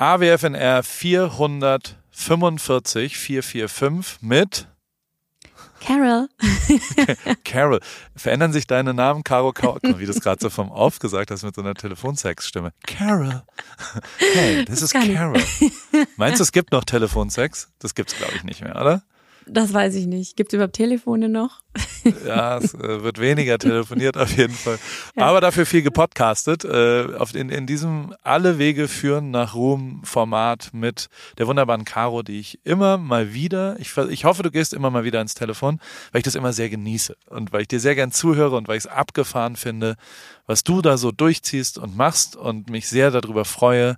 AWFNR 0.00 0.82
445 0.82 3.18
445 3.18 4.22
mit 4.22 4.66
Carol. 5.78 6.26
Carol. 7.44 7.80
Verändern 8.16 8.54
sich 8.54 8.66
deine 8.66 8.94
Namen, 8.94 9.24
Caro, 9.24 9.52
Caro, 9.52 9.78
wie 9.82 10.06
du 10.06 10.12
es 10.12 10.22
gerade 10.22 10.40
so 10.40 10.48
vom 10.48 10.70
Off 10.70 11.00
gesagt 11.00 11.30
hast 11.30 11.42
mit 11.42 11.54
so 11.54 11.60
einer 11.60 11.74
Telefonsex-Stimme. 11.74 12.72
Carol. 12.86 13.42
Hey, 14.16 14.64
this 14.64 14.80
is 14.80 14.90
Carol. 14.90 15.38
Meinst 16.16 16.40
du, 16.40 16.44
es 16.44 16.52
gibt 16.52 16.72
noch 16.72 16.84
Telefonsex? 16.84 17.68
Das 17.78 17.94
gibt's 17.94 18.16
glaube 18.16 18.32
ich 18.36 18.42
nicht 18.42 18.62
mehr, 18.62 18.76
oder? 18.76 19.02
Das 19.52 19.74
weiß 19.74 19.96
ich 19.96 20.06
nicht. 20.06 20.36
Gibt 20.36 20.52
es 20.52 20.54
überhaupt 20.54 20.74
Telefone 20.74 21.28
noch? 21.28 21.62
Ja, 22.26 22.56
es 22.56 22.72
äh, 22.72 23.02
wird 23.02 23.20
weniger 23.20 23.58
telefoniert 23.58 24.16
auf 24.16 24.34
jeden 24.36 24.54
Fall. 24.54 24.78
Ja. 25.16 25.26
Aber 25.26 25.40
dafür 25.40 25.66
viel 25.66 25.82
gepodcastet. 25.82 26.64
Äh, 26.64 27.04
in, 27.34 27.50
in 27.50 27.66
diesem 27.66 28.14
Alle 28.22 28.58
Wege 28.58 28.88
führen 28.88 29.30
nach 29.30 29.54
Ruhm 29.54 30.02
Format 30.04 30.70
mit 30.72 31.08
der 31.38 31.46
wunderbaren 31.46 31.84
Caro, 31.84 32.22
die 32.22 32.38
ich 32.38 32.60
immer 32.64 32.96
mal 32.96 33.34
wieder, 33.34 33.78
ich, 33.80 33.96
ich 33.96 34.24
hoffe, 34.24 34.42
du 34.42 34.50
gehst 34.50 34.72
immer 34.72 34.90
mal 34.90 35.04
wieder 35.04 35.20
ins 35.20 35.34
Telefon, 35.34 35.80
weil 36.12 36.20
ich 36.20 36.24
das 36.24 36.36
immer 36.36 36.52
sehr 36.52 36.70
genieße 36.70 37.16
und 37.28 37.52
weil 37.52 37.62
ich 37.62 37.68
dir 37.68 37.80
sehr 37.80 37.94
gern 37.94 38.12
zuhöre 38.12 38.56
und 38.56 38.68
weil 38.68 38.78
ich 38.78 38.84
es 38.84 38.90
abgefahren 38.90 39.56
finde, 39.56 39.96
was 40.46 40.64
du 40.64 40.80
da 40.80 40.96
so 40.96 41.12
durchziehst 41.12 41.76
und 41.76 41.96
machst 41.96 42.36
und 42.36 42.70
mich 42.70 42.88
sehr 42.88 43.10
darüber 43.10 43.44
freue, 43.44 43.96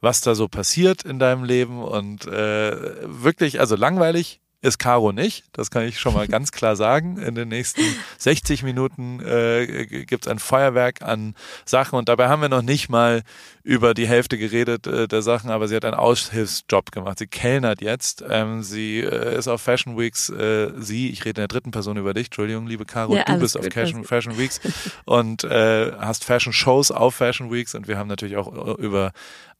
was 0.00 0.20
da 0.20 0.34
so 0.34 0.48
passiert 0.48 1.02
in 1.02 1.18
deinem 1.18 1.44
Leben 1.44 1.82
und 1.82 2.26
äh, 2.26 2.96
wirklich, 3.04 3.60
also 3.60 3.76
langweilig 3.76 4.40
ist 4.62 4.78
Caro 4.78 5.12
nicht. 5.12 5.44
Das 5.52 5.70
kann 5.70 5.82
ich 5.82 5.98
schon 5.98 6.14
mal 6.14 6.28
ganz 6.28 6.52
klar 6.52 6.76
sagen. 6.76 7.18
In 7.18 7.34
den 7.34 7.48
nächsten 7.48 7.82
60 8.18 8.62
Minuten 8.62 9.20
äh, 9.20 9.86
gibt 9.86 10.24
es 10.24 10.30
ein 10.30 10.38
Feuerwerk 10.38 11.02
an 11.02 11.34
Sachen 11.64 11.98
und 11.98 12.08
dabei 12.08 12.28
haben 12.28 12.40
wir 12.40 12.48
noch 12.48 12.62
nicht 12.62 12.88
mal 12.88 13.22
über 13.64 13.92
die 13.92 14.06
Hälfte 14.06 14.38
geredet 14.38 14.86
äh, 14.86 15.08
der 15.08 15.22
Sachen, 15.22 15.50
aber 15.50 15.66
sie 15.66 15.74
hat 15.74 15.84
einen 15.84 15.94
Aushilfsjob 15.94 16.92
gemacht. 16.92 17.18
Sie 17.18 17.26
kellnert 17.26 17.80
jetzt. 17.80 18.24
Ähm, 18.28 18.62
sie 18.62 19.00
äh, 19.00 19.36
ist 19.36 19.48
auf 19.48 19.60
Fashion 19.60 19.98
Weeks. 19.98 20.30
Äh, 20.30 20.72
sie, 20.78 21.10
ich 21.10 21.24
rede 21.24 21.40
in 21.40 21.42
der 21.42 21.48
dritten 21.48 21.72
Person 21.72 21.96
über 21.96 22.14
dich. 22.14 22.26
Entschuldigung, 22.26 22.66
liebe 22.68 22.84
Caro, 22.84 23.16
ja, 23.16 23.24
du 23.24 23.38
bist 23.38 23.56
gut, 23.56 23.66
auf 23.66 23.72
Fashion, 23.72 24.04
Fashion 24.04 24.38
Weeks 24.38 24.60
und 25.04 25.42
äh, 25.42 25.92
hast 25.98 26.24
Fashion 26.24 26.52
Shows 26.52 26.92
auf 26.92 27.16
Fashion 27.16 27.52
Weeks 27.52 27.74
und 27.74 27.88
wir 27.88 27.98
haben 27.98 28.08
natürlich 28.08 28.36
auch 28.36 28.78
äh, 28.78 28.82
über 28.82 29.12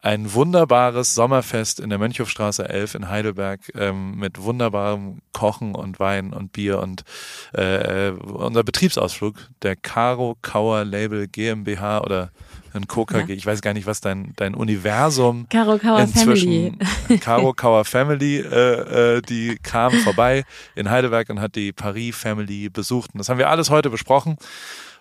ein 0.02 0.34
wunderbares 0.34 1.14
Sommerfest 1.14 1.78
in 1.78 1.88
der 1.88 1.98
Mönchhofstraße 1.98 2.68
11 2.68 2.96
in 2.96 3.08
Heidelberg 3.08 3.60
ähm, 3.76 4.16
mit 4.16 4.42
wunderbarem 4.42 5.22
Kochen 5.32 5.76
und 5.76 6.00
Wein 6.00 6.32
und 6.32 6.52
Bier 6.52 6.80
und 6.80 7.04
äh, 7.52 8.10
unser 8.10 8.64
Betriebsausflug 8.64 9.36
der 9.62 9.76
Caro 9.76 10.36
Kauer 10.42 10.84
Label 10.84 11.28
GmbH 11.28 12.00
oder 12.00 12.32
ein 12.74 12.88
KKG, 12.88 13.28
ja. 13.28 13.36
ich 13.36 13.46
weiß 13.46 13.60
gar 13.60 13.74
nicht, 13.74 13.86
was 13.86 14.00
dein 14.00 14.32
dein 14.36 14.54
Universum 14.54 15.46
Caro 15.48 15.78
Kauer 15.78 16.00
inzwischen 16.00 16.78
Family. 16.78 17.18
Caro 17.20 17.52
Kauer 17.52 17.84
Family, 17.84 18.38
äh, 18.38 19.18
äh, 19.18 19.22
die 19.22 19.56
kam 19.62 19.92
vorbei 19.92 20.42
in 20.74 20.90
Heidelberg 20.90 21.30
und 21.30 21.40
hat 21.40 21.54
die 21.54 21.72
Paris 21.72 22.16
Family 22.16 22.70
besucht 22.70 23.14
und 23.14 23.18
das 23.18 23.28
haben 23.28 23.38
wir 23.38 23.50
alles 23.50 23.70
heute 23.70 23.88
besprochen 23.88 24.36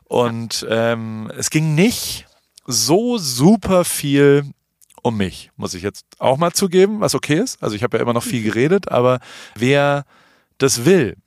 und 0.04 0.64
ähm, 0.70 1.32
es 1.36 1.50
ging 1.50 1.74
nicht 1.74 2.28
so 2.68 3.18
super 3.18 3.84
viel 3.84 4.44
um 5.02 5.18
mich, 5.18 5.52
muss 5.58 5.74
ich 5.74 5.84
jetzt 5.84 6.06
auch 6.20 6.38
mal 6.38 6.52
zugeben, 6.52 7.00
was 7.02 7.16
okay 7.16 7.40
ist. 7.40 7.62
Also 7.62 7.76
ich 7.76 7.84
habe 7.84 7.98
ja 7.98 8.04
immer 8.04 8.14
noch 8.14 8.24
viel 8.24 8.44
geredet, 8.44 8.92
aber 8.92 9.20
wer 9.56 10.06
das 10.58 10.86
will, 10.86 11.18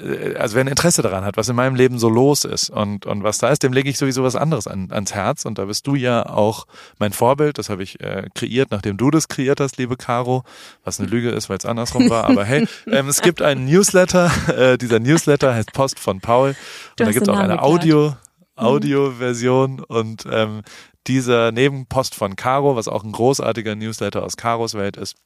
äh, 0.00 0.34
also 0.36 0.54
wer 0.54 0.64
ein 0.64 0.68
Interesse 0.68 1.02
daran 1.02 1.24
hat, 1.24 1.36
was 1.36 1.48
in 1.48 1.56
meinem 1.56 1.74
Leben 1.74 1.98
so 1.98 2.08
los 2.08 2.44
ist 2.44 2.70
und, 2.70 3.06
und 3.06 3.22
was 3.22 3.38
da 3.38 3.48
ist, 3.50 3.62
dem 3.62 3.72
lege 3.72 3.88
ich 3.88 3.98
sowieso 3.98 4.22
was 4.22 4.36
anderes 4.36 4.66
an, 4.66 4.88
ans 4.90 5.14
Herz. 5.14 5.44
Und 5.44 5.58
da 5.58 5.64
bist 5.64 5.86
du 5.86 5.94
ja 5.94 6.26
auch 6.26 6.66
mein 6.98 7.12
Vorbild. 7.12 7.58
Das 7.58 7.68
habe 7.68 7.82
ich 7.82 8.00
äh, 8.00 8.28
kreiert, 8.34 8.70
nachdem 8.70 8.96
du 8.96 9.10
das 9.10 9.28
kreiert 9.28 9.60
hast, 9.60 9.76
liebe 9.78 9.96
Caro. 9.96 10.44
Was 10.84 11.00
eine 11.00 11.08
Lüge 11.08 11.30
ist, 11.30 11.48
weil 11.48 11.58
es 11.58 11.66
andersrum 11.66 12.10
war. 12.10 12.24
Aber 12.24 12.44
hey, 12.44 12.66
ähm, 12.90 13.08
es 13.08 13.22
gibt 13.22 13.42
einen 13.42 13.66
Newsletter. 13.66 14.30
Äh, 14.56 14.78
dieser 14.78 15.00
Newsletter 15.00 15.54
heißt 15.54 15.72
Post 15.72 15.98
von 15.98 16.20
Paul. 16.20 16.50
Und 16.50 16.56
da 16.96 17.10
gibt 17.10 17.26
es 17.26 17.28
auch 17.28 17.36
eine 17.36 17.62
Audio. 17.62 18.10
Mhm. 18.10 18.64
Audio-Version 18.64 19.80
und 19.80 20.24
ähm, 20.30 20.62
dieser 21.06 21.52
Nebenpost 21.52 22.14
von 22.14 22.36
Caro, 22.36 22.76
was 22.76 22.88
auch 22.88 23.04
ein 23.04 23.12
großartiger 23.12 23.74
Newsletter 23.74 24.22
aus 24.22 24.36
Caros 24.36 24.74
Welt 24.74 24.96
ist, 24.96 25.16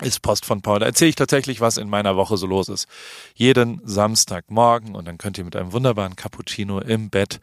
ist 0.00 0.22
Post 0.22 0.46
von 0.46 0.62
Paul. 0.62 0.80
Da 0.80 0.86
erzähle 0.86 1.10
ich 1.10 1.14
tatsächlich, 1.16 1.60
was 1.60 1.76
in 1.76 1.88
meiner 1.88 2.16
Woche 2.16 2.36
so 2.36 2.46
los 2.46 2.68
ist. 2.68 2.88
Jeden 3.34 3.80
Samstagmorgen 3.84 4.94
und 4.94 5.06
dann 5.06 5.18
könnt 5.18 5.38
ihr 5.38 5.44
mit 5.44 5.54
einem 5.54 5.72
wunderbaren 5.72 6.16
Cappuccino 6.16 6.80
im 6.80 7.10
Bett 7.10 7.40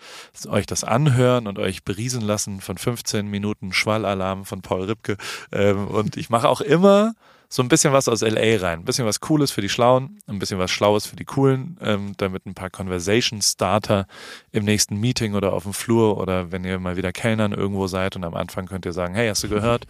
euch 0.48 0.66
das 0.66 0.84
anhören 0.84 1.48
und 1.48 1.60
euch 1.60 1.84
beriesen 1.84 2.22
lassen 2.22 2.60
von 2.60 2.78
15 2.78 3.28
Minuten 3.28 3.72
Schwallalarm 3.72 4.46
von 4.46 4.62
Paul 4.62 4.84
Ripke. 4.84 5.18
Ähm, 5.52 5.88
und 5.88 6.18
ich 6.18 6.30
mache 6.30 6.50
auch 6.50 6.62
immer 6.62 7.14
so 7.50 7.64
ein 7.64 7.68
bisschen 7.68 7.94
was 7.94 8.08
aus 8.08 8.22
LA 8.22 8.58
rein. 8.58 8.80
Ein 8.80 8.86
bisschen 8.86 9.06
was 9.06 9.20
Cooles 9.20 9.52
für 9.52 9.62
die 9.62 9.70
Schlauen, 9.70 10.20
ein 10.28 10.40
bisschen 10.40 10.60
was 10.60 10.70
Schlaues 10.70 11.08
für 11.08 11.16
die 11.16 11.26
Coolen, 11.26 11.78
ähm, 11.82 12.14
damit 12.18 12.46
ein 12.46 12.54
paar 12.54 12.70
Conversation 12.70 13.42
Starter 13.42 14.06
im 14.52 14.66
nächsten 14.66 14.98
Meeting 14.98 15.34
oder 15.34 15.54
auf 15.54 15.64
dem 15.64 15.74
Flur 15.74 16.18
oder 16.18 16.52
wenn 16.52 16.64
ihr 16.64 16.80
mal 16.80 16.96
wieder 16.96 17.12
Kellnern 17.12 17.52
irgendwo 17.52 17.88
seid 17.88 18.16
und 18.16 18.24
am 18.24 18.36
Anfang 18.36 18.68
könnt 18.68 18.86
ihr 18.86 18.94
sagen, 18.94 19.16
hey, 19.16 19.28
hast 19.28 19.44
du 19.44 19.50
gehört? 19.50 19.88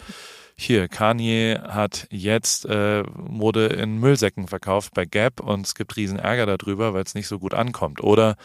hier, 0.62 0.90
Kanye 0.90 1.58
hat 1.68 2.08
jetzt 2.12 2.66
äh, 2.66 3.04
Mode 3.04 3.68
in 3.68 3.98
Müllsäcken 3.98 4.48
verkauft 4.48 4.94
bei 4.94 5.06
Gap 5.06 5.40
und 5.40 5.66
es 5.66 5.74
gibt 5.74 5.96
riesen 5.96 6.20
Ärger 6.20 6.58
darüber, 6.58 6.94
weil 6.94 7.04
es 7.04 7.16
nicht 7.16 7.28
so 7.28 7.40
gut 7.40 7.54
ankommt. 7.54 8.04
Oder 8.04 8.36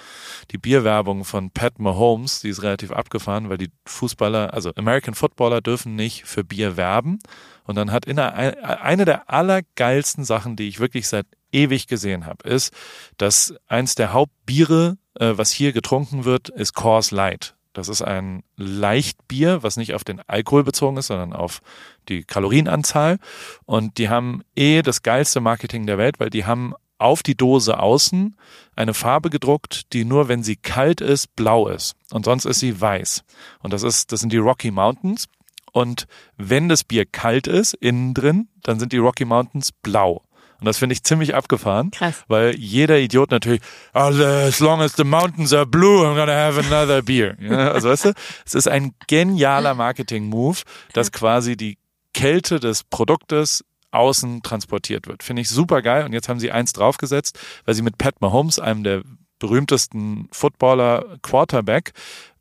die 0.52 0.58
Bierwerbung 0.58 1.24
von 1.24 1.50
Pat 1.50 1.80
Mahomes, 1.80 2.40
die 2.40 2.50
ist 2.50 2.62
relativ 2.62 2.92
abgefahren, 2.92 3.48
weil 3.48 3.58
die 3.58 3.70
Fußballer, 3.86 4.54
also 4.54 4.70
American 4.76 5.14
Footballer 5.14 5.60
dürfen 5.60 5.96
nicht 5.96 6.24
für 6.24 6.44
Bier 6.44 6.76
werben. 6.76 7.18
Und 7.64 7.76
dann 7.76 7.92
hat 7.92 8.04
in 8.04 8.18
einer, 8.18 8.82
eine 8.82 9.04
der 9.04 9.30
allergeilsten 9.30 10.24
Sachen, 10.24 10.56
die 10.56 10.68
ich 10.68 10.80
wirklich 10.80 11.08
seit 11.08 11.26
ewig 11.50 11.86
gesehen 11.86 12.26
habe, 12.26 12.48
ist, 12.48 12.72
dass 13.16 13.54
eins 13.66 13.94
der 13.94 14.12
Hauptbiere, 14.12 14.98
äh, 15.14 15.32
was 15.34 15.50
hier 15.50 15.72
getrunken 15.72 16.24
wird, 16.24 16.48
ist 16.50 16.74
Coors 16.74 17.10
Light. 17.10 17.54
Das 17.72 17.88
ist 17.88 18.02
ein 18.02 18.44
Leichtbier, 18.56 19.62
was 19.62 19.76
nicht 19.76 19.94
auf 19.94 20.04
den 20.04 20.20
Alkohol 20.28 20.62
bezogen 20.62 20.96
ist, 20.96 21.08
sondern 21.08 21.32
auf 21.32 21.60
die 22.08 22.22
Kalorienanzahl. 22.22 23.18
Und 23.64 23.98
die 23.98 24.08
haben 24.08 24.42
eh 24.54 24.82
das 24.82 25.02
geilste 25.02 25.40
Marketing 25.40 25.86
der 25.86 25.98
Welt, 25.98 26.20
weil 26.20 26.30
die 26.30 26.44
haben 26.44 26.74
auf 26.98 27.24
die 27.24 27.34
Dose 27.34 27.80
außen 27.80 28.36
eine 28.76 28.94
Farbe 28.94 29.28
gedruckt, 29.28 29.92
die 29.92 30.04
nur, 30.04 30.28
wenn 30.28 30.44
sie 30.44 30.56
kalt 30.56 31.00
ist, 31.00 31.34
blau 31.34 31.66
ist. 31.68 31.96
Und 32.12 32.24
sonst 32.24 32.44
ist 32.44 32.60
sie 32.60 32.80
weiß. 32.80 33.24
Und 33.60 33.72
das 33.72 33.82
ist, 33.82 34.12
das 34.12 34.20
sind 34.20 34.32
die 34.32 34.38
Rocky 34.38 34.70
Mountains. 34.70 35.26
Und 35.74 36.06
wenn 36.36 36.68
das 36.68 36.84
Bier 36.84 37.04
kalt 37.04 37.48
ist, 37.48 37.74
innen 37.74 38.14
drin, 38.14 38.48
dann 38.62 38.78
sind 38.78 38.92
die 38.92 38.98
Rocky 38.98 39.24
Mountains 39.24 39.72
blau. 39.72 40.22
Und 40.60 40.66
das 40.66 40.78
finde 40.78 40.92
ich 40.92 41.02
ziemlich 41.02 41.34
abgefahren, 41.34 41.90
Krass. 41.90 42.22
weil 42.28 42.54
jeder 42.54 43.00
Idiot 43.00 43.32
natürlich, 43.32 43.60
oh, 43.92 43.98
as 43.98 44.60
long 44.60 44.80
as 44.80 44.94
the 44.94 45.02
mountains 45.02 45.52
are 45.52 45.66
blue, 45.66 46.06
I'm 46.06 46.14
gonna 46.14 46.32
have 46.32 46.60
another 46.60 47.02
beer. 47.02 47.36
Ja, 47.40 47.72
also 47.72 47.88
weißt 47.88 48.04
du, 48.04 48.12
es 48.46 48.54
ist 48.54 48.68
ein 48.68 48.94
genialer 49.08 49.74
Marketing-Move, 49.74 50.58
dass 50.92 51.10
quasi 51.10 51.56
die 51.56 51.76
Kälte 52.14 52.60
des 52.60 52.84
Produktes 52.84 53.64
außen 53.90 54.42
transportiert 54.42 55.08
wird. 55.08 55.24
Finde 55.24 55.42
ich 55.42 55.48
super 55.48 55.82
geil. 55.82 56.04
Und 56.04 56.12
jetzt 56.12 56.28
haben 56.28 56.38
sie 56.38 56.52
eins 56.52 56.72
draufgesetzt, 56.72 57.36
weil 57.64 57.74
sie 57.74 57.82
mit 57.82 57.98
Pat 57.98 58.20
Mahomes, 58.20 58.60
einem 58.60 58.84
der 58.84 59.02
berühmtesten 59.40 60.28
Footballer 60.30 61.18
Quarterback, 61.22 61.92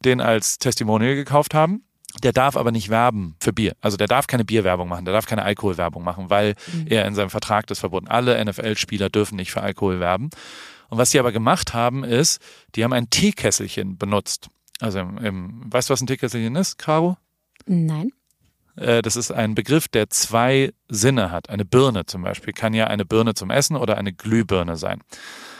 den 0.05 0.21
als 0.21 0.59
Testimonial 0.59 1.15
gekauft 1.15 1.55
haben. 1.55 1.83
Der 2.21 2.31
darf 2.31 2.55
aber 2.55 2.71
nicht 2.71 2.89
werben 2.89 3.35
für 3.39 3.53
Bier. 3.53 3.75
Also 3.81 3.97
der 3.97 4.07
darf 4.07 4.27
keine 4.27 4.45
Bierwerbung 4.45 4.87
machen, 4.87 5.05
der 5.05 5.13
darf 5.13 5.25
keine 5.25 5.43
Alkoholwerbung 5.43 6.03
machen, 6.03 6.29
weil 6.29 6.55
mhm. 6.71 6.87
er 6.87 7.05
in 7.05 7.15
seinem 7.15 7.31
Vertrag 7.31 7.65
das 7.67 7.79
verboten. 7.79 8.07
Alle 8.07 8.43
NFL-Spieler 8.43 9.09
dürfen 9.09 9.35
nicht 9.35 9.51
für 9.51 9.61
Alkohol 9.61 9.99
werben. 9.99 10.29
Und 10.89 10.99
was 10.99 11.09
sie 11.09 11.19
aber 11.19 11.31
gemacht 11.31 11.73
haben, 11.73 12.03
ist, 12.03 12.39
die 12.75 12.83
haben 12.83 12.93
ein 12.93 13.09
Teekesselchen 13.09 13.97
benutzt. 13.97 14.49
Also 14.79 14.99
im, 14.99 15.17
im, 15.17 15.73
weißt 15.73 15.89
du, 15.89 15.93
was 15.93 16.01
ein 16.01 16.07
Teekesselchen 16.07 16.55
ist, 16.55 16.77
Caro? 16.77 17.17
Nein. 17.65 18.11
Äh, 18.75 19.01
das 19.01 19.15
ist 19.15 19.31
ein 19.31 19.55
Begriff, 19.55 19.87
der 19.87 20.09
zwei 20.09 20.71
Sinne 20.89 21.31
hat. 21.31 21.49
Eine 21.49 21.65
Birne 21.65 22.05
zum 22.05 22.23
Beispiel 22.23 22.53
kann 22.53 22.73
ja 22.73 22.87
eine 22.87 23.05
Birne 23.05 23.33
zum 23.33 23.49
Essen 23.49 23.75
oder 23.75 23.97
eine 23.97 24.13
Glühbirne 24.13 24.77
sein. 24.77 25.01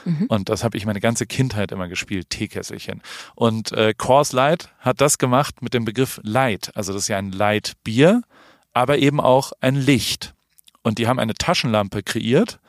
Mhm. 0.05 0.25
Und 0.27 0.49
das 0.49 0.63
habe 0.63 0.77
ich 0.77 0.85
meine 0.85 0.99
ganze 0.99 1.25
Kindheit 1.25 1.71
immer 1.71 1.87
gespielt, 1.87 2.29
Teekesselchen. 2.29 3.01
Und 3.35 3.71
äh, 3.71 3.93
Coors 3.95 4.31
Light 4.31 4.69
hat 4.79 5.01
das 5.01 5.17
gemacht 5.17 5.61
mit 5.61 5.73
dem 5.73 5.85
Begriff 5.85 6.19
Light. 6.23 6.71
Also 6.75 6.93
das 6.93 7.03
ist 7.03 7.07
ja 7.07 7.17
ein 7.17 7.31
Light-Bier, 7.31 8.23
aber 8.73 8.97
eben 8.97 9.19
auch 9.19 9.53
ein 9.61 9.75
Licht. 9.75 10.33
Und 10.81 10.97
die 10.97 11.07
haben 11.07 11.19
eine 11.19 11.33
Taschenlampe 11.33 12.03
kreiert, 12.03 12.59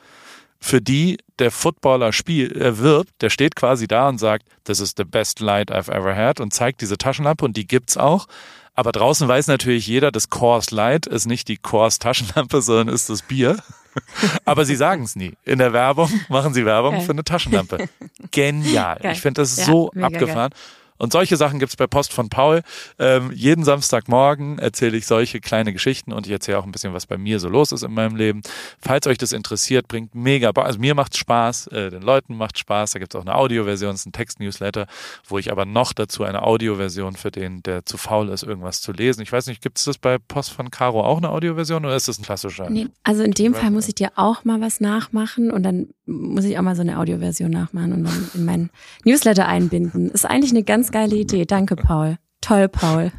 für 0.59 0.81
die 0.81 1.17
der 1.37 1.51
Footballer 1.51 2.13
spiel, 2.13 2.51
äh, 2.59 2.79
wirbt, 2.79 3.21
der 3.21 3.29
steht 3.29 3.55
quasi 3.55 3.87
da 3.87 4.07
und 4.07 4.17
sagt, 4.17 4.47
this 4.63 4.79
is 4.79 4.93
the 4.97 5.03
best 5.03 5.39
light 5.39 5.71
I've 5.71 5.91
ever 5.91 6.15
had 6.15 6.39
und 6.39 6.53
zeigt 6.53 6.81
diese 6.81 6.97
Taschenlampe 6.97 7.45
und 7.45 7.57
die 7.57 7.67
gibt's 7.67 7.97
auch. 7.97 8.27
Aber 8.75 8.91
draußen 8.91 9.27
weiß 9.27 9.47
natürlich 9.47 9.87
jeder, 9.87 10.11
das 10.11 10.29
Coors 10.29 10.71
Light 10.71 11.07
ist 11.07 11.25
nicht 11.25 11.47
die 11.47 11.57
Coors 11.57 11.99
Taschenlampe, 11.99 12.61
sondern 12.61 12.93
ist 12.93 13.09
das 13.09 13.21
Bier. 13.21 13.57
Aber 14.45 14.65
sie 14.65 14.75
sagen 14.75 15.03
es 15.03 15.15
nie. 15.15 15.33
In 15.45 15.59
der 15.59 15.71
Werbung 15.71 16.11
machen 16.27 16.53
sie 16.53 16.65
Werbung 16.65 16.95
geil. 16.95 17.01
für 17.01 17.11
eine 17.13 17.23
Taschenlampe. 17.23 17.87
Genial. 18.31 18.99
Geil. 19.01 19.13
Ich 19.13 19.21
finde 19.21 19.41
das 19.41 19.55
ja, 19.57 19.65
so 19.65 19.91
abgefahren. 19.91 20.51
Geil. 20.51 20.59
Und 20.97 21.11
solche 21.11 21.37
Sachen 21.37 21.59
gibt's 21.59 21.75
bei 21.75 21.87
Post 21.87 22.13
von 22.13 22.29
Paul. 22.29 22.61
Ähm, 22.99 23.31
jeden 23.33 23.63
Samstagmorgen 23.63 24.59
erzähle 24.59 24.97
ich 24.97 25.05
solche 25.07 25.39
kleine 25.39 25.73
Geschichten 25.73 26.13
und 26.13 26.25
ich 26.25 26.31
erzähle 26.31 26.59
auch 26.59 26.65
ein 26.65 26.71
bisschen, 26.71 26.93
was 26.93 27.05
bei 27.05 27.17
mir 27.17 27.39
so 27.39 27.49
los 27.49 27.71
ist 27.71 27.83
in 27.83 27.93
meinem 27.93 28.15
Leben. 28.15 28.41
Falls 28.79 29.07
euch 29.07 29.17
das 29.17 29.31
interessiert, 29.31 29.87
bringt 29.87 30.15
mega, 30.15 30.51
also 30.51 30.79
mir 30.79 30.95
macht's 30.95 31.17
Spaß, 31.17 31.67
äh, 31.67 31.89
den 31.89 32.01
Leuten 32.01 32.37
macht 32.37 32.57
Spaß. 32.57 32.91
Da 32.91 32.99
gibt's 32.99 33.15
auch 33.15 33.21
eine 33.21 33.35
Audioversion, 33.35 33.93
es 33.93 34.01
ist 34.01 34.05
ein 34.07 34.13
Text-Newsletter, 34.13 34.87
wo 35.27 35.37
ich 35.37 35.51
aber 35.51 35.65
noch 35.65 35.93
dazu 35.93 36.23
eine 36.23 36.43
Audioversion 36.43 37.15
für 37.15 37.31
den, 37.31 37.61
der 37.63 37.85
zu 37.85 37.97
faul 37.97 38.29
ist, 38.29 38.43
irgendwas 38.43 38.81
zu 38.81 38.91
lesen. 38.91 39.21
Ich 39.21 39.31
weiß 39.31 39.47
nicht, 39.47 39.61
gibt's 39.61 39.83
das 39.83 39.97
bei 39.97 40.17
Post 40.17 40.51
von 40.51 40.71
Caro 40.71 41.03
auch 41.03 41.17
eine 41.17 41.29
Audioversion 41.29 41.85
oder 41.85 41.95
ist 41.95 42.07
das 42.07 42.19
ein 42.19 42.23
klassischer? 42.23 42.69
Nee, 42.69 42.87
also 43.03 43.23
in 43.23 43.31
dem 43.31 43.53
Fall 43.53 43.71
muss 43.71 43.87
ich 43.87 43.95
dir 43.95 44.11
auch 44.15 44.45
mal 44.45 44.61
was 44.61 44.79
nachmachen 44.79 45.51
und 45.51 45.63
dann 45.63 45.87
muss 46.05 46.45
ich 46.45 46.57
auch 46.57 46.61
mal 46.61 46.75
so 46.75 46.81
eine 46.81 46.99
Audioversion 46.99 47.49
nachmachen 47.49 47.93
und 47.93 48.03
dann 48.03 48.29
in 48.33 48.45
meinen 48.45 48.69
Newsletter 49.03 49.47
einbinden. 49.47 50.11
Ist 50.11 50.25
eigentlich 50.25 50.51
eine 50.51 50.63
ganz 50.63 50.84
geile 50.91 51.15
Idee. 51.15 51.45
Danke, 51.45 51.75
Paul. 51.75 52.17
Toll, 52.41 52.69
Paul. 52.69 53.11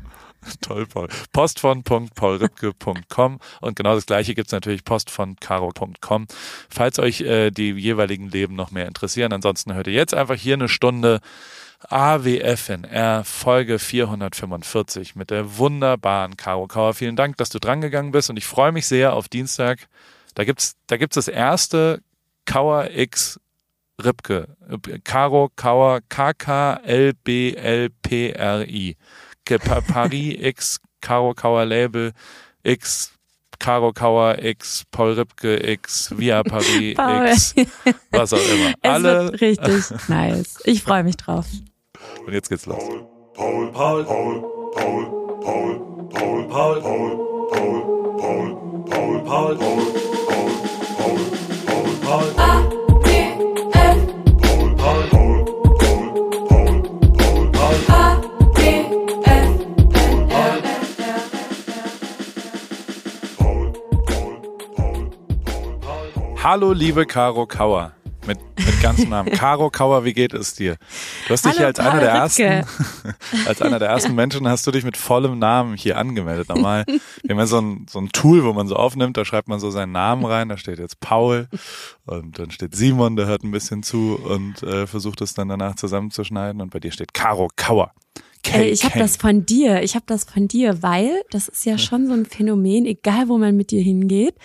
Toll, 0.61 0.87
Paul. 0.87 1.09
Post 1.33 1.61
von 1.61 1.83
paulripke.com 1.83 3.39
und 3.61 3.77
genau 3.77 3.95
das 3.95 4.07
gleiche 4.07 4.35
gibt's 4.35 4.53
natürlich 4.53 4.85
post 4.85 5.11
von 5.11 5.37
caro.com. 5.37 6.27
Falls 6.69 6.99
euch 6.99 7.21
äh, 7.23 7.51
die 7.51 7.73
jeweiligen 7.73 8.29
Leben 8.31 8.55
noch 8.55 8.71
mehr 8.71 8.87
interessieren, 8.87 9.33
ansonsten 9.33 9.75
hört 9.75 9.87
ihr 9.87 9.93
jetzt 9.93 10.15
einfach 10.15 10.37
hier 10.37 10.55
eine 10.55 10.69
Stunde 10.69 11.21
AWFNR 11.89 13.25
Folge 13.25 13.79
445 13.79 15.15
mit 15.15 15.31
der 15.31 15.59
wunderbaren 15.59 16.37
Caro 16.37 16.67
Kauer. 16.67 16.95
Vielen 16.95 17.17
Dank, 17.17 17.37
dass 17.37 17.51
du 17.51 17.59
drangegangen 17.59 18.13
bist 18.13 18.31
und 18.31 18.37
ich 18.37 18.47
freue 18.47 18.73
mich 18.73 18.87
sehr 18.87 19.13
auf 19.13 19.29
Dienstag. 19.29 19.89
Da 20.35 20.45
gibt's, 20.45 20.77
da 20.87 20.97
gibt's 20.97 21.17
das 21.17 21.29
erste 21.29 22.01
Kauer 22.45 22.91
X 22.91 23.41
Ripke. 24.02 24.46
Caro 25.04 25.48
Kauer 25.56 26.00
K-K-L-B-L-P-R-I. 26.08 26.87
Paris 29.88 30.37
X 30.40 30.81
Caro 31.00 31.34
Kauer 31.34 31.64
Label 31.64 32.12
X 32.64 33.12
Caro 33.58 33.93
Kauer 33.93 34.37
X 34.43 34.84
Paul 34.90 35.12
Ripke 35.14 35.56
X 35.72 36.10
Via 36.16 36.43
Paris 36.43 36.94
Paul. 36.96 37.26
X 37.28 37.54
was 38.10 38.32
auch 38.32 38.38
immer. 38.38 38.75
Es 38.82 38.90
Alle 38.90 39.31
wird 39.31 39.40
richtig 39.40 40.08
nice. 40.08 40.58
Ich 40.64 40.82
freue 40.82 41.04
mich 41.04 41.16
drauf. 41.16 41.46
und 42.26 42.32
jetzt 42.32 42.48
geht's 42.48 42.66
los. 42.66 42.82
Paul, 43.34 43.70
Paul, 43.72 44.04
Paul, 44.04 44.43
Paul, 44.75 45.06
Paul, 45.40 46.08
Paul, 46.10 46.48
Paul, 46.48 46.48
Paul, 46.48 46.50
Paul, 46.81 46.81
Paul, 46.81 47.16
Paul, 48.19 48.19
Paul, 48.19 48.56
Paul, 48.96 49.25
Paul, 49.25 49.25
Paul, 49.25 49.56
Paul, 49.56 49.87
Paul, 50.96 51.19
Paul, 52.02 52.26
Paul, 52.34 52.56
Hallo 66.48 66.72
liebe 66.72 67.06
Caro 67.06 67.44
Kauer. 67.44 67.93
Mit, 68.25 68.38
mit 68.56 68.81
ganzem 68.81 69.08
Namen. 69.08 69.32
Caro 69.32 69.69
Kauer, 69.69 70.04
wie 70.04 70.12
geht 70.12 70.32
es 70.32 70.54
dir? 70.54 70.76
Du 71.26 71.32
hast 71.32 71.44
dich 71.44 71.50
Hallo, 71.50 71.58
hier 71.58 71.66
als 71.66 71.81
einer 71.81 71.98
der 71.98 72.10
ersten, 72.10 72.64
als 73.48 73.62
einer 73.62 73.81
der 73.81 73.88
ersten 73.88 74.14
Menschen 74.14 74.46
hast 74.46 74.64
du 74.64 74.70
dich 74.70 74.84
mit 74.84 74.96
vollem 74.96 75.40
Namen 75.40 75.76
hier 75.76 75.98
angemeldet. 75.98 76.48
Normal, 76.48 76.84
wir 76.87 77.31
haben 77.31 77.38
ja 77.40 77.46
so 77.48 77.60
ein, 77.60 77.87
so 77.90 77.98
ein 77.98 78.10
Tool, 78.10 78.44
wo 78.44 78.52
man 78.52 78.69
so 78.69 78.76
aufnimmt, 78.76 79.16
da 79.16 79.25
schreibt 79.25 79.48
man 79.48 79.58
so 79.58 79.72
seinen 79.72 79.90
Namen 79.90 80.25
rein, 80.25 80.48
da 80.48 80.56
steht 80.56 80.78
jetzt 80.78 81.00
Paul 81.00 81.48
und 82.04 82.38
dann 82.38 82.52
steht 82.52 82.76
Simon, 82.76 83.16
der 83.16 83.26
hört 83.26 83.43
ein 83.43 83.50
bisschen 83.50 83.82
zu 83.82 84.14
und 84.14 84.62
äh, 84.62 84.87
versucht 84.87 85.22
es 85.22 85.34
dann 85.34 85.48
danach 85.48 85.75
zusammenzuschneiden 85.75 86.60
und 86.60 86.70
bei 86.70 86.78
dir 86.78 86.93
steht 86.93 87.12
Caro 87.12 87.48
Kauer. 87.56 87.90
Ey, 88.52 88.69
ich 88.69 88.84
habe 88.84 88.98
das 88.98 89.16
von 89.16 89.44
dir. 89.44 89.82
Ich 89.82 89.96
habe 89.96 90.04
das 90.06 90.22
von 90.22 90.46
dir, 90.46 90.82
weil 90.82 91.22
das 91.31 91.48
ist 91.48 91.66
ja 91.66 91.78
schon 91.78 92.06
so 92.06 92.12
ein 92.12 92.26
Phänomen, 92.26 92.87
egal 92.87 93.28
wo 93.28 93.38
man 93.38 93.56
mit 93.56 93.72
dir 93.72 93.82
hingeht. 93.82 94.37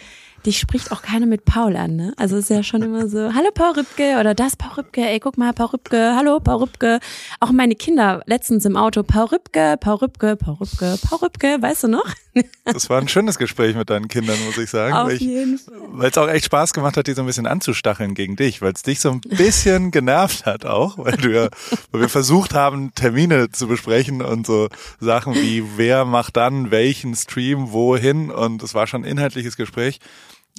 Dich 0.46 0.58
spricht 0.58 0.92
auch 0.92 1.04
keiner 1.04 1.28
mit 1.28 1.46
Paul 1.46 1.76
an, 1.76 1.96
ne? 1.96 2.14
Also 2.18 2.38
ist 2.38 2.50
ja 2.50 2.64
schon 2.64 2.82
immer 2.82 3.08
so, 3.08 3.34
hallo 3.36 3.50
Paul 3.54 3.74
Rübke 3.78 4.18
oder 4.20 4.34
das 4.34 4.56
Paul 4.56 4.72
Rübke, 4.80 5.02
ey, 5.02 5.20
guck 5.20 5.38
mal, 5.38 5.54
Paul 5.54 5.68
Rübke, 5.68 6.16
hallo 6.16 6.40
Paul 6.40 6.64
Rübke. 6.64 7.00
Auch 7.40 7.52
meine 7.52 7.76
Kinder 7.76 8.24
letztens 8.26 8.66
im 8.66 8.76
Auto, 8.76 9.04
Paul 9.04 9.26
Rübke, 9.26 9.78
Paul 9.80 9.98
Rübke, 9.98 10.36
Paul 10.36 10.56
Rübke, 10.56 10.98
Paul 11.08 11.20
Rübke, 11.20 11.62
weißt 11.62 11.84
du 11.84 11.88
noch? 11.90 12.08
Das 12.64 12.90
war 12.90 13.00
ein 13.00 13.08
schönes 13.08 13.38
Gespräch 13.38 13.76
mit 13.76 13.90
deinen 13.90 14.08
Kindern, 14.08 14.38
muss 14.46 14.58
ich 14.58 14.70
sagen. 14.70 14.94
Auf 14.94 15.12
ich, 15.12 15.22
jeden 15.22 15.60
Fall. 15.60 15.76
Weil 15.92 16.10
es 16.10 16.18
auch 16.18 16.30
echt 16.30 16.46
Spaß 16.46 16.74
gemacht 16.74 16.98
hat, 16.98 17.06
die 17.06 17.14
so 17.14 17.22
ein 17.22 17.28
bisschen 17.28 17.46
anzustacheln 17.46 18.16
gegen 18.16 18.36
dich, 18.36 18.62
weil 18.62 18.72
es 18.74 18.84
dich 18.84 19.00
so 19.00 19.12
ein 19.12 19.22
bisschen 19.22 19.92
genervt 19.92 20.46
hat 20.46 20.66
auch, 20.66 20.98
weil 20.98 21.18
du 21.18 21.32
ja, 21.32 21.50
weil 21.92 22.02
wir 22.02 22.10
versucht 22.10 22.54
haben, 22.54 22.96
Termine 22.96 23.52
zu 23.52 23.68
besprechen 23.68 24.22
und 24.22 24.48
so 24.48 24.70
Sachen 25.00 25.36
wie, 25.36 25.64
wer 25.76 26.06
macht 26.06 26.38
dann 26.38 26.72
welchen 26.72 27.16
Stream 27.16 27.72
wohin 27.74 28.32
und 28.32 28.64
es 28.64 28.74
war 28.74 28.88
schon 28.88 29.04
ein 29.04 29.12
inhaltliches 29.12 29.58
Gespräch. 29.58 30.00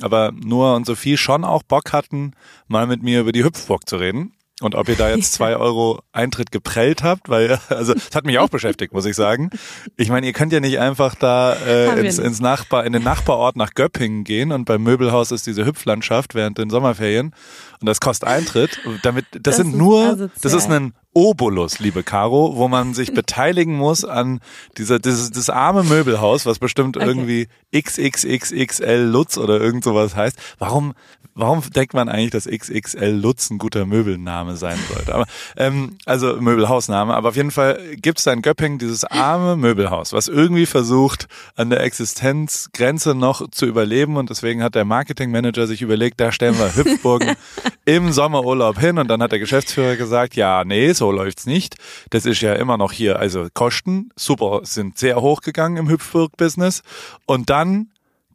Aber 0.00 0.32
Noah 0.32 0.76
und 0.76 0.86
Sophie 0.86 1.16
schon 1.16 1.44
auch 1.44 1.62
Bock 1.62 1.92
hatten, 1.92 2.32
mal 2.66 2.86
mit 2.86 3.02
mir 3.02 3.20
über 3.20 3.32
die 3.32 3.44
Hüpfburg 3.44 3.88
zu 3.88 3.96
reden. 3.96 4.32
Und 4.60 4.76
ob 4.76 4.88
ihr 4.88 4.96
da 4.96 5.10
jetzt 5.10 5.32
zwei 5.32 5.56
Euro 5.56 6.02
Eintritt 6.12 6.52
geprellt 6.52 7.02
habt, 7.02 7.28
weil, 7.28 7.58
also, 7.68 7.94
das 7.94 8.14
hat 8.14 8.24
mich 8.24 8.38
auch 8.38 8.48
beschäftigt, 8.48 8.92
muss 8.92 9.04
ich 9.04 9.16
sagen. 9.16 9.50
Ich 9.96 10.08
meine, 10.08 10.26
ihr 10.26 10.32
könnt 10.32 10.52
ja 10.52 10.60
nicht 10.60 10.78
einfach 10.78 11.14
da 11.14 11.54
äh, 11.54 12.00
ins, 12.00 12.18
ins 12.18 12.40
Nachbar, 12.40 12.86
in 12.86 12.92
den 12.92 13.02
Nachbarort 13.02 13.56
nach 13.56 13.74
Göppingen 13.74 14.24
gehen 14.24 14.52
und 14.52 14.64
beim 14.64 14.82
Möbelhaus 14.82 15.32
ist 15.32 15.46
diese 15.46 15.66
Hüpflandschaft 15.66 16.34
während 16.34 16.58
den 16.58 16.70
Sommerferien 16.70 17.34
und 17.80 17.86
das 17.86 18.00
kostet 18.00 18.28
Eintritt. 18.28 18.80
Damit, 19.02 19.26
das, 19.32 19.42
Das 19.42 19.56
sind 19.56 19.76
nur, 19.76 20.04
asozial. 20.04 20.30
das 20.40 20.52
ist 20.52 20.70
ein 20.70 20.94
Obolus, 21.14 21.78
liebe 21.78 22.02
Caro, 22.02 22.56
wo 22.56 22.68
man 22.68 22.94
sich 22.94 23.12
beteiligen 23.14 23.74
muss 23.76 24.04
an 24.04 24.40
dieser, 24.78 24.98
dieses, 24.98 25.30
das 25.30 25.50
arme 25.50 25.82
Möbelhaus, 25.82 26.46
was 26.46 26.58
bestimmt 26.58 26.96
Okay. 26.96 27.06
irgendwie 27.06 27.48
XXXXL 27.74 29.08
Lutz 29.10 29.36
oder 29.36 29.60
irgend 29.60 29.84
sowas 29.84 30.16
heißt. 30.16 30.36
Warum, 30.58 30.94
warum 31.34 31.62
denkt 31.70 31.94
man 31.94 32.08
eigentlich, 32.08 32.30
dass 32.30 32.46
XXL 32.46 33.10
Lutz 33.10 33.50
ein 33.50 33.58
guter 33.58 33.86
Möbelname 33.86 34.56
sein 34.56 34.78
sollte? 34.92 35.14
Aber, 35.14 35.26
ähm, 35.56 35.96
also 36.04 36.36
Möbelhausname. 36.40 37.14
Aber 37.14 37.30
auf 37.30 37.36
jeden 37.36 37.50
Fall 37.50 37.80
gibt's 37.96 38.24
da 38.24 38.32
in 38.32 38.42
Göppingen 38.42 38.78
dieses 38.78 39.04
arme 39.04 39.56
Möbelhaus, 39.56 40.12
was 40.12 40.28
irgendwie 40.28 40.66
versucht, 40.66 41.28
an 41.56 41.70
der 41.70 41.80
Existenzgrenze 41.80 43.14
noch 43.14 43.50
zu 43.50 43.66
überleben. 43.66 44.16
Und 44.16 44.30
deswegen 44.30 44.62
hat 44.62 44.74
der 44.74 44.84
Marketingmanager 44.84 45.66
sich 45.66 45.82
überlegt, 45.82 46.20
da 46.20 46.32
stellen 46.32 46.58
wir 46.58 46.74
Hüpfburgen 46.74 47.34
im 47.84 48.12
Sommerurlaub 48.12 48.78
hin. 48.78 48.98
Und 48.98 49.08
dann 49.08 49.22
hat 49.22 49.32
der 49.32 49.38
Geschäftsführer 49.38 49.96
gesagt, 49.96 50.36
ja, 50.36 50.64
nee, 50.64 50.92
so 50.92 51.10
läuft's 51.10 51.46
nicht. 51.46 51.76
Das 52.10 52.26
ist 52.26 52.40
ja 52.40 52.54
immer 52.54 52.76
noch 52.76 52.92
hier, 52.92 53.18
also 53.18 53.48
Kosten, 53.54 54.10
super, 54.16 54.60
sind 54.64 54.98
sehr 54.98 55.20
hoch 55.20 55.40
gegangen 55.40 55.76
im 55.76 55.88
Hüpfburg-Business. 55.88 56.82
Und 57.26 57.50
dann 57.50 57.88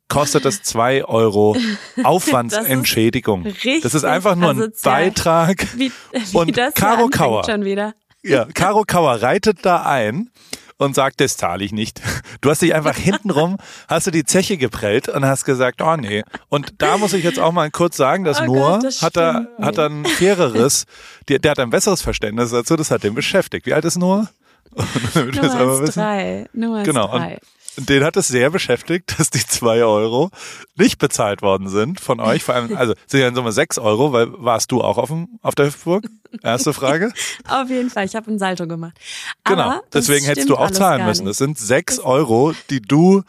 kostet 0.10 0.46
das 0.46 0.62
zwei 0.64 1.04
Euro 1.06 1.56
Aufwandsentschädigung. 2.04 3.44
Das 3.44 3.54
ist 3.54 3.66
richtig 3.66 3.84
das 3.84 3.94
ist 3.94 4.04
einfach 4.04 4.36
nur 4.36 4.52
ein 4.52 4.58
asozial. 4.60 4.94
Beitrag. 5.06 5.68
Wie, 5.76 5.92
wie 6.12 6.38
Und 6.38 6.58
das 6.58 6.76
anfängt 6.82 7.14
Kauer. 7.14 7.44
schon 7.46 7.66
wieder. 7.66 7.94
Ja, 8.24 8.46
Caro 8.54 8.84
Kauer 8.86 9.22
reitet 9.22 9.60
da 9.66 9.84
ein 9.84 10.30
und 10.78 10.96
sagt, 10.96 11.22
das 11.22 11.38
zahle 11.38 11.64
ich 11.64 11.72
nicht. 11.72 12.02
Du 12.42 12.52
hast 12.52 12.62
dich 12.62 12.76
einfach 12.76 12.96
hintenrum, 12.96 13.58
hast 13.88 14.06
du 14.08 14.12
die 14.12 14.24
Zeche 14.24 14.58
geprellt 14.58 15.10
und 15.10 15.26
hast 15.26 15.44
gesagt, 15.44 15.82
oh 15.82 15.96
nee. 15.98 16.24
Und 16.50 16.76
da 16.78 16.98
muss 16.98 17.14
ich 17.14 17.24
jetzt 17.24 17.40
auch 17.40 17.52
mal 17.52 17.72
kurz 17.72 17.98
sagen, 17.98 18.24
dass 18.26 18.40
Oh 18.42 18.46
Noah 18.46 18.74
Gott, 18.76 18.84
das 18.84 19.02
hat 19.02 19.18
da, 19.18 19.48
hat 19.60 19.78
da 19.80 19.88
ein 19.88 20.06
faireres, 20.06 20.86
der, 21.30 21.40
der 21.40 21.52
hat 21.52 21.60
ein 21.60 21.72
besseres 21.72 22.02
Verständnis 22.04 22.52
dazu, 22.52 22.76
das 22.76 22.92
hat 22.92 23.04
den 23.04 23.16
beschäftigt. 23.16 23.66
Wie 23.66 23.74
alt 23.74 23.86
ist 23.86 23.98
Noah? 23.98 24.30
Nummer 25.16 25.82
wissen. 25.82 26.00
drei. 26.00 26.46
Nummer 26.54 26.84
Genau. 26.84 27.08
drei. 27.08 27.34
Und 27.36 27.42
den 27.78 28.04
hat 28.04 28.18
es 28.18 28.28
sehr 28.28 28.50
beschäftigt, 28.50 29.14
dass 29.20 29.30
die 29.30 29.46
zwei 29.46 29.84
Euro 29.84 30.30
nicht 30.76 30.98
bezahlt 30.98 31.42
worden 31.42 31.70
sind 31.70 32.00
von 32.00 32.20
euch. 32.20 32.44
Vor 32.44 32.56
allem, 32.56 32.76
also 32.76 32.94
sind 33.06 33.22
ja 33.22 33.28
in 33.28 33.36
Summe 33.36 33.52
sechs 33.52 33.78
Euro, 33.78 34.12
weil 34.12 34.28
warst 34.34 34.72
du 34.72 34.82
auch 34.82 34.98
auf, 34.98 35.10
dem, 35.10 35.40
auf 35.42 35.56
der 35.56 35.68
Hüpfburg? 35.68 36.06
Erste 36.44 36.74
Frage. 36.74 37.14
Auf 37.48 37.70
jeden 37.70 37.90
Fall, 37.90 38.06
ich 38.06 38.14
habe 38.14 38.30
ein 38.30 38.38
Salto 38.38 38.68
gemacht. 38.68 39.00
Genau. 39.46 39.62
Aber 39.62 39.82
das 39.92 40.08
Deswegen 40.08 40.26
hättest 40.26 40.50
du 40.50 40.58
auch 40.58 40.72
zahlen 40.72 41.06
müssen. 41.06 41.26
Das 41.26 41.38
sind 41.38 41.58
sechs 41.58 42.00
Euro, 42.00 42.54
die 42.70 42.82
du 42.82 43.24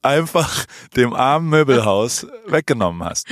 einfach 0.00 0.64
dem 0.96 1.12
armen 1.12 1.50
Möbelhaus 1.50 2.26
weggenommen 2.46 3.04
hast. 3.04 3.28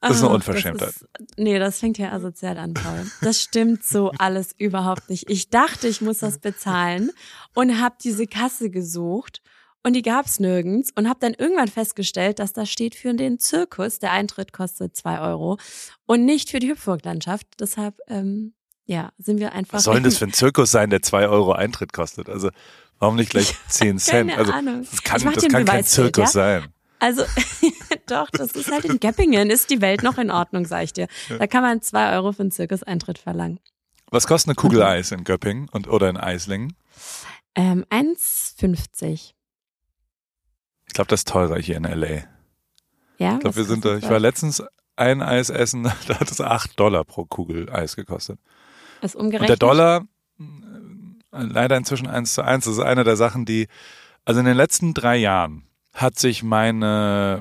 Das 0.00 0.16
ist 0.16 0.22
eine 0.22 0.30
Ah, 0.30 0.34
Unverschämtheit. 0.34 0.88
Das 0.88 0.96
ist, 0.96 1.38
nee, 1.38 1.58
das 1.58 1.78
fängt 1.78 1.98
ja 1.98 2.12
asozial 2.12 2.58
an, 2.58 2.74
Paul. 2.74 3.10
Das 3.22 3.40
stimmt 3.40 3.84
so 3.84 4.12
alles 4.18 4.54
überhaupt 4.56 5.10
nicht. 5.10 5.28
Ich 5.30 5.48
dachte, 5.48 5.88
ich 5.88 6.00
muss 6.00 6.18
das 6.18 6.38
bezahlen 6.38 7.10
und 7.54 7.80
habe 7.80 7.96
diese 8.02 8.26
Kasse 8.26 8.70
gesucht 8.70 9.40
und 9.82 9.94
die 9.94 10.02
gab's 10.02 10.40
nirgends 10.40 10.90
und 10.94 11.08
habe 11.08 11.20
dann 11.20 11.34
irgendwann 11.34 11.68
festgestellt, 11.68 12.38
dass 12.38 12.52
da 12.52 12.66
steht 12.66 12.94
für 12.94 13.14
den 13.14 13.38
Zirkus, 13.38 13.98
der 13.98 14.12
Eintritt 14.12 14.52
kostet 14.52 14.96
zwei 14.96 15.20
Euro 15.20 15.58
und 16.06 16.24
nicht 16.24 16.50
für 16.50 16.58
die 16.58 16.68
Hüpfburglandschaft. 16.68 17.46
Deshalb, 17.58 17.96
ähm, 18.08 18.52
ja, 18.84 19.10
sind 19.18 19.40
wir 19.40 19.52
einfach. 19.52 19.74
Was 19.74 19.84
soll 19.84 19.94
denn 19.94 20.04
das 20.04 20.18
für 20.18 20.26
ein 20.26 20.32
Zirkus 20.32 20.70
sein, 20.70 20.90
der 20.90 21.02
zwei 21.02 21.28
Euro 21.28 21.52
Eintritt 21.52 21.92
kostet? 21.92 22.28
Also 22.28 22.50
warum 22.98 23.16
nicht 23.16 23.30
gleich 23.30 23.54
zehn 23.68 23.98
Cent? 23.98 24.30
Keine 24.30 24.38
Also 24.40 24.52
Ahnung. 24.52 24.86
das 24.90 25.02
kann, 25.02 25.22
das 25.34 25.48
kann 25.48 25.64
kein 25.64 25.84
Zirkus 25.84 26.34
ja? 26.34 26.58
sein. 26.58 26.74
Also, 26.98 27.24
doch, 28.06 28.28
das 28.30 28.52
ist 28.52 28.70
halt 28.70 28.84
in 28.84 29.00
Göppingen, 29.00 29.48
ist 29.48 29.70
die 29.70 29.80
Welt 29.80 30.02
noch 30.02 30.18
in 30.18 30.30
Ordnung, 30.30 30.66
sag 30.66 30.84
ich 30.84 30.92
dir. 30.92 31.08
Da 31.38 31.46
kann 31.46 31.62
man 31.62 31.80
zwei 31.80 32.12
Euro 32.12 32.32
für 32.32 32.42
einen 32.42 32.50
Zirkuseintritt 32.50 33.16
verlangen. 33.16 33.58
Was 34.10 34.26
kostet 34.26 34.48
eine 34.48 34.54
Kugel 34.56 34.82
Eis 34.82 35.10
in 35.10 35.24
Göppingen 35.24 35.68
und, 35.70 35.88
oder 35.88 36.10
in 36.10 36.18
Eislingen? 36.18 36.74
Ähm, 37.54 37.86
1,50. 37.90 39.32
Ich 40.90 40.94
glaube, 40.94 41.06
das 41.06 41.20
ist 41.20 41.28
teurer 41.28 41.56
hier 41.56 41.76
in 41.76 41.84
L.A. 41.84 42.24
Ja, 43.16 43.34
Ich 43.34 43.40
glaube, 43.40 43.54
wir 43.54 43.64
sind 43.64 43.84
da, 43.84 43.96
ich 43.96 44.10
war 44.10 44.18
letztens 44.18 44.60
ein 44.96 45.22
Eis 45.22 45.48
essen, 45.48 45.84
da 46.08 46.18
hat 46.18 46.28
es 46.28 46.40
8 46.40 46.78
Dollar 46.80 47.04
pro 47.04 47.26
Kugel 47.26 47.70
Eis 47.70 47.94
gekostet. 47.94 48.40
Ist 49.00 49.14
Und 49.14 49.26
umgerechnet. 49.26 49.50
der 49.50 49.56
Dollar, 49.56 50.04
äh, 50.40 50.44
leider 51.30 51.76
inzwischen 51.76 52.08
eins 52.08 52.34
zu 52.34 52.42
eins, 52.42 52.64
das 52.64 52.74
ist 52.74 52.80
eine 52.80 53.04
der 53.04 53.14
Sachen, 53.14 53.44
die, 53.44 53.68
also 54.24 54.40
in 54.40 54.46
den 54.46 54.56
letzten 54.56 54.92
drei 54.92 55.16
Jahren 55.16 55.62
hat 55.94 56.18
sich 56.18 56.42
meine, 56.42 57.40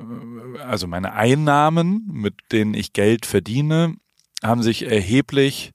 also 0.64 0.86
meine 0.86 1.14
Einnahmen, 1.14 2.08
mit 2.12 2.36
denen 2.52 2.76
ich 2.76 2.94
Geld 2.94 3.26
verdiene, 3.26 3.96
haben 4.44 4.62
sich 4.62 4.86
erheblich 4.86 5.72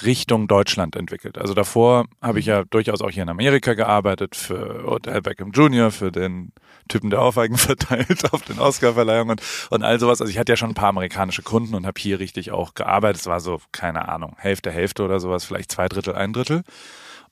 Richtung 0.00 0.48
Deutschland 0.48 0.96
entwickelt. 0.96 1.38
Also 1.38 1.54
davor 1.54 2.06
habe 2.20 2.40
ich 2.40 2.46
ja 2.46 2.64
durchaus 2.64 3.02
auch 3.02 3.10
hier 3.10 3.22
in 3.22 3.28
Amerika 3.28 3.74
gearbeitet 3.74 4.34
für 4.34 4.88
Odell 4.88 5.20
Beckham 5.20 5.52
Jr., 5.52 5.90
für 5.90 6.10
den 6.10 6.52
Typen, 6.88 7.10
der 7.10 7.20
Aufweigen 7.20 7.56
verteilt 7.58 8.32
auf 8.32 8.42
den 8.42 8.58
Oscarverleihungen 8.58 9.38
und, 9.38 9.42
und 9.70 9.82
all 9.82 10.00
sowas. 10.00 10.20
Also 10.20 10.30
ich 10.30 10.38
hatte 10.38 10.52
ja 10.52 10.56
schon 10.56 10.70
ein 10.70 10.74
paar 10.74 10.88
amerikanische 10.88 11.42
Kunden 11.42 11.74
und 11.74 11.86
habe 11.86 12.00
hier 12.00 12.18
richtig 12.18 12.50
auch 12.50 12.74
gearbeitet. 12.74 13.20
Es 13.20 13.26
war 13.26 13.40
so, 13.40 13.60
keine 13.70 14.08
Ahnung, 14.08 14.34
Hälfte, 14.38 14.70
Hälfte 14.70 15.04
oder 15.04 15.20
sowas, 15.20 15.44
vielleicht 15.44 15.70
zwei 15.70 15.88
Drittel, 15.88 16.14
ein 16.14 16.32
Drittel. 16.32 16.62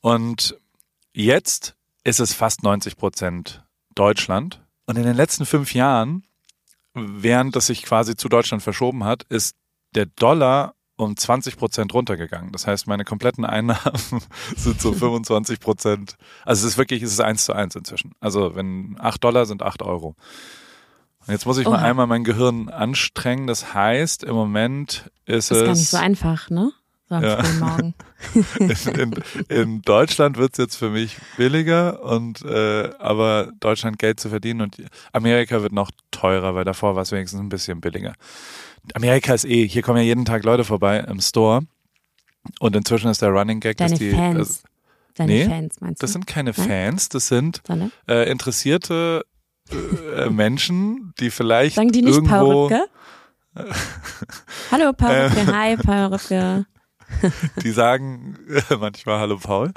Und 0.00 0.58
jetzt 1.12 1.76
ist 2.04 2.20
es 2.20 2.34
fast 2.34 2.62
90 2.62 2.96
Prozent 2.96 3.64
Deutschland. 3.94 4.62
Und 4.86 4.96
in 4.96 5.04
den 5.04 5.16
letzten 5.16 5.46
fünf 5.46 5.74
Jahren, 5.74 6.24
während 6.94 7.56
das 7.56 7.66
sich 7.66 7.82
quasi 7.82 8.16
zu 8.16 8.28
Deutschland 8.28 8.62
verschoben 8.62 9.04
hat, 9.04 9.24
ist 9.24 9.56
der 9.94 10.06
Dollar 10.06 10.74
um 11.00 11.16
20 11.16 11.56
Prozent 11.56 11.94
runtergegangen. 11.94 12.52
Das 12.52 12.66
heißt, 12.66 12.86
meine 12.86 13.04
kompletten 13.04 13.44
Einnahmen 13.44 13.80
sind 14.56 14.80
so 14.80 14.92
25 14.92 15.60
Prozent. 15.60 16.16
Also 16.44 16.66
es 16.66 16.72
ist 16.72 16.78
wirklich, 16.78 17.02
es 17.02 17.12
ist 17.12 17.20
eins 17.20 17.44
zu 17.44 17.52
eins 17.52 17.74
inzwischen. 17.76 18.12
Also 18.20 18.54
wenn 18.54 18.96
acht 18.98 19.22
Dollar 19.24 19.46
sind 19.46 19.62
acht 19.62 19.82
Euro. 19.82 20.14
Und 21.26 21.32
jetzt 21.32 21.46
muss 21.46 21.58
ich 21.58 21.66
mal 21.66 21.74
Oha. 21.74 21.82
einmal 21.82 22.06
mein 22.06 22.24
Gehirn 22.24 22.68
anstrengen. 22.68 23.46
Das 23.46 23.74
heißt, 23.74 24.24
im 24.24 24.34
Moment 24.34 25.10
ist, 25.26 25.50
ist 25.50 25.58
es 25.58 25.64
gar 25.64 25.74
nicht 25.74 25.88
so 25.88 25.96
einfach, 25.96 26.50
ne? 26.50 26.72
So 27.08 27.16
Ja. 27.16 27.42
Morgen. 27.58 27.94
in, 28.98 29.14
in 29.48 29.82
Deutschland 29.82 30.36
wird's 30.36 30.58
jetzt 30.58 30.76
für 30.76 30.90
mich 30.90 31.16
billiger 31.36 32.02
und 32.04 32.42
äh, 32.42 32.90
aber 32.98 33.50
Deutschland 33.58 33.98
Geld 33.98 34.20
zu 34.20 34.28
verdienen 34.28 34.60
und 34.60 34.76
Amerika 35.12 35.60
wird 35.60 35.72
noch 35.72 35.90
teurer, 36.12 36.54
weil 36.54 36.64
davor 36.64 36.94
war 36.94 37.02
es 37.02 37.10
wenigstens 37.10 37.40
ein 37.40 37.48
bisschen 37.48 37.80
billiger. 37.80 38.14
Amerika 38.94 39.34
ist 39.34 39.44
eh, 39.44 39.66
hier 39.68 39.82
kommen 39.82 39.98
ja 39.98 40.04
jeden 40.04 40.24
Tag 40.24 40.44
Leute 40.44 40.64
vorbei 40.64 41.00
im 41.00 41.20
Store 41.20 41.62
und 42.60 42.74
inzwischen 42.76 43.10
ist 43.10 43.22
der 43.22 43.30
Running 43.30 43.60
Gag, 43.60 43.76
Deine 43.76 43.90
dass 43.90 43.98
die 43.98 44.10
Fans. 44.10 44.60
äh, 44.60 44.66
Deine 45.14 45.32
nee, 45.32 45.44
Fans, 45.44 45.80
meinst 45.80 46.02
du? 46.02 46.04
das 46.06 46.12
sind 46.12 46.26
keine 46.26 46.52
Nein? 46.56 46.66
Fans, 46.68 47.08
das 47.08 47.28
sind 47.28 47.62
äh, 48.08 48.30
interessierte 48.30 49.24
äh, 49.70 50.30
Menschen, 50.30 51.12
die 51.20 51.30
vielleicht 51.30 51.76
Sagen 51.76 51.92
die 51.92 52.02
nicht 52.02 52.14
irgendwo 52.14 52.68
Perücke? 52.68 52.86
Hallo 54.70 54.92
Perücke, 54.92 55.40
Ähm. 55.40 55.54
hi 55.54 55.76
Perücke. 55.76 56.66
die 57.62 57.70
sagen 57.72 58.38
manchmal 58.78 59.18
Hallo 59.18 59.36
Paul. 59.38 59.72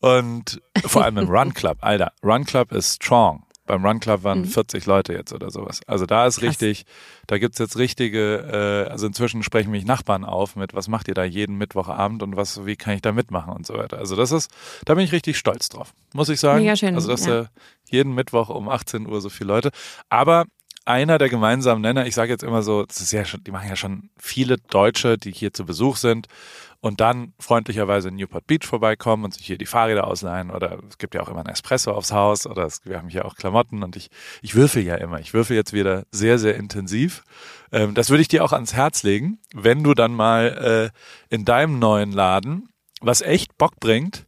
Und 0.00 0.62
vor 0.84 1.04
allem 1.04 1.18
im 1.18 1.28
Run 1.28 1.52
Club, 1.52 1.78
Alter, 1.80 2.12
Run 2.22 2.44
Club 2.44 2.70
ist 2.72 3.02
strong. 3.02 3.42
Beim 3.66 3.84
Run 3.84 4.00
Club 4.00 4.22
waren 4.22 4.40
Mhm. 4.40 4.44
40 4.46 4.86
Leute 4.86 5.12
jetzt 5.12 5.32
oder 5.32 5.50
sowas. 5.50 5.80
Also 5.86 6.06
da 6.06 6.26
ist 6.26 6.36
Krass. 6.38 6.48
richtig, 6.48 6.86
da 7.26 7.38
gibt's 7.38 7.58
jetzt 7.58 7.76
richtige, 7.76 8.84
äh, 8.86 8.90
also 8.90 9.06
inzwischen 9.06 9.42
sprechen 9.42 9.70
mich 9.70 9.84
Nachbarn 9.84 10.24
auf 10.24 10.56
mit, 10.56 10.74
was 10.74 10.88
macht 10.88 11.08
ihr 11.08 11.14
da 11.14 11.24
jeden 11.24 11.56
Mittwochabend 11.56 12.22
und 12.22 12.36
was, 12.36 12.64
wie 12.66 12.76
kann 12.76 12.94
ich 12.94 13.02
da 13.02 13.12
mitmachen 13.12 13.52
und 13.52 13.66
so 13.66 13.74
weiter. 13.74 13.98
Also 13.98 14.16
das 14.16 14.32
ist, 14.32 14.50
da 14.84 14.94
bin 14.94 15.04
ich 15.04 15.12
richtig 15.12 15.36
stolz 15.38 15.68
drauf, 15.68 15.92
muss 16.14 16.28
ich 16.28 16.40
sagen. 16.40 16.60
Mega 16.62 16.76
schön, 16.76 16.94
Also 16.94 17.08
dass 17.08 17.26
ja. 17.26 17.46
jeden 17.90 18.14
Mittwoch 18.14 18.48
um 18.48 18.68
18 18.68 19.06
Uhr 19.08 19.20
so 19.20 19.28
viele 19.28 19.48
Leute. 19.48 19.70
Aber 20.08 20.46
einer 20.86 21.18
der 21.18 21.28
gemeinsamen 21.28 21.82
Nenner, 21.82 22.06
ich 22.06 22.14
sage 22.14 22.32
jetzt 22.32 22.44
immer 22.44 22.62
so, 22.62 22.84
das 22.84 23.00
ist 23.00 23.12
ja 23.12 23.24
schon, 23.24 23.42
die 23.44 23.50
machen 23.50 23.68
ja 23.68 23.76
schon 23.76 24.10
viele 24.18 24.56
Deutsche, 24.58 25.18
die 25.18 25.32
hier 25.32 25.52
zu 25.52 25.66
Besuch 25.66 25.96
sind 25.96 26.28
und 26.80 27.00
dann 27.00 27.32
freundlicherweise 27.40 28.08
in 28.08 28.16
Newport 28.16 28.46
Beach 28.46 28.64
vorbeikommen 28.64 29.24
und 29.24 29.34
sich 29.34 29.44
hier 29.44 29.58
die 29.58 29.66
Fahrräder 29.66 30.06
ausleihen 30.06 30.50
oder 30.50 30.78
es 30.88 30.98
gibt 30.98 31.14
ja 31.14 31.22
auch 31.22 31.28
immer 31.28 31.40
ein 31.40 31.52
Espresso 31.52 31.90
aufs 31.90 32.12
Haus 32.12 32.46
oder 32.46 32.64
es, 32.64 32.82
wir 32.84 32.98
haben 32.98 33.08
hier 33.08 33.24
auch 33.24 33.34
Klamotten 33.34 33.82
und 33.82 33.96
ich, 33.96 34.08
ich 34.42 34.54
würfel 34.54 34.82
ja 34.84 34.94
immer. 34.94 35.18
Ich 35.18 35.34
würfel 35.34 35.56
jetzt 35.56 35.72
wieder 35.72 36.04
sehr, 36.12 36.38
sehr 36.38 36.54
intensiv. 36.56 37.24
Ähm, 37.72 37.94
das 37.94 38.10
würde 38.10 38.22
ich 38.22 38.28
dir 38.28 38.44
auch 38.44 38.52
ans 38.52 38.74
Herz 38.74 39.02
legen, 39.02 39.38
wenn 39.54 39.82
du 39.82 39.94
dann 39.94 40.14
mal 40.14 40.92
äh, 41.30 41.34
in 41.34 41.44
deinem 41.44 41.78
neuen 41.80 42.12
Laden, 42.12 42.68
was 43.00 43.22
echt 43.22 43.58
Bock 43.58 43.80
bringt, 43.80 44.26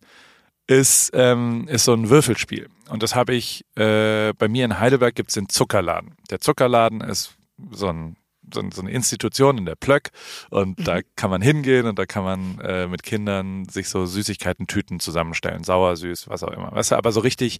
ist, 0.69 1.11
ähm, 1.15 1.67
ist 1.67 1.85
so 1.85 1.95
ein 1.95 2.11
Würfelspiel. 2.11 2.69
Und 2.91 3.03
das 3.03 3.15
habe 3.15 3.35
ich, 3.35 3.65
äh, 3.75 4.33
bei 4.35 4.49
mir 4.49 4.65
in 4.65 4.79
Heidelberg 4.79 5.15
gibt's 5.15 5.35
den 5.35 5.49
Zuckerladen. 5.49 6.15
Der 6.31 6.41
Zuckerladen 6.41 7.01
ist 7.01 7.37
so, 7.73 7.89
ein, 7.89 8.17
so, 8.53 8.61
ein, 8.61 8.71
so 8.71 8.83
eine 8.83 8.91
Institution 8.91 9.59
in 9.59 9.65
der 9.65 9.77
Plöck 9.77 10.11
und 10.51 10.87
da 10.87 11.01
kann 11.17 11.31
man 11.31 11.41
hingehen 11.41 11.87
und 11.87 11.99
da 11.99 12.05
kann 12.05 12.23
man 12.23 12.61
äh, 12.61 12.87
mit 12.87 13.03
Kindern 13.03 13.67
sich 13.69 13.89
so 13.89 14.05
Süßigkeiten-Tüten 14.05 15.01
zusammenstellen. 15.01 15.65
Sauer, 15.65 15.97
süß, 15.97 16.29
was 16.29 16.43
auch 16.43 16.53
immer. 16.53 16.71
Weißt 16.73 16.93
du, 16.93 16.97
aber 16.97 17.13
so 17.13 17.21
richtig 17.21 17.59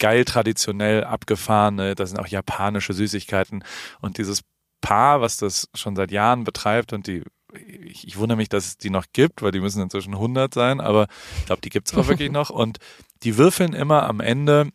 geil, 0.00 0.24
traditionell, 0.24 1.04
abgefahrene, 1.04 1.94
da 1.94 2.06
sind 2.06 2.18
auch 2.18 2.26
japanische 2.26 2.92
Süßigkeiten 2.92 3.64
und 4.00 4.18
dieses 4.18 4.42
Paar, 4.80 5.20
was 5.20 5.36
das 5.38 5.68
schon 5.74 5.96
seit 5.96 6.10
Jahren 6.10 6.44
betreibt 6.44 6.92
und 6.92 7.06
die 7.06 7.22
ich, 7.52 8.06
ich 8.06 8.16
wundere 8.16 8.36
mich, 8.36 8.48
dass 8.48 8.66
es 8.66 8.78
die 8.78 8.90
noch 8.90 9.06
gibt, 9.12 9.42
weil 9.42 9.52
die 9.52 9.60
müssen 9.60 9.82
inzwischen 9.82 10.14
100 10.14 10.52
sein, 10.52 10.80
aber 10.80 11.06
ich 11.38 11.46
glaube, 11.46 11.62
die 11.62 11.70
gibt's 11.70 11.94
auch 11.94 12.08
wirklich 12.08 12.30
noch. 12.30 12.50
Und 12.50 12.78
die 13.22 13.36
würfeln 13.36 13.72
immer 13.72 14.04
am 14.04 14.20
Ende 14.20 14.70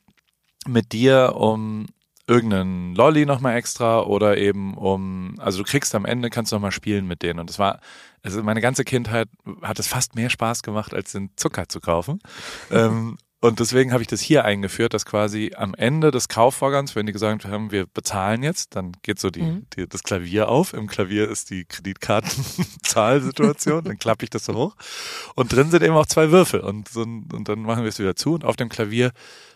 mit 0.68 0.92
dir 0.92 1.34
um 1.36 1.88
irgendeinen 2.26 2.96
Lolly 2.96 3.26
nochmal 3.26 3.58
extra 3.58 4.02
oder 4.02 4.38
eben 4.38 4.78
um, 4.78 5.36
also 5.40 5.60
du 5.60 5.70
kriegst 5.70 5.94
am 5.94 6.06
Ende, 6.06 6.30
kannst 6.30 6.52
du 6.52 6.56
nochmal 6.56 6.72
spielen 6.72 7.06
mit 7.06 7.22
denen. 7.22 7.40
Und 7.40 7.50
das 7.50 7.60
war, 7.60 7.80
also 8.22 8.42
meine 8.44 8.62
ganze 8.62 8.86
Kindheit 8.86 9.28
hat 9.62 9.80
es 9.80 9.88
fast 9.88 10.16
mehr 10.16 10.30
Spaß 10.30 10.64
gemacht, 10.64 10.94
als 10.94 11.12
den 11.12 11.32
Zucker 11.36 11.68
zu 11.68 11.82
kaufen. 11.82 12.20
ähm, 12.72 13.18
und 13.44 13.60
deswegen 13.60 13.92
habe 13.92 14.02
ich 14.02 14.08
das 14.08 14.22
hier 14.22 14.46
eingeführt, 14.46 14.94
dass 14.94 15.06
quasi 15.06 15.52
am 15.58 15.74
Ende 15.76 16.12
des 16.12 16.30
Kaufvorgangs, 16.30 16.96
wenn 16.96 17.06
die 17.06 17.12
gesagt 17.12 17.44
haben, 17.44 17.72
wir 17.72 17.86
bezahlen 17.88 18.42
jetzt, 18.42 18.78
dann 18.78 18.94
geht 19.02 19.20
so 19.20 19.30
die, 19.30 19.42
Mhm. 19.42 19.66
die, 19.76 19.86
das 19.88 20.04
Klavier 20.04 20.48
auf. 20.48 20.72
Im 20.74 20.88
Klavier 20.88 21.30
ist 21.30 21.50
die 21.50 21.66
Kreditkartenzahlsituation, 21.66 23.84
dann 23.86 23.98
klappe 23.98 24.24
ich 24.24 24.30
das 24.30 24.46
so 24.46 24.54
hoch. 24.56 24.76
Und 25.36 25.52
drin 25.52 25.70
sind 25.72 25.84
eben 25.84 25.94
auch 25.96 26.06
zwei 26.06 26.32
Würfel. 26.32 26.62
Und, 26.62 26.88
so, 26.88 27.02
und 27.02 27.44
dann 27.48 27.60
machen 27.64 27.84
wir 27.84 27.90
es 27.90 28.00
wieder 28.00 28.16
zu. 28.16 28.34
Und 28.36 28.46
auf 28.46 28.56
dem 28.56 28.70
Klavier 28.70 29.12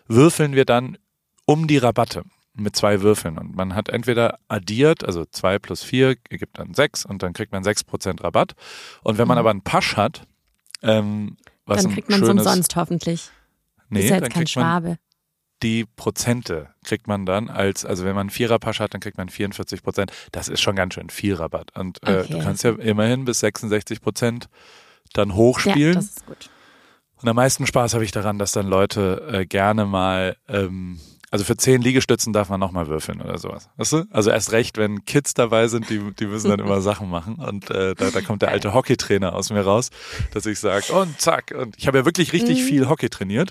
würfeln 0.06 0.54
wir 0.54 0.66
dann 0.66 0.98
um 1.46 1.66
die 1.66 1.78
Rabatte 1.78 2.24
mit 2.54 2.76
zwei 2.76 3.00
Würfeln. 3.02 3.38
Und 3.38 3.56
man 3.56 3.74
hat 3.74 3.88
entweder 3.88 4.38
addiert, 4.48 5.02
also 5.04 5.24
zwei 5.24 5.58
plus 5.58 5.82
vier 5.82 6.16
ergibt 6.28 6.58
dann 6.58 6.74
sechs 6.74 7.06
und 7.06 7.22
dann 7.22 7.32
kriegt 7.32 7.52
man 7.52 7.64
sechs 7.64 7.84
Prozent 7.84 8.22
Rabatt. 8.22 8.52
Und 9.02 9.16
wenn 9.16 9.26
man 9.28 9.36
Mhm. 9.36 9.40
aber 9.40 9.50
einen 9.50 9.62
Pasch 9.62 9.96
hat, 9.96 10.26
ähm, 10.82 11.36
was 11.66 11.82
Dann 11.84 11.92
kriegt 11.92 12.10
man 12.10 12.22
es 12.22 12.28
umsonst 12.28 12.76
hoffentlich. 12.76 13.30
Nee, 13.90 14.00
ist 14.04 14.10
ja 14.10 14.16
dann 14.16 14.24
jetzt 14.24 14.34
kein 14.34 14.46
Schwabe. 14.46 14.98
die 15.62 15.84
Prozente 15.96 16.68
kriegt 16.84 17.06
man 17.08 17.26
dann 17.26 17.48
als, 17.48 17.84
also 17.84 18.04
wenn 18.04 18.14
man 18.14 18.22
einen 18.22 18.30
Viererpasch 18.30 18.80
hat, 18.80 18.94
dann 18.94 19.00
kriegt 19.00 19.18
man 19.18 19.28
44 19.28 19.82
Prozent. 19.82 20.12
Das 20.32 20.48
ist 20.48 20.60
schon 20.60 20.76
ganz 20.76 20.94
schön 20.94 21.10
viel 21.10 21.34
Rabatt. 21.34 21.76
Und 21.76 21.98
äh, 22.06 22.20
Okay. 22.20 22.32
du 22.32 22.38
kannst 22.40 22.62
ja 22.64 22.70
immerhin 22.72 23.24
bis 23.24 23.40
66 23.40 24.00
Prozent 24.00 24.48
dann 25.14 25.30
Ja, 25.30 25.34
hochspielen. 25.36 25.94
das 25.94 26.04
ist 26.06 26.26
gut. 26.26 26.50
Und 27.20 27.28
am 27.28 27.34
meisten 27.36 27.66
Spaß 27.66 27.94
habe 27.94 28.04
ich 28.04 28.12
daran, 28.12 28.38
dass 28.38 28.52
dann 28.52 28.68
Leute 28.68 29.28
äh, 29.32 29.46
gerne 29.46 29.84
mal, 29.86 30.36
ähm, 30.46 31.00
also 31.32 31.44
für 31.44 31.56
zehn 31.56 31.82
Liegestützen 31.82 32.32
darf 32.32 32.48
man 32.48 32.60
nochmal 32.60 32.86
würfeln 32.86 33.20
oder 33.20 33.38
sowas. 33.38 33.68
Weißt 33.76 33.92
du? 33.94 34.04
Also 34.10 34.30
erst 34.30 34.52
recht, 34.52 34.78
wenn 34.78 35.04
Kids 35.04 35.34
dabei 35.34 35.66
sind, 35.66 35.90
die, 35.90 35.98
die 36.14 36.26
müssen 36.26 36.48
dann 36.48 36.60
immer 36.60 36.80
Sachen 36.82 37.10
machen. 37.10 37.34
Und 37.34 37.68
äh, 37.70 37.96
da, 37.96 38.10
da 38.10 38.20
kommt 38.20 38.42
der 38.42 38.50
alte 38.50 38.72
Hockeytrainer 38.72 39.34
aus 39.34 39.50
mir 39.50 39.62
raus, 39.62 39.90
dass 40.32 40.46
ich 40.46 40.60
sage, 40.60 40.92
und 40.92 41.20
zack. 41.20 41.52
Und 41.58 41.76
ich 41.76 41.88
habe 41.88 41.98
ja 41.98 42.04
wirklich 42.04 42.32
richtig 42.32 42.60
Mhm. 42.62 42.66
viel 42.66 42.88
Hockey 42.88 43.08
trainiert. 43.10 43.50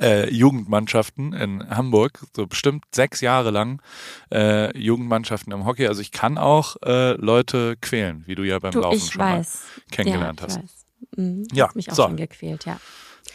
Äh, 0.00 0.30
Jugendmannschaften 0.32 1.32
in 1.32 1.68
Hamburg, 1.70 2.24
so 2.34 2.46
bestimmt 2.46 2.84
sechs 2.94 3.20
Jahre 3.20 3.50
lang 3.50 3.80
äh, 4.32 4.76
Jugendmannschaften 4.78 5.52
im 5.52 5.64
Hockey. 5.66 5.86
Also 5.86 6.00
ich 6.00 6.12
kann 6.12 6.38
auch 6.38 6.76
äh, 6.84 7.12
Leute 7.12 7.76
quälen, 7.80 8.22
wie 8.26 8.34
du 8.34 8.42
ja 8.42 8.58
beim 8.58 8.72
Du, 8.72 8.80
Laufen 8.80 9.00
schon 9.00 9.18
mal 9.18 9.38
weiß. 9.38 9.62
kennengelernt 9.90 10.40
ja, 10.40 10.46
ich 10.48 10.56
hast. 10.56 10.86
Mhm, 11.16 11.46
Ja, 11.52 11.70
mich 11.74 11.90
auch 11.90 11.94
so. 11.96 12.02
schon 12.04 12.16
gequält, 12.16 12.64
ja. 12.64 12.78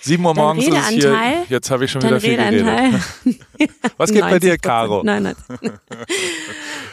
Sieben 0.02 0.26
Uhr 0.26 0.34
Dein 0.34 0.44
morgens 0.44 0.68
ist 0.68 0.78
es 0.78 0.88
hier. 0.90 1.46
Jetzt 1.50 1.72
habe 1.72 1.86
ich 1.86 1.92
schon 1.92 2.02
wieder 2.02 2.20
viel 2.20 2.36
geredet. 2.36 2.66
Redeanteil. 2.66 3.02
Was 3.98 4.12
geht 4.12 4.22
bei 4.22 4.40
dir, 4.40 4.56
90%. 4.56 4.60
Caro? 4.60 5.02
Nein, 5.04 5.24
nein. 5.24 5.36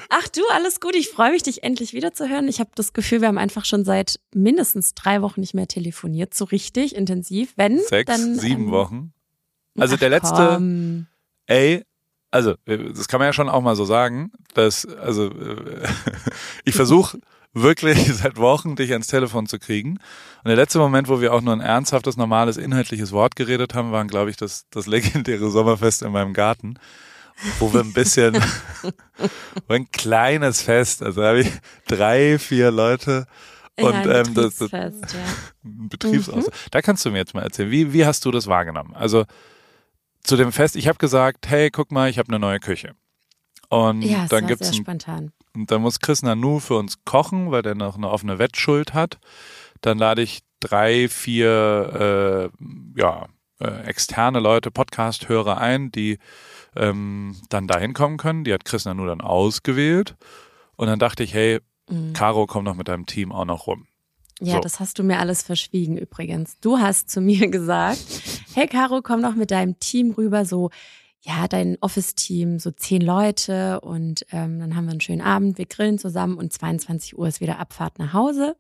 Ach 0.09 0.28
du, 0.28 0.42
alles 0.52 0.80
gut. 0.80 0.94
Ich 0.94 1.09
freue 1.09 1.33
mich, 1.33 1.42
dich 1.42 1.62
endlich 1.62 1.92
wiederzuhören. 1.92 2.49
Ich 2.49 2.61
habe 2.61 2.71
das 2.75 2.92
Gefühl, 2.92 3.21
wir 3.21 3.28
haben 3.28 3.38
einfach 3.38 3.64
schon 3.64 3.85
seit 3.85 4.21
mindestens 4.33 4.94
drei 4.94 5.23
Wochen 5.23 5.40
nicht 5.40 5.54
mehr 5.54 5.66
telefoniert, 5.66 6.35
so 6.35 6.44
richtig 6.44 6.94
intensiv. 6.94 7.52
Wenn, 7.56 7.80
Sechs, 7.80 8.06
dann 8.06 8.37
sieben 8.38 8.66
ähm, 8.66 8.71
Wochen. 8.71 9.13
Also 9.78 9.95
ach, 9.95 9.99
der 9.99 10.11
letzte, 10.11 10.47
komm. 10.54 11.07
ey, 11.47 11.85
also 12.31 12.54
äh, 12.66 12.93
das 12.93 13.09
kann 13.09 13.19
man 13.19 13.28
ja 13.28 13.33
schon 13.33 13.49
auch 13.49 13.61
mal 13.61 13.76
so 13.76 13.85
sagen, 13.85 14.33
dass 14.54 14.87
also 14.87 15.31
äh, 15.31 15.87
ich 16.64 16.75
versuche 16.75 17.19
wirklich 17.52 17.99
seit 18.14 18.37
Wochen, 18.37 18.76
dich 18.76 18.93
ans 18.93 19.07
Telefon 19.07 19.47
zu 19.47 19.59
kriegen. 19.59 19.93
Und 20.43 20.49
der 20.49 20.57
letzte 20.57 20.78
Moment, 20.78 21.09
wo 21.09 21.21
wir 21.21 21.33
auch 21.33 21.40
nur 21.40 21.54
ein 21.54 21.61
ernsthaftes, 21.61 22.16
normales, 22.16 22.57
inhaltliches 22.57 23.12
Wort 23.12 23.37
geredet 23.37 23.75
haben, 23.75 23.93
waren, 23.93 24.09
glaube 24.09 24.31
ich, 24.31 24.37
das, 24.37 24.66
das 24.71 24.87
legendäre 24.87 25.50
Sommerfest 25.50 26.02
in 26.02 26.12
meinem 26.12 26.35
Garten, 26.35 26.78
wo 27.59 27.73
wir 27.73 27.81
ein 27.81 27.93
bisschen, 27.93 28.43
ein 29.69 29.90
kleines 29.93 30.62
Fest, 30.62 31.02
also 31.02 31.21
da 31.21 31.28
habe 31.28 31.40
ich 31.40 31.52
drei, 31.87 32.38
vier 32.38 32.71
Leute 32.71 33.26
und 33.76 33.93
ja, 33.93 34.21
ähm, 34.21 34.35
das, 34.35 34.57
das 34.57 34.71
ja. 34.71 34.90
Betriebsaus. 35.62 36.47
Mhm. 36.47 36.50
Da 36.71 36.83
kannst 36.83 37.04
du 37.04 37.11
mir 37.11 37.19
jetzt 37.19 37.35
mal 37.35 37.43
erzählen, 37.43 37.71
wie, 37.71 37.93
wie 37.93 38.07
hast 38.07 38.25
du 38.25 38.31
das 38.31 38.47
wahrgenommen? 38.47 38.95
Also 38.95 39.25
zu 40.25 40.37
dem 40.37 40.50
Fest, 40.52 40.75
ich 40.76 40.88
habe 40.88 40.99
gesagt, 40.99 41.49
hey, 41.49 41.71
guck 41.71 41.93
mal, 41.93 42.11
ich 42.11 42.19
habe 42.19 42.28
eine 42.28 42.38
neue 42.38 42.59
Küche. 42.61 42.95
Und 43.69 44.02
ja, 44.02 44.26
dann 44.26 44.47
gibt's 44.47 44.69
sehr 44.69 44.78
ein, 44.78 44.83
spontan. 44.83 45.33
und 45.54 45.71
dann 45.71 45.83
muss 45.83 46.00
Chris 46.00 46.23
Nanu 46.23 46.59
für 46.61 46.75
uns 46.76 47.04
kochen, 47.04 47.50
weil 47.50 47.62
der 47.62 47.75
noch 47.75 47.97
eine 47.97 48.11
offene 48.11 48.38
Wettschuld 48.38 48.95
hat. 48.95 49.19
Dann 49.81 49.99
lade 49.99 50.23
ich 50.23 50.40
drei, 50.61 51.09
vier 51.09 52.50
äh, 52.97 53.00
ja, 53.00 53.26
äh, 53.61 53.85
externe 53.85 54.40
Leute, 54.40 54.71
Podcast-Hörer 54.71 55.59
ein, 55.59 55.90
die 55.93 56.19
ähm, 56.76 57.37
dann 57.50 57.66
da 57.66 57.78
hinkommen 57.78 58.19
können. 58.19 58.45
Die 58.45 58.52
hat 58.52 58.64
Chris 58.64 58.85
Nanu 58.85 59.07
dann 59.07 59.21
ausgewählt. 59.21 60.16
Und 60.76 60.87
dann 60.88 60.99
dachte 60.99 61.23
ich, 61.23 61.35
hey, 61.35 61.61
Mhm. 61.87 62.14
Caro, 62.14 62.47
komm 62.47 62.64
noch 62.64 62.76
mit 62.76 62.88
deinem 62.88 63.04
Team 63.04 63.31
auch 63.31 63.45
noch 63.45 63.66
rum. 63.66 63.87
Ja, 64.44 64.54
So. 64.56 64.60
das 64.60 64.80
hast 64.80 64.98
du 64.98 65.02
mir 65.02 65.18
alles 65.18 65.42
verschwiegen 65.42 65.96
übrigens. 65.96 66.58
Du 66.60 66.78
hast 66.78 67.10
zu 67.10 67.20
mir 67.20 67.48
gesagt, 67.50 67.98
hey 68.54 68.66
Caro, 68.66 69.00
komm 69.02 69.22
doch 69.22 69.34
mit 69.34 69.50
deinem 69.50 69.78
Team 69.80 70.12
rüber, 70.12 70.44
so, 70.44 70.70
ja, 71.22 71.48
dein 71.48 71.78
Office-Team, 71.80 72.58
so 72.58 72.70
zehn 72.70 73.00
Leute 73.00 73.80
und 73.80 74.26
ähm, 74.30 74.58
dann 74.58 74.76
haben 74.76 74.84
wir 74.84 74.90
einen 74.92 75.00
schönen 75.00 75.22
Abend, 75.22 75.56
wir 75.56 75.66
grillen 75.66 75.98
zusammen 75.98 76.36
und 76.36 76.52
22 76.52 77.16
Uhr 77.16 77.26
ist 77.28 77.40
wieder 77.40 77.58
Abfahrt 77.58 77.98
nach 77.98 78.12
Hause. 78.12 78.56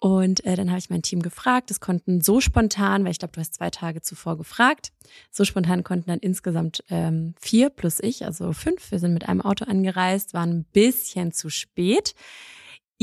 Und 0.00 0.44
äh, 0.44 0.54
dann 0.54 0.68
habe 0.68 0.78
ich 0.78 0.90
mein 0.90 1.00
Team 1.00 1.22
gefragt. 1.22 1.70
Es 1.70 1.80
konnten 1.80 2.20
so 2.20 2.38
spontan, 2.42 3.04
weil 3.04 3.12
ich 3.12 3.18
glaube, 3.18 3.32
du 3.32 3.40
hast 3.40 3.54
zwei 3.54 3.70
Tage 3.70 4.02
zuvor 4.02 4.36
gefragt, 4.36 4.92
so 5.30 5.44
spontan 5.44 5.82
konnten 5.82 6.10
dann 6.10 6.18
insgesamt 6.18 6.84
ähm, 6.90 7.34
vier 7.40 7.70
plus 7.70 8.00
ich, 8.00 8.26
also 8.26 8.52
fünf. 8.52 8.90
Wir 8.90 8.98
sind 8.98 9.14
mit 9.14 9.26
einem 9.28 9.40
Auto 9.40 9.64
angereist, 9.64 10.34
waren 10.34 10.50
ein 10.50 10.64
bisschen 10.74 11.32
zu 11.32 11.48
spät. 11.48 12.14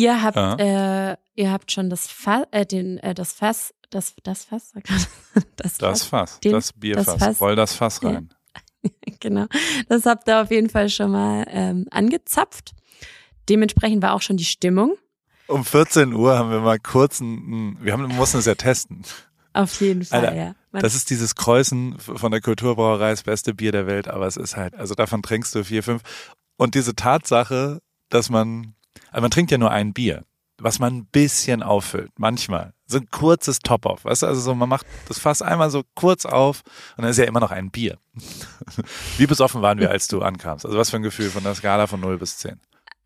Ihr 0.02 0.22
habt, 0.24 0.38
äh, 0.60 1.16
ihr 1.36 1.52
habt 1.52 1.72
schon 1.72 1.90
das 1.90 2.08
Fass, 2.08 2.46
äh, 2.52 2.66
den, 2.66 2.98
äh, 3.00 3.14
das 3.14 3.34
Fass, 3.34 3.74
das, 3.92 4.16
das 4.24 4.46
Fass, 4.46 4.74
das, 5.58 5.78
Das 5.78 6.04
Fass, 6.04 6.40
Den- 6.40 6.54
das 6.54 6.74
Bierfass. 6.74 7.06
das 7.06 7.18
Fass. 7.20 7.42
Roll 7.42 7.56
das 7.56 7.76
Fass 7.76 8.00
Ja. 8.02 8.10
rein. 8.10 8.30
genau. 9.20 9.46
Das 9.90 10.06
habt 10.08 10.28
ihr 10.28 10.42
auf 10.42 10.50
jeden 10.50 10.70
Fall 10.70 10.90
schon 10.90 11.12
mal 11.12 11.46
ähm, 11.50 11.88
angezapft. 11.92 12.72
Dementsprechend 13.48 14.02
war 14.02 14.14
auch 14.14 14.22
schon 14.22 14.38
die 14.38 14.46
Stimmung. 14.46 14.96
Um 15.48 15.64
14 15.66 16.14
Uhr 16.14 16.38
haben 16.38 16.50
wir 16.50 16.62
mal 16.62 16.80
kurz 16.80 17.20
ein, 17.20 17.78
wir 17.82 17.94
haben, 17.94 18.08
mussten 18.16 18.38
es 18.38 18.46
ja 18.46 18.56
testen. 18.56 19.04
Auf 19.54 19.82
jeden 19.82 20.04
Fall, 20.06 20.22
Alter, 20.26 20.36
ja. 20.36 20.56
Man, 20.72 20.82
Das 20.82 20.96
ist 20.96 21.10
dieses 21.10 21.36
Kreuzen 21.36 22.00
von 22.00 22.32
der 22.32 22.40
Kulturbrauerei, 22.42 23.12
das 23.12 23.24
beste 23.24 23.54
Bier 23.54 23.74
der 23.74 23.86
Welt, 23.86 24.08
aber 24.08 24.26
es 24.26 24.38
ist 24.38 24.56
halt, 24.56 24.74
also 24.76 24.96
davon 24.96 25.22
trinkst 25.22 25.54
du 25.54 25.64
vier, 25.66 25.84
fünf. 25.84 26.02
Und 26.56 26.74
diese 26.74 26.96
Tatsache, 26.96 27.82
dass 28.10 28.30
man, 28.30 28.76
also 29.12 29.22
man 29.22 29.30
trinkt 29.32 29.52
ja 29.52 29.58
nur 29.60 29.70
ein 29.72 29.94
Bier, 29.94 30.26
was 30.60 30.80
man 30.80 30.96
ein 30.96 31.06
bisschen 31.06 31.62
auffüllt, 31.64 32.12
manchmal. 32.18 32.74
So 32.88 32.98
ein 32.98 33.08
kurzes 33.10 33.60
Top-Off, 33.60 34.04
weißt 34.06 34.24
du, 34.24 34.28
also 34.28 34.42
so, 34.42 34.56
man 34.56 34.68
macht 34.68 34.86
das 35.08 35.20
Fass 35.20 35.42
einmal 35.42 35.70
so 35.70 35.84
kurz 35.96 36.26
auf 36.26 36.62
und 36.98 37.04
dann 37.04 37.12
ist 37.12 37.18
ja 37.18 37.26
immer 37.26 37.40
noch 37.40 37.52
ein 37.52 37.70
Bier. 37.72 37.98
Wie 39.18 39.28
besoffen 39.28 39.62
waren 39.62 39.80
wir, 39.80 39.92
als 39.92 40.08
du 40.08 40.22
ankamst? 40.22 40.66
Also 40.66 40.78
was 40.78 40.90
für 40.90 40.98
ein 40.98 41.04
Gefühl 41.04 41.30
von 41.30 41.44
der 41.44 41.56
Skala 41.56 41.88
von 41.88 42.00
0 42.00 42.18
bis 42.18 42.38
10? 42.40 42.60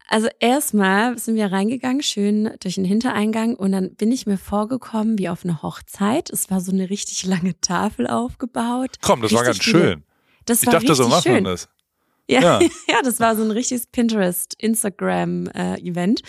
Also 0.07 0.27
erstmal 0.39 1.17
sind 1.17 1.35
wir 1.35 1.51
reingegangen, 1.51 2.03
schön 2.03 2.51
durch 2.59 2.75
den 2.75 2.85
Hintereingang 2.85 3.55
und 3.55 3.71
dann 3.71 3.95
bin 3.95 4.11
ich 4.11 4.27
mir 4.27 4.37
vorgekommen 4.37 5.17
wie 5.17 5.29
auf 5.29 5.43
eine 5.43 5.63
Hochzeit. 5.63 6.29
Es 6.29 6.51
war 6.51 6.61
so 6.61 6.71
eine 6.71 6.89
richtig 6.91 7.25
lange 7.25 7.59
Tafel 7.59 8.05
aufgebaut. 8.07 8.97
Komm, 9.01 9.21
das 9.21 9.33
war 9.33 9.43
ganz 9.43 9.57
Richtig 9.57 9.71
schön. 9.71 10.03
Das 10.45 10.61
Ich 10.61 10.67
war 10.67 10.73
dachte, 10.73 10.93
so 10.93 11.03
richtig 11.03 11.09
macht 11.15 11.23
schön. 11.23 11.33
man 11.33 11.43
das. 11.45 11.69
Ja, 12.27 12.41
Ja. 12.41 12.59
ja. 12.89 13.01
das 13.03 13.19
war 13.19 13.35
so 13.35 13.43
ein 13.43 13.51
richtiges 13.51 13.87
Pinterest, 13.87 14.55
Instagram-Event. 14.59 16.21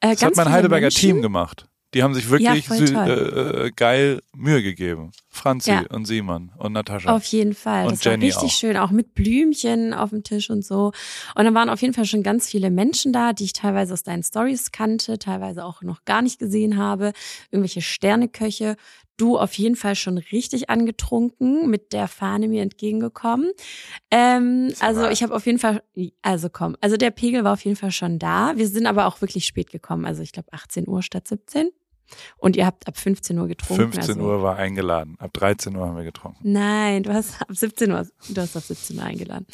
Äh, 0.00 0.12
Das 0.14 0.22
hat 0.22 0.36
mein 0.36 0.50
Heidelberger 0.50 0.90
Team 0.90 1.22
gemacht. 1.22 1.66
Die 1.94 2.02
haben 2.02 2.12
sich 2.14 2.28
wirklich 2.28 2.66
toll. 2.66 2.82
äh, 3.08 3.66
äh, 3.66 3.70
geil 3.74 4.20
Mühe 4.34 4.62
gegeben. 4.62 5.12
Franzi 5.30 5.70
Ja. 5.70 5.84
und 5.88 6.04
Simon 6.04 6.52
und 6.58 6.72
Natascha. 6.72 7.14
Auf 7.14 7.24
jeden 7.26 7.54
Fall. 7.54 7.86
Und 7.86 7.92
das 7.92 8.04
Jenny 8.04 8.22
war 8.34 8.42
richtig 8.42 8.54
auch. 8.54 8.58
schön, 8.58 8.76
auch 8.76 8.90
mit 8.90 9.14
Blümchen 9.14 9.94
auf 9.94 10.10
dem 10.10 10.22
Tisch 10.22 10.50
und 10.50 10.62
so. 10.62 10.92
Und 11.34 11.44
dann 11.44 11.54
waren 11.54 11.70
auf 11.70 11.80
jeden 11.80 11.94
Fall 11.94 12.04
schon 12.04 12.22
ganz 12.22 12.48
viele 12.50 12.70
Menschen 12.70 13.12
da, 13.14 13.32
die 13.32 13.44
ich 13.44 13.52
teilweise 13.54 13.94
aus 13.94 14.02
deinen 14.02 14.22
Stories 14.22 14.72
kannte, 14.72 15.18
teilweise 15.18 15.64
auch 15.64 15.80
noch 15.82 16.04
gar 16.04 16.20
nicht 16.20 16.38
gesehen 16.38 16.76
habe. 16.76 17.12
Irgendwelche 17.50 17.80
Sterneköche. 17.80 18.76
Du 19.16 19.38
auf 19.38 19.54
jeden 19.54 19.76
Fall 19.76 19.94
schon 19.94 20.18
richtig 20.18 20.68
angetrunken, 20.68 21.70
mit 21.70 21.92
der 21.92 22.08
Fahne 22.08 22.48
mir 22.48 22.62
entgegengekommen. 22.62 23.50
Ähm, 24.10 24.72
also 24.80 25.08
ich 25.08 25.22
habe 25.22 25.34
auf 25.34 25.46
jeden 25.46 25.58
Fall, 25.58 25.82
also 26.22 26.48
komm, 26.50 26.76
also 26.80 26.96
der 26.96 27.10
Pegel 27.10 27.44
war 27.44 27.54
auf 27.54 27.64
jeden 27.64 27.76
Fall 27.76 27.92
schon 27.92 28.18
da. 28.18 28.52
Wir 28.56 28.68
sind 28.68 28.86
aber 28.86 29.06
auch 29.06 29.20
wirklich 29.20 29.46
spät 29.46 29.70
gekommen. 29.70 30.04
Also 30.04 30.22
ich 30.22 30.32
glaube 30.32 30.52
18 30.52 30.88
Uhr 30.88 31.02
statt 31.02 31.28
17. 31.28 31.70
Und 32.38 32.56
ihr 32.56 32.66
habt 32.66 32.86
ab 32.86 32.96
15 32.96 33.38
Uhr 33.38 33.48
getrunken. 33.48 33.92
15 33.92 34.16
also, 34.16 34.20
Uhr 34.20 34.42
war 34.42 34.56
eingeladen. 34.56 35.16
Ab 35.18 35.32
13 35.32 35.74
Uhr 35.74 35.86
haben 35.86 35.96
wir 35.96 36.04
getrunken. 36.04 36.38
Nein, 36.42 37.02
du 37.02 37.12
hast 37.12 37.40
ab 37.40 37.48
17 37.50 37.90
Uhr, 37.90 38.06
du 38.28 38.40
hast 38.40 38.56
ab 38.56 38.62
17 38.62 38.96
Uhr 38.98 39.02
eingeladen. 39.02 39.46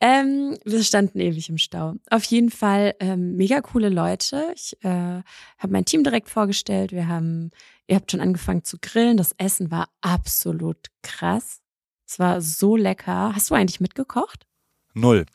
Ähm, 0.00 0.56
wir 0.64 0.82
standen 0.82 1.20
ewig 1.20 1.48
im 1.48 1.58
Stau. 1.58 1.94
Auf 2.10 2.24
jeden 2.24 2.50
Fall 2.50 2.94
ähm, 3.00 3.36
mega 3.36 3.60
coole 3.60 3.88
Leute. 3.88 4.52
Ich 4.54 4.76
äh, 4.84 4.88
habe 4.88 5.72
mein 5.72 5.84
Team 5.84 6.04
direkt 6.04 6.28
vorgestellt. 6.28 6.92
Wir 6.92 7.08
haben, 7.08 7.50
ihr 7.88 7.96
habt 7.96 8.10
schon 8.10 8.20
angefangen 8.20 8.62
zu 8.62 8.78
grillen. 8.80 9.16
Das 9.16 9.32
Essen 9.38 9.70
war 9.70 9.88
absolut 10.00 10.88
krass. 11.02 11.60
Es 12.06 12.18
war 12.18 12.40
so 12.40 12.76
lecker. 12.76 13.34
Hast 13.34 13.50
du 13.50 13.54
eigentlich 13.54 13.80
mitgekocht? 13.80 14.46
Null. 14.94 15.26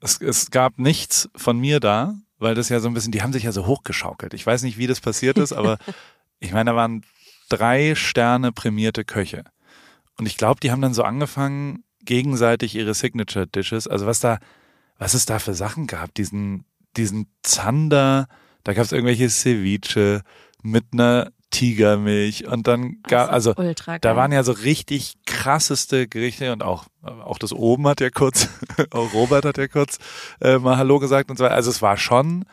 Es, 0.00 0.20
es 0.20 0.50
gab 0.50 0.78
nichts 0.78 1.28
von 1.34 1.58
mir 1.58 1.80
da, 1.80 2.14
weil 2.38 2.54
das 2.54 2.68
ja 2.68 2.80
so 2.80 2.88
ein 2.88 2.94
bisschen, 2.94 3.12
die 3.12 3.22
haben 3.22 3.32
sich 3.32 3.44
ja 3.44 3.52
so 3.52 3.66
hochgeschaukelt. 3.66 4.34
Ich 4.34 4.46
weiß 4.46 4.62
nicht, 4.62 4.78
wie 4.78 4.86
das 4.86 5.00
passiert 5.00 5.38
ist, 5.38 5.52
aber 5.52 5.78
ich 6.40 6.52
meine, 6.52 6.70
da 6.70 6.76
waren 6.76 7.04
drei 7.48 7.94
Sterne 7.94 8.52
prämierte 8.52 9.04
Köche. 9.04 9.44
Und 10.16 10.26
ich 10.26 10.36
glaube, 10.36 10.60
die 10.60 10.70
haben 10.70 10.82
dann 10.82 10.94
so 10.94 11.02
angefangen, 11.02 11.84
gegenseitig 12.00 12.74
ihre 12.74 12.94
Signature 12.94 13.46
Dishes, 13.46 13.88
also 13.88 14.06
was 14.06 14.20
da, 14.20 14.38
was 14.98 15.14
es 15.14 15.24
da 15.24 15.38
für 15.38 15.54
Sachen 15.54 15.86
gab, 15.86 16.14
diesen, 16.14 16.64
diesen 16.96 17.28
Zander, 17.42 18.28
da 18.62 18.74
gab 18.74 18.84
es 18.84 18.92
irgendwelche 18.92 19.30
Ceviche 19.30 20.22
mit 20.62 20.84
einer 20.92 21.32
Tigermilch 21.54 22.48
und 22.48 22.66
dann 22.66 22.98
gab, 23.04 23.30
also 23.30 23.54
ultra 23.56 24.00
da 24.00 24.16
waren 24.16 24.32
ja 24.32 24.42
so 24.42 24.50
richtig 24.50 25.14
krasseste 25.24 26.08
Gerichte 26.08 26.52
und 26.52 26.64
auch, 26.64 26.86
auch 27.02 27.38
das 27.38 27.52
oben 27.52 27.86
hat 27.86 28.00
ja 28.00 28.10
kurz, 28.10 28.48
auch 28.90 29.12
Robert 29.14 29.44
hat 29.44 29.56
ja 29.56 29.68
kurz 29.68 29.98
äh, 30.40 30.58
mal 30.58 30.78
Hallo 30.78 30.98
gesagt 30.98 31.30
und 31.30 31.36
so 31.38 31.44
weiter. 31.44 31.54
Also 31.54 31.70
es 31.70 31.80
war 31.80 31.96
schon, 31.96 32.44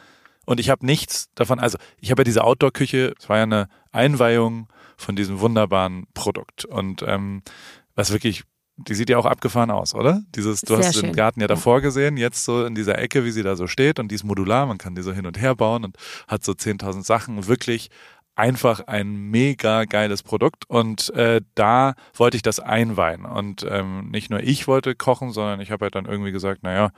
und 0.45 0.59
ich 0.59 0.69
habe 0.69 0.85
nichts 0.85 1.29
davon, 1.33 1.59
also 1.59 1.79
ich 1.99 2.11
habe 2.11 2.19
ja 2.21 2.25
diese 2.25 2.43
Outdoor-Küche, 2.43 3.15
es 3.19 3.27
war 3.27 3.37
ja 3.37 3.43
eine 3.43 3.69
Einweihung 3.91 4.67
von 4.97 5.15
diesem 5.15 5.39
wunderbaren 5.39 6.05
Produkt. 6.13 6.65
Und 6.65 7.01
ähm, 7.01 7.41
was 7.95 8.11
wirklich, 8.11 8.43
die 8.77 8.93
sieht 8.93 9.09
ja 9.09 9.17
auch 9.17 9.25
abgefahren 9.25 9.71
aus, 9.71 9.95
oder? 9.95 10.21
Dieses, 10.35 10.61
du 10.61 10.75
Sehr 10.75 10.85
hast 10.85 10.95
den 10.95 11.07
schön, 11.07 11.15
Garten 11.15 11.39
ja 11.39 11.45
ja. 11.45 11.47
davor 11.47 11.81
gesehen, 11.81 12.17
jetzt 12.17 12.45
so 12.45 12.65
in 12.65 12.75
dieser 12.75 12.99
Ecke, 12.99 13.25
wie 13.25 13.31
sie 13.31 13.41
da 13.41 13.55
so 13.55 13.65
steht 13.65 13.97
und 13.97 14.09
die 14.09 14.15
ist 14.15 14.23
modular, 14.23 14.67
man 14.67 14.77
kann 14.77 14.93
die 14.93 15.01
so 15.01 15.11
hin 15.11 15.25
und 15.25 15.41
her 15.41 15.55
bauen 15.55 15.85
und 15.85 15.97
hat 16.27 16.43
so 16.43 16.51
10.000 16.51 17.03
Sachen, 17.03 17.47
wirklich 17.47 17.89
einfach 18.35 18.81
ein 18.87 19.29
mega 19.29 19.85
geiles 19.85 20.23
Produkt 20.23 20.69
und 20.69 21.13
äh, 21.15 21.41
da 21.55 21.95
wollte 22.13 22.37
ich 22.37 22.43
das 22.43 22.59
einweihen 22.59 23.25
und 23.25 23.65
ähm, 23.69 24.09
nicht 24.09 24.29
nur 24.29 24.39
ich 24.41 24.67
wollte 24.67 24.95
kochen, 24.95 25.31
sondern 25.31 25.59
ich 25.59 25.71
habe 25.71 25.85
halt 25.85 25.95
dann 25.95 26.05
irgendwie 26.05 26.31
gesagt, 26.31 26.63
naja, 26.63 26.91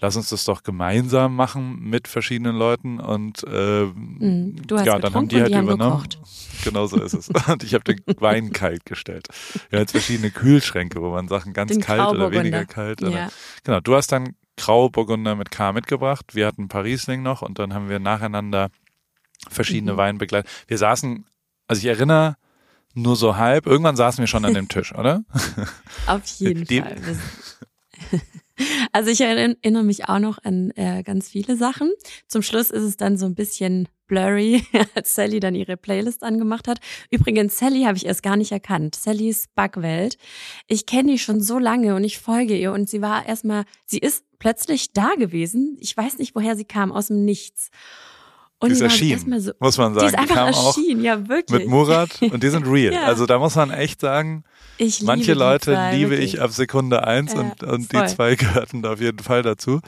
lass 0.00 0.16
uns 0.16 0.28
das 0.28 0.44
doch 0.44 0.62
gemeinsam 0.62 1.34
machen 1.34 1.80
mit 1.82 2.08
verschiedenen 2.08 2.56
Leuten 2.56 3.00
und 3.00 3.42
äh. 3.44 3.86
Du 3.88 4.76
hast 4.76 4.86
ja, 4.86 4.98
dann 4.98 5.14
haben 5.14 5.28
die 5.28 5.40
halt 5.40 5.50
die 5.50 5.56
haben 5.56 5.64
übernommen. 5.64 6.02
gekocht. 6.02 6.18
Genau 6.64 6.86
so 6.86 7.00
ist 7.00 7.14
es. 7.14 7.28
Und 7.48 7.62
ich 7.62 7.74
habe 7.74 7.84
den 7.84 8.00
Wein 8.20 8.52
kalt 8.52 8.84
gestellt. 8.84 9.28
Wir 9.70 9.78
haben 9.78 9.82
jetzt 9.82 9.92
verschiedene 9.92 10.30
Kühlschränke, 10.30 11.00
wo 11.00 11.10
man 11.10 11.28
Sachen 11.28 11.52
ganz 11.52 11.72
Den 11.72 11.80
kalt 11.80 12.08
oder 12.10 12.32
weniger 12.32 12.64
kalt. 12.64 13.02
Oder, 13.02 13.10
Ja. 13.10 13.28
Genau, 13.64 13.80
du 13.80 13.94
hast 13.94 14.10
dann 14.12 14.34
Grauburgunder 14.56 15.36
mit 15.36 15.50
K 15.50 15.72
mitgebracht. 15.72 16.34
Wir 16.34 16.46
hatten 16.46 16.68
Riesling 16.70 17.22
noch 17.22 17.42
und 17.42 17.58
dann 17.58 17.74
haben 17.74 17.88
wir 17.88 18.00
nacheinander 18.00 18.70
verschiedene 19.48 19.92
Mhm. 19.92 19.96
Weine 19.96 20.18
begleitet. 20.18 20.50
Wir 20.66 20.78
saßen, 20.78 21.24
also 21.66 21.78
ich 21.80 21.86
erinnere 21.86 22.36
nur 22.94 23.16
so 23.16 23.36
halb, 23.36 23.66
irgendwann 23.66 23.96
saßen 23.96 24.20
wir 24.22 24.26
schon 24.26 24.44
an 24.44 24.54
dem 24.54 24.68
Tisch, 24.68 24.94
oder? 24.94 25.24
Auf 26.06 26.24
jeden 26.38 26.64
Die- 26.64 26.80
Fall. 26.80 26.96
Also 28.92 29.10
ich 29.10 29.20
erinnere 29.20 29.84
mich 29.84 30.08
auch 30.08 30.18
noch 30.18 30.38
an 30.42 30.72
äh, 30.74 31.04
ganz 31.04 31.28
viele 31.28 31.56
Sachen. 31.56 31.92
Zum 32.26 32.42
Schluss 32.42 32.70
ist 32.72 32.82
es 32.82 32.96
dann 32.96 33.16
so 33.16 33.24
ein 33.26 33.36
bisschen 33.36 33.88
blurry, 34.08 34.64
als 34.96 35.14
Sally 35.14 35.38
dann 35.38 35.54
ihre 35.54 35.76
Playlist 35.76 36.24
angemacht 36.24 36.66
hat. 36.66 36.80
Übrigens, 37.10 37.56
Sally 37.56 37.84
habe 37.84 37.96
ich 37.96 38.06
erst 38.06 38.24
gar 38.24 38.36
nicht 38.36 38.50
erkannt. 38.50 38.96
Sallys 38.96 39.46
Backwelt. 39.54 40.16
Ich 40.66 40.86
kenne 40.86 41.12
die 41.12 41.18
schon 41.20 41.40
so 41.40 41.58
lange 41.60 41.94
und 41.94 42.02
ich 42.02 42.18
folge 42.18 42.56
ihr 42.56 42.72
und 42.72 42.88
sie 42.90 43.00
war 43.00 43.26
erstmal, 43.26 43.64
sie 43.86 43.98
ist 43.98 44.24
plötzlich 44.40 44.92
da 44.92 45.14
gewesen. 45.16 45.76
Ich 45.80 45.96
weiß 45.96 46.18
nicht, 46.18 46.34
woher 46.34 46.56
sie 46.56 46.64
kam, 46.64 46.90
aus 46.90 47.08
dem 47.08 47.24
Nichts. 47.24 47.70
Und 48.60 48.68
die 48.70 48.72
ist 48.72 48.78
die 48.80 48.84
erschienen, 48.84 49.40
so- 49.40 49.52
muss 49.60 49.78
man 49.78 49.94
sagen. 49.94 50.08
Die 50.08 50.14
ist 50.14 50.18
einfach 50.18 50.52
auch 50.52 50.76
erschienen, 50.76 51.04
ja 51.04 51.28
wirklich. 51.28 51.60
mit 51.60 51.68
Murat 51.68 52.20
und 52.20 52.42
die 52.42 52.48
sind 52.48 52.66
real. 52.66 52.92
Ja. 52.98 53.04
Also 53.04 53.26
da 53.26 53.38
muss 53.38 53.54
man 53.54 53.70
echt 53.70 54.00
sagen, 54.00 54.42
ich 54.78 55.02
manche 55.02 55.32
die 55.32 55.38
Leute 55.38 55.72
zwei, 55.74 55.94
liebe 55.96 56.10
wirklich. 56.10 56.34
ich 56.34 56.40
ab 56.40 56.50
Sekunde 56.52 57.06
eins 57.06 57.34
Ja, 57.34 57.40
und, 57.40 57.62
und 57.62 57.92
die 57.92 58.06
zwei 58.06 58.34
gehörten 58.36 58.82
da 58.82 58.92
auf 58.94 59.00
jeden 59.00 59.20
Fall 59.20 59.42
dazu. 59.42 59.80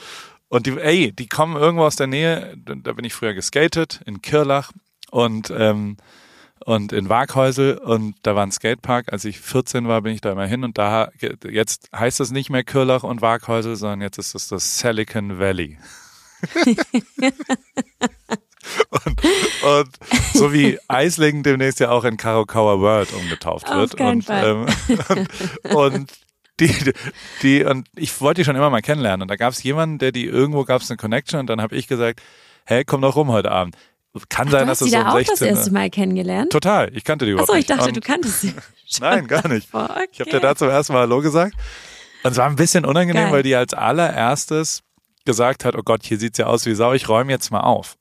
Und 0.48 0.66
die, 0.66 0.78
ey, 0.78 1.12
die 1.12 1.28
kommen 1.28 1.56
irgendwo 1.56 1.84
aus 1.84 1.96
der 1.96 2.06
Nähe, 2.08 2.56
da 2.56 2.92
bin 2.92 3.04
ich 3.04 3.14
früher 3.14 3.34
geskatet, 3.34 4.00
in 4.06 4.20
Kirlach 4.20 4.72
und, 5.10 5.52
ähm, 5.56 5.96
und 6.64 6.92
in 6.92 7.08
Waghäusel 7.08 7.78
und 7.78 8.14
da 8.22 8.34
war 8.34 8.42
ein 8.44 8.52
Skatepark. 8.52 9.12
Als 9.12 9.24
ich 9.24 9.40
14 9.40 9.86
war, 9.88 10.02
bin 10.02 10.12
ich 10.12 10.20
da 10.20 10.32
immer 10.32 10.46
hin 10.46 10.62
und 10.64 10.76
da, 10.76 11.10
jetzt 11.48 11.88
heißt 11.94 12.20
es 12.20 12.30
nicht 12.32 12.50
mehr 12.50 12.64
Kirlach 12.64 13.02
und 13.04 13.22
Waghäusel, 13.22 13.76
sondern 13.76 14.00
jetzt 14.00 14.18
ist 14.18 14.34
es 14.34 14.48
das 14.48 14.78
Silicon 14.78 15.38
Valley. 15.38 15.78
und, 18.90 19.20
und 19.62 19.88
so 20.34 20.52
wie 20.52 20.78
Eislingen 20.88 21.42
demnächst 21.42 21.80
ja 21.80 21.90
auch 21.90 22.04
in 22.04 22.16
Karokawa 22.16 22.78
World 22.80 23.12
umgetauft 23.12 23.66
Auf 23.68 23.76
wird. 23.76 23.96
keinen 23.96 24.16
und, 24.16 24.24
Fall. 24.24 24.66
Ähm, 25.08 25.26
und, 25.74 25.94
und 25.94 26.12
die, 26.60 26.74
die, 27.42 27.64
und 27.64 27.88
ich 27.96 28.20
wollte 28.20 28.40
die 28.40 28.44
schon 28.44 28.56
immer 28.56 28.70
mal 28.70 28.82
kennenlernen. 28.82 29.22
Und 29.22 29.28
da 29.28 29.36
gab 29.36 29.52
es 29.52 29.62
jemanden, 29.62 29.98
der 29.98 30.12
die 30.12 30.26
irgendwo 30.26 30.64
gab 30.64 30.82
es 30.82 30.90
eine 30.90 30.98
Connection 30.98 31.40
und 31.40 31.46
dann 31.48 31.60
habe 31.62 31.74
ich 31.74 31.88
gesagt, 31.88 32.20
hey, 32.66 32.84
komm 32.84 33.00
doch 33.00 33.16
rum 33.16 33.28
heute 33.28 33.50
Abend. 33.50 33.76
Kann 34.28 34.48
sein, 34.50 34.62
Du 34.62 34.66
dass 34.66 34.80
hast 34.80 34.80
es 34.82 34.84
die 34.86 34.90
so 34.90 34.96
da 34.96 35.02
um 35.02 35.08
auch 35.14 35.18
das 35.20 35.38
16 35.38 35.48
erste 35.48 35.70
Mal 35.72 35.88
kennengelernt? 35.88 36.50
Total, 36.52 36.90
ich 36.94 37.04
kannte 37.04 37.24
die 37.24 37.30
überhaupt 37.30 37.48
Achso, 37.48 37.58
ich 37.60 37.66
dachte, 37.66 37.86
Und- 37.88 37.96
du 37.96 38.00
kanntest 38.00 38.40
sie. 38.40 38.54
Nein, 39.00 39.26
gar 39.28 39.46
nicht. 39.48 39.68
Okay. 39.72 40.06
Ich 40.12 40.20
habe 40.20 40.30
dir 40.30 40.40
da 40.40 40.54
zum 40.56 40.68
ersten 40.68 40.92
Mal 40.92 41.00
Hallo 41.02 41.20
gesagt. 41.22 41.54
Und 42.24 42.32
es 42.32 42.36
war 42.36 42.46
ein 42.46 42.56
bisschen 42.56 42.84
unangenehm, 42.84 43.24
Geil. 43.24 43.32
weil 43.32 43.42
die 43.44 43.54
als 43.54 43.72
allererstes 43.72 44.82
gesagt 45.24 45.64
hat, 45.64 45.76
oh 45.76 45.82
Gott, 45.84 46.04
hier 46.04 46.18
sieht's 46.18 46.38
ja 46.38 46.46
aus 46.46 46.66
wie 46.66 46.74
Sau, 46.74 46.92
ich 46.92 47.08
räume 47.08 47.30
jetzt 47.32 47.50
mal 47.50 47.60
auf. 47.60 47.96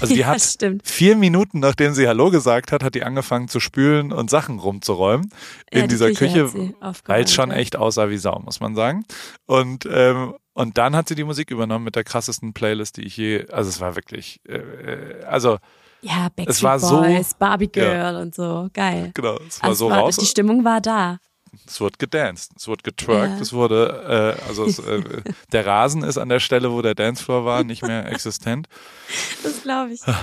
Also 0.00 0.12
die 0.14 0.20
Ja, 0.20 0.26
hat 0.26 0.40
stimmt. 0.42 0.86
vier 0.86 1.16
Minuten, 1.16 1.60
nachdem 1.60 1.94
sie 1.94 2.06
Hallo 2.06 2.30
gesagt 2.30 2.70
hat, 2.72 2.82
hat 2.82 2.94
die 2.94 3.02
angefangen 3.02 3.48
zu 3.48 3.60
spülen 3.60 4.12
und 4.12 4.28
Sachen 4.28 4.58
rumzuräumen 4.58 5.30
Ja, 5.72 5.80
in 5.80 5.82
die 5.82 5.94
dieser 5.94 6.12
Küche 6.12 6.48
Küche, 6.48 6.74
weil 7.06 7.24
es 7.24 7.32
schon 7.32 7.50
ja. 7.50 7.56
echt 7.56 7.76
aussah 7.76 8.10
wie 8.10 8.18
Sau, 8.18 8.38
muss 8.44 8.60
man 8.60 8.74
sagen. 8.74 9.04
Und 9.46 9.88
ähm, 9.90 10.34
und 10.52 10.78
dann 10.78 10.96
hat 10.96 11.06
sie 11.08 11.14
die 11.14 11.24
Musik 11.24 11.50
übernommen 11.50 11.84
mit 11.84 11.96
der 11.96 12.04
krassesten 12.04 12.52
Playlist, 12.54 12.96
die 12.96 13.02
ich 13.06 13.16
je, 13.18 13.46
also 13.50 13.68
es 13.68 13.80
war 13.80 13.94
wirklich, 13.94 14.40
äh, 14.48 14.54
äh, 14.56 15.24
also 15.24 15.58
Ja, 16.02 16.28
Backstreet 16.34 16.48
Es 16.48 16.62
war 16.62 16.78
so- 16.78 17.00
Boys, 17.00 17.34
Barbie 17.34 17.70
Ja. 17.76 18.10
Girl 18.10 18.22
und 18.22 18.34
so. 18.34 18.68
Geil. 18.72 19.10
genau, 19.14 19.38
es 19.48 19.62
war 19.62 19.70
Also 19.70 19.86
so 19.86 19.90
war, 19.90 20.00
raus. 20.00 20.16
Die 20.16 20.26
Stimmung 20.26 20.64
war 20.64 20.80
da. 20.80 21.18
Es 21.66 21.80
wurde 21.80 21.96
gedanced, 21.98 22.52
es 22.56 22.66
wurde 22.68 22.82
getwerkt, 22.82 23.34
Ja. 23.36 23.40
es 23.40 23.52
wurde, 23.52 24.36
äh, 24.42 24.48
also 24.48 24.64
es, 24.64 24.78
äh, 24.78 25.02
der 25.52 25.66
Rasen 25.66 26.02
ist 26.02 26.18
an 26.18 26.28
der 26.28 26.40
Stelle, 26.40 26.72
wo 26.72 26.82
der 26.82 26.94
Dancefloor 26.94 27.44
war, 27.44 27.64
nicht 27.64 27.82
mehr 27.82 28.06
existent. 28.10 28.68
Das 29.42 29.62
glaube 29.62 29.92
ich. 29.92 30.00
Das 30.00 30.14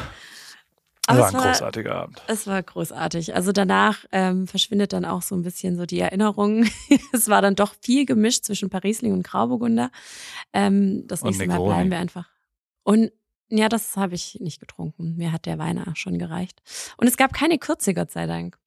Aber 1.08 1.20
war 1.20 1.28
es 1.28 1.34
ein 1.36 1.40
war, 1.42 1.48
großartiger 1.52 1.96
Abend. 1.96 2.22
es 2.28 2.48
war 2.48 2.64
großartig. 2.64 3.36
Also 3.36 3.52
danach 3.52 4.06
ähm, 4.14 4.48
verschwindet 4.48 4.94
dann 4.94 5.04
auch 5.04 5.22
so 5.22 5.36
ein 5.36 5.42
bisschen 5.42 5.76
so 5.76 5.86
die 5.86 6.00
Erinnerung. 6.00 6.66
es 7.12 7.28
war 7.28 7.42
dann 7.42 7.56
doch 7.56 7.74
viel 7.82 8.06
gemischt 8.06 8.46
zwischen 8.46 8.70
Parisling 8.70 9.12
und 9.12 9.24
Grauburgunder. 9.24 9.92
Ähm, 10.54 11.06
das 11.08 11.22
Und 11.22 11.30
nächste 11.30 11.48
Mal 11.48 11.56
Negroni. 11.56 11.74
bleiben 11.74 11.92
wir 11.92 11.98
einfach. 12.00 12.30
Und 12.84 13.12
ja, 13.50 13.68
das 13.68 13.98
habe 13.98 14.16
ich 14.16 14.38
nicht 14.40 14.62
getrunken. 14.62 15.16
Mir 15.18 15.32
hat 15.34 15.46
der 15.46 15.60
Wein 15.60 15.84
schon 15.96 16.18
gereicht. 16.18 16.62
Und 16.98 17.08
es 17.08 17.18
gab 17.18 17.34
keine 17.34 17.60
Kürze, 17.60 17.94
Gott 17.94 18.10
sei 18.12 18.26
Dank. 18.26 18.58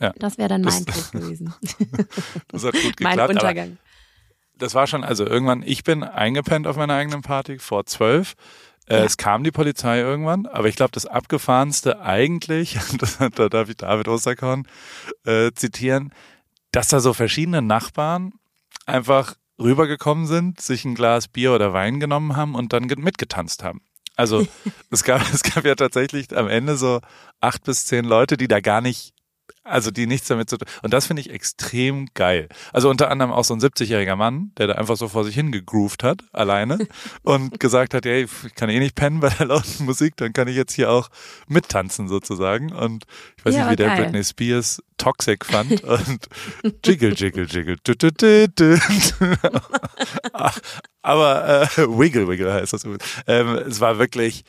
Ja. 0.00 0.12
Das 0.16 0.38
wäre 0.38 0.48
dann 0.48 0.62
mein 0.62 0.84
Das- 0.84 1.10
Tod 1.10 1.20
gewesen. 1.22 1.54
Das 2.48 2.64
hat 2.64 2.72
gut 2.74 2.82
mein 3.00 3.12
geklappt. 3.16 3.20
Aber 3.20 3.28
Untergang. 3.30 3.78
das 4.58 4.74
war 4.74 4.86
schon, 4.86 5.04
also 5.04 5.26
irgendwann, 5.26 5.62
ich 5.64 5.84
bin 5.84 6.02
eingepennt 6.02 6.66
auf 6.66 6.76
meiner 6.76 6.94
eigenen 6.94 7.22
Party 7.22 7.58
vor 7.58 7.86
zwölf. 7.86 8.34
Äh, 8.86 8.98
Ja. 8.98 9.04
Es 9.04 9.16
kam 9.16 9.44
die 9.44 9.50
Polizei 9.52 10.00
irgendwann, 10.00 10.46
aber 10.46 10.68
ich 10.68 10.76
glaube, 10.76 10.92
das 10.92 11.06
abgefahrenste 11.06 12.00
eigentlich, 12.00 12.78
das, 12.98 13.18
da 13.18 13.48
darf 13.48 13.68
ich 13.68 13.76
David 13.76 14.08
Osterkorn 14.08 14.66
äh, 15.24 15.52
zitieren, 15.54 16.12
dass 16.72 16.88
da 16.88 17.00
so 17.00 17.14
verschiedene 17.14 17.62
Nachbarn 17.62 18.32
einfach 18.86 19.34
rübergekommen 19.60 20.26
sind, 20.26 20.60
sich 20.60 20.84
ein 20.84 20.96
Glas 20.96 21.28
Bier 21.28 21.52
oder 21.54 21.72
Wein 21.72 22.00
genommen 22.00 22.34
haben 22.36 22.54
und 22.56 22.72
dann 22.72 22.88
ge- 22.88 22.98
mitgetanzt 22.98 23.62
haben. 23.62 23.80
Also 24.16 24.46
es 24.90 25.02
gab, 25.04 25.22
es 25.32 25.42
gab 25.44 25.64
ja 25.64 25.76
tatsächlich 25.76 26.36
am 26.36 26.48
Ende 26.48 26.76
so 26.76 27.00
acht 27.40 27.62
bis 27.64 27.86
zehn 27.86 28.04
Leute, 28.04 28.36
die 28.36 28.48
da 28.48 28.60
gar 28.60 28.80
nicht, 28.80 29.12
also 29.64 29.90
die 29.90 30.06
nichts 30.06 30.28
damit 30.28 30.50
zu 30.50 30.58
tun. 30.58 30.68
Und 30.82 30.92
das 30.92 31.06
finde 31.06 31.20
ich 31.22 31.30
extrem 31.30 32.06
geil. 32.14 32.48
Also 32.72 32.90
unter 32.90 33.10
anderem 33.10 33.32
auch 33.32 33.44
so 33.44 33.54
ein 33.54 33.60
70-jähriger 33.60 34.16
Mann, 34.16 34.52
der 34.58 34.68
da 34.68 34.74
einfach 34.74 34.96
so 34.96 35.08
vor 35.08 35.24
sich 35.24 35.34
hingegroovt 35.34 36.02
hat, 36.02 36.22
alleine, 36.32 36.86
und 37.22 37.58
gesagt 37.58 37.94
hat, 37.94 38.06
ey, 38.06 38.24
ich 38.46 38.54
kann 38.54 38.68
eh 38.70 38.78
nicht 38.78 38.94
pennen 38.94 39.20
bei 39.20 39.30
der 39.30 39.46
lauten 39.46 39.86
Musik, 39.86 40.16
dann 40.16 40.32
kann 40.32 40.48
ich 40.48 40.56
jetzt 40.56 40.74
hier 40.74 40.90
auch 40.90 41.08
mittanzen 41.48 42.08
sozusagen. 42.08 42.72
Und 42.72 43.04
ich 43.38 43.44
weiß 43.44 43.54
Ja, 43.54 43.62
nicht, 43.62 43.72
wie 43.72 43.76
der 43.76 43.88
geil. 43.88 44.04
Britney 44.04 44.22
Spears 44.24 44.82
Toxic 44.98 45.44
fand 45.44 45.82
und 45.84 46.28
Jiggle, 46.84 47.14
Jiggle, 47.14 47.44
Jiggle. 47.46 47.76
Du, 47.82 47.94
du, 47.96 48.12
du, 48.12 48.78
Aber 51.02 51.62
äh, 51.62 51.66
Wiggle, 51.78 52.28
Wiggle 52.28 52.52
heißt 52.52 52.72
das. 52.72 52.84
Ähm, 53.26 53.48
es 53.66 53.80
war 53.80 53.98
wirklich 53.98 54.44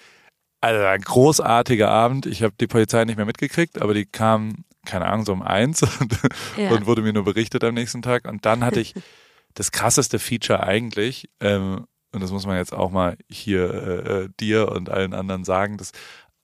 also 0.62 0.84
ein 0.86 1.02
großartiger 1.02 1.90
Abend. 1.90 2.26
Ich 2.26 2.42
habe 2.44 2.56
die 2.60 2.68
Polizei 2.68 3.06
nicht 3.06 3.18
mehr 3.18 3.26
mitgekriegt, 3.26 3.82
aber 3.82 3.94
die 3.94 4.06
kam, 4.06 4.66
keine 4.86 5.06
Ahnung, 5.08 5.26
so 5.26 5.34
um 5.34 5.42
eins 5.42 5.82
und, 6.00 6.18
Ja. 6.58 6.72
und 6.72 6.86
wurde 6.86 7.02
mir 7.02 7.14
nur 7.14 7.26
berichtet 7.26 7.64
am 7.64 7.74
nächsten 7.74 8.02
Tag. 8.02 8.28
Und 8.28 8.46
dann 8.46 8.64
hatte 8.64 8.80
ich 8.80 8.94
das 9.54 9.72
krasseste 9.72 10.20
Feature 10.20 10.64
eigentlich, 10.64 11.30
ähm, 11.40 11.86
und 12.12 12.22
das 12.22 12.32
muss 12.32 12.46
man 12.46 12.56
jetzt 12.58 12.74
auch 12.74 12.92
mal 12.92 13.18
hier 13.30 13.74
äh, 13.74 14.24
äh, 14.24 14.30
dir 14.40 14.72
und 14.72 14.90
allen 14.90 15.14
anderen 15.14 15.44
sagen, 15.44 15.78
dass, 15.78 15.92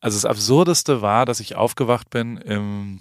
also 0.01 0.17
das 0.17 0.25
Absurdeste 0.25 1.01
war, 1.01 1.25
dass 1.25 1.39
ich 1.39 1.55
aufgewacht 1.55 2.09
bin 2.09 2.37
im 2.37 2.99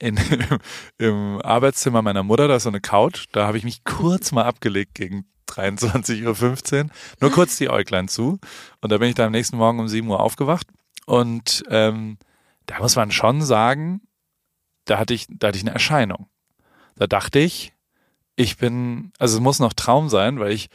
in, 0.00 0.18
im 0.98 1.40
Arbeitszimmer 1.42 2.02
meiner 2.02 2.22
Mutter, 2.24 2.48
da 2.48 2.56
ist 2.56 2.64
so 2.64 2.68
eine 2.68 2.80
Couch, 2.80 3.26
da 3.32 3.46
habe 3.46 3.56
ich 3.56 3.64
mich 3.64 3.84
kurz 3.84 4.32
mal 4.32 4.44
abgelegt 4.44 4.94
gegen 4.94 5.26
23.15 5.48 6.84
Uhr, 6.84 6.90
nur 7.20 7.30
kurz 7.30 7.56
die 7.56 7.70
Äuglein 7.70 8.08
zu 8.08 8.38
und 8.80 8.92
da 8.92 8.98
bin 8.98 9.08
ich 9.08 9.14
dann 9.14 9.26
am 9.26 9.32
nächsten 9.32 9.56
Morgen 9.56 9.78
um 9.78 9.88
7 9.88 10.08
Uhr 10.08 10.20
aufgewacht 10.20 10.66
und 11.06 11.62
ähm, 11.70 12.18
da 12.66 12.80
muss 12.80 12.96
man 12.96 13.12
schon 13.12 13.42
sagen, 13.42 14.00
da 14.86 14.98
hatte 14.98 15.14
ich, 15.14 15.26
da 15.28 15.48
hatte 15.48 15.58
ich 15.58 15.64
eine 15.64 15.72
Erscheinung. 15.72 16.28
Da 16.96 17.06
dachte 17.06 17.38
ich, 17.38 17.74
ich 18.36 18.56
bin, 18.56 19.12
also 19.18 19.36
es 19.36 19.42
muss 19.42 19.58
noch 19.58 19.74
Traum 19.74 20.08
sein, 20.08 20.38
weil 20.40 20.52
ich, 20.52 20.68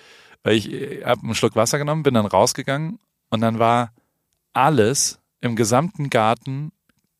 weil 0.43 0.56
ich 0.56 1.04
habe 1.04 1.24
einen 1.24 1.36
Schluck 1.36 1.56
Wasser 1.56 1.78
genommen, 1.78 2.04
bin 2.04 2.13
dann 2.13 2.26
rausgegangen 2.26 3.00
und 3.30 3.41
dann 3.41 3.60
war 3.60 3.93
alles 4.54 5.19
im 5.39 5.56
gesamten 5.56 6.10
Garten 6.10 6.71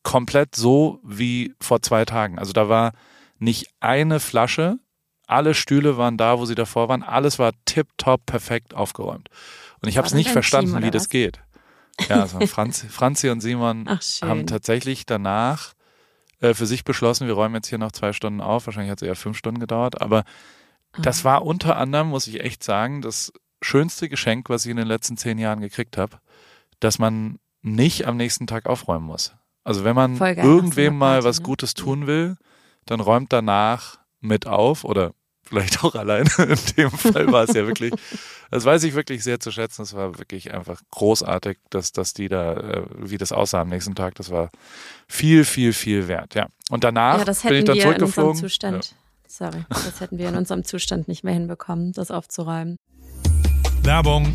komplett 0.02 0.54
so 0.54 1.00
wie 1.04 1.54
vor 1.60 1.82
zwei 1.82 2.04
Tagen. 2.04 2.38
Also 2.38 2.52
da 2.52 2.68
war 2.68 2.92
nicht 3.38 3.68
eine 3.80 4.20
Flasche, 4.20 4.78
alle 5.26 5.54
Stühle 5.54 5.96
waren 5.96 6.16
da, 6.16 6.38
wo 6.38 6.44
sie 6.44 6.54
davor 6.54 6.88
waren, 6.88 7.02
alles 7.02 7.38
war 7.38 7.52
tipptopp 7.64 8.26
perfekt 8.26 8.74
aufgeräumt. 8.74 9.28
Und 9.80 9.88
ich 9.88 9.96
habe 9.96 10.06
es 10.06 10.14
nicht 10.14 10.30
verstanden, 10.30 10.74
Team, 10.74 10.82
wie 10.82 10.90
das 10.90 11.04
was? 11.04 11.08
geht. 11.10 11.40
Ja, 12.08 12.20
also 12.20 12.40
Franzi, 12.46 12.88
Franzi 12.88 13.30
und 13.30 13.40
Simon 13.40 13.86
Ach, 13.88 14.00
haben 14.22 14.46
tatsächlich 14.46 15.06
danach 15.06 15.72
äh, 16.42 16.54
für 16.54 16.66
sich 16.66 16.84
beschlossen, 16.84 17.26
wir 17.26 17.34
räumen 17.34 17.54
jetzt 17.54 17.68
hier 17.68 17.78
noch 17.78 17.92
zwei 17.92 18.12
Stunden 18.12 18.40
auf. 18.40 18.66
Wahrscheinlich 18.66 18.90
hat 18.90 19.00
es 19.00 19.06
eher 19.06 19.16
fünf 19.16 19.38
Stunden 19.38 19.60
gedauert, 19.60 20.02
aber 20.02 20.24
das 20.98 21.24
war 21.24 21.46
unter 21.46 21.76
anderem, 21.78 22.08
muss 22.08 22.26
ich 22.26 22.40
echt 22.40 22.62
sagen, 22.62 23.00
das 23.00 23.32
schönste 23.62 24.10
Geschenk, 24.10 24.50
was 24.50 24.66
ich 24.66 24.70
in 24.70 24.76
den 24.76 24.88
letzten 24.88 25.16
zehn 25.16 25.38
Jahren 25.38 25.60
gekriegt 25.60 25.96
habe, 25.96 26.18
dass 26.80 26.98
man 26.98 27.38
nicht 27.62 28.06
am 28.06 28.16
nächsten 28.16 28.46
Tag 28.46 28.66
aufräumen 28.66 29.06
muss. 29.06 29.34
Also 29.64 29.84
wenn 29.84 29.94
man 29.94 30.18
irgendwem 30.18 30.98
mal 30.98 31.22
was 31.24 31.38
ne? 31.38 31.44
Gutes 31.44 31.74
tun 31.74 32.06
will, 32.06 32.36
dann 32.84 33.00
räumt 33.00 33.32
danach 33.32 34.00
mit 34.20 34.46
auf 34.46 34.84
oder 34.84 35.14
vielleicht 35.52 35.84
auch 35.84 35.94
alleine. 35.94 36.28
In 36.38 36.58
dem 36.76 36.90
Fall 36.90 37.30
war 37.30 37.44
es 37.44 37.54
ja 37.54 37.66
wirklich, 37.66 37.92
das 38.50 38.64
weiß 38.64 38.82
ich 38.84 38.94
wirklich 38.94 39.22
sehr 39.22 39.38
zu 39.38 39.50
schätzen. 39.50 39.82
Es 39.82 39.94
war 39.94 40.18
wirklich 40.18 40.54
einfach 40.54 40.80
großartig, 40.90 41.58
dass, 41.68 41.92
dass 41.92 42.14
die 42.14 42.28
da, 42.28 42.54
äh, 42.54 42.82
wie 42.96 43.18
das 43.18 43.32
aussah 43.32 43.60
am 43.60 43.68
nächsten 43.68 43.94
Tag, 43.94 44.14
das 44.14 44.30
war 44.30 44.50
viel, 45.06 45.44
viel, 45.44 45.72
viel 45.72 46.08
wert. 46.08 46.34
Ja. 46.34 46.48
Und 46.70 46.84
danach 46.84 47.18
ja, 47.18 47.24
das 47.24 47.42
bin 47.42 47.52
ich 47.52 47.58
hätten 47.58 47.66
dann 47.66 47.76
wir 47.76 47.82
in 47.82 47.88
unserem 47.88 48.12
zurückgeflogen. 48.12 48.40
Zustand. 48.40 48.94
Sorry, 49.28 49.64
das 49.68 50.00
hätten 50.00 50.18
wir 50.18 50.28
in 50.28 50.36
unserem 50.36 50.64
Zustand 50.64 51.08
nicht 51.08 51.24
mehr 51.24 51.34
hinbekommen, 51.34 51.92
das 51.92 52.10
aufzuräumen. 52.10 52.76
Werbung. 53.82 54.34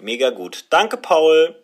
Mega 0.00 0.30
gut. 0.30 0.66
Danke, 0.70 0.96
Paul. 0.96 1.54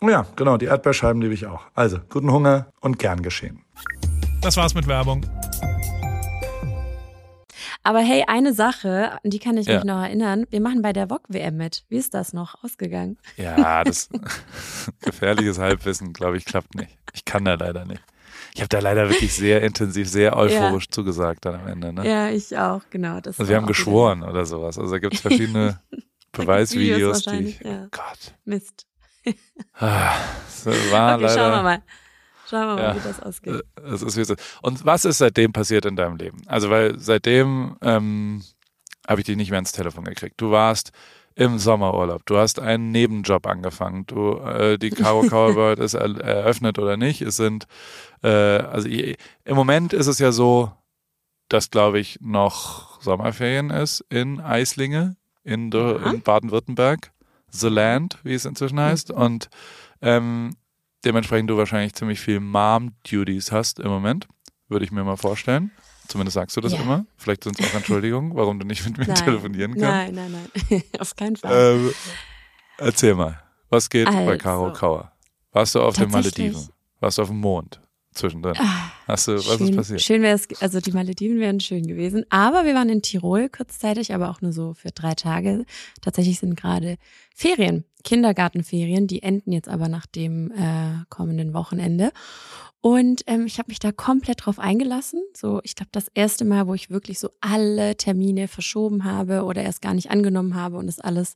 Oh 0.00 0.08
ja, 0.08 0.26
genau, 0.36 0.56
die 0.56 0.66
Erdbeerscheiben 0.66 1.20
liebe 1.22 1.34
ich 1.34 1.46
auch. 1.46 1.62
Also, 1.74 1.98
guten 2.10 2.30
Hunger 2.30 2.66
und 2.80 2.98
gern 2.98 3.22
geschehen. 3.22 3.64
Das 4.42 4.56
war's 4.56 4.74
mit 4.74 4.86
Werbung. 4.86 5.24
Aber 7.82 7.98
hey, 8.00 8.24
eine 8.26 8.54
Sache, 8.54 9.12
an 9.22 9.30
die 9.30 9.38
kann 9.38 9.56
ich 9.58 9.66
Ja. 9.66 9.76
mich 9.76 9.84
noch 9.84 10.00
erinnern. 10.02 10.46
Wir 10.50 10.60
machen 10.60 10.80
bei 10.82 10.92
der 10.94 11.08
VOG-WM 11.10 11.56
mit. 11.56 11.84
Wie 11.90 11.98
ist 11.98 12.14
das 12.14 12.32
noch 12.32 12.62
ausgegangen? 12.64 13.18
Ja, 13.36 13.84
das 13.84 14.08
gefährliches 15.02 15.58
Halbwissen, 15.58 16.12
glaube 16.14 16.36
ich, 16.38 16.44
klappt 16.46 16.74
nicht. 16.74 16.96
Ich 17.12 17.24
kann 17.26 17.44
da 17.44 17.54
leider 17.54 17.84
nicht. 17.84 18.02
Ich 18.54 18.60
habe 18.60 18.68
da 18.68 18.78
leider 18.78 19.08
wirklich 19.10 19.34
sehr 19.34 19.62
intensiv, 19.62 20.08
sehr 20.08 20.36
euphorisch 20.36 20.88
zugesagt 20.88 21.44
dann 21.44 21.56
am 21.56 21.66
Ende. 21.66 21.92
Ne? 21.92 22.08
Ja, 22.08 22.28
ich 22.30 22.56
auch, 22.56 22.82
genau. 22.90 23.20
Das 23.20 23.38
Also 23.38 23.48
wir 23.50 23.56
haben 23.56 23.64
auch 23.64 23.68
wieder 23.68 23.76
geschworen 23.76 24.22
oder 24.22 24.44
sowas. 24.46 24.78
Also 24.78 24.90
da 24.92 24.98
gibt 24.98 25.14
es 25.14 25.20
verschiedene 25.20 25.80
Beweisvideos, 26.36 27.22
die 27.24 27.36
ich, 27.36 27.60
ja. 27.60 27.84
oh 27.84 27.88
Gott. 27.90 28.34
Mist. 28.44 28.86
Ah, 29.74 30.12
es 30.46 30.66
war 30.92 31.16
okay, 31.16 31.28
schauen 31.28 31.36
wir 31.36 31.48
leider. 31.48 31.62
mal. 31.62 31.82
Schauen 32.48 32.60
wir 32.68 32.74
mal, 32.74 32.82
Ja. 32.82 32.96
wie 32.96 33.00
das 33.08 33.20
ausgeht. 33.20 33.54
Äh, 33.76 33.88
Es 33.90 34.02
ist 34.02 34.16
wie 34.16 34.20
ist. 34.20 34.34
Und 34.62 34.84
was 34.84 35.04
ist 35.04 35.18
seitdem 35.18 35.52
passiert 35.52 35.86
in 35.86 35.96
deinem 35.96 36.16
Leben? 36.16 36.42
Also, 36.46 36.68
weil 36.70 36.98
seitdem 36.98 37.76
ähm, 37.80 38.42
habe 39.08 39.20
ich 39.20 39.26
dich 39.26 39.36
nicht 39.36 39.50
mehr 39.50 39.58
ins 39.58 39.72
Telefon 39.72 40.04
gekriegt. 40.04 40.40
Du 40.40 40.50
warst 40.50 40.92
im 41.36 41.58
Sommerurlaub. 41.58 42.24
Du 42.26 42.36
hast 42.36 42.60
einen 42.60 42.90
Nebenjob 42.92 43.46
angefangen. 43.46 44.06
Du, 44.06 44.36
äh, 44.38 44.78
die 44.78 44.90
Caro 44.90 45.22
Cowboy 45.28 45.54
World 45.56 45.78
ist 45.80 45.94
er, 45.94 46.20
eröffnet 46.20 46.78
oder 46.78 46.96
nicht. 46.96 47.22
Es 47.22 47.36
sind, 47.36 47.66
äh, 48.22 48.28
also 48.28 48.86
i- 48.88 49.16
im 49.44 49.56
Moment 49.56 49.92
ist 49.94 50.06
es 50.06 50.18
ja 50.18 50.30
so, 50.30 50.70
dass, 51.48 51.70
glaube 51.70 51.98
ich, 51.98 52.18
noch 52.20 53.00
Sommerferien 53.00 53.70
ist 53.70 54.04
in 54.10 54.40
Eislinge, 54.40 55.16
in, 55.44 55.70
in 55.72 56.22
Baden-Württemberg. 56.22 57.12
The 57.50 57.68
Land, 57.68 58.18
wie 58.24 58.34
es 58.34 58.44
inzwischen 58.46 58.80
heißt. 58.80 59.10
Und 59.12 59.48
ähm, 60.02 60.56
dementsprechend 61.04 61.48
du 61.50 61.56
wahrscheinlich 61.56 61.94
ziemlich 61.94 62.18
viel 62.20 62.40
Mom-Duties 62.40 63.52
hast 63.52 63.78
im 63.78 63.88
Moment, 63.90 64.26
würde 64.68 64.84
ich 64.84 64.90
mir 64.90 65.04
mal 65.04 65.16
vorstellen. 65.16 65.70
Zumindest 66.08 66.34
sagst 66.34 66.56
du 66.56 66.60
das 66.60 66.72
Ja. 66.72 66.80
immer. 66.82 67.06
Vielleicht 67.16 67.44
sind 67.44 67.58
es 67.60 67.70
auch 67.70 67.74
Entschuldigungen, 67.74 68.34
warum 68.34 68.58
du 68.58 68.66
nicht 68.66 68.84
mit 68.84 68.98
mir 68.98 69.06
Nein. 69.06 69.16
telefonieren 69.24 69.72
kannst. 69.78 70.12
Nein, 70.12 70.14
nein, 70.14 70.48
nein. 70.70 70.82
Auf 70.98 71.14
keinen 71.16 71.36
Fall. 71.36 71.76
Ähm, 71.76 71.92
erzähl 72.78 73.14
mal, 73.14 73.40
was 73.70 73.88
geht 73.88 74.06
bei 74.06 74.12
Also. 74.32 74.38
Caro 74.38 74.72
Kauer? 74.72 75.12
Warst 75.52 75.74
du 75.76 75.80
auf 75.80 75.94
den. 75.94 76.10
Malediven? 76.10 76.68
Warst 77.00 77.18
du 77.18 77.22
auf 77.22 77.28
dem 77.28 77.38
Mond 77.38 77.80
zwischendrin? 78.14 78.54
Ah, 78.58 78.92
Hast 79.06 79.28
du, 79.28 79.34
was 79.36 79.44
schön, 79.44 79.68
ist 79.68 79.76
passiert? 79.76 80.02
Schön 80.02 80.22
wäre 80.22 80.34
es, 80.36 80.48
also 80.62 80.80
die 80.80 80.92
Malediven 80.92 81.38
wären 81.40 81.60
schön 81.60 81.86
gewesen. 81.86 82.24
Aber 82.30 82.64
wir 82.64 82.74
waren 82.74 82.88
in 82.88 83.02
Tirol 83.02 83.48
kurzzeitig, 83.48 84.14
aber 84.14 84.30
auch 84.30 84.40
nur 84.40 84.52
so 84.52 84.74
für 84.74 84.90
drei 84.90 85.14
Tage. 85.14 85.64
Tatsächlich 86.00 86.38
sind 86.38 86.56
gerade 86.56 86.96
Ferien, 87.34 87.84
Kindergartenferien, 88.04 89.06
die 89.06 89.22
enden 89.22 89.50
jetzt 89.52 89.68
aber 89.68 89.88
nach 89.88 90.06
dem 90.06 90.52
äh, 90.52 91.04
kommenden 91.08 91.54
Wochenende. 91.54 92.12
Und 92.86 93.22
ähm, 93.28 93.46
ich 93.46 93.58
habe 93.58 93.70
mich 93.70 93.78
da 93.78 93.92
komplett 93.92 94.44
drauf 94.44 94.58
eingelassen. 94.58 95.22
So, 95.34 95.62
ich 95.64 95.74
glaube, 95.74 95.88
das 95.92 96.08
erste 96.12 96.44
Mal, 96.44 96.66
wo 96.66 96.74
ich 96.74 96.90
wirklich 96.90 97.18
so 97.18 97.30
alle 97.40 97.96
Termine 97.96 98.46
verschoben 98.46 99.04
habe 99.04 99.44
oder 99.44 99.62
erst 99.62 99.80
gar 99.80 99.94
nicht 99.94 100.10
angenommen 100.10 100.54
habe 100.54 100.76
und 100.76 100.86
das 100.86 101.00
alles 101.00 101.34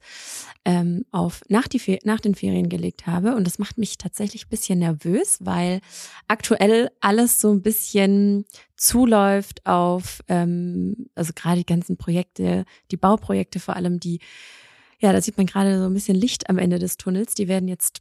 ähm, 0.66 1.06
auf 1.10 1.40
nach, 1.48 1.66
die 1.66 1.98
nach 2.04 2.20
den 2.20 2.34
Ferien 2.34 2.68
gelegt 2.68 3.06
habe. 3.06 3.34
Und 3.34 3.46
das 3.46 3.58
macht 3.58 3.78
mich 3.78 3.96
tatsächlich 3.96 4.44
ein 4.44 4.50
bisschen 4.50 4.80
nervös, 4.80 5.38
weil 5.40 5.80
aktuell 6.26 6.90
alles 7.00 7.40
so 7.40 7.50
ein 7.50 7.62
bisschen 7.62 8.44
zuläuft 8.76 9.64
auf, 9.64 10.22
ähm, 10.28 11.08
also 11.14 11.32
gerade 11.34 11.60
die 11.60 11.66
ganzen 11.66 11.96
Projekte, 11.96 12.66
die 12.90 12.98
Bauprojekte 12.98 13.58
vor 13.58 13.74
allem, 13.74 14.00
die, 14.00 14.20
ja, 15.00 15.12
da 15.12 15.20
sieht 15.20 15.36
man 15.36 15.46
gerade 15.46 15.78
so 15.78 15.86
ein 15.86 15.94
bisschen 15.94 16.16
Licht 16.16 16.50
am 16.50 16.58
Ende 16.58 16.78
des 16.78 16.96
Tunnels. 16.96 17.34
Die 17.34 17.48
werden 17.48 17.68
jetzt 17.68 18.00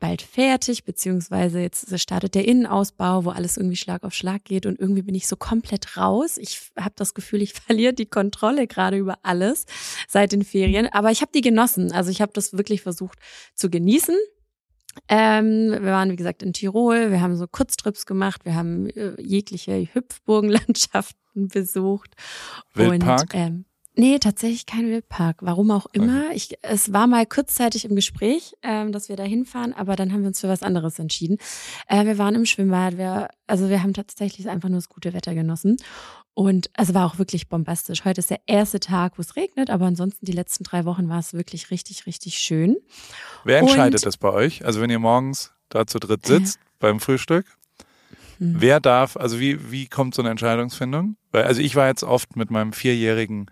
bald 0.00 0.22
fertig, 0.22 0.84
beziehungsweise 0.84 1.60
jetzt 1.60 1.98
startet 1.98 2.34
der 2.34 2.46
Innenausbau, 2.46 3.24
wo 3.24 3.30
alles 3.30 3.56
irgendwie 3.56 3.76
Schlag 3.76 4.02
auf 4.02 4.12
Schlag 4.12 4.44
geht 4.44 4.66
und 4.66 4.78
irgendwie 4.78 5.02
bin 5.02 5.14
ich 5.14 5.26
so 5.26 5.36
komplett 5.36 5.96
raus. 5.96 6.36
Ich 6.36 6.72
habe 6.78 6.94
das 6.96 7.14
Gefühl, 7.14 7.42
ich 7.42 7.52
verliere 7.54 7.94
die 7.94 8.06
Kontrolle 8.06 8.66
gerade 8.66 8.98
über 8.98 9.18
alles 9.22 9.66
seit 10.08 10.32
den 10.32 10.44
Ferien, 10.44 10.88
aber 10.88 11.10
ich 11.10 11.20
habe 11.22 11.32
die 11.32 11.40
genossen. 11.40 11.92
Also 11.92 12.10
ich 12.10 12.20
habe 12.20 12.32
das 12.34 12.52
wirklich 12.52 12.82
versucht 12.82 13.18
zu 13.54 13.70
genießen. 13.70 14.16
Ähm, 15.08 15.70
wir 15.70 15.82
waren, 15.82 16.10
wie 16.10 16.16
gesagt, 16.16 16.42
in 16.42 16.52
Tirol, 16.52 17.10
wir 17.10 17.20
haben 17.20 17.36
so 17.36 17.46
Kurztrips 17.48 18.06
gemacht, 18.06 18.44
wir 18.44 18.54
haben 18.54 18.88
äh, 18.90 19.20
jegliche 19.20 19.88
Hüpfburgenlandschaften 19.92 21.48
besucht. 21.48 22.14
Wildpark? 22.74 23.22
Und, 23.22 23.34
ähm, 23.34 23.64
nee, 23.96 24.18
tatsächlich 24.18 24.66
kein 24.66 24.86
Wildpark. 24.88 25.38
Warum 25.40 25.70
auch 25.70 25.86
immer. 25.92 26.30
Ich, 26.34 26.56
es 26.62 26.92
war 26.92 27.06
mal 27.06 27.26
kurzzeitig 27.26 27.84
im 27.84 27.94
Gespräch, 27.96 28.54
ähm, 28.62 28.92
dass 28.92 29.08
wir 29.08 29.16
da 29.16 29.22
hinfahren, 29.24 29.72
aber 29.72 29.96
dann 29.96 30.12
haben 30.12 30.22
wir 30.22 30.28
uns 30.28 30.40
für 30.40 30.48
was 30.48 30.62
anderes 30.62 30.98
entschieden. 30.98 31.38
Äh, 31.88 32.04
wir 32.06 32.18
waren 32.18 32.34
im 32.34 32.46
Schwimmbad, 32.46 32.96
wir, 32.98 33.28
also 33.46 33.68
wir 33.68 33.82
haben 33.82 33.94
tatsächlich 33.94 34.48
einfach 34.48 34.68
nur 34.68 34.78
das 34.78 34.88
gute 34.88 35.12
Wetter 35.12 35.34
genossen. 35.34 35.76
Und 36.36 36.68
es 36.76 36.94
war 36.94 37.06
auch 37.06 37.18
wirklich 37.18 37.48
bombastisch. 37.48 38.04
Heute 38.04 38.18
ist 38.18 38.30
der 38.30 38.40
erste 38.46 38.80
Tag, 38.80 39.18
wo 39.18 39.22
es 39.22 39.36
regnet, 39.36 39.70
aber 39.70 39.86
ansonsten 39.86 40.26
die 40.26 40.32
letzten 40.32 40.64
drei 40.64 40.84
Wochen 40.84 41.08
war 41.08 41.20
es 41.20 41.32
wirklich 41.32 41.70
richtig, 41.70 42.06
richtig 42.06 42.38
schön. 42.38 42.76
Wer 43.44 43.58
entscheidet 43.58 44.00
Und- 44.00 44.06
das 44.06 44.16
bei 44.16 44.30
euch? 44.32 44.64
Also 44.64 44.80
wenn 44.80 44.90
ihr 44.90 44.98
morgens 44.98 45.52
da 45.68 45.86
zu 45.86 46.00
dritt 46.00 46.26
sitzt 46.26 46.58
beim 46.80 46.98
Frühstück, 47.00 47.46
Hm. 48.38 48.56
wer 48.58 48.80
darf, 48.80 49.16
also 49.16 49.38
wie, 49.38 49.70
wie 49.70 49.86
kommt 49.86 50.14
so 50.16 50.22
eine 50.22 50.30
Entscheidungsfindung? 50.32 51.16
Weil, 51.30 51.44
also 51.44 51.60
ich 51.60 51.76
war 51.76 51.86
jetzt 51.86 52.02
oft 52.02 52.34
mit 52.34 52.50
meinem 52.50 52.72
Vierjährigen 52.72 53.46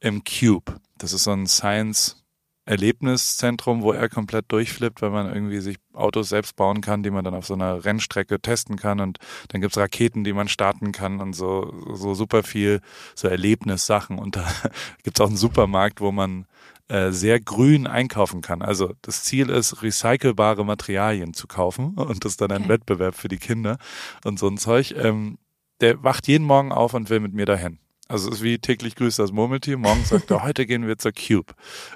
im 0.00 0.22
Cube. 0.24 0.80
Das 0.98 1.12
ist 1.12 1.24
so 1.24 1.32
ein 1.32 1.46
Science 1.46 2.26
Erlebniszentrum, 2.66 3.82
wo 3.82 3.92
er 3.92 4.08
komplett 4.08 4.46
durchflippt, 4.50 5.00
weil 5.00 5.10
man 5.10 5.32
irgendwie 5.32 5.60
sich 5.60 5.76
Autos 5.92 6.28
selbst 6.28 6.56
bauen 6.56 6.80
kann, 6.80 7.04
die 7.04 7.10
man 7.10 7.24
dann 7.24 7.34
auf 7.34 7.46
so 7.46 7.54
einer 7.54 7.84
Rennstrecke 7.84 8.40
testen 8.40 8.76
kann 8.76 8.98
und 8.98 9.18
dann 9.48 9.60
gibt's 9.60 9.78
Raketen, 9.78 10.24
die 10.24 10.32
man 10.32 10.48
starten 10.48 10.90
kann 10.90 11.20
und 11.20 11.32
so, 11.32 11.72
so 11.94 12.14
super 12.14 12.42
viel 12.42 12.80
so 13.14 13.28
Erlebnissachen 13.28 14.18
und 14.18 14.34
da 14.34 14.44
gibt's 15.04 15.20
auch 15.20 15.28
einen 15.28 15.36
Supermarkt, 15.36 16.00
wo 16.00 16.10
man 16.10 16.46
äh, 16.88 17.12
sehr 17.12 17.38
grün 17.40 17.86
einkaufen 17.86 18.42
kann. 18.42 18.62
Also 18.62 18.94
das 19.00 19.22
Ziel 19.22 19.48
ist, 19.48 19.82
recycelbare 19.82 20.64
Materialien 20.64 21.34
zu 21.34 21.46
kaufen 21.46 21.94
und 21.96 22.24
das 22.24 22.32
ist 22.32 22.40
dann 22.40 22.50
ein 22.50 22.62
Okay. 22.62 22.70
Wettbewerb 22.70 23.14
für 23.14 23.28
die 23.28 23.38
Kinder 23.38 23.78
und 24.24 24.40
so 24.40 24.48
ein 24.48 24.58
Zeug. 24.58 24.92
Ähm, 24.96 25.38
der 25.80 26.02
wacht 26.02 26.26
jeden 26.26 26.44
Morgen 26.44 26.72
auf 26.72 26.94
und 26.94 27.10
will 27.10 27.20
mit 27.20 27.32
mir 27.32 27.46
dahin. 27.46 27.78
Also 28.08 28.28
es 28.28 28.36
ist 28.36 28.42
wie 28.42 28.58
täglich 28.58 28.94
grüßt 28.94 29.18
das 29.18 29.32
Murmeltier. 29.32 29.78
Morgen 29.78 30.04
sagt 30.04 30.30
er, 30.30 30.42
heute 30.44 30.66
gehen 30.66 30.86
wir 30.86 30.98
zur 30.98 31.12
Cube. 31.12 31.54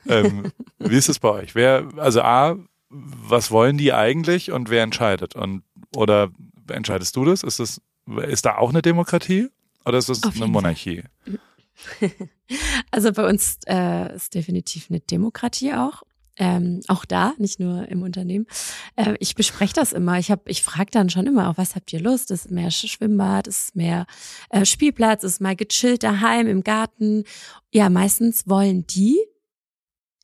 Ähm, 0.09 0.53
wie 0.79 0.96
ist 0.96 1.09
es 1.09 1.18
bei 1.18 1.31
euch? 1.31 1.55
Wer, 1.55 1.88
also 1.96 2.23
A, 2.23 2.57
was 2.88 3.51
wollen 3.51 3.79
die 3.79 3.92
eigentlich 3.92 4.51
und 4.51 4.70
wer 4.70 4.83
entscheidet? 4.83 5.37
Und 5.37 5.62
oder 5.94 6.31
entscheidest 6.68 7.16
du 7.16 7.25
das? 7.25 7.42
Ist 7.42 7.61
das, 7.61 7.81
ist 8.27 8.44
da 8.44 8.57
auch 8.57 8.70
eine 8.70 8.83
Demokratie 8.83 9.49
oder 9.85 9.99
ist 9.99 10.09
das 10.09 10.23
Auf 10.25 10.37
eine 10.37 10.46
Monarchie? 10.46 11.05
Also 12.90 13.12
bei 13.12 13.29
uns 13.29 13.59
äh, 13.68 14.12
ist 14.12 14.35
definitiv 14.35 14.88
eine 14.90 14.99
Demokratie 14.99 15.73
auch. 15.75 16.03
Ähm, 16.42 16.81
auch 16.88 17.05
da, 17.05 17.35
nicht 17.37 17.61
nur 17.61 17.87
im 17.88 18.03
Unternehmen. 18.03 18.46
Äh, 18.96 19.14
ich 19.20 19.35
bespreche 19.35 19.74
das 19.74 19.92
immer. 19.92 20.18
Ich 20.18 20.31
hab, 20.31 20.48
ich 20.48 20.62
frage 20.62 20.90
dann 20.90 21.11
schon 21.11 21.26
immer, 21.26 21.50
auf 21.50 21.59
was 21.59 21.76
habt 21.76 21.92
ihr 21.92 22.00
Lust? 22.00 22.31
Ist 22.31 22.50
mehr 22.50 22.70
Schwimmbad, 22.70 23.46
ist 23.46 23.76
mehr 23.76 24.07
äh, 24.48 24.64
Spielplatz, 24.64 25.22
ist 25.22 25.42
mal 25.42 25.55
gechillt 25.55 26.03
daheim 26.03 26.46
im 26.46 26.64
Garten. 26.64 27.24
Ja, 27.72 27.90
meistens 27.90 28.48
wollen 28.48 28.87
die 28.87 29.18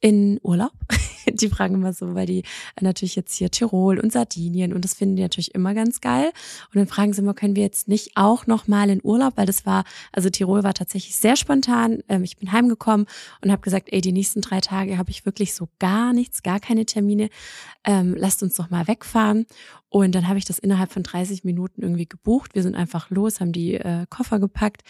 in 0.07 0.39
Urlaub. 0.45 0.71
die 1.33 1.49
fragen 1.49 1.75
immer 1.75 1.93
so, 1.93 2.15
weil 2.15 2.27
die 2.27 2.45
natürlich 2.81 3.17
jetzt 3.17 3.35
hier 3.35 3.51
Tirol 3.51 3.99
und 3.99 4.13
Sardinien 4.13 4.73
und 4.73 4.85
das 4.85 4.95
finden 4.95 5.17
die 5.17 5.23
natürlich 5.23 5.53
immer 5.53 5.75
ganz 5.75 6.01
geil. 6.01 6.31
Und 6.73 6.77
dann 6.77 6.87
fragen 6.87 7.13
sie 7.13 7.23
immer, 7.23 7.35
können 7.35 7.57
wir 7.57 7.65
jetzt 7.65 7.89
nicht 7.89 8.13
auch 8.15 8.47
noch 8.47 8.69
mal 8.69 8.89
in 8.89 9.01
Urlaub, 9.03 9.33
weil 9.37 9.47
das 9.47 9.67
war, 9.67 9.83
also 10.13 10.31
Tirol 10.31 10.63
war 10.63 10.75
tatsächlich 10.75 11.17
sehr 11.17 11.35
spontan. 11.35 12.05
Ähm, 12.09 12.23
ich 12.23 12.37
bin 12.37 12.53
heimgekommen 12.53 13.07
und 13.43 13.51
habe 13.51 13.63
gesagt, 13.63 13.89
ey, 13.91 14.01
die 14.01 14.13
nächsten 14.13 14.43
drei 14.43 14.61
Tage 14.61 14.97
habe 14.97 15.11
ich 15.11 15.27
wirklich 15.27 15.55
so 15.55 15.67
gar 15.81 16.13
nichts, 16.13 16.45
gar 16.45 16.61
keine 16.61 16.87
Termine. 16.87 17.29
Ähm, 17.83 18.15
lasst 18.17 18.45
uns 18.45 18.55
doch 18.55 18.71
mal 18.71 18.87
wegfahren. 18.87 19.47
Und 19.89 20.15
dann 20.15 20.29
habe 20.29 20.39
ich 20.39 20.45
das 20.45 20.61
innerhalb 20.61 20.93
von 20.93 21.03
30 21.03 21.43
Minuten 21.43 21.83
irgendwie 21.83 22.07
gebucht. 22.07 22.55
Wir 22.55 22.63
sind 22.63 22.77
einfach 22.77 23.11
los, 23.11 23.41
haben 23.41 23.53
die 23.53 23.75
äh, 23.75 24.07
Koffer 24.09 24.39
gepackt, 24.39 24.83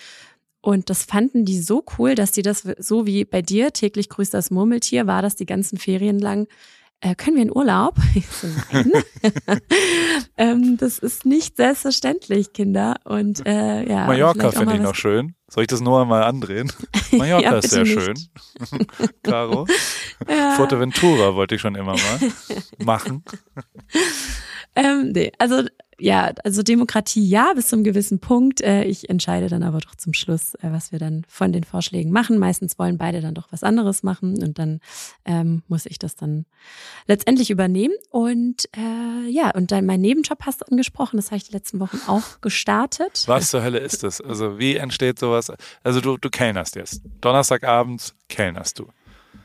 und 0.67 0.91
das 0.91 1.05
fanden 1.05 1.45
die 1.45 1.61
so 1.61 1.85
cool, 1.97 2.17
dass 2.17 2.33
die 2.33 2.43
das 2.43 2.67
so 2.79 3.07
wie 3.07 3.25
bei 3.25 3.41
dir 3.41 3.73
täglich 3.73 4.09
grüßt 4.09 4.35
das 4.35 4.51
Murmeltier 4.51 5.07
war 5.07 5.23
das 5.23 5.37
die 5.37 5.47
ganzen 5.47 5.79
Ferien 5.79 6.19
lang. 6.19 6.49
Äh, 7.01 7.15
können 7.15 7.37
wir 7.37 7.45
in 7.45 7.55
Urlaub? 7.55 7.95
Ich 8.17 8.27
so, 8.27 8.49
nein. 8.73 8.91
ähm, 10.37 10.77
das 10.77 10.99
ist 10.99 11.25
nicht 11.25 11.57
selbstverständlich, 11.57 12.53
Kinder. 12.53 12.97
Und 13.05 13.47
äh, 13.47 13.89
ja. 13.89 14.07
Mallorca 14.07 14.51
finde 14.51 14.75
ich 14.75 14.81
noch 14.81 14.97
schön. 14.97 15.37
Soll 15.49 15.63
ich 15.63 15.69
das 15.69 15.81
nur 15.81 16.03
einmal 16.03 16.25
andrehen? 16.25 16.73
Mallorca 17.13 17.45
Ja, 17.45 17.59
ist 17.59 17.71
sehr 17.71 17.87
schön. 17.87 18.15
Caro. 19.23 19.69
Ja. 20.29 20.57
Fuerteventura 20.57 21.37
wollte 21.37 21.55
ich 21.55 21.61
schon 21.61 21.77
immer 21.77 21.93
mal 21.93 22.33
machen. 22.85 23.23
Ähm, 24.75 25.13
nee, 25.13 25.31
also 25.39 25.63
ja, 25.99 26.33
also 26.45 26.63
Demokratie 26.63 27.27
ja, 27.27 27.53
bis 27.55 27.69
zum 27.69 27.83
gewissen 27.83 28.19
Punkt. 28.19 28.61
Äh, 28.61 28.85
ich 28.85 29.09
entscheide 29.09 29.49
dann 29.49 29.63
aber 29.63 29.79
doch 29.79 29.95
zum 29.95 30.13
Schluss, 30.13 30.55
äh, 30.57 30.71
was 30.71 30.93
wir 30.93 30.99
dann 30.99 31.25
von 31.29 31.53
den 31.53 31.65
Vorschlägen 31.65 32.11
machen. 32.11 32.39
Meistens 32.39 32.79
wollen 32.79 32.99
beide 32.99 33.21
dann 33.21 33.35
doch 33.35 33.49
was 33.51 33.63
anderes 33.63 34.03
machen 34.03 34.43
und 34.43 34.59
dann 34.59 34.81
ähm, 35.25 35.63
muss 35.69 35.87
ich 35.87 35.99
das 35.99 36.15
dann 36.15 36.45
letztendlich 37.07 37.51
übernehmen. 37.51 37.95
Und 38.11 38.69
äh, 38.77 39.29
ja, 39.31 39.51
und 39.53 39.73
dann 39.73 39.87
mein 39.87 40.01
Nebenjob 40.01 40.41
hast 40.45 40.61
du 40.61 40.67
angesprochen, 40.71 41.17
das 41.17 41.27
habe 41.27 41.39
ich 41.39 41.45
die 41.45 41.53
letzten 41.53 41.81
Wochen 41.81 41.99
auch 42.07 42.41
gestartet. 42.41 43.25
Was 43.27 43.51
zur 43.51 43.63
Hölle 43.63 43.79
ist 43.79 44.03
das? 44.03 44.21
Also 44.21 44.59
wie 44.59 44.77
entsteht 44.77 45.19
sowas? 45.19 45.51
Also 45.83 46.01
du, 46.01 46.19
du 46.19 46.29
kellnerst 46.29 46.77
jetzt. 46.77 47.03
Donnerstagabends 47.21 48.15
kellnerst 48.29 48.79
du. 48.79 48.89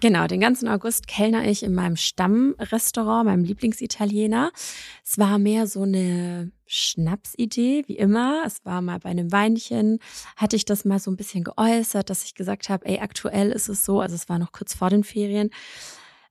Genau, 0.02 0.26
den 0.26 0.40
ganzen 0.40 0.68
August 0.68 1.06
kellner 1.06 1.48
ich 1.48 1.62
in 1.62 1.76
meinem 1.76 1.96
Stammrestaurant, 1.96 3.28
meinem 3.28 3.44
Lieblingsitaliener. 3.44 4.52
Es 5.06 5.20
war 5.20 5.38
mehr 5.38 5.68
so 5.68 5.84
eine 5.84 6.52
Schnapsidee, 6.66 7.84
wie 7.86 7.98
immer. 7.98 8.42
Es 8.44 8.66
war 8.66 8.82
mal 8.82 8.98
bei 8.98 9.10
einem 9.10 9.32
Weinchen, 9.32 10.00
hatte 10.36 10.56
ich 10.56 10.66
das 10.66 10.86
mal 10.86 10.98
so 10.98 11.12
ein 11.12 11.18
bisschen 11.18 11.44
geäußert, 11.44 12.10
dass 12.10 12.24
ich 12.24 12.34
gesagt 12.34 12.70
habe, 12.70 12.84
ey, 12.88 12.98
aktuell 12.98 13.52
ist 13.52 13.70
es 13.70 13.86
so, 13.86 14.02
also 14.02 14.16
es 14.16 14.28
war 14.28 14.40
noch 14.40 14.52
kurz 14.52 14.74
vor 14.74 14.90
den 14.90 15.04
Ferien, 15.04 15.52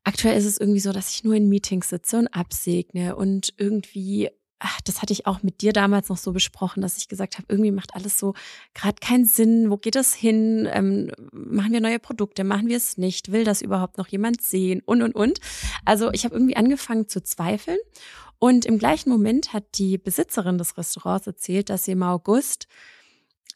aktuell 0.02 0.36
ist 0.36 0.46
es 0.46 0.58
irgendwie 0.58 0.80
so, 0.80 0.90
dass 0.90 1.14
ich 1.14 1.22
nur 1.22 1.36
in 1.36 1.48
Meetings 1.48 1.90
sitze 1.90 2.18
und 2.18 2.26
absegne 2.26 3.14
und 3.14 3.54
irgendwie 3.56 4.30
ach, 4.60 4.80
das 4.82 5.02
hatte 5.02 5.12
ich 5.12 5.26
auch 5.26 5.42
mit 5.42 5.62
dir 5.62 5.72
damals 5.72 6.08
noch 6.08 6.18
so 6.18 6.32
besprochen, 6.32 6.82
dass 6.82 6.98
ich 6.98 7.08
gesagt 7.08 7.38
habe, 7.38 7.46
irgendwie 7.48 7.72
macht 7.72 7.94
alles 7.94 8.18
so 8.18 8.34
gerade 8.74 8.96
keinen 9.00 9.24
Sinn. 9.24 9.70
Wo 9.70 9.76
geht 9.76 9.96
das 9.96 10.14
hin? 10.14 10.68
Ähm, 10.70 11.10
machen 11.32 11.72
wir 11.72 11.80
neue 11.80 11.98
Produkte? 11.98 12.44
Machen 12.44 12.68
wir 12.68 12.76
es 12.76 12.98
nicht? 12.98 13.32
Will 13.32 13.44
das 13.44 13.62
überhaupt 13.62 13.98
noch 13.98 14.08
jemand 14.08 14.42
sehen? 14.42 14.82
Und, 14.84 15.02
und, 15.02 15.14
und. 15.14 15.40
Also 15.84 16.12
ich 16.12 16.24
habe 16.24 16.34
irgendwie 16.34 16.56
angefangen 16.56 17.08
zu 17.08 17.22
zweifeln. 17.22 17.78
Und 18.38 18.64
im 18.64 18.78
gleichen 18.78 19.10
Moment 19.10 19.52
hat 19.52 19.64
die 19.74 19.98
Besitzerin 19.98 20.58
des 20.58 20.78
Restaurants 20.78 21.26
erzählt, 21.26 21.68
dass 21.68 21.84
sie 21.84 21.92
im 21.92 22.02
August 22.02 22.68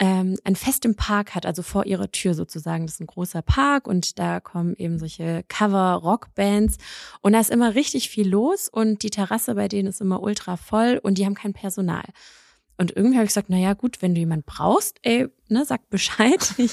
ähm, 0.00 0.36
ein 0.44 0.56
Fest 0.56 0.84
im 0.84 0.96
Park 0.96 1.34
hat, 1.34 1.46
also 1.46 1.62
vor 1.62 1.86
ihrer 1.86 2.10
Tür 2.10 2.34
sozusagen. 2.34 2.86
Das 2.86 2.94
ist 2.96 3.00
ein 3.00 3.06
großer 3.06 3.42
Park 3.42 3.86
und 3.86 4.18
da 4.18 4.40
kommen 4.40 4.74
eben 4.76 4.98
solche 4.98 5.44
Cover-Rock-Bands 5.48 6.76
und 7.20 7.32
da 7.32 7.40
ist 7.40 7.50
immer 7.50 7.74
richtig 7.74 8.08
viel 8.10 8.28
los 8.28 8.68
und 8.68 9.02
die 9.02 9.10
Terrasse 9.10 9.54
bei 9.54 9.68
denen 9.68 9.88
ist 9.88 10.00
immer 10.00 10.22
ultra 10.22 10.56
voll 10.56 10.98
und 11.02 11.18
die 11.18 11.24
haben 11.26 11.34
kein 11.34 11.52
Personal. 11.52 12.04
Und 12.76 12.96
irgendwie 12.96 13.16
habe 13.16 13.24
ich 13.24 13.30
gesagt, 13.30 13.50
na 13.50 13.56
ja, 13.56 13.74
gut, 13.74 14.02
wenn 14.02 14.14
du 14.14 14.20
jemanden 14.20 14.44
brauchst, 14.46 14.96
ey, 15.02 15.28
ne, 15.48 15.64
sag 15.64 15.88
Bescheid. 15.90 16.54
Ich 16.58 16.72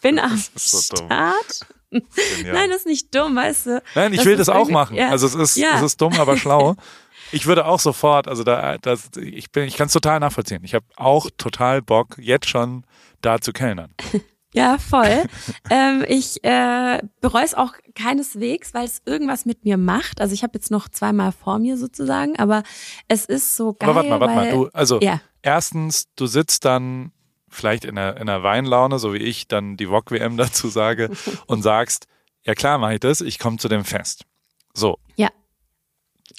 bin 0.00 0.18
am 0.18 0.42
so. 0.56 0.78
Start. 0.96 1.60
Nein, 1.90 2.70
das 2.70 2.78
ist 2.78 2.86
nicht 2.86 3.14
dumm, 3.14 3.36
weißt 3.36 3.66
du. 3.66 3.82
Nein, 3.94 4.12
ich 4.12 4.18
Das 4.20 4.26
will 4.26 4.36
das 4.36 4.48
auch 4.48 4.70
machen. 4.70 4.96
ja. 4.96 5.10
Also 5.10 5.26
es 5.26 5.34
ist, 5.34 5.56
Ja. 5.56 5.76
es 5.76 5.82
ist 5.82 6.00
dumm, 6.00 6.14
aber 6.18 6.38
schlau. 6.38 6.74
Ich 7.32 7.46
würde 7.46 7.66
auch 7.66 7.80
sofort, 7.80 8.28
also 8.28 8.44
da, 8.44 8.78
das, 8.78 9.10
ich 9.16 9.50
bin, 9.50 9.64
ich 9.64 9.76
kann 9.76 9.86
es 9.86 9.92
total 9.92 10.20
nachvollziehen. 10.20 10.62
Ich 10.64 10.74
habe 10.74 10.84
auch 10.96 11.30
total 11.36 11.82
Bock, 11.82 12.16
jetzt 12.18 12.48
schon 12.48 12.84
da 13.20 13.40
zu 13.40 13.52
kellnern. 13.52 13.92
Ja, 14.54 14.76
voll. 14.76 15.24
ähm, 15.70 16.04
ich 16.06 16.44
äh, 16.44 17.00
bereue 17.22 17.44
es 17.44 17.54
auch 17.54 17.72
keineswegs, 17.94 18.74
weil 18.74 18.84
es 18.84 19.00
irgendwas 19.06 19.46
mit 19.46 19.64
mir 19.64 19.78
macht. 19.78 20.20
Also 20.20 20.34
ich 20.34 20.42
habe 20.42 20.52
jetzt 20.54 20.70
noch 20.70 20.90
zweimal 20.90 21.32
vor 21.32 21.58
mir 21.58 21.78
sozusagen, 21.78 22.38
aber 22.38 22.62
es 23.08 23.24
ist 23.24 23.56
so 23.56 23.72
geil. 23.72 23.88
aber 23.88 23.96
warte 23.96 24.10
mal, 24.10 24.20
warte 24.20 24.34
mal. 24.34 24.44
weil, 24.44 24.52
Du, 24.52 24.68
also 24.74 25.00
ja, 25.00 25.22
erstens, 25.40 26.08
du 26.16 26.26
sitzt 26.26 26.66
dann 26.66 27.12
vielleicht 27.48 27.86
in 27.86 27.96
einer, 27.96 28.16
in 28.18 28.28
einer 28.28 28.42
Weinlaune, 28.42 28.98
so 28.98 29.14
wie 29.14 29.18
ich 29.18 29.48
dann 29.48 29.78
die 29.78 29.86
VOG-WM 29.86 30.36
dazu 30.36 30.68
sage 30.68 31.10
und 31.46 31.62
sagst, 31.62 32.06
ja 32.44 32.54
klar 32.54 32.76
mache 32.76 32.94
ich 32.94 33.00
das, 33.00 33.22
ich 33.22 33.38
komme 33.38 33.56
zu 33.56 33.68
dem 33.68 33.86
Fest. 33.86 34.26
So, 34.74 34.98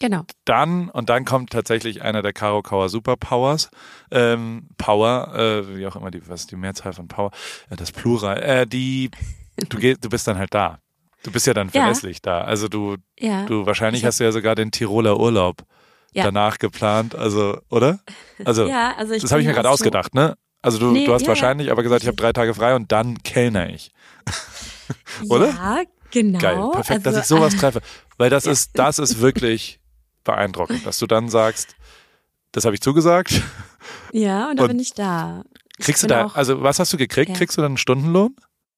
genau. 0.03 0.23
dann, 0.45 0.89
und 0.89 1.09
dann 1.09 1.23
kommt 1.23 1.51
tatsächlich 1.51 2.01
einer 2.01 2.21
der 2.21 2.33
Karo 2.33 2.61
Kauer 2.61 2.89
Superpowers, 2.89 3.69
ähm, 4.11 4.67
Power, 4.77 5.33
äh, 5.33 5.77
wie 5.77 5.87
auch 5.87 5.95
immer, 5.95 6.11
die, 6.11 6.27
was 6.27 6.41
ist 6.41 6.51
die 6.51 6.57
Mehrzahl 6.57 6.91
von 6.93 7.07
Power, 7.07 7.31
äh, 7.69 7.75
das 7.77 7.91
Plural, 7.93 8.37
äh, 8.43 8.67
die, 8.67 9.09
du 9.69 9.77
gehst, 9.77 10.03
du 10.03 10.09
bist 10.09 10.27
dann 10.27 10.37
halt 10.37 10.53
da. 10.53 10.79
Du 11.23 11.31
bist 11.31 11.47
ja 11.47 11.53
dann 11.53 11.67
Ja. 11.69 11.83
verlässlich 11.83 12.21
da. 12.21 12.41
Also 12.41 12.67
du, 12.67 12.97
Ja. 13.17 13.45
du, 13.45 13.65
wahrscheinlich 13.65 14.03
hast 14.03 14.19
du 14.19 14.25
ja 14.25 14.33
sogar 14.33 14.55
den 14.55 14.71
Tiroler 14.71 15.17
Urlaub 15.17 15.63
Ja. 16.11 16.23
danach 16.25 16.57
geplant, 16.59 17.15
also, 17.15 17.59
oder? 17.69 17.99
Also, 18.43 18.65
ja, 18.67 18.93
also 18.97 19.13
ich 19.13 19.21
das 19.21 19.31
habe 19.31 19.41
ich 19.41 19.47
mir 19.47 19.53
gerade 19.53 19.69
ausgedacht, 19.69 20.13
ne? 20.13 20.35
Also 20.61 20.79
du, 20.79 20.91
Nee, 20.91 21.05
du 21.05 21.13
hast 21.13 21.21
ja, 21.23 21.27
wahrscheinlich 21.29 21.71
aber 21.71 21.81
gesagt, 21.83 22.03
ich 22.03 22.07
habe 22.07 22.17
drei 22.17 22.33
Tage 22.33 22.53
frei 22.53 22.75
und 22.75 22.91
dann 22.91 23.23
kellner 23.23 23.69
ich. 23.69 23.91
oder? 25.29 25.47
Ja, 25.47 25.81
genau. 26.11 26.39
Geil, 26.39 26.69
perfekt, 26.73 27.07
also, 27.07 27.19
dass 27.19 27.25
ich 27.25 27.29
sowas 27.29 27.55
treffe. 27.55 27.79
Weil 28.17 28.29
das 28.29 28.45
Ja. 28.45 28.51
ist, 28.51 28.77
das 28.77 28.99
ist 28.99 29.21
wirklich 29.21 29.79
beeindruckend, 30.23 30.85
dass 30.85 30.97
du 30.99 31.07
dann 31.07 31.29
sagst, 31.29 31.75
das 32.51 32.65
habe 32.65 32.75
ich 32.75 32.81
zugesagt. 32.81 33.41
Ja, 34.11 34.49
und 34.49 34.57
da 34.57 34.63
Und 34.63 34.69
bin 34.69 34.79
ich 34.79 34.93
da. 34.93 35.43
Ich 35.77 35.85
Kriegst 35.85 36.03
du 36.03 36.07
bin 36.07 36.15
da, 36.17 36.25
auch- 36.25 36.35
also 36.35 36.61
was 36.61 36.79
hast 36.79 36.93
du 36.93 36.97
gekriegt? 36.97 37.29
Ja. 37.29 37.35
Kriegst 37.35 37.57
du 37.57 37.61
dann 37.61 37.71
einen 37.71 37.77
Stundenlohn? 37.77 38.35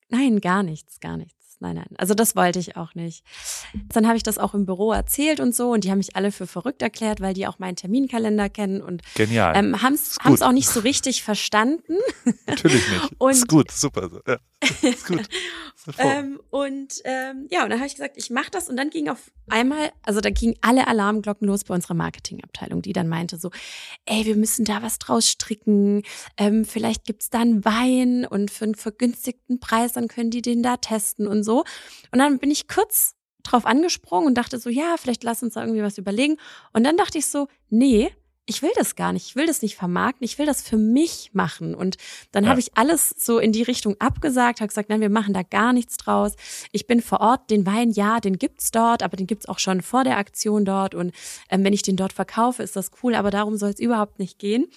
Nein, 0.09 0.39
gar 0.39 0.63
nichts, 0.63 0.99
gar 0.99 1.17
nichts. 1.17 1.33
Nein, 1.59 1.75
nein. 1.75 1.87
Also 1.97 2.13
das 2.13 2.35
wollte 2.35 2.59
ich 2.59 2.75
auch 2.75 2.95
nicht. 2.95 3.23
Dann 3.87 4.07
habe 4.07 4.17
ich 4.17 4.23
das 4.23 4.37
auch 4.37 4.53
im 4.53 4.65
Büro 4.65 4.91
erzählt 4.91 5.39
und 5.39 5.55
so 5.55 5.71
und 5.71 5.83
die 5.85 5.89
haben 5.91 5.99
mich 5.99 6.15
alle 6.15 6.31
für 6.33 6.47
verrückt 6.47 6.81
erklärt, 6.81 7.21
weil 7.21 7.33
die 7.33 7.47
auch 7.47 7.59
meinen 7.59 7.77
Terminkalender 7.77 8.49
kennen 8.49 8.81
und 8.81 9.01
Genial. 9.15 9.55
ähm, 9.55 9.81
haben 9.81 9.93
es 9.93 10.41
auch 10.41 10.51
nicht 10.51 10.67
so 10.69 10.81
richtig 10.81 11.23
verstanden. 11.23 11.95
Natürlich 12.47 12.87
nicht. 12.89 13.11
und- 13.19 13.31
ist 13.31 13.47
gut, 13.47 13.71
super. 13.71 14.09
Ja. 14.27 14.37
Ist 14.89 15.07
gut. 15.07 15.27
Ähm, 15.97 16.39
und 16.49 17.01
ähm, 17.03 17.47
ja, 17.49 17.63
und 17.63 17.69
dann 17.69 17.79
habe 17.79 17.87
ich 17.87 17.95
gesagt, 17.95 18.17
ich 18.17 18.29
mache 18.29 18.51
das 18.51 18.69
und 18.69 18.75
dann 18.77 18.89
ging 18.89 19.09
auf 19.09 19.31
einmal, 19.49 19.91
also 20.03 20.21
da 20.21 20.29
gingen 20.29 20.55
alle 20.61 20.87
Alarmglocken 20.87 21.47
los 21.47 21.63
bei 21.63 21.73
unserer 21.73 21.93
Marketingabteilung, 21.93 22.81
die 22.81 22.93
dann 22.93 23.07
meinte 23.07 23.37
so, 23.37 23.49
ey, 24.05 24.25
wir 24.25 24.35
müssen 24.35 24.65
da 24.65 24.81
was 24.81 24.99
draus 24.99 25.27
stricken, 25.29 26.03
ähm, 26.37 26.65
vielleicht 26.65 27.05
gibt's 27.05 27.29
da 27.29 27.39
einen 27.39 27.65
Wein 27.65 28.25
und 28.25 28.51
für 28.51 28.65
einen 28.65 28.75
vergünstigten 28.75 29.59
Preis, 29.59 29.93
dann 29.93 30.07
können 30.07 30.31
die 30.31 30.41
den 30.41 30.63
da 30.63 30.77
testen 30.77 31.27
und 31.27 31.43
so. 31.43 31.63
Und 32.11 32.19
dann 32.19 32.39
bin 32.39 32.51
ich 32.51 32.67
kurz 32.67 33.15
drauf 33.43 33.65
angesprungen 33.65 34.27
und 34.27 34.35
dachte 34.35 34.59
so, 34.59 34.69
ja, 34.69 34.95
vielleicht 34.97 35.23
lass 35.23 35.43
uns 35.43 35.53
da 35.53 35.61
irgendwie 35.61 35.83
was 35.83 35.97
überlegen. 35.97 36.37
Und 36.73 36.83
dann 36.83 36.97
dachte 36.97 37.17
ich 37.17 37.27
so, 37.27 37.47
nee, 37.69 38.11
ich 38.47 38.61
will 38.61 38.71
das 38.75 38.95
gar 38.95 39.11
nicht, 39.11 39.25
ich 39.27 39.35
will 39.35 39.47
das 39.47 39.61
nicht 39.61 39.75
vermarkten, 39.75 40.23
ich 40.23 40.37
will 40.37 40.45
das 40.45 40.61
für 40.61 40.77
mich 40.77 41.31
machen. 41.33 41.73
Und 41.73 41.97
dann 42.31 42.43
Ja. 42.43 42.51
habe 42.51 42.59
ich 42.59 42.77
alles 42.77 43.09
so 43.17 43.39
in 43.39 43.51
die 43.51 43.63
Richtung 43.63 43.95
abgesagt, 43.99 44.59
habe 44.61 44.67
gesagt, 44.67 44.89
nein, 44.89 45.01
wir 45.01 45.09
machen 45.09 45.33
da 45.33 45.41
gar 45.43 45.73
nichts 45.73 45.97
draus. 45.97 46.33
Ich 46.71 46.85
bin 46.85 47.01
vor 47.01 47.21
Ort, 47.21 47.49
den 47.49 47.65
Wein, 47.65 47.91
ja, 47.91 48.19
den 48.19 48.37
gibt's 48.37 48.71
dort, 48.71 49.01
aber 49.01 49.17
den 49.17 49.27
gibt's 49.27 49.47
auch 49.47 49.59
schon 49.59 49.81
vor 49.81 50.03
der 50.03 50.17
Aktion 50.17 50.63
dort. 50.63 50.93
Und 50.93 51.11
ähm, 51.49 51.63
wenn 51.63 51.73
ich 51.73 51.81
den 51.81 51.95
dort 51.95 52.13
verkaufe, 52.13 52.61
ist 52.61 52.75
das 52.75 52.91
cool, 53.03 53.15
aber 53.15 53.31
darum 53.31 53.57
soll 53.57 53.69
es 53.71 53.79
überhaupt 53.79 54.19
nicht 54.19 54.37
gehen. 54.37 54.67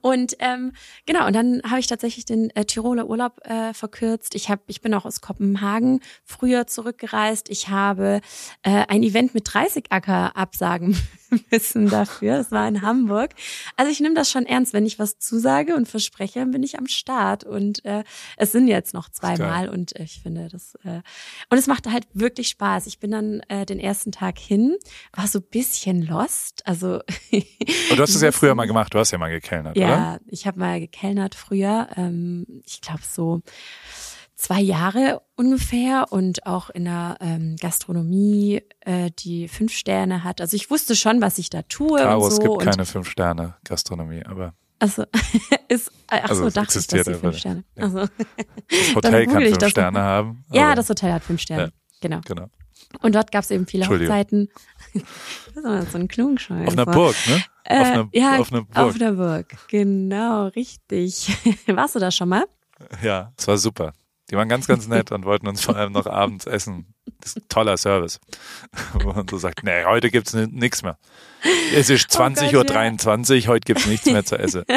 Und 0.00 0.36
ähm, 0.40 0.72
genau, 1.06 1.26
und 1.26 1.34
dann 1.34 1.62
habe 1.68 1.80
ich 1.80 1.86
tatsächlich 1.86 2.24
den 2.24 2.50
äh, 2.56 2.64
Tiroler 2.64 3.08
Urlaub 3.08 3.40
äh, 3.44 3.72
verkürzt. 3.72 4.34
Ich 4.34 4.48
hab, 4.50 4.60
ich 4.66 4.80
bin 4.80 4.94
auch 4.94 5.04
aus 5.04 5.20
Kopenhagen 5.20 6.00
früher 6.24 6.66
zurückgereist. 6.66 7.48
Ich 7.50 7.68
habe 7.68 8.20
äh, 8.62 8.84
ein 8.88 9.02
Event 9.02 9.34
mit 9.34 9.52
30 9.52 9.86
Acker 9.90 10.36
absagen 10.36 10.96
müssen 11.50 11.88
dafür. 11.88 12.38
Es 12.38 12.50
war 12.50 12.66
in 12.68 12.82
Hamburg. 12.82 13.30
Also 13.76 13.90
ich 13.90 14.00
nehme 14.00 14.14
das 14.14 14.30
schon 14.30 14.46
ernst. 14.46 14.72
Wenn 14.72 14.86
ich 14.86 14.98
was 14.98 15.18
zusage 15.18 15.74
und 15.74 15.88
verspreche, 15.88 16.44
bin 16.46 16.62
ich 16.62 16.78
am 16.78 16.86
Start. 16.86 17.44
Und 17.44 17.84
äh, 17.84 18.04
es 18.36 18.52
sind 18.52 18.68
jetzt 18.68 18.94
noch 18.94 19.08
zweimal 19.08 19.68
und 19.68 19.96
äh, 19.96 20.04
ich 20.04 20.20
finde 20.22 20.48
das 20.48 20.74
äh, 20.84 21.02
und 21.50 21.58
es 21.58 21.66
machte 21.66 21.92
halt 21.92 22.06
wirklich 22.12 22.48
Spaß. 22.48 22.86
Ich 22.86 22.98
bin 22.98 23.10
dann 23.10 23.40
äh, 23.48 23.66
den 23.66 23.78
ersten 23.78 24.12
Tag 24.12 24.38
hin, 24.38 24.76
war 25.12 25.26
so 25.26 25.40
bisschen 25.40 26.02
lost. 26.02 26.66
Also 26.66 27.00
und 27.32 27.96
du 27.96 28.02
hast 28.02 28.14
es 28.14 28.22
ja 28.22 28.32
früher 28.32 28.54
mal 28.54 28.66
gemacht. 28.66 28.94
Du 28.94 28.98
hast 28.98 29.10
ja 29.10 29.18
mal 29.18 29.30
gekellnert, 29.30 29.75
ja, 29.76 29.86
oder? 29.86 29.96
Ja, 29.96 30.18
ich 30.26 30.46
habe 30.46 30.58
mal 30.58 30.80
gekellnert 30.80 31.34
früher. 31.34 31.88
Ähm, 31.96 32.46
ich 32.64 32.80
glaube 32.80 33.02
so 33.08 33.42
zwei 34.34 34.60
Jahre 34.60 35.22
ungefähr 35.34 36.06
und 36.10 36.46
auch 36.46 36.70
in 36.70 36.84
der 36.84 37.16
ähm, 37.20 37.56
Gastronomie, 37.60 38.62
äh, 38.80 39.10
die 39.18 39.48
fünf 39.48 39.72
Sterne 39.72 40.24
hat. 40.24 40.40
Also 40.40 40.56
ich 40.56 40.70
wusste 40.70 40.94
schon, 40.94 41.20
was 41.20 41.38
ich 41.38 41.50
da 41.50 41.62
tue. 41.62 41.98
Caro, 41.98 42.24
und 42.24 42.30
so 42.30 42.36
es 42.36 42.40
gibt 42.40 42.50
und 42.50 42.62
keine 42.62 42.84
fünf 42.84 43.08
Sterne 43.08 43.54
Gastronomie, 43.64 44.24
aber 44.24 44.54
also 44.78 45.04
ist 45.68 45.90
ach 46.08 46.28
so, 46.28 46.44
Also, 46.44 46.50
dachte 46.50 46.78
ich, 46.78 46.84
existiert 46.84 47.06
dass 47.06 47.14
sie 47.14 47.20
fünf 47.20 47.38
Sterne. 47.38 47.56
nicht. 47.56 47.82
Also, 47.82 47.98
das 48.68 48.94
Hotel 48.94 49.26
kann 49.26 49.42
fünf 49.42 49.68
Sterne 49.68 50.00
haben. 50.00 50.44
ja, 50.52 50.74
das 50.74 50.88
Hotel 50.88 51.12
hat 51.12 51.22
fünf 51.22 51.40
Sterne. 51.40 51.62
Ja. 51.62 51.68
Genau. 52.02 52.20
Genau. 52.26 52.46
Und 53.00 53.14
dort 53.14 53.32
gab 53.32 53.44
es 53.44 53.50
eben 53.50 53.66
viele. 53.66 53.88
Hochzeiten. 53.88 54.50
Das 55.62 55.84
ist 55.84 55.92
so 55.92 55.98
ein 55.98 56.06
Klungscheiß. 56.06 56.68
Auf 56.68 56.74
einer 56.74 56.84
Burg, 56.84 57.16
ne? 57.28 57.42
Äh, 57.64 57.80
auf 57.80 57.86
einer, 57.86 58.08
ja, 58.12 58.38
auf 58.38 58.52
einer 58.52 58.62
Burg. 58.62 58.76
Auf 58.76 58.98
der 58.98 59.12
Burg. 59.12 59.56
Genau, 59.68 60.48
richtig. 60.48 61.34
Warst 61.66 61.94
du 61.94 61.98
da 61.98 62.10
schon 62.10 62.28
mal? 62.28 62.44
Ja, 63.02 63.32
es 63.38 63.48
war 63.48 63.56
super. 63.56 63.94
Die 64.30 64.36
waren 64.36 64.50
ganz, 64.50 64.66
ganz 64.66 64.86
nett 64.86 65.12
und 65.12 65.24
wollten 65.24 65.48
uns 65.48 65.62
vor 65.62 65.74
allem 65.74 65.92
noch 65.92 66.06
abends 66.06 66.44
essen. 66.46 66.94
Das 67.20 67.30
ist 67.30 67.36
ein 67.38 67.48
toller 67.48 67.76
Service. 67.76 68.20
Wo 68.94 69.12
man 69.12 69.26
so 69.28 69.38
sagt, 69.38 69.62
nee, 69.64 69.84
heute 69.84 70.10
gibt's 70.10 70.32
ni- 70.34 70.46
nichts 70.46 70.82
mehr. 70.82 70.98
Es 71.74 71.90
ist 71.90 72.14
Oh 72.14 72.18
Gott, 72.18 72.32
20.23 72.70 73.42
Uhr, 73.42 73.46
heute 73.48 73.64
gibt's 73.64 73.86
nichts 73.86 74.06
mehr 74.06 74.24
zu 74.24 74.38
essen. 74.38 74.64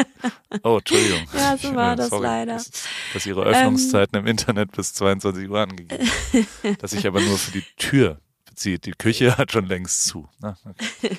Oh, 0.64 0.78
Entschuldigung. 0.78 1.20
Ja, 1.32 1.56
so 1.56 1.74
war 1.76 1.94
das 1.94 2.08
Sorry, 2.08 2.24
leider. 2.24 2.54
Dass, 2.54 2.70
dass 3.14 3.24
ihre 3.24 3.44
Öffnungszeiten 3.44 4.18
im 4.18 4.26
Internet 4.26 4.72
bis 4.72 4.94
22 4.94 5.48
Uhr 5.48 5.60
angegeben 5.60 6.10
sind. 6.32 6.82
Dass 6.82 6.90
sich 6.90 7.06
aber 7.06 7.20
nur 7.20 7.38
für 7.38 7.52
die 7.52 7.64
Tür 7.76 8.18
bezieht. 8.46 8.84
Die 8.84 8.90
Küche 8.90 9.38
hat 9.38 9.52
schon 9.52 9.66
längst 9.66 10.06
zu. 10.06 10.28
Na, 10.40 10.56
okay. 10.64 11.16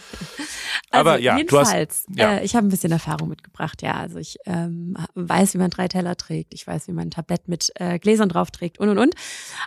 Aber 0.91 1.13
also, 1.13 1.23
ja, 1.23 1.35
du 1.35 1.57
hast, 1.57 1.73
jedenfalls, 1.73 2.05
ja. 2.15 2.37
äh, 2.37 2.45
ich 2.45 2.55
habe 2.55 2.67
ein 2.67 2.69
bisschen 2.69 2.91
Erfahrung 2.91 3.29
mitgebracht, 3.29 3.81
ja. 3.81 3.93
Also 3.93 4.17
ich 4.17 4.37
ähm, 4.45 4.97
weiß, 5.15 5.53
wie 5.53 5.57
man 5.57 5.69
drei 5.69 5.87
Teller 5.87 6.15
trägt, 6.17 6.53
ich 6.53 6.67
weiß, 6.67 6.87
wie 6.87 6.91
man 6.91 7.07
ein 7.07 7.11
Tablett 7.11 7.47
mit 7.47 7.71
äh, 7.75 7.97
Gläsern 7.97 8.29
drauf 8.29 8.51
trägt 8.51 8.79
und 8.79 8.89
und 8.89 8.97
und. 8.97 9.15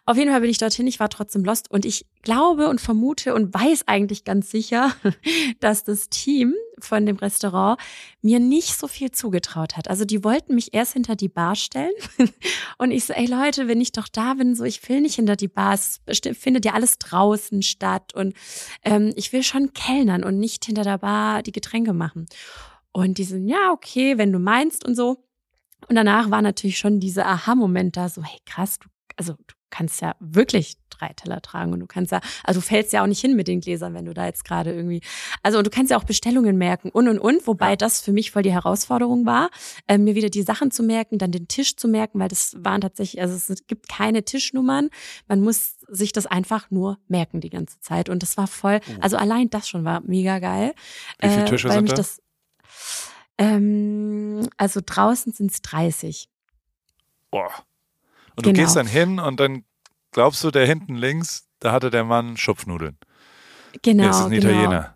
Auf 0.05 0.17
jeden 0.17 0.31
Fall 0.31 0.41
bin 0.43 0.51
ich 0.51 0.59
dorthin, 0.59 0.87
ich 0.87 1.01
war 1.01 1.09
trotzdem 1.09 1.45
lost 1.45 1.71
und 1.71 1.85
ich 1.85 2.07
glaube 2.23 2.69
und 2.69 2.81
vermute 2.81 3.35
und 3.35 3.55
weiß 3.55 3.85
eigentlich 3.87 4.25
ganz 4.25 4.51
sicher, 4.51 4.93
dass 5.61 5.85
das 5.85 6.09
Team 6.11 6.55
von 6.85 7.07
dem 7.07 7.17
Restaurant 7.17 7.81
mir 8.23 8.41
nicht 8.41 8.79
so 8.79 8.87
viel 8.87 9.11
zugetraut 9.11 9.77
hat. 9.77 9.89
Also 9.89 10.05
die 10.05 10.25
wollten 10.25 10.55
mich 10.55 10.75
erst 10.75 10.93
hinter 10.93 11.17
die 11.17 11.29
Bar 11.29 11.57
stellen 11.57 11.93
und 12.79 12.91
ich 12.91 13.05
so, 13.05 13.13
ey 13.13 13.27
Leute, 13.27 13.69
wenn 13.69 13.81
ich 13.81 13.93
doch 13.93 14.09
da 14.09 14.35
bin, 14.35 14.55
so 14.55 14.65
ich 14.65 14.87
will 14.89 15.01
nicht 15.01 15.17
hinter 15.17 15.37
die 15.37 15.49
Bar, 15.49 15.75
es 15.75 16.01
findet 16.33 16.65
ja 16.65 16.73
alles 16.73 16.99
draußen 16.99 17.63
statt 17.63 18.15
und 18.15 18.35
ähm, 18.83 19.13
ich 19.17 19.33
will 19.33 19.43
schon 19.43 19.73
kellnern 19.73 20.25
und 20.25 20.39
nicht 20.39 20.65
hinter 20.65 20.83
der 20.83 20.99
Bar 20.99 21.43
die 21.43 21.53
Getränke 21.53 21.93
machen. 21.93 22.27
Und 22.93 23.19
die 23.19 23.25
sind, 23.25 23.49
ja, 23.49 23.73
okay, 23.73 24.19
wenn 24.19 24.33
du 24.33 24.39
meinst 24.39 24.87
und 24.87 24.95
so. 24.95 25.25
Und 25.89 25.97
danach 25.97 26.31
war 26.31 26.43
natürlich 26.43 26.79
schon 26.79 27.01
dieser 27.01 27.27
Aha-Moment 27.27 27.97
da, 27.97 28.09
so, 28.09 28.23
hey, 28.23 28.39
krass, 28.47 28.79
du, 28.79 28.89
also 29.17 29.35
du 29.47 29.54
kannst 29.75 30.01
ja 30.01 30.15
wirklich 30.21 30.77
drei 30.89 31.09
Teller 31.09 31.43
tragen 31.43 31.73
und 31.73 31.81
du 31.81 31.87
kannst 31.87 32.13
ja, 32.13 32.21
also 32.45 32.61
du 32.61 32.67
fällst 32.67 32.93
ja 32.93 33.03
auch 33.03 33.09
nicht 33.09 33.21
hin 33.21 33.35
mit 33.35 33.49
den 33.49 33.61
Gläsern, 33.61 33.93
wenn 33.95 34.05
du 34.05 34.15
da 34.15 34.27
jetzt 34.27 34.45
gerade 34.45 34.73
irgendwie, 34.73 35.01
also 35.43 35.59
und 35.59 35.67
du 35.67 35.71
kannst 35.71 35.91
ja 35.91 35.99
auch 35.99 36.05
Bestellungen 36.05 36.57
merken 36.57 36.91
und 36.91 37.09
und 37.09 37.19
und, 37.19 37.47
wobei 37.49 37.75
das 37.75 38.01
für 38.01 38.13
mich 38.13 38.31
voll 38.31 38.43
die 38.43 38.53
Herausforderung 38.53 39.27
war, 39.27 39.51
äh, 39.89 39.99
mir 39.99 40.15
wieder 40.15 40.31
die 40.31 40.43
Sachen 40.43 40.71
zu 40.71 40.85
merken, 40.85 41.19
dann 41.19 41.33
den 41.33 41.49
Tisch 41.49 41.77
zu 41.77 41.89
merken, 41.89 42.21
weil 42.21 42.29
das 42.29 42.55
waren 42.61 42.81
tatsächlich, 42.81 43.21
also 43.21 43.35
es 43.35 43.67
gibt 43.67 43.89
keine 43.89 44.25
Tischnummern, 44.25 44.91
man 45.27 45.41
muss 45.41 45.77
sich 45.89 46.13
das 46.13 46.27
einfach 46.27 46.71
nur 46.71 46.99
merken 47.09 47.41
die 47.41 47.51
ganze 47.51 47.81
Zeit 47.81 48.09
und 48.09 48.23
das 48.23 48.37
war 48.37 48.47
voll, 48.47 48.79
also 49.01 49.17
allein 49.17 49.51
das 49.51 49.69
schon 49.69 49.85
war 49.85 50.03
mega 50.03 50.39
geil. 50.39 50.73
Wie 51.19 51.29
viele 51.29 51.43
äh, 51.43 51.49
Tische 51.49 51.69
weil 51.69 51.75
sind 51.75 51.85
mich 51.85 51.93
da? 51.93 51.97
das 51.97 52.23
ähm, 53.39 54.49
also 54.57 54.81
draußen 54.85 55.33
sind 55.33 55.51
es 55.51 55.63
30. 55.63 56.29
Boah. 57.33 57.51
Und 58.37 58.47
du 58.47 58.53
Genau. 58.53 58.65
gehst 58.65 58.77
dann 58.77 58.87
hin 58.87 59.19
und 59.19 59.39
dann 59.41 59.65
glaubst 60.13 60.43
du, 60.45 60.51
der 60.51 60.67
hinten 60.67 60.97
links, 60.97 61.47
da 61.61 61.73
hatte 61.73 61.91
der 61.91 62.05
Mann 62.05 62.37
Schupfnudeln. 62.37 62.99
Genau. 63.83 64.03
nee, 64.03 64.09
das 64.09 64.19
ist 64.21 64.25
ein 64.27 64.31
genau. 64.33 64.49
Italiener. 64.49 64.95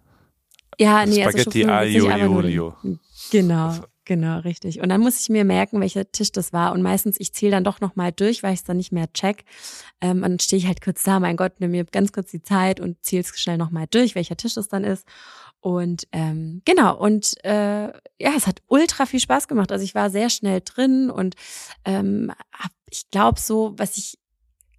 Ja, 0.78 1.07
nee, 1.07 1.22
Spaghetti 1.22 1.64
also 1.64 2.09
aglio 2.09 2.28
einfach 2.28 2.43
nur- 2.51 2.99
Genau, 3.30 3.74
genau, 4.05 4.39
richtig. 4.41 4.80
Und 4.80 4.89
dann 4.91 5.01
muss 5.01 5.20
ich 5.20 5.28
mir 5.28 5.45
merken, 5.45 5.80
welcher 5.80 6.11
Tisch 6.11 6.30
das 6.30 6.53
war. 6.53 6.72
Und 6.72 6.82
meistens, 6.82 7.18
ich 7.18 7.32
zähle 7.32 7.51
dann 7.53 7.64
doch 7.64 7.80
nochmal 7.80 8.12
durch, 8.12 8.43
weil 8.45 8.55
ich 8.55 8.61
es 8.61 8.64
dann 8.64 8.76
nicht 8.76 8.93
mehr 8.93 9.12
check. 9.12 9.45
Ähm, 10.01 10.18
und 10.18 10.22
dann 10.22 10.39
stehe 10.39 10.59
ich 10.59 10.66
halt 10.68 10.80
kurz 10.80 11.03
da, 11.03 11.18
mein 11.18 11.36
Gott, 11.36 11.55
nimm 11.59 11.72
mir 11.72 11.84
ganz 11.84 12.12
kurz 12.12 12.30
die 12.30 12.43
Zeit 12.43 12.78
und 12.80 13.03
zähle 13.05 13.22
es 13.22 13.39
schnell 13.39 13.59
nochmal 13.59 13.86
durch, 13.91 14.14
welcher 14.14 14.36
Tisch 14.36 14.55
das 14.55 14.68
dann 14.68 14.84
ist. 14.84 15.05
Und 15.61 16.07
ähm, 16.12 16.62
genau, 16.64 16.97
und 16.97 17.34
äh, 17.45 17.89
ja, 17.89 18.32
es 18.36 18.47
hat 18.47 18.62
ultra 18.68 19.07
viel 19.07 19.18
Spaß 19.20 19.49
gemacht. 19.49 19.72
Also 19.72 19.82
ich 19.84 19.97
war 19.97 20.09
sehr 20.11 20.30
schnell 20.30 20.61
drin 20.64 21.11
und 21.11 21.34
ähm, 21.84 22.30
hab, 22.53 22.70
ich 22.91 23.11
glaube 23.11 23.41
so, 23.41 23.74
was 23.76 23.97
ich 23.97 24.18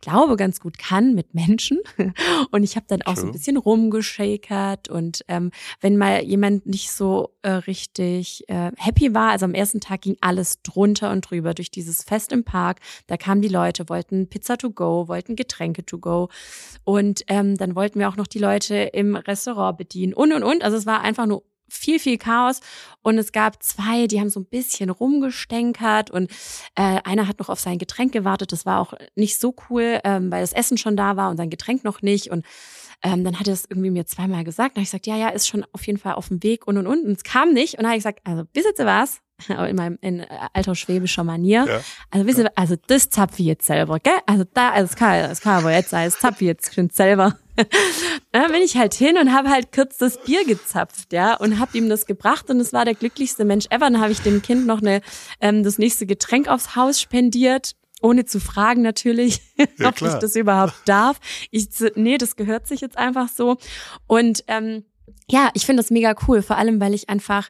glaube 0.02 0.36
ganz 0.36 0.60
gut 0.60 0.78
kann 0.78 1.14
mit 1.14 1.34
Menschen. 1.34 1.80
Und 2.52 2.64
ich 2.64 2.76
habe 2.76 2.86
dann 2.88 3.02
auch 3.02 3.16
so 3.16 3.22
ein 3.22 3.28
True. 3.28 3.34
bisschen 3.34 3.58
rumgeschakert 3.58 4.90
und 4.90 5.24
ähm, 5.28 5.52
wenn 5.82 5.98
mal 5.98 6.24
jemand 6.24 6.66
nicht 6.66 6.92
so 6.92 7.36
äh, 7.42 7.52
richtig 7.52 8.44
äh, 8.48 8.72
happy 8.78 9.14
war, 9.14 9.32
also 9.32 9.46
am 9.46 9.54
ersten 9.54 9.80
Tag 9.80 10.02
ging 10.02 10.18
alles 10.22 10.62
drunter 10.62 11.12
und 11.12 11.30
drüber 11.30 11.54
durch 11.54 11.72
dieses 11.72 12.04
Fest 12.04 12.32
im 12.32 12.44
Park. 12.44 12.80
Da 13.08 13.18
kamen 13.18 13.42
die 13.42 13.48
Leute, 13.50 13.90
wollten 13.90 14.28
Pizza 14.28 14.58
to 14.58 14.72
go, 14.72 15.08
wollten 15.08 15.36
Getränke 15.36 15.86
to 15.86 16.00
go 16.00 16.30
und 16.84 17.24
ähm, 17.28 17.58
dann 17.58 17.76
wollten 17.76 18.00
wir 18.00 18.10
auch 18.10 18.18
noch 18.18 18.28
die 18.28 18.40
Leute 18.40 18.76
im 18.76 19.16
Restaurant 19.16 19.78
bedienen 19.78 20.14
und 20.14 20.34
und 20.34 20.44
und. 20.44 20.64
Also 20.64 20.78
es 20.78 20.86
war 20.86 21.02
einfach 21.02 21.26
nur 21.26 21.44
viel, 21.70 22.00
viel 22.00 22.18
Chaos. 22.18 22.62
Und 23.02 23.18
es 23.18 23.32
gab 23.32 23.62
zwei, 23.64 24.08
die 24.08 24.20
haben 24.20 24.30
so 24.30 24.40
ein 24.40 24.46
bisschen 24.46 24.90
rumgestänkert 24.90 26.12
und 26.12 26.32
äh, 26.76 27.00
einer 27.04 27.28
hat 27.28 27.40
noch 27.40 27.50
auf 27.50 27.60
sein 27.60 27.78
Getränk 27.78 28.12
gewartet. 28.12 28.52
Das 28.52 28.66
war 28.66 28.80
auch 28.80 28.94
nicht 29.16 29.40
so 29.40 29.56
cool, 29.70 30.00
ähm, 30.04 30.32
weil 30.32 30.42
das 30.42 30.54
Essen 30.54 30.78
schon 30.78 30.98
da 30.98 31.16
war 31.16 31.30
und 31.30 31.38
sein 31.38 31.50
Getränk 31.50 31.84
noch 31.84 32.02
nicht. 32.02 32.30
Und 32.30 32.46
ähm, 33.04 33.24
dann 33.24 33.40
hat 33.40 33.48
er 33.48 33.54
es 33.54 33.66
irgendwie 33.70 33.92
mir 33.92 34.06
zweimal 34.06 34.44
gesagt. 34.44 34.76
Dann 34.76 34.82
habe 34.82 34.84
ich 34.84 34.90
gesagt, 34.90 35.08
ja, 35.08 35.16
ja, 35.16 35.30
ist 35.30 35.48
schon 35.48 35.66
auf 35.72 35.86
jeden 35.88 36.00
Fall 36.00 36.16
auf 36.16 36.28
dem 36.28 36.44
Weg 36.44 36.68
und 36.68 36.78
und 36.78 36.88
und. 36.88 37.06
Und 37.06 37.12
es 37.12 37.24
kam 37.24 37.54
nicht. 37.54 37.76
Und 37.76 37.84
dann 37.84 37.88
habe 37.88 37.98
ich 37.98 38.04
gesagt, 38.04 38.20
also, 38.26 38.44
wisst 38.54 38.80
ihr 38.80 38.86
was? 38.86 39.22
In 39.70 39.76
meinem 39.76 39.98
in 40.02 40.20
äh, 40.22 40.28
alter 40.54 40.76
schwäbischer 40.76 41.24
Manier. 41.24 41.66
Ja. 41.68 41.82
Also, 42.12 42.28
wisst 42.28 42.40
ihr, 42.40 42.52
also 42.56 42.76
das 42.88 43.10
zapf 43.10 43.40
ich 43.40 43.46
jetzt 43.46 43.66
selber, 43.66 44.00
gell? 44.00 44.14
Also 44.26 44.44
da, 44.54 44.72
also 44.72 44.88
das 44.88 44.96
kann, 44.96 45.30
das 45.30 45.42
kann 45.42 45.58
aber 45.60 45.74
jetzt 45.74 45.90
sein, 45.90 46.06
das 46.06 46.20
zapf 46.20 46.42
ich 46.42 46.48
jetzt 46.48 46.74
schon 46.74 46.90
selber. 46.90 47.38
Dann 48.32 48.52
bin 48.52 48.62
ich 48.62 48.78
halt 48.78 48.94
hin 48.94 49.18
und 49.18 49.34
habe 49.34 49.50
halt 49.50 49.72
kurz 49.72 49.98
das 49.98 50.22
Bier 50.24 50.46
gezapft, 50.46 51.12
ja, 51.12 51.36
und 51.36 51.60
habe 51.60 51.78
ihm 51.78 51.90
das 51.90 52.06
gebracht 52.06 52.50
und 52.50 52.60
es 52.60 52.74
war 52.74 52.86
der 52.86 52.96
glücklichste 52.96 53.46
Mensch 53.46 53.66
ever. 53.70 53.90
Dann 53.90 54.00
habe 54.00 54.12
ich 54.12 54.22
dem 54.22 54.42
Kind 54.42 54.66
noch 54.66 54.82
eine 54.82 55.02
ähm, 55.42 55.64
das 55.64 55.78
nächste 55.78 56.06
Getränk 56.06 56.48
aufs 56.48 56.76
Haus 56.76 57.02
spendiert, 57.02 57.76
ohne 58.02 58.26
zu 58.26 58.40
fragen 58.40 58.82
natürlich, 58.82 59.42
Ja, 59.78 59.90
ob 59.90 59.96
klar. 59.96 60.14
ich 60.14 60.20
das 60.20 60.36
überhaupt 60.36 60.76
darf. 60.86 61.20
Ich 61.52 61.68
nee, 61.96 62.18
das 62.18 62.36
gehört 62.36 62.68
sich 62.68 62.82
jetzt 62.82 62.98
einfach 62.98 63.30
so. 63.30 63.58
Und 64.08 64.44
ähm, 64.48 64.86
ja, 65.30 65.50
ich 65.54 65.66
finde 65.66 65.84
das 65.84 65.92
mega 65.92 66.16
cool, 66.28 66.42
vor 66.42 66.58
allem 66.58 66.80
weil 66.80 66.94
ich 66.94 67.10
einfach 67.10 67.50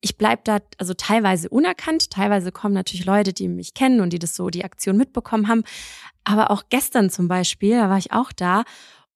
ich 0.00 0.16
bleib 0.16 0.44
da 0.44 0.58
also 0.78 0.94
teilweise 0.94 1.48
unerkannt, 1.48 2.10
teilweise 2.10 2.52
kommen 2.52 2.74
natürlich 2.74 3.06
Leute, 3.06 3.32
die 3.32 3.48
mich 3.48 3.74
kennen 3.74 4.00
und 4.00 4.12
die 4.12 4.18
das 4.18 4.36
so 4.36 4.48
die 4.48 4.64
Aktion 4.64 4.96
mitbekommen 4.96 5.48
haben. 5.48 5.64
Aber 6.24 6.50
auch 6.50 6.64
gestern 6.70 7.10
zum 7.10 7.26
Beispiel, 7.28 7.76
da 7.76 7.90
war 7.90 7.98
ich 7.98 8.12
auch 8.12 8.32
da 8.32 8.64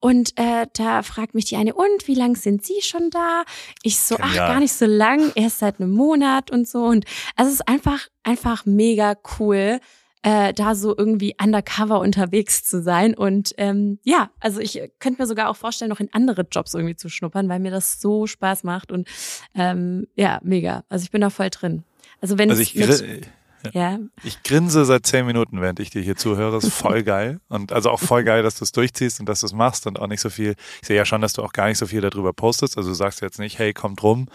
und 0.02 0.36
äh, 0.36 0.66
da 0.72 1.04
fragt 1.04 1.34
mich 1.34 1.44
die 1.44 1.56
eine, 1.56 1.74
und 1.74 2.08
wie 2.08 2.16
lang 2.16 2.34
sind 2.34 2.64
Sie 2.66 2.82
schon 2.82 3.08
da? 3.10 3.44
Ich 3.84 4.00
so, 4.00 4.16
ach, 4.18 4.30
Genial. 4.30 4.48
gar 4.48 4.58
nicht 4.58 4.72
so 4.72 4.84
lang, 4.84 5.30
erst 5.36 5.60
seit 5.60 5.78
einem 5.80 5.92
Monat 5.92 6.50
und 6.50 6.66
so. 6.66 6.86
Und 6.86 7.04
also 7.36 7.50
es 7.50 7.60
ist 7.60 7.68
einfach, 7.68 8.08
einfach 8.24 8.66
mega 8.66 9.14
cool, 9.38 9.78
äh, 10.22 10.52
da 10.52 10.74
so 10.74 10.96
irgendwie 10.96 11.34
undercover 11.42 12.00
unterwegs 12.00 12.64
zu 12.64 12.82
sein. 12.82 13.14
Und 13.14 13.54
ähm, 13.58 13.98
ja, 14.04 14.30
also 14.40 14.60
ich 14.60 14.80
könnte 14.98 15.22
mir 15.22 15.26
sogar 15.26 15.48
auch 15.50 15.56
vorstellen, 15.56 15.88
noch 15.88 16.00
in 16.00 16.12
andere 16.12 16.46
Jobs 16.50 16.74
irgendwie 16.74 16.96
zu 16.96 17.08
schnuppern, 17.08 17.48
weil 17.48 17.60
mir 17.60 17.70
das 17.70 18.00
so 18.00 18.26
Spaß 18.26 18.64
macht. 18.64 18.92
Und 18.92 19.08
ähm, 19.54 20.06
ja, 20.14 20.40
mega. 20.42 20.84
Also 20.88 21.04
ich 21.04 21.10
bin 21.10 21.20
da 21.20 21.30
voll 21.30 21.50
drin. 21.50 21.84
Also 22.20 22.38
wenn 22.38 22.50
Also 22.50 22.62
ich, 22.62 22.74
mit, 22.76 23.28
Ja. 23.72 23.98
Ich 24.24 24.42
grinse 24.42 24.84
seit 24.84 25.06
zehn 25.06 25.26
Minuten, 25.26 25.60
während 25.60 25.80
ich 25.80 25.90
dir 25.90 26.02
hier 26.02 26.16
zuhöre. 26.16 26.56
Ist 26.58 26.72
voll 26.72 27.02
geil. 27.04 27.40
Und 27.48 27.72
also 27.72 27.90
auch 27.90 28.00
voll 28.00 28.24
geil, 28.24 28.42
dass 28.42 28.56
du 28.56 28.64
es 28.64 28.72
durchziehst 28.72 29.20
und 29.20 29.28
dass 29.28 29.40
du 29.40 29.46
es 29.46 29.52
machst 29.52 29.86
und 29.86 29.98
auch 30.00 30.06
nicht 30.06 30.20
so 30.20 30.30
viel. 30.30 30.54
Ich 30.80 30.88
sehe 30.88 30.96
ja 30.96 31.04
schon, 31.04 31.20
dass 31.20 31.32
du 31.32 31.42
auch 31.42 31.52
gar 31.52 31.68
nicht 31.68 31.78
so 31.78 31.86
viel 31.86 32.00
darüber 32.00 32.32
postest. 32.32 32.76
Also 32.76 32.90
du 32.90 32.94
sagst 32.94 33.20
jetzt 33.20 33.38
nicht, 33.38 33.58
hey, 33.58 33.72
kommt 33.72 34.02
rum, 34.02 34.28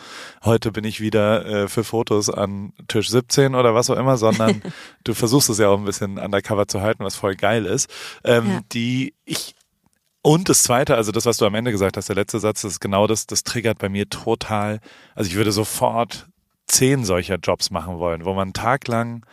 heute 0.43 0.71
bin 0.71 0.83
ich 0.83 1.01
wieder 1.01 1.45
äh, 1.45 1.67
für 1.67 1.83
Fotos 1.83 2.29
an 2.29 2.73
Tisch 2.87 3.09
17 3.09 3.55
oder 3.55 3.75
was 3.75 3.89
auch 3.89 3.97
immer, 3.97 4.17
sondern 4.17 4.61
du 5.03 5.13
versuchst 5.13 5.49
es 5.49 5.57
ja 5.57 5.69
auch 5.69 5.77
ein 5.77 5.85
bisschen 5.85 6.17
undercover 6.17 6.67
zu 6.67 6.81
halten, 6.81 7.03
was 7.03 7.15
voll 7.15 7.35
geil 7.35 7.65
ist. 7.65 7.89
Ähm, 8.23 8.47
Ja. 8.47 8.59
Die 8.71 9.13
ich 9.25 9.55
und 10.21 10.49
das 10.49 10.63
zweite, 10.63 10.95
also 10.95 11.13
das, 11.13 11.25
was 11.25 11.37
du 11.37 11.45
am 11.45 11.55
Ende 11.55 11.71
gesagt 11.71 11.95
hast, 11.95 12.09
der 12.09 12.15
letzte 12.17 12.39
Satz, 12.39 12.61
das 12.63 12.73
ist 12.73 12.79
genau 12.81 13.07
das, 13.07 13.27
das 13.27 13.43
triggert 13.43 13.77
bei 13.77 13.87
mir 13.87 14.09
total. 14.09 14.79
Also 15.15 15.29
ich 15.29 15.37
würde 15.37 15.53
sofort 15.53 16.27
zehn 16.67 17.05
solcher 17.05 17.37
Jobs 17.37 17.71
machen 17.71 17.97
wollen, 17.99 18.25
wo 18.25 18.33
man 18.33 18.53
taglang 18.53 19.25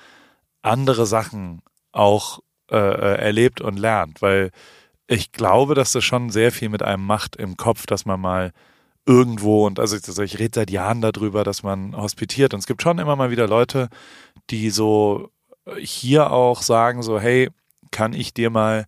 andere 0.62 1.06
Sachen 1.06 1.62
auch 1.92 2.40
äh, 2.70 2.76
äh, 2.76 3.18
erlebt 3.20 3.60
und 3.60 3.78
lernt, 3.78 4.22
weil 4.22 4.50
ich 5.06 5.32
glaube, 5.32 5.74
dass 5.74 5.92
das 5.92 6.04
schon 6.04 6.30
sehr 6.30 6.50
viel 6.50 6.70
mit 6.70 6.82
einem 6.82 7.04
macht 7.04 7.36
im 7.36 7.56
Kopf, 7.56 7.86
dass 7.86 8.06
man 8.06 8.20
mal 8.20 8.52
irgendwo 9.06 9.66
und 9.66 9.78
also 9.78 9.96
ich, 9.96 10.18
ich 10.18 10.38
rede 10.38 10.52
seit 10.54 10.70
Jahren 10.70 11.02
darüber, 11.02 11.44
dass 11.44 11.62
man 11.62 11.94
hospitiert. 11.96 12.54
Und 12.54 12.60
es 12.60 12.66
gibt 12.66 12.82
schon 12.82 12.98
immer 12.98 13.16
mal 13.16 13.30
wieder 13.30 13.46
Leute, 13.46 13.88
die 14.50 14.70
so 14.70 15.28
hier 15.78 16.30
auch 16.32 16.62
sagen 16.62 17.02
so, 17.02 17.20
hey, 17.20 17.50
kann 17.90 18.12
ich 18.14 18.34
dir 18.34 18.50
mal 18.50 18.86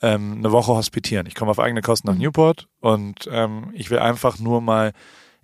ähm, 0.00 0.36
eine 0.38 0.52
Woche 0.52 0.72
hospitieren? 0.72 1.26
Ich 1.26 1.34
komme 1.34 1.50
auf 1.50 1.58
eigene 1.58 1.82
Kosten 1.82 2.08
nach 2.08 2.16
Newport 2.16 2.68
und 2.80 3.28
ähm, 3.30 3.70
ich 3.74 3.90
will 3.90 3.98
einfach 3.98 4.38
nur 4.38 4.60
mal 4.60 4.92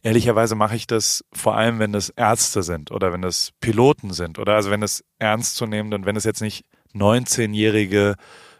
Ehrlicherweise 0.02 0.54
mache 0.54 0.76
ich 0.76 0.86
das 0.86 1.24
vor 1.32 1.56
allem, 1.56 1.78
wenn 1.80 1.92
das 1.92 2.08
Ärzte 2.10 2.62
sind 2.62 2.92
oder 2.92 3.12
wenn 3.12 3.22
das 3.22 3.50
Piloten 3.60 4.12
sind 4.12 4.38
oder 4.38 4.54
also 4.54 4.70
wenn 4.70 4.82
es 4.82 5.04
ernst 5.18 5.56
zu 5.56 5.66
nehmen 5.66 5.92
und 5.92 6.06
wenn 6.06 6.16
es 6.16 6.24
jetzt 6.24 6.40
nicht 6.40 6.64
19-jährige 6.94 8.14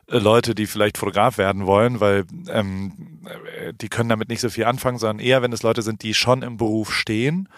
äh, 0.09 0.19
Leute, 0.19 0.55
die 0.55 0.67
vielleicht 0.67 0.99
Fotograf 0.99 1.39
werden 1.39 1.67
wollen, 1.67 2.01
weil 2.01 2.25
ähm, 2.49 3.23
äh, 3.25 3.73
die 3.73 3.89
können 3.89 4.09
damit 4.09 4.29
nicht 4.29 4.41
so 4.41 4.51
viel 4.51 4.65
anfangen, 4.65 4.99
sondern 4.99 5.25
eher, 5.25 5.43
wenn 5.43 5.53
es 5.53 5.63
Leute 5.63 5.83
sind, 5.83 6.03
die 6.03 6.15
schon 6.15 6.43
im 6.43 6.57
Beruf 6.57 6.93
stehen 6.93 7.49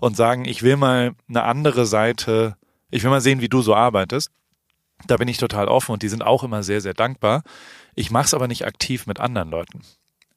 und 0.00 0.16
sagen, 0.16 0.44
ich 0.44 0.62
will 0.62 0.76
mal 0.76 1.12
eine 1.28 1.44
andere 1.44 1.86
Seite, 1.86 2.56
ich 2.90 3.02
will 3.04 3.10
mal 3.10 3.20
sehen, 3.20 3.40
wie 3.40 3.48
du 3.48 3.62
so 3.62 3.74
arbeitest. 3.74 4.30
Da 5.06 5.16
bin 5.16 5.28
ich 5.28 5.38
total 5.38 5.68
offen 5.68 5.92
und 5.92 6.02
die 6.02 6.08
sind 6.08 6.22
auch 6.22 6.44
immer 6.44 6.62
sehr, 6.62 6.82
sehr 6.82 6.92
dankbar. 6.92 7.42
Ich 7.94 8.10
mache 8.10 8.26
es 8.26 8.34
aber 8.34 8.48
nicht 8.48 8.66
aktiv 8.66 9.06
mit 9.06 9.18
anderen 9.18 9.50
Leuten. 9.50 9.80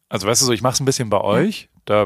Also 0.07 0.27
weißt 0.27 0.41
du 0.41 0.45
so, 0.45 0.53
ich 0.53 0.61
mache 0.61 0.73
es 0.73 0.79
ein 0.79 0.85
bisschen 0.85 1.09
bei 1.09 1.19
euch. 1.19 1.69
Da 1.83 2.05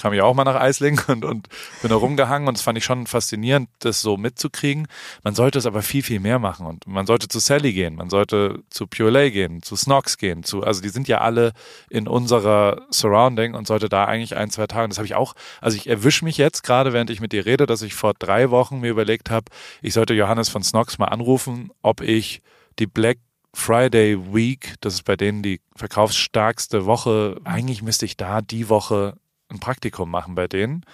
kam 0.00 0.12
ich 0.12 0.22
auch 0.22 0.34
mal 0.34 0.44
nach 0.44 0.60
Eisling 0.60 1.00
und, 1.08 1.24
und 1.24 1.48
bin 1.82 1.90
da 1.90 1.96
rumgehangen 1.96 2.48
und 2.48 2.56
das 2.56 2.62
fand 2.62 2.78
ich 2.78 2.84
schon 2.84 3.06
faszinierend, 3.06 3.68
das 3.80 4.00
so 4.00 4.16
mitzukriegen. 4.16 4.88
Man 5.22 5.34
sollte 5.34 5.58
es 5.58 5.66
aber 5.66 5.82
viel, 5.82 6.02
viel 6.02 6.20
mehr 6.20 6.38
machen 6.38 6.66
und 6.66 6.86
man 6.86 7.06
sollte 7.06 7.28
zu 7.28 7.38
Sally 7.38 7.72
gehen, 7.72 7.96
man 7.96 8.10
sollte 8.10 8.62
zu 8.70 8.86
Pure 8.86 9.10
Lay 9.10 9.30
gehen, 9.30 9.62
zu 9.62 9.76
Snox 9.76 10.16
gehen, 10.16 10.42
zu, 10.42 10.62
also 10.62 10.80
die 10.80 10.88
sind 10.88 11.08
ja 11.08 11.20
alle 11.20 11.52
in 11.90 12.08
unserer 12.08 12.86
Surrounding 12.90 13.54
und 13.54 13.66
sollte 13.66 13.88
da 13.88 14.04
eigentlich 14.04 14.36
ein, 14.36 14.50
zwei 14.50 14.66
Tage, 14.66 14.88
das 14.88 14.98
habe 14.98 15.06
ich 15.06 15.14
auch, 15.14 15.34
also 15.60 15.76
ich 15.76 15.86
erwische 15.86 16.24
mich 16.24 16.38
jetzt 16.38 16.62
gerade, 16.62 16.92
während 16.92 17.10
ich 17.10 17.20
mit 17.20 17.32
dir 17.32 17.46
rede, 17.46 17.66
dass 17.66 17.82
ich 17.82 17.94
vor 17.94 18.14
drei 18.18 18.50
Wochen 18.50 18.80
mir 18.80 18.90
überlegt 18.90 19.30
habe, 19.30 19.46
ich 19.82 19.94
sollte 19.94 20.14
Johannes 20.14 20.48
von 20.48 20.62
Snox 20.62 20.98
mal 20.98 21.06
anrufen, 21.06 21.70
ob 21.82 22.00
ich 22.00 22.42
die 22.78 22.86
Black 22.86 23.18
Friday 23.54 24.32
Week, 24.34 24.74
das 24.80 24.94
ist 24.94 25.02
bei 25.04 25.16
denen 25.16 25.42
die 25.42 25.60
verkaufsstarkste 25.76 26.86
Woche. 26.86 27.40
Eigentlich 27.44 27.82
müsste 27.82 28.04
ich 28.06 28.16
da 28.16 28.40
die 28.42 28.68
Woche 28.68 29.16
ein 29.48 29.58
Praktikum 29.60 30.10
machen 30.10 30.34
bei 30.34 30.46
denen, 30.46 30.84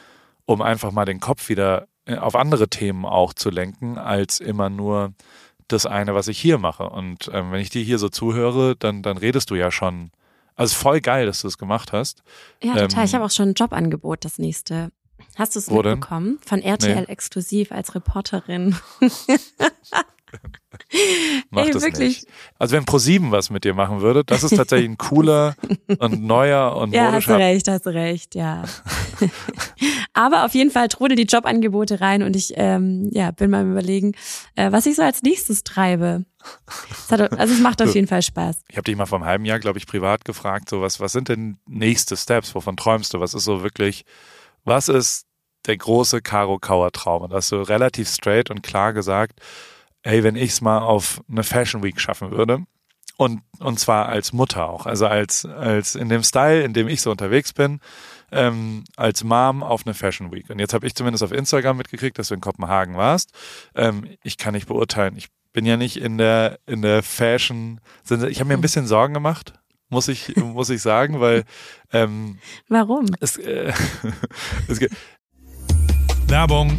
um 0.47 0.63
einfach 0.63 0.91
mal 0.93 1.05
den 1.05 1.21
Kopf 1.21 1.49
wieder 1.49 1.87
äh, 2.07 2.17
auf 2.17 2.35
andere 2.35 2.69
Themen 2.69 3.05
auch 3.05 3.35
zu 3.35 3.51
lenken, 3.51 3.99
als 3.99 4.41
immer 4.41 4.71
nur 4.71 5.13
das 5.69 5.85
eine, 5.85 6.15
was 6.15 6.29
ich 6.29 6.39
hier 6.41 6.59
mache. 6.59 6.89
Und 6.89 7.29
ähm, 7.33 7.51
wenn 7.53 7.61
ich 7.61 7.71
dir 7.71 7.83
hier 7.83 7.99
so 7.99 8.09
zuhöre, 8.09 8.77
dann, 8.77 9.03
dann 9.03 9.17
redest 9.19 9.51
du 9.51 9.55
ja 9.57 9.71
schon. 9.71 10.11
Also 10.55 10.75
voll 10.77 11.01
geil, 11.03 11.27
dass 11.27 11.43
du 11.43 11.49
es 11.49 11.59
gemacht 11.59 11.93
hast. 11.93 12.23
Ja, 12.63 12.75
total. 12.77 13.01
Ähm, 13.01 13.05
ich 13.05 13.15
habe 13.15 13.25
auch 13.25 13.31
schon 13.31 13.51
ein 13.51 13.55
Jobangebot, 13.55 14.25
das 14.25 14.39
nächste. 14.39 14.91
Hast 15.35 15.55
du 15.55 15.59
es 15.59 15.71
Wo 15.71 15.83
denn? 15.83 15.95
mitbekommen? 15.95 16.39
Von 16.47 16.63
RTL 16.63 16.95
Nee. 17.03 17.03
exklusiv 17.09 17.73
als 17.73 17.95
Reporterin. 17.95 18.75
Mach 21.51 21.67
Ey, 21.67 21.73
das 21.73 21.83
wirklich. 21.83 22.23
nicht. 22.23 22.29
Also 22.59 22.77
wenn 22.77 22.85
ProSieben 22.85 23.31
was 23.31 23.51
mit 23.51 23.65
dir 23.65 23.75
machen 23.75 24.01
würde, 24.01 24.25
das 24.25 24.43
ist 24.43 24.57
tatsächlich 24.57 24.91
ein 24.91 24.99
cooler 24.99 25.55
und 25.99 26.23
neuer 26.23 26.77
und 26.77 26.93
Ja, 26.93 27.13
hast 27.13 27.29
du 27.29 27.37
recht, 27.37 27.69
hast 27.69 27.87
du 27.87 27.91
recht, 27.91 28.35
ja. 28.35 28.65
Aber 30.13 30.45
auf 30.45 30.55
jeden 30.55 30.71
Fall 30.71 30.89
trudel 30.89 31.17
die 31.17 31.25
Jobangebote 31.25 32.01
rein 32.01 32.23
und 32.23 32.37
ich 32.37 32.53
ähm, 32.57 33.11
ja, 33.13 33.31
bin 33.33 33.51
mal 33.51 33.67
überlegen, 33.67 34.13
äh, 34.55 34.73
was 34.73 34.87
ich 34.87 34.97
so 34.97 35.03
als 35.03 35.23
nächstes 35.23 35.63
treibe. 35.63 36.25
Hat, 37.11 37.33
also 37.33 37.55
es 37.55 37.61
macht 37.61 37.83
auf 37.83 37.95
jeden 37.95 38.07
Fall 38.07 38.23
Spaß. 38.23 38.63
Ich 38.69 38.77
habe 38.77 38.85
dich 38.85 38.97
mal 38.97 39.07
vor 39.07 39.19
einem 39.19 39.27
halben 39.27 39.45
Jahr, 39.45 39.59
glaube 39.59 39.79
ich, 39.79 39.87
privat 39.87 40.25
gefragt, 40.25 40.71
so 40.71 40.81
was, 40.81 41.01
was 41.01 41.13
sind 41.13 41.29
denn 41.29 41.59
nächste 41.67 42.17
Steps? 42.17 42.55
Wovon 42.55 42.77
träumst 42.77 43.15
du? 43.15 43.21
Was 43.21 43.35
ist 43.35 43.45
so 43.45 43.63
wirklich, 43.63 44.05
was 44.65 44.89
ist 44.89 45.27
der 45.67 45.77
große 45.77 46.23
Karo 46.23 46.59
Kauer 46.59 46.93
Traum? 46.93 47.23
Und 47.23 47.31
da 47.31 47.37
hast 47.37 47.53
du 47.53 47.57
relativ 47.57 48.09
straight 48.09 48.51
und 48.51 48.63
klar 48.63 48.93
gesagt, 48.93 49.41
ey, 50.07 50.23
wenn 50.23 50.37
ich 50.37 50.51
es 50.51 50.61
mal 50.61 50.79
auf 50.79 51.21
eine 51.31 51.43
Fashion 51.43 51.83
Week 51.83 52.01
schaffen 52.01 52.31
würde, 52.31 52.65
und, 53.19 53.43
und 53.61 53.81
zwar 53.81 54.09
als 54.09 54.33
Mutter 54.33 54.69
auch, 54.69 54.87
also 54.87 55.07
als, 55.07 55.47
als 55.47 55.95
in 55.95 56.09
dem 56.09 56.23
Style, 56.23 56.63
in 56.63 56.75
dem 56.75 56.87
ich 56.87 57.01
so 57.01 57.11
unterwegs 57.11 57.53
bin, 57.53 57.81
ähm, 58.31 58.85
als 58.97 59.25
Mom 59.25 59.63
auf 59.63 59.87
eine 59.87 59.95
Fashion 59.95 60.33
Week. 60.33 60.51
Und 60.51 60.59
jetzt 60.59 60.75
habe 60.75 60.87
ich 60.87 60.95
zumindest 60.95 61.25
auf 61.25 61.33
Instagram 61.33 61.79
mitgekriegt, 61.79 62.19
dass 62.19 62.29
du 62.29 62.35
in 62.35 62.41
Kopenhagen 62.41 62.97
warst. 62.97 63.33
Ähm, 63.75 64.07
ich 64.23 64.37
kann 64.37 64.53
nicht 64.53 64.69
beurteilen. 64.69 65.17
Ich 65.17 65.29
bin 65.53 65.65
ja 65.65 65.79
nicht 65.79 65.97
in 65.97 66.19
der 66.19 66.59
in 66.67 66.83
der 66.83 67.03
Fashion. 67.03 67.81
Ich 68.05 68.39
habe 68.39 68.49
mir 68.49 68.55
ein 68.55 68.61
bisschen 68.61 68.87
Sorgen 68.87 69.15
gemacht, 69.15 69.55
muss 69.89 70.09
ich 70.09 70.37
muss 70.37 70.69
ich 70.69 70.83
sagen, 70.83 71.21
weil 71.21 71.45
ähm, 71.93 72.39
Warum? 72.69 73.07
es, 73.21 73.39
äh, 73.39 73.73
es 74.69 74.79
Werbung. 76.29 76.79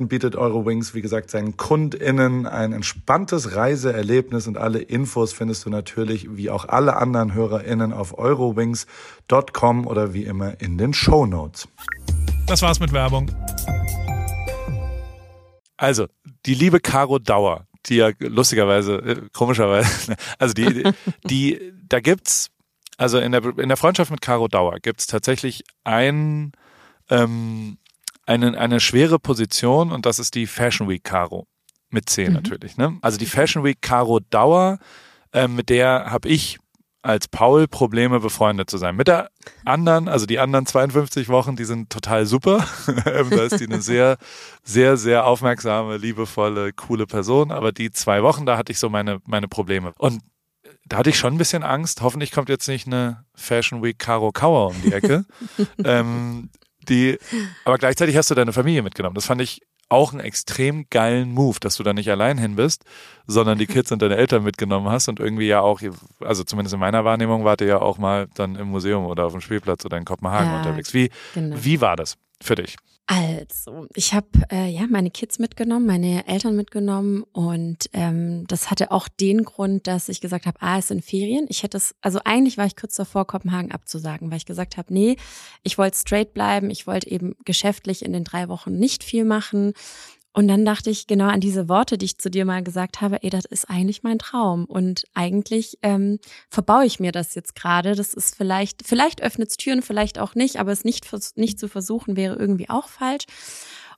bietet 0.00 0.36
Eurowings, 0.36 0.94
wie 0.94 1.00
gesagt, 1.00 1.30
seinen 1.30 1.56
KundInnen 1.56 2.46
ein 2.46 2.72
entspanntes 2.72 3.54
Reiseerlebnis 3.54 4.46
und 4.46 4.58
alle 4.58 4.80
Infos 4.80 5.32
findest 5.32 5.64
du 5.64 5.70
natürlich, 5.70 6.36
wie 6.36 6.50
auch 6.50 6.66
alle 6.68 6.96
anderen 6.96 7.34
HörerInnen, 7.34 7.92
auf 7.92 8.18
eurowings.com 8.18 9.86
oder 9.86 10.12
wie 10.12 10.24
immer 10.24 10.60
in 10.60 10.76
den 10.78 10.92
Show 10.92 11.26
Notes. 11.26 11.68
das 12.46 12.62
war's 12.62 12.80
mit 12.80 12.92
Werbung. 12.92 13.30
Also, 15.76 16.06
die 16.46 16.54
liebe 16.54 16.80
Caro 16.80 17.18
Dauer, 17.18 17.66
die 17.86 17.96
ja 17.96 18.10
lustigerweise, 18.18 18.96
äh, 18.96 19.20
komischerweise, 19.32 20.16
also 20.38 20.54
die, 20.54 20.84
die, 21.24 21.72
da 21.88 22.00
gibt's, 22.00 22.50
also 22.96 23.18
in 23.18 23.32
der, 23.32 23.44
in 23.58 23.68
der 23.68 23.76
Freundschaft 23.76 24.10
mit 24.10 24.20
Caro 24.20 24.48
Dauer 24.48 24.78
gibt's 24.80 25.06
tatsächlich 25.06 25.64
ein, 25.84 26.52
ähm, 27.10 27.78
eine, 28.26 28.58
eine 28.58 28.80
schwere 28.80 29.18
Position 29.18 29.92
und 29.92 30.06
das 30.06 30.18
ist 30.18 30.34
die 30.34 30.46
Fashion 30.46 30.88
Week 30.88 31.04
Caro. 31.04 31.46
Mit 31.90 32.08
C 32.08 32.26
Mhm. 32.28 32.34
natürlich. 32.34 32.76
Ne? 32.76 32.98
Also 33.02 33.18
die 33.18 33.26
Fashion 33.26 33.62
Week 33.64 33.80
Caro 33.80 34.20
Dauer, 34.30 34.78
äh, 35.32 35.46
mit 35.48 35.68
der 35.68 36.06
habe 36.10 36.28
ich 36.28 36.58
als 37.02 37.28
Paul 37.28 37.68
Probleme 37.68 38.18
befreundet 38.18 38.70
zu 38.70 38.78
sein. 38.78 38.96
Mit 38.96 39.08
der 39.08 39.28
anderen, 39.66 40.08
also 40.08 40.24
die 40.24 40.38
anderen 40.38 40.64
52 40.64 41.28
Wochen, 41.28 41.54
die 41.54 41.66
sind 41.66 41.90
total 41.90 42.24
super. 42.26 42.66
Ähm, 43.06 43.28
da 43.30 43.42
ist 43.42 43.60
die 43.60 43.66
eine 43.66 43.82
sehr, 43.82 44.16
sehr, 44.62 44.96
sehr 44.96 45.26
aufmerksame, 45.26 45.98
liebevolle, 45.98 46.72
coole 46.72 47.06
Person. 47.06 47.52
Aber 47.52 47.72
die 47.72 47.90
zwei 47.90 48.22
Wochen, 48.22 48.46
da 48.46 48.56
hatte 48.56 48.72
ich 48.72 48.78
so 48.78 48.88
meine, 48.88 49.20
meine 49.26 49.46
Probleme. 49.48 49.92
Und 49.98 50.22
da 50.86 50.96
hatte 50.96 51.10
ich 51.10 51.18
schon 51.18 51.34
ein 51.34 51.38
bisschen 51.38 51.62
Angst. 51.62 52.00
Hoffentlich 52.00 52.32
kommt 52.32 52.48
jetzt 52.48 52.68
nicht 52.68 52.86
eine 52.86 53.24
Fashion 53.34 53.82
Week 53.82 53.98
Caro 53.98 54.32
Kauer 54.32 54.68
um 54.68 54.82
die 54.82 54.92
Ecke. 54.92 55.26
ähm, 55.84 56.48
die, 56.88 57.18
aber 57.64 57.78
gleichzeitig 57.78 58.16
hast 58.16 58.30
du 58.30 58.34
deine 58.34 58.52
Familie 58.52 58.82
mitgenommen. 58.82 59.14
Das 59.14 59.26
fand 59.26 59.40
ich 59.40 59.60
auch 59.90 60.12
einen 60.12 60.20
extrem 60.20 60.86
geilen 60.90 61.30
Move, 61.32 61.60
dass 61.60 61.76
du 61.76 61.82
da 61.82 61.92
nicht 61.92 62.10
allein 62.10 62.38
hin 62.38 62.56
bist, 62.56 62.84
sondern 63.26 63.58
die 63.58 63.66
Kids 63.66 63.92
und 63.92 64.00
deine 64.02 64.16
Eltern 64.16 64.42
mitgenommen 64.42 64.88
hast 64.88 65.08
und 65.08 65.20
irgendwie 65.20 65.46
ja 65.46 65.60
auch, 65.60 65.80
also 66.20 66.42
zumindest 66.42 66.74
in 66.74 66.80
meiner 66.80 67.04
Wahrnehmung, 67.04 67.44
wart 67.44 67.60
ihr 67.60 67.66
ja 67.66 67.80
auch 67.82 67.98
mal 67.98 68.26
dann 68.34 68.56
im 68.56 68.68
Museum 68.68 69.04
oder 69.04 69.26
auf 69.26 69.32
dem 69.32 69.40
Spielplatz 69.42 69.84
oder 69.84 69.98
in 69.98 70.04
Kopenhagen 70.04 70.50
Ja, 70.50 70.56
unterwegs. 70.58 70.94
Wie, 70.94 71.10
Genau. 71.34 71.56
wie 71.60 71.80
war 71.80 71.96
das 71.96 72.16
für 72.42 72.54
dich? 72.54 72.76
Also, 73.06 73.86
ich 73.94 74.14
habe 74.14 74.28
äh, 74.50 74.66
ja 74.66 74.86
meine 74.88 75.10
Kids 75.10 75.38
mitgenommen, 75.38 75.84
meine 75.84 76.26
Eltern 76.26 76.56
mitgenommen 76.56 77.22
und 77.32 77.90
ähm, 77.92 78.46
das 78.46 78.70
hatte 78.70 78.90
auch 78.92 79.08
den 79.08 79.44
Grund, 79.44 79.86
dass 79.86 80.08
ich 80.08 80.22
gesagt 80.22 80.46
habe, 80.46 80.56
ah, 80.62 80.78
es 80.78 80.88
sind 80.88 81.04
Ferien. 81.04 81.44
Ich 81.50 81.62
hätte 81.62 81.76
es, 81.76 81.94
also 82.00 82.20
eigentlich 82.24 82.56
war 82.56 82.64
ich 82.64 82.76
kurz 82.76 82.94
davor, 82.94 83.26
Kopenhagen 83.26 83.72
abzusagen, 83.72 84.30
weil 84.30 84.38
ich 84.38 84.46
gesagt 84.46 84.78
habe, 84.78 84.94
nee, 84.94 85.16
ich 85.62 85.76
wollte 85.76 85.98
straight 85.98 86.32
bleiben, 86.32 86.70
ich 86.70 86.86
wollte 86.86 87.10
eben 87.10 87.36
geschäftlich 87.44 88.02
in 88.02 88.14
den 88.14 88.24
drei 88.24 88.48
Wochen 88.48 88.72
nicht 88.78 89.04
viel 89.04 89.26
machen. 89.26 89.74
Und 90.36 90.48
dann 90.48 90.64
dachte 90.64 90.90
ich 90.90 91.06
genau 91.06 91.28
an 91.28 91.40
diese 91.40 91.68
Worte, 91.68 91.96
die 91.96 92.06
ich 92.06 92.18
zu 92.18 92.28
dir 92.28 92.44
mal 92.44 92.62
gesagt 92.62 93.00
habe, 93.00 93.22
ey, 93.22 93.30
das 93.30 93.44
ist 93.44 93.70
eigentlich 93.70 94.02
mein 94.02 94.18
Traum. 94.18 94.64
Und 94.64 95.04
eigentlich 95.14 95.78
ähm, 95.82 96.18
verbaue 96.50 96.84
ich 96.84 96.98
mir 96.98 97.12
das 97.12 97.36
jetzt 97.36 97.54
gerade. 97.54 97.94
Das 97.94 98.12
ist 98.12 98.34
vielleicht, 98.34 98.82
vielleicht 98.84 99.22
öffnet 99.22 99.50
es 99.50 99.56
Türen, 99.56 99.80
vielleicht 99.80 100.18
auch 100.18 100.34
nicht, 100.34 100.56
aber 100.58 100.72
es 100.72 100.82
nicht, 100.82 101.06
nicht 101.36 101.60
zu 101.60 101.68
versuchen 101.68 102.16
wäre 102.16 102.34
irgendwie 102.34 102.68
auch 102.68 102.88
falsch. 102.88 103.26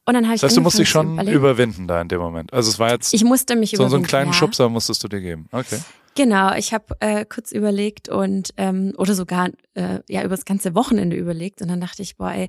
Und 0.05 0.13
dann 0.13 0.27
habe 0.27 0.35
ich 0.35 0.43
Das 0.43 0.51
heißt, 0.51 0.59
du 0.59 0.61
musst 0.61 0.79
dich 0.79 0.91
schon 0.91 1.15
überlegen. 1.15 1.37
überwinden 1.37 1.89
da 1.89 2.03
in 2.03 2.09
dem 2.09 2.21
Moment. 2.21 2.53
Also 2.53 2.71
es 2.71 2.79
war 2.79 2.91
jetzt 2.91 3.15
Ich 3.15 3.25
musste 3.25 3.57
mich 3.57 3.71
so, 3.71 3.77
so 3.79 3.83
einen 3.83 3.89
überwinden, 3.89 4.09
kleinen 4.09 4.27
ja. 4.29 4.35
Schubser 4.35 4.69
musstest 4.69 5.03
du 5.05 5.09
dir 5.09 5.23
geben. 5.23 5.49
Okay. 5.53 5.81
Genau, 6.17 6.55
ich 6.55 6.73
habe 6.73 6.97
äh, 7.01 7.27
kurz 7.27 7.53
überlegt 7.53 8.09
und 8.09 8.55
ähm, 8.57 8.95
oder 8.97 9.15
sogar 9.15 9.51
äh, 9.75 10.01
ja 10.09 10.23
über 10.23 10.35
das 10.35 10.47
ganze 10.47 10.75
Wochenende 10.75 11.15
überlegt 11.15 11.61
und 11.61 11.69
dann 11.69 11.81
dachte 11.81 12.01
ich, 12.01 12.17
boah, 12.17 12.33
ey, 12.33 12.49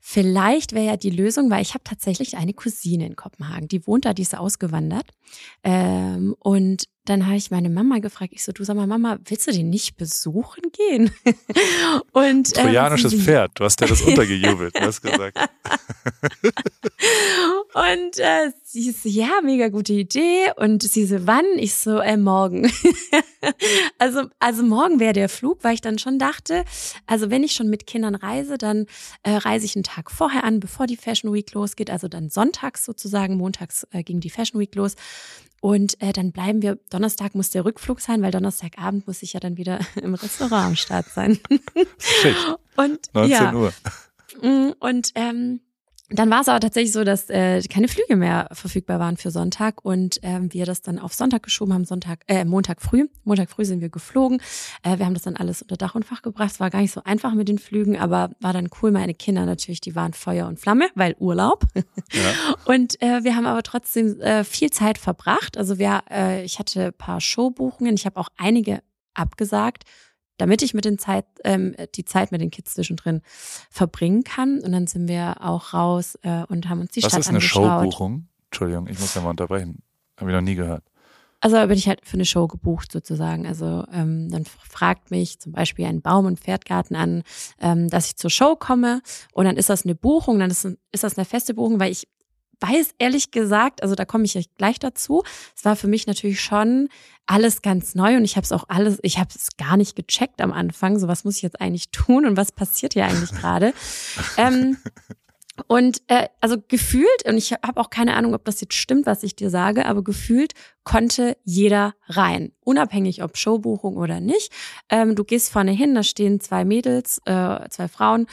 vielleicht 0.00 0.72
wäre 0.72 0.86
ja 0.86 0.96
die 0.96 1.10
Lösung, 1.10 1.50
weil 1.50 1.60
ich 1.60 1.74
habe 1.74 1.82
tatsächlich 1.82 2.36
eine 2.36 2.54
Cousine 2.54 3.06
in 3.06 3.16
Kopenhagen, 3.16 3.66
die 3.66 3.84
wohnt 3.88 4.04
da, 4.04 4.14
die 4.14 4.22
ist 4.22 4.38
ausgewandert 4.38 5.10
ähm, 5.64 6.36
und 6.38 6.84
dann 7.08 7.26
habe 7.26 7.36
ich 7.36 7.50
meine 7.50 7.70
Mama 7.70 7.98
gefragt, 7.98 8.32
ich 8.34 8.44
so, 8.44 8.52
du 8.52 8.64
sag 8.64 8.76
mal, 8.76 8.86
Mama, 8.86 9.18
willst 9.24 9.46
du 9.46 9.52
den 9.52 9.70
nicht 9.70 9.96
besuchen 9.96 10.62
gehen? 10.72 11.10
und 12.12 12.56
ähm, 12.56 12.64
Trojanisches 12.64 13.14
Pferd, 13.14 13.52
du 13.54 13.64
hast 13.64 13.80
dir 13.80 13.86
das 13.86 14.00
untergejubelt, 14.06 14.74
du 14.76 14.80
hast 14.80 15.00
gesagt. 15.00 15.38
Und 17.74 18.18
äh, 18.18 18.50
sie 18.64 18.90
so, 18.90 19.08
ja, 19.08 19.40
mega 19.42 19.68
gute 19.68 19.92
Idee. 19.92 20.46
Und 20.56 20.82
sie 20.82 21.04
so, 21.04 21.26
wann? 21.26 21.44
Ich 21.56 21.74
so, 21.74 21.98
äh, 21.98 22.16
morgen. 22.16 22.70
also, 23.98 24.22
also 24.38 24.62
morgen 24.62 25.00
wäre 25.00 25.12
der 25.12 25.28
Flug, 25.28 25.62
weil 25.62 25.74
ich 25.74 25.80
dann 25.80 25.98
schon 25.98 26.18
dachte, 26.18 26.64
also 27.06 27.30
wenn 27.30 27.44
ich 27.44 27.52
schon 27.52 27.68
mit 27.68 27.86
Kindern 27.86 28.14
reise, 28.14 28.58
dann 28.58 28.86
äh, 29.22 29.32
reise 29.32 29.66
ich 29.66 29.76
einen 29.76 29.84
Tag 29.84 30.10
vorher 30.10 30.44
an, 30.44 30.60
bevor 30.60 30.86
die 30.86 30.96
Fashion 30.96 31.32
Week 31.32 31.52
losgeht. 31.52 31.90
Also 31.90 32.08
dann 32.08 32.30
sonntags 32.30 32.84
sozusagen, 32.84 33.36
montags 33.36 33.86
äh, 33.92 34.02
ging 34.02 34.20
die 34.20 34.30
Fashion 34.30 34.60
Week 34.60 34.74
los. 34.74 34.96
Und 35.60 36.00
äh, 36.00 36.12
dann 36.12 36.32
bleiben 36.32 36.62
wir, 36.62 36.78
Donnerstag 36.90 37.34
muss 37.34 37.50
der 37.50 37.64
Rückflug 37.64 38.00
sein, 38.00 38.22
weil 38.22 38.30
Donnerstagabend 38.30 39.06
muss 39.06 39.22
ich 39.22 39.32
ja 39.32 39.40
dann 39.40 39.56
wieder 39.56 39.80
im 40.02 40.14
Restaurant 40.14 40.66
am 40.66 40.76
Start 40.76 41.06
sein. 41.06 41.38
Schicht, 41.98 42.56
Und 42.76 43.12
19 43.12 43.30
ja, 43.30 43.54
Uhr. 43.54 43.72
Mm, 44.42 44.72
Und 44.78 45.10
ähm, 45.14 45.60
dann 46.10 46.30
war 46.30 46.40
es 46.40 46.48
aber 46.48 46.60
tatsächlich 46.60 46.92
so, 46.92 47.04
dass 47.04 47.28
äh, 47.28 47.60
keine 47.68 47.86
Flüge 47.86 48.16
mehr 48.16 48.48
verfügbar 48.52 48.98
waren 48.98 49.18
für 49.18 49.30
Sonntag 49.30 49.84
und 49.84 50.18
ähm, 50.22 50.52
wir 50.52 50.64
das 50.64 50.80
dann 50.80 50.98
auf 50.98 51.12
Sonntag 51.12 51.42
geschoben 51.42 51.74
haben, 51.74 51.84
Sonntag, 51.84 52.20
äh, 52.28 52.46
Montag 52.46 52.80
früh. 52.80 53.08
Montag 53.24 53.50
früh 53.50 53.66
sind 53.66 53.82
wir 53.82 53.90
geflogen. 53.90 54.40
Äh, 54.82 54.98
wir 54.98 55.04
haben 55.04 55.12
das 55.12 55.24
dann 55.24 55.36
alles 55.36 55.60
unter 55.60 55.76
Dach 55.76 55.94
und 55.94 56.06
Fach 56.06 56.22
gebracht. 56.22 56.52
Es 56.52 56.60
war 56.60 56.70
gar 56.70 56.80
nicht 56.80 56.92
so 56.92 57.02
einfach 57.04 57.34
mit 57.34 57.48
den 57.48 57.58
Flügen, 57.58 57.98
aber 57.98 58.30
war 58.40 58.54
dann 58.54 58.70
cool. 58.80 58.90
Meine 58.90 59.12
Kinder 59.12 59.44
natürlich, 59.44 59.82
die 59.82 59.94
waren 59.94 60.14
Feuer 60.14 60.48
und 60.48 60.58
Flamme, 60.58 60.88
weil 60.94 61.14
Urlaub. 61.18 61.64
Ja. 62.10 62.54
Und 62.64 63.00
äh, 63.02 63.22
wir 63.22 63.36
haben 63.36 63.46
aber 63.46 63.62
trotzdem 63.62 64.18
äh, 64.20 64.44
viel 64.44 64.70
Zeit 64.70 64.96
verbracht. 64.98 65.58
Also 65.58 65.78
wir, 65.78 66.02
äh, 66.10 66.42
ich 66.44 66.58
hatte 66.58 66.86
ein 66.86 66.92
paar 66.94 67.20
Showbuchungen. 67.20 67.94
Ich 67.94 68.06
habe 68.06 68.18
auch 68.18 68.28
einige 68.36 68.82
abgesagt, 69.14 69.84
damit 70.38 70.62
ich 70.62 70.72
mit 70.72 70.84
den 70.84 70.98
Zeit, 70.98 71.26
ähm, 71.44 71.74
die 71.94 72.04
Zeit 72.04 72.32
mit 72.32 72.40
den 72.40 72.50
Kids 72.50 72.74
zwischendrin 72.74 73.20
verbringen 73.70 74.24
kann. 74.24 74.60
Und 74.60 74.72
dann 74.72 74.86
sind 74.86 75.08
wir 75.08 75.36
auch 75.40 75.74
raus 75.74 76.18
äh, 76.22 76.44
und 76.48 76.68
haben 76.68 76.80
uns 76.80 76.92
die 76.92 77.02
Was 77.02 77.10
Stadt 77.10 77.20
ist 77.20 77.28
eine 77.28 77.36
angeschaut. 77.38 77.82
Showbuchung? 77.82 78.28
Entschuldigung, 78.46 78.88
ich 78.88 78.98
muss 78.98 79.14
ja 79.14 79.20
mal 79.20 79.30
unterbrechen. 79.30 79.82
Habe 80.16 80.30
ich 80.30 80.34
noch 80.34 80.42
nie 80.42 80.54
gehört. 80.54 80.82
Also 81.40 81.56
bin 81.56 81.78
ich 81.78 81.86
halt 81.86 82.04
für 82.04 82.14
eine 82.14 82.24
Show 82.24 82.48
gebucht 82.48 82.90
sozusagen. 82.90 83.46
Also 83.46 83.84
ähm, 83.92 84.28
dann 84.30 84.44
fragt 84.44 85.10
mich 85.10 85.38
zum 85.38 85.52
Beispiel 85.52 85.86
ein 85.86 86.02
Baum- 86.02 86.26
und 86.26 86.40
Pferdgarten 86.40 86.96
an, 86.96 87.22
ähm, 87.60 87.88
dass 87.88 88.06
ich 88.06 88.16
zur 88.16 88.30
Show 88.30 88.56
komme 88.56 89.02
und 89.32 89.44
dann 89.44 89.56
ist 89.56 89.70
das 89.70 89.84
eine 89.84 89.94
Buchung, 89.94 90.40
dann 90.40 90.50
ist, 90.50 90.64
ist 90.64 91.04
das 91.04 91.16
eine 91.16 91.24
feste 91.24 91.54
Buchung, 91.54 91.78
weil 91.78 91.92
ich 91.92 92.08
weiß 92.60 92.94
ehrlich 92.98 93.30
gesagt, 93.30 93.82
also 93.82 93.94
da 93.94 94.04
komme 94.04 94.24
ich 94.24 94.50
gleich 94.56 94.78
dazu. 94.78 95.22
Es 95.56 95.64
war 95.64 95.76
für 95.76 95.88
mich 95.88 96.06
natürlich 96.06 96.40
schon 96.40 96.88
alles 97.26 97.62
ganz 97.62 97.94
neu 97.94 98.16
und 98.16 98.24
ich 98.24 98.36
habe 98.36 98.44
es 98.44 98.52
auch 98.52 98.64
alles, 98.68 98.98
ich 99.02 99.18
habe 99.18 99.28
es 99.34 99.56
gar 99.56 99.76
nicht 99.76 99.96
gecheckt 99.96 100.40
am 100.40 100.52
Anfang. 100.52 100.98
So 100.98 101.08
was 101.08 101.24
muss 101.24 101.36
ich 101.36 101.42
jetzt 101.42 101.60
eigentlich 101.60 101.90
tun 101.92 102.26
und 102.26 102.36
was 102.36 102.52
passiert 102.52 102.94
hier 102.94 103.04
eigentlich 103.04 103.30
gerade? 103.30 103.72
ähm, 104.36 104.76
und 105.66 106.02
äh, 106.06 106.28
also 106.40 106.56
gefühlt, 106.68 107.24
und 107.26 107.36
ich 107.36 107.52
habe 107.52 107.80
auch 107.80 107.90
keine 107.90 108.14
Ahnung, 108.14 108.34
ob 108.34 108.44
das 108.44 108.60
jetzt 108.60 108.74
stimmt, 108.74 109.06
was 109.06 109.22
ich 109.22 109.34
dir 109.34 109.50
sage, 109.50 109.86
aber 109.86 110.04
gefühlt 110.04 110.52
konnte 110.84 111.36
jeder 111.42 111.94
rein, 112.06 112.52
unabhängig 112.60 113.22
ob 113.22 113.36
Showbuchung 113.36 113.96
oder 113.96 114.20
nicht. 114.20 114.52
Ähm, 114.88 115.16
du 115.16 115.24
gehst 115.24 115.50
vorne 115.50 115.72
hin, 115.72 115.94
da 115.94 116.02
stehen 116.02 116.40
zwei 116.40 116.64
Mädels, 116.64 117.20
äh, 117.24 117.68
zwei 117.70 117.88
Frauen, 117.88 118.26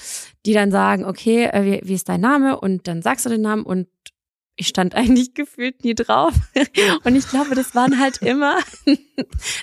die 0.46 0.54
dann 0.54 0.72
sagen, 0.72 1.06
okay, 1.06 1.46
äh, 1.46 1.64
wie, 1.64 1.88
wie 1.88 1.96
ist 1.96 2.10
dein 2.10 2.22
Name? 2.22 2.60
Und 2.60 2.88
dann 2.88 3.02
sagst 3.02 3.26
du 3.26 3.30
den 3.30 3.42
Namen 3.42 3.64
und 3.64 3.88
ich 4.58 4.68
stand 4.68 4.96
eigentlich 4.96 5.34
gefühlt 5.34 5.84
nie 5.84 5.96
drauf. 5.96 6.34
Und 7.04 7.16
ich 7.16 7.28
glaube, 7.30 7.56
das 7.56 7.76
waren 7.76 8.00
halt 8.00 8.22
immer, 8.22 8.60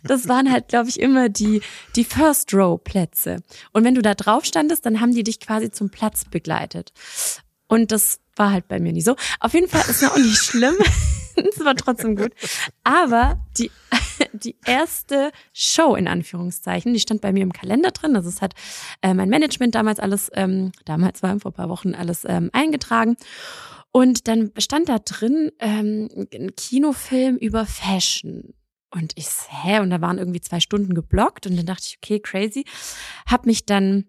das 0.05 0.28
waren 0.28 0.51
halt, 0.51 0.68
glaube 0.68 0.88
ich, 0.88 1.01
immer 1.01 1.28
die, 1.28 1.62
die 1.97 2.05
First 2.05 2.53
Row 2.55 2.82
Plätze. 2.82 3.43
Und 3.72 3.84
wenn 3.84 3.95
du 3.95 4.03
da 4.03 4.14
drauf 4.14 4.45
standest, 4.45 4.84
dann 4.86 5.01
haben 5.01 5.14
die 5.14 5.24
dich 5.24 5.40
quasi 5.40 5.70
zum 5.70 5.90
Platz 5.90 6.24
begleitet. 6.24 6.93
Und 7.68 7.90
das 7.90 8.20
war 8.36 8.53
halt 8.53 8.68
bei 8.68 8.80
mir 8.80 8.93
nie 8.93 9.03
so. 9.03 9.16
Auf 9.40 9.55
jeden 9.55 9.68
Fall 9.68 9.82
ist 9.88 10.03
noch 10.03 10.12
auch 10.12 10.18
nicht 10.18 10.36
schlimm. 10.45 10.76
Es 11.36 11.64
war 11.64 11.74
trotzdem 11.74 12.16
gut. 12.16 12.32
Aber 12.84 13.40
die, 13.57 13.70
die 14.34 14.57
erste 14.66 15.32
Show 15.55 15.95
in 15.95 16.07
Anführungszeichen, 16.07 16.93
die 16.93 17.01
stand 17.01 17.22
bei 17.22 17.32
mir 17.32 17.43
im 17.43 17.53
Kalender 17.53 17.90
drin. 17.90 18.14
Also 18.16 18.28
es 18.28 18.43
hat 18.43 18.55
äh, 19.01 19.14
mein 19.14 19.30
Management 19.30 19.74
damals 19.74 19.99
alles, 19.99 20.30
ähm, 20.34 20.72
damals 20.84 21.22
war 21.22 21.38
vor 21.40 21.53
ein 21.53 21.55
paar 21.55 21.70
Wochen 21.70 21.95
alles 21.95 22.26
ähm, 22.26 22.51
eingetragen. 22.53 23.16
Und 23.93 24.26
dann 24.26 24.53
stand 24.59 24.88
da 24.88 24.99
drin 24.99 25.53
ähm, 25.59 26.09
ein 26.32 26.57
Kinofilm 26.57 27.36
über 27.36 27.66
Fashion. 27.66 28.55
Und 28.90 29.12
ich, 29.16 29.26
hä? 29.49 29.80
Und 29.80 29.90
da 29.90 30.01
waren 30.01 30.18
irgendwie 30.18 30.40
zwei 30.40 30.61
Stunden 30.61 30.95
geblockt. 30.95 31.47
Und 31.47 31.57
dann 31.57 31.66
dachte 31.66 31.84
ich, 31.86 31.99
okay, 32.03 32.20
crazy. 32.20 32.64
Hab 33.26 33.47
mich 33.47 33.66
dann 33.66 34.07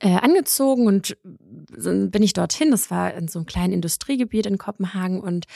äh, 0.00 0.16
angezogen 0.16 0.86
und 0.86 1.16
bin 1.24 2.22
ich 2.22 2.34
dorthin. 2.34 2.70
Das 2.70 2.90
war 2.90 3.14
in 3.14 3.28
so 3.28 3.38
einem 3.38 3.46
kleinen 3.46 3.72
Industriegebiet 3.72 4.46
in 4.46 4.58
Kopenhagen. 4.58 5.20
Und 5.20 5.46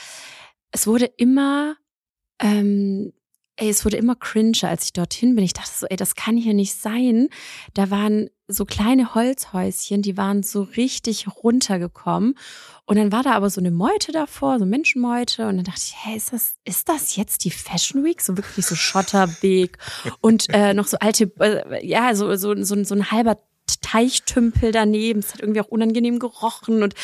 es 0.71 0.87
wurde 0.87 1.05
immer, 1.05 1.75
ähm, 2.39 3.13
ey, 3.55 3.69
es 3.69 3.85
wurde 3.85 3.97
immer 3.97 4.15
cringer, 4.15 4.69
als 4.69 4.85
ich 4.85 4.93
dorthin 4.93 5.35
bin. 5.35 5.43
Ich 5.43 5.53
dachte 5.53 5.71
so, 5.73 5.85
ey, 5.87 5.95
das 5.95 6.15
kann 6.15 6.37
hier 6.37 6.53
nicht 6.53 6.75
sein. 6.75 7.29
Da 7.73 7.89
waren 7.91 8.29
so 8.47 8.65
kleine 8.65 9.13
Holzhäuschen, 9.15 10.01
die 10.01 10.17
waren 10.17 10.43
so 10.43 10.63
richtig 10.63 11.27
runtergekommen. 11.43 12.35
Und 12.85 12.97
dann 12.97 13.11
war 13.11 13.23
da 13.23 13.33
aber 13.33 13.49
so 13.49 13.61
eine 13.61 13.71
Meute 13.71 14.11
davor, 14.11 14.59
so 14.59 14.65
Menschenmeute. 14.65 15.47
Und 15.47 15.57
dann 15.57 15.65
dachte 15.65 15.81
ich, 15.83 15.95
hey, 15.97 16.17
ist 16.17 16.33
das, 16.33 16.55
ist 16.65 16.89
das 16.89 17.15
jetzt 17.15 17.45
die 17.45 17.51
Fashion 17.51 18.03
Week? 18.03 18.21
So 18.21 18.37
wirklich 18.37 18.65
so 18.65 18.75
Schotterweg 18.75 19.77
und 20.21 20.47
äh, 20.49 20.73
noch 20.73 20.87
so 20.87 20.97
alte, 20.99 21.31
äh, 21.39 21.85
ja, 21.85 22.15
so, 22.15 22.35
so, 22.35 22.55
so, 22.63 22.83
so 22.83 22.95
ein 22.95 23.11
halber 23.11 23.37
Teichtümpel 23.81 24.71
daneben. 24.71 25.19
Es 25.19 25.33
hat 25.33 25.41
irgendwie 25.41 25.61
auch 25.61 25.69
unangenehm 25.69 26.19
gerochen 26.19 26.83
und 26.83 26.95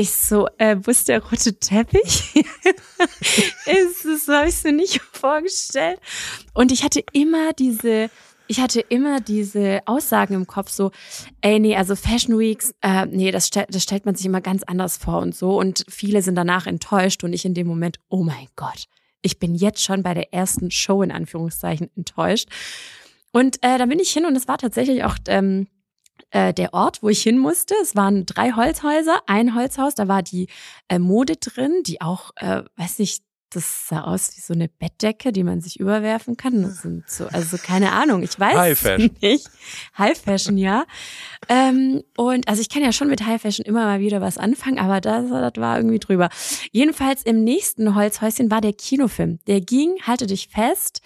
ich 0.00 0.12
so, 0.12 0.48
äh, 0.58 0.76
wo 0.82 0.90
ist 0.90 1.08
der 1.08 1.22
rote 1.22 1.58
Teppich? 1.58 2.34
ist, 3.66 4.24
so 4.26 4.32
habe 4.32 4.48
ich 4.48 4.64
mir 4.64 4.72
nicht 4.72 5.00
vorgestellt. 5.12 6.00
Und 6.54 6.72
ich 6.72 6.82
hatte 6.82 7.02
immer 7.12 7.52
diese, 7.52 8.10
ich 8.46 8.60
hatte 8.60 8.80
immer 8.80 9.20
diese 9.20 9.80
Aussagen 9.84 10.34
im 10.34 10.46
Kopf, 10.46 10.70
so, 10.70 10.90
ey, 11.42 11.60
nee, 11.60 11.76
also 11.76 11.94
Fashion 11.96 12.38
Weeks, 12.38 12.74
äh, 12.80 13.06
nee, 13.06 13.30
das, 13.30 13.48
stell, 13.48 13.66
das 13.68 13.82
stellt 13.82 14.06
man 14.06 14.14
sich 14.14 14.26
immer 14.26 14.40
ganz 14.40 14.62
anders 14.62 14.96
vor 14.96 15.20
und 15.20 15.34
so. 15.34 15.58
Und 15.58 15.84
viele 15.88 16.22
sind 16.22 16.34
danach 16.34 16.66
enttäuscht 16.66 17.22
und 17.22 17.32
ich 17.32 17.44
in 17.44 17.54
dem 17.54 17.66
Moment, 17.66 17.98
oh 18.08 18.22
mein 18.22 18.48
Gott, 18.56 18.84
ich 19.22 19.38
bin 19.38 19.54
jetzt 19.54 19.82
schon 19.82 20.02
bei 20.02 20.14
der 20.14 20.32
ersten 20.32 20.70
Show 20.70 21.02
in 21.02 21.12
Anführungszeichen 21.12 21.90
enttäuscht. 21.94 22.48
Und 23.32 23.62
äh, 23.62 23.78
da 23.78 23.86
bin 23.86 24.00
ich 24.00 24.10
hin 24.10 24.24
und 24.24 24.34
es 24.34 24.48
war 24.48 24.58
tatsächlich 24.58 25.04
auch 25.04 25.16
ähm, 25.28 25.68
äh, 26.30 26.52
der 26.54 26.74
Ort, 26.74 27.02
wo 27.02 27.08
ich 27.08 27.22
hin 27.22 27.38
musste. 27.38 27.74
Es 27.82 27.96
waren 27.96 28.26
drei 28.26 28.52
Holzhäuser, 28.52 29.22
ein 29.26 29.54
Holzhaus, 29.54 29.94
da 29.94 30.08
war 30.08 30.22
die 30.22 30.48
äh, 30.88 30.98
Mode 30.98 31.36
drin, 31.36 31.82
die 31.84 32.00
auch, 32.00 32.30
äh, 32.36 32.62
weiß 32.76 32.98
nicht, 32.98 33.22
das 33.52 33.88
sah 33.88 34.02
aus 34.02 34.36
wie 34.36 34.40
so 34.40 34.54
eine 34.54 34.68
Bettdecke, 34.68 35.32
die 35.32 35.42
man 35.42 35.60
sich 35.60 35.80
überwerfen 35.80 36.36
kann. 36.36 36.62
Das 36.62 36.82
sind 36.82 37.10
so, 37.10 37.26
also 37.26 37.58
keine 37.58 37.92
Ahnung, 37.92 38.22
ich 38.22 38.38
weiß 38.38 38.54
High 38.54 38.78
Fashion. 38.78 39.16
nicht. 39.20 39.48
High 39.98 40.16
Fashion, 40.16 40.56
ja. 40.56 40.84
Ähm, 41.48 42.02
und 42.16 42.46
also 42.46 42.62
ich 42.62 42.68
kann 42.68 42.82
ja 42.82 42.92
schon 42.92 43.08
mit 43.08 43.26
High 43.26 43.42
Fashion 43.42 43.64
immer 43.64 43.84
mal 43.84 43.98
wieder 43.98 44.20
was 44.20 44.38
anfangen, 44.38 44.78
aber 44.78 45.00
das, 45.00 45.28
das 45.28 45.52
war 45.56 45.78
irgendwie 45.78 45.98
drüber. 45.98 46.28
Jedenfalls 46.70 47.22
im 47.24 47.42
nächsten 47.42 47.96
Holzhäuschen 47.96 48.50
war 48.52 48.60
der 48.60 48.72
Kinofilm. 48.72 49.40
Der 49.48 49.60
ging, 49.60 49.96
halte 50.02 50.28
dich 50.28 50.48
fest, 50.48 51.00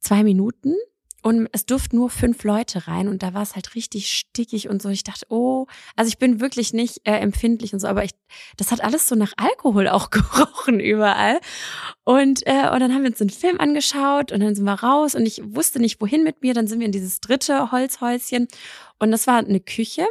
zwei 0.00 0.22
Minuten 0.22 0.74
und 1.22 1.48
es 1.52 1.66
durften 1.66 1.96
nur 1.96 2.10
fünf 2.10 2.44
Leute 2.44 2.86
rein 2.88 3.08
und 3.08 3.22
da 3.22 3.34
war 3.34 3.42
es 3.42 3.54
halt 3.54 3.74
richtig 3.74 4.10
stickig 4.10 4.68
und 4.68 4.80
so. 4.80 4.88
Ich 4.88 5.04
dachte, 5.04 5.26
oh, 5.28 5.66
also 5.96 6.08
ich 6.08 6.18
bin 6.18 6.40
wirklich 6.40 6.72
nicht 6.72 7.00
äh, 7.04 7.18
empfindlich 7.18 7.72
und 7.72 7.80
so, 7.80 7.88
aber 7.88 8.04
ich, 8.04 8.12
das 8.56 8.72
hat 8.72 8.82
alles 8.82 9.08
so 9.08 9.14
nach 9.14 9.32
Alkohol 9.36 9.88
auch 9.88 10.10
gerochen 10.10 10.80
überall. 10.80 11.40
Und, 12.04 12.46
äh, 12.46 12.70
und 12.72 12.80
dann 12.80 12.94
haben 12.94 13.02
wir 13.02 13.10
uns 13.10 13.18
den 13.18 13.30
Film 13.30 13.60
angeschaut 13.60 14.32
und 14.32 14.40
dann 14.40 14.54
sind 14.54 14.64
wir 14.64 14.74
raus 14.74 15.14
und 15.14 15.26
ich 15.26 15.42
wusste 15.44 15.80
nicht, 15.80 16.00
wohin 16.00 16.24
mit 16.24 16.42
mir. 16.42 16.54
Dann 16.54 16.66
sind 16.66 16.80
wir 16.80 16.86
in 16.86 16.92
dieses 16.92 17.20
dritte 17.20 17.70
Holzhäuschen 17.70 18.48
und 18.98 19.10
das 19.10 19.26
war 19.26 19.36
eine 19.36 19.60
Küche. 19.60 20.06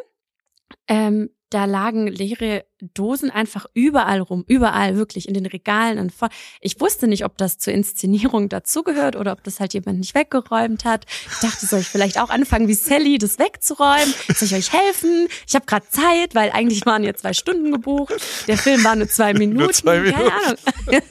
Ähm, 0.88 1.30
da 1.50 1.66
lagen 1.66 2.08
leere 2.08 2.66
Dosen 2.94 3.30
einfach 3.30 3.66
überall 3.74 4.20
rum, 4.20 4.44
überall 4.48 4.96
wirklich 4.96 5.28
in 5.28 5.34
den 5.34 5.46
Regalen 5.46 6.00
und 6.00 6.14
vor. 6.14 6.30
Ich 6.62 6.80
wusste 6.80 7.08
nicht, 7.08 7.26
ob 7.26 7.38
das 7.38 7.58
zur 7.58 7.74
Inszenierung 7.74 8.50
dazugehört 8.50 9.16
oder 9.16 9.34
ob 9.34 9.44
das 9.44 9.60
halt 9.60 9.74
jemand 9.74 10.00
nicht 10.00 10.16
weggeräumt 10.16 10.86
hat. 10.86 11.06
Ich 11.32 11.40
dachte, 11.40 11.66
soll 11.66 11.80
ich 11.80 11.88
vielleicht 11.88 12.20
auch 12.20 12.30
anfangen 12.30 12.68
wie 12.68 12.74
Sally, 12.74 13.18
das 13.18 13.40
wegzuräumen? 13.40 14.14
Soll 14.34 14.48
ich 14.48 14.56
euch 14.56 14.74
helfen? 14.74 15.28
Ich 15.48 15.56
habe 15.56 15.66
gerade 15.66 15.88
Zeit, 15.90 16.36
weil 16.36 16.52
eigentlich 16.52 16.86
waren 16.86 17.04
jetzt 17.04 17.22
zwei 17.22 17.34
Stunden 17.34 17.72
gebucht. 17.72 18.16
Der 18.48 18.58
Film 18.58 18.84
war 18.84 18.96
nur 18.96 19.08
zwei 19.08 19.34
Minuten. 19.34 19.60
Nur 19.60 19.74
zwei 19.74 20.00
Minuten. 20.00 20.18
Keine 20.20 20.34
Ahnung. 20.34 20.58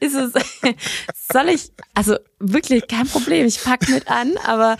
Ist 0.00 0.14
es? 0.14 0.32
Soll 1.32 1.48
ich? 1.48 1.72
Also 1.94 2.16
wirklich 2.38 2.86
kein 2.88 3.06
Problem. 3.06 3.46
Ich 3.46 3.62
pack 3.62 3.88
mit 3.88 4.08
an, 4.08 4.36
aber 4.44 4.76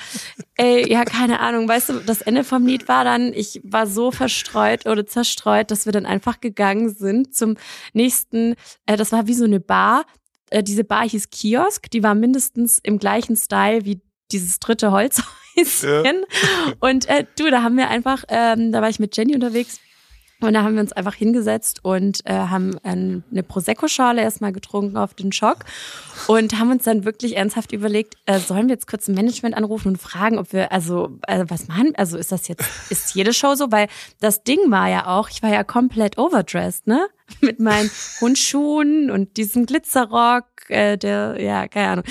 ey, 0.57 0.91
ja 0.91 1.05
keine 1.05 1.41
Ahnung. 1.41 1.69
Weißt 1.69 1.89
du, 1.89 1.95
das 2.01 2.23
Ende 2.23 2.45
vom 2.45 2.67
Lied 2.67 2.89
war 2.89 3.05
dann, 3.05 3.33
ich 3.33 3.61
war 3.65 3.87
so 3.87 4.11
verstreut 4.11 4.87
oder 4.87 5.07
zerstreut, 5.07 5.71
dass 5.71 5.87
wir 5.87 5.93
dann 5.93 6.04
einfach 6.07 6.41
gegangen 6.41 6.95
sind 6.95 7.35
zum 7.35 7.57
nächsten, 7.93 8.55
äh, 8.87 8.97
das 8.97 9.13
war 9.13 9.27
wie 9.27 9.35
so 9.35 9.45
eine 9.45 9.61
Bar. 9.61 10.05
Äh, 10.51 10.63
diese 10.63 10.85
Bar 10.85 11.09
hieß 11.09 11.31
Kiosk, 11.31 11.91
die 11.91 12.03
war 12.03 12.15
mindestens 12.15 12.79
im 12.83 12.99
gleichen 12.99 13.37
Style 13.37 13.85
wie 13.85 14.01
dieses 14.33 14.59
dritte 14.59 14.91
Holzhäuschen. 14.91 15.25
Ja. 15.55 16.73
Und 16.81 17.09
äh, 17.09 17.25
du, 17.39 17.51
da 17.51 17.63
haben 17.63 17.77
wir 17.77 17.89
einfach, 17.89 18.25
ähm, 18.29 18.73
da 18.73 18.83
war 18.83 18.89
ich 18.89 18.99
mit 18.99 19.17
Jenny 19.17 19.35
unterwegs 19.35 19.79
und 20.45 20.55
da 20.55 20.63
haben 20.63 20.75
wir 20.75 20.81
uns 20.81 20.93
einfach 20.93 21.15
hingesetzt 21.15 21.81
und 21.83 22.21
äh, 22.25 22.33
haben 22.33 22.77
ähm, 22.85 23.25
eine 23.31 23.43
Prosecco-Schale 23.43 24.23
erstmal 24.23 24.53
getrunken 24.53 24.97
auf 24.97 25.15
den 25.15 25.33
Schock 25.33 25.65
und 26.27 26.59
haben 26.59 26.71
uns 26.71 26.85
dann 26.85 27.05
wirklich 27.05 27.37
ernsthaft 27.37 27.73
überlegt, 27.73 28.17
äh, 28.27 28.39
sollen 28.39 28.69
wir 28.69 28.75
jetzt 28.75 28.87
kurz 28.87 29.09
ein 29.09 29.15
Management 29.15 29.57
anrufen 29.57 29.89
und 29.89 29.99
fragen, 29.99 30.39
ob 30.39 30.53
wir, 30.53 30.73
also, 30.73 31.19
äh, 31.27 31.45
was 31.49 31.69
machen, 31.69 31.93
also 31.97 32.17
ist 32.17 32.33
das 32.33 32.49
jetzt, 32.49 32.65
ist 32.91 33.15
jede 33.15 33.33
Show 33.33 33.55
so? 33.55 33.73
Weil 33.73 33.89
das 34.21 34.45
Ding 34.45 34.59
war 34.71 34.89
ja 34.89 35.07
auch, 35.07 35.29
ich 35.31 35.43
war 35.43 35.51
ja 35.51 35.65
komplett 35.65 36.19
overdressed, 36.19 36.87
ne? 36.87 37.07
Mit 37.41 37.59
meinen 37.59 37.91
Hundschuhen 38.21 39.11
und 39.11 39.37
diesem 39.39 39.67
Glitzerrock, 39.67 40.45
äh, 40.69 40.97
der, 40.99 41.41
ja, 41.41 41.69
keine 41.69 41.89
Ahnung. 41.89 42.05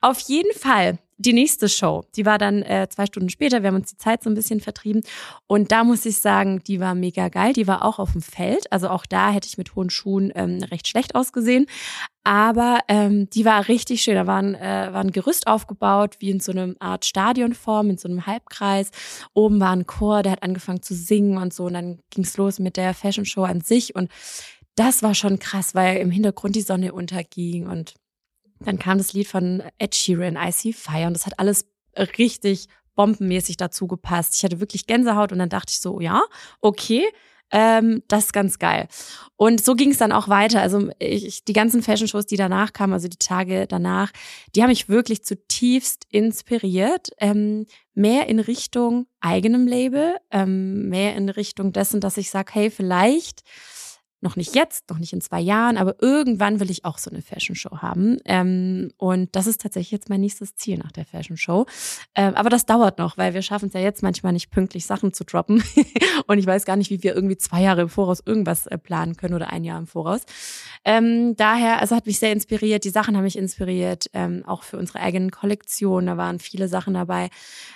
Auf 0.00 0.20
jeden 0.20 0.56
Fall 0.56 0.98
die 1.18 1.32
nächste 1.32 1.68
Show, 1.68 2.04
die 2.16 2.26
war 2.26 2.38
dann 2.38 2.62
äh, 2.62 2.88
zwei 2.90 3.06
Stunden 3.06 3.28
später. 3.28 3.62
Wir 3.62 3.68
haben 3.68 3.76
uns 3.76 3.90
die 3.90 3.96
Zeit 3.96 4.22
so 4.22 4.30
ein 4.30 4.34
bisschen 4.34 4.60
vertrieben. 4.60 5.02
Und 5.46 5.70
da 5.70 5.84
muss 5.84 6.04
ich 6.06 6.18
sagen, 6.18 6.62
die 6.66 6.80
war 6.80 6.94
mega 6.94 7.28
geil. 7.28 7.52
Die 7.52 7.66
war 7.66 7.84
auch 7.84 7.98
auf 7.98 8.12
dem 8.12 8.22
Feld. 8.22 8.70
Also 8.72 8.88
auch 8.88 9.06
da 9.06 9.30
hätte 9.30 9.46
ich 9.46 9.58
mit 9.58 9.74
hohen 9.74 9.90
Schuhen 9.90 10.32
ähm, 10.34 10.62
recht 10.64 10.88
schlecht 10.88 11.14
ausgesehen. 11.14 11.66
Aber 12.24 12.80
ähm, 12.88 13.28
die 13.30 13.44
war 13.44 13.68
richtig 13.68 14.02
schön. 14.02 14.14
Da 14.14 14.26
war 14.26 14.40
ein, 14.40 14.54
äh, 14.54 14.88
war 14.92 15.00
ein 15.00 15.12
Gerüst 15.12 15.46
aufgebaut, 15.46 16.16
wie 16.20 16.30
in 16.30 16.40
so 16.40 16.52
einer 16.52 16.74
Art 16.78 17.04
Stadionform, 17.04 17.90
in 17.90 17.98
so 17.98 18.08
einem 18.08 18.26
Halbkreis. 18.26 18.90
Oben 19.34 19.60
war 19.60 19.70
ein 19.70 19.86
Chor, 19.86 20.22
der 20.22 20.32
hat 20.32 20.42
angefangen 20.42 20.82
zu 20.82 20.94
singen 20.94 21.36
und 21.36 21.52
so. 21.52 21.64
Und 21.64 21.74
dann 21.74 21.98
ging's 22.10 22.36
los 22.36 22.58
mit 22.58 22.76
der 22.76 22.94
Fashion 22.94 23.24
Show 23.24 23.42
an 23.42 23.60
sich. 23.60 23.94
Und 23.94 24.10
das 24.74 25.02
war 25.02 25.14
schon 25.14 25.38
krass, 25.38 25.74
weil 25.74 25.98
im 25.98 26.10
Hintergrund 26.10 26.56
die 26.56 26.62
Sonne 26.62 26.92
unterging 26.92 27.66
und 27.66 27.94
dann 28.66 28.78
kam 28.78 28.98
das 28.98 29.12
Lied 29.12 29.28
von 29.28 29.62
Ed 29.78 29.94
Sheeran, 29.94 30.36
I 30.36 30.52
See 30.52 30.72
Fire, 30.72 31.06
und 31.06 31.14
das 31.14 31.26
hat 31.26 31.38
alles 31.38 31.66
richtig 32.18 32.68
bombenmäßig 32.94 33.56
dazu 33.56 33.86
gepasst. 33.86 34.34
Ich 34.36 34.44
hatte 34.44 34.60
wirklich 34.60 34.86
Gänsehaut 34.86 35.32
und 35.32 35.38
dann 35.38 35.48
dachte 35.48 35.70
ich 35.70 35.80
so, 35.80 36.00
ja, 36.00 36.22
okay, 36.60 37.04
ähm, 37.52 38.02
das 38.08 38.26
ist 38.26 38.32
ganz 38.32 38.58
geil. 38.58 38.88
Und 39.36 39.62
so 39.62 39.74
ging 39.74 39.90
es 39.90 39.98
dann 39.98 40.10
auch 40.10 40.28
weiter. 40.28 40.62
Also 40.62 40.88
ich, 40.98 41.44
die 41.44 41.52
ganzen 41.52 41.82
Fashion-Shows, 41.82 42.24
die 42.24 42.36
danach 42.36 42.72
kamen, 42.72 42.94
also 42.94 43.08
die 43.08 43.18
Tage 43.18 43.66
danach, 43.66 44.10
die 44.54 44.62
haben 44.62 44.70
mich 44.70 44.88
wirklich 44.88 45.22
zutiefst 45.22 46.06
inspiriert. 46.08 47.10
Ähm, 47.18 47.66
mehr 47.94 48.26
in 48.28 48.40
Richtung 48.40 49.06
eigenem 49.20 49.66
Label, 49.66 50.16
ähm, 50.30 50.88
mehr 50.88 51.14
in 51.14 51.28
Richtung 51.28 51.72
dessen, 51.74 52.00
dass 52.00 52.16
ich 52.16 52.30
sage, 52.30 52.52
hey, 52.54 52.70
vielleicht 52.70 53.42
noch 54.22 54.36
nicht 54.36 54.54
jetzt, 54.54 54.88
noch 54.88 54.98
nicht 54.98 55.12
in 55.12 55.20
zwei 55.20 55.40
Jahren, 55.40 55.76
aber 55.76 55.96
irgendwann 56.00 56.60
will 56.60 56.70
ich 56.70 56.84
auch 56.84 56.98
so 56.98 57.10
eine 57.10 57.22
Fashion 57.22 57.56
Show 57.56 57.78
haben. 57.78 58.18
Ähm, 58.24 58.92
und 58.96 59.34
das 59.34 59.46
ist 59.46 59.60
tatsächlich 59.60 59.90
jetzt 59.90 60.08
mein 60.08 60.20
nächstes 60.20 60.54
Ziel 60.54 60.78
nach 60.78 60.92
der 60.92 61.04
Fashion 61.04 61.36
Show. 61.36 61.66
Ähm, 62.14 62.34
aber 62.34 62.48
das 62.48 62.64
dauert 62.64 62.98
noch, 62.98 63.18
weil 63.18 63.34
wir 63.34 63.42
schaffen 63.42 63.68
es 63.68 63.74
ja 63.74 63.80
jetzt 63.80 64.02
manchmal 64.02 64.32
nicht 64.32 64.50
pünktlich 64.50 64.86
Sachen 64.86 65.12
zu 65.12 65.24
droppen. 65.24 65.62
und 66.26 66.38
ich 66.38 66.46
weiß 66.46 66.64
gar 66.64 66.76
nicht, 66.76 66.90
wie 66.90 67.02
wir 67.02 67.14
irgendwie 67.14 67.36
zwei 67.36 67.62
Jahre 67.62 67.82
im 67.82 67.88
Voraus 67.88 68.22
irgendwas 68.24 68.66
äh, 68.66 68.78
planen 68.78 69.16
können 69.16 69.34
oder 69.34 69.50
ein 69.50 69.64
Jahr 69.64 69.78
im 69.78 69.86
Voraus. 69.86 70.22
Ähm, 70.84 71.34
daher, 71.36 71.80
also 71.80 71.96
hat 71.96 72.06
mich 72.06 72.18
sehr 72.18 72.32
inspiriert. 72.32 72.84
Die 72.84 72.90
Sachen 72.90 73.16
haben 73.16 73.24
mich 73.24 73.36
inspiriert, 73.36 74.08
ähm, 74.12 74.44
auch 74.46 74.62
für 74.62 74.78
unsere 74.78 75.00
eigenen 75.00 75.30
Kollektionen. 75.30 76.06
Da 76.06 76.16
waren 76.16 76.38
viele 76.38 76.68
Sachen 76.68 76.94
dabei, 76.94 77.30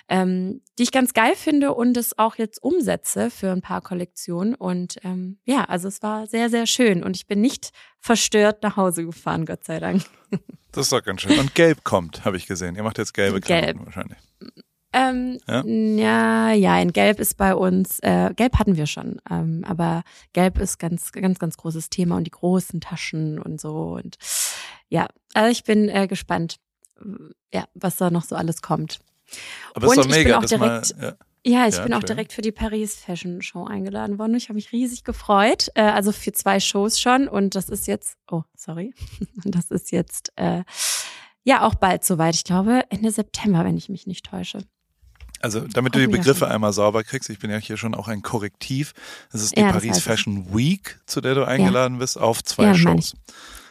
ähm, 0.09 0.61
die 0.79 0.85
ich 0.85 0.93
ganz 0.93 1.13
geil 1.13 1.35
finde 1.35 1.75
und 1.75 1.97
es 1.97 2.19
auch 2.19 2.37
jetzt 2.37 2.63
umsetze 2.63 3.31
für 3.31 3.51
ein 3.51 3.63
paar 3.63 3.81
Kollektionen. 3.81 4.55
Und 4.55 4.99
ähm, 5.03 5.39
ja, 5.45 5.65
also 5.65 5.89
es 5.89 6.03
war 6.03 6.27
sehr, 6.27 6.36
sehr 6.49 6.67
schön. 6.67 7.03
Und 7.03 7.17
ich 7.17 7.27
bin 7.27 7.41
nicht 7.41 7.71
verstört 8.01 8.63
nach 8.63 8.77
Hause 8.77 9.05
gefahren, 9.05 9.45
Gott 9.47 9.65
sei 9.65 9.79
Dank. 9.81 10.03
Das 10.73 10.85
ist 10.87 10.93
doch 10.93 11.03
ganz 11.03 11.23
schön. 11.23 11.39
Und 11.39 11.55
gelb 11.55 11.85
kommt, 11.85 12.25
habe 12.25 12.37
ich 12.37 12.47
gesehen. 12.47 12.77
Ihr 12.77 12.83
macht 12.83 12.99
jetzt 12.99 13.15
gelbe 13.15 13.41
Gelb. 13.41 13.65
Klamotten 13.65 13.87
wahrscheinlich. 13.87 14.19
Ähm, 14.93 15.39
Ja? 15.47 15.63
ja, 15.65 16.53
ja, 16.53 16.81
in 16.81 16.93
Gelb 16.93 17.21
ist 17.21 17.37
bei 17.37 17.55
uns, 17.55 17.99
äh, 18.01 18.33
Gelb 18.35 18.59
hatten 18.59 18.77
wir 18.77 18.87
schon, 18.87 19.21
ähm, 19.31 19.63
aber 19.67 20.03
Gelb 20.33 20.59
ist 20.59 20.79
ganz, 20.79 21.13
ganz, 21.13 21.39
ganz 21.39 21.57
großes 21.59 21.91
Thema 21.91 22.17
und 22.17 22.25
die 22.25 22.31
großen 22.31 22.81
Taschen 22.81 23.39
und 23.39 23.61
so 23.61 23.95
und 23.97 24.17
ja, 24.89 25.07
also 25.35 25.51
ich 25.51 25.65
bin 25.65 25.89
äh, 25.91 26.07
gespannt, 26.07 26.57
ja, 27.53 27.65
was 27.75 27.97
da 27.97 28.11
noch 28.11 28.25
so 28.25 28.37
alles 28.37 28.63
kommt. 28.63 29.01
Aber 29.75 29.87
es 29.87 29.93
ist 29.93 29.99
Und 29.99 30.05
doch 30.07 30.11
ich 30.11 30.17
bin 30.17 30.25
mega, 30.25 30.39
auch 30.39 30.45
direkt- 30.45 30.97
mal. 30.99 31.05
Ja. 31.05 31.13
Ja, 31.47 31.69
ich 31.69 31.77
Ja, 31.77 31.85
bin 31.85 31.95
auch 31.95 32.01
schön. 32.01 32.07
direkt 32.09 32.33
für 32.33 32.43
die 32.43 32.51
Paris 32.51 32.97
Fashion 32.97 33.41
Show 33.41 33.65
eingeladen 33.65 34.19
worden. 34.19 34.35
Ich 34.35 34.49
habe 34.49 34.55
mich 34.57 34.73
riesig 34.73 35.05
gefreut. 35.05 35.69
Äh, 35.75 35.83
also 35.83 36.11
für 36.11 36.33
zwei 36.33 36.59
Shows 36.59 37.01
schon. 37.01 37.29
Und 37.29 37.55
das 37.55 37.69
ist 37.69 37.87
jetzt, 37.87 38.17
oh, 38.31 38.43
sorry. 38.57 38.93
Das 39.45 39.71
ist 39.71 39.93
jetzt 39.93 40.33
äh, 40.37 40.65
ja 41.45 41.63
auch 41.63 41.77
bald 41.77 42.05
soweit. 42.05 42.35
Ich 42.35 42.43
glaube 42.45 42.83
Ende 42.91 43.11
September, 43.13 43.65
wenn 43.65 43.77
ich 43.77 43.89
mich 43.89 44.07
nicht 44.09 44.27
täusche. 44.27 44.59
Also, 45.41 45.61
damit 45.61 45.95
du 45.95 45.99
die 46.01 46.07
auch 46.09 46.11
Begriffe 46.13 46.49
einmal 46.49 46.73
sauber 46.73 47.05
kriegst, 47.05 47.29
ich 47.31 47.39
bin 47.39 47.51
ja 47.51 47.59
hier 47.59 47.77
schon 47.77 47.95
auch 47.95 48.09
ein 48.09 48.23
Korrektiv. 48.23 48.95
Es 49.33 49.43
ist 49.43 49.55
die 49.57 49.61
Ja, 49.61 49.71
Paris 49.71 49.99
ich. 49.99 50.03
Fashion 50.03 50.57
Week, 50.57 50.99
zu 51.07 51.21
der 51.21 51.35
du 51.35 51.47
eingeladen 51.47 51.99
bist, 51.99 52.19
auf 52.19 52.43
zwei 52.43 52.65
Ja, 52.65 52.75
Shows. 52.75 53.15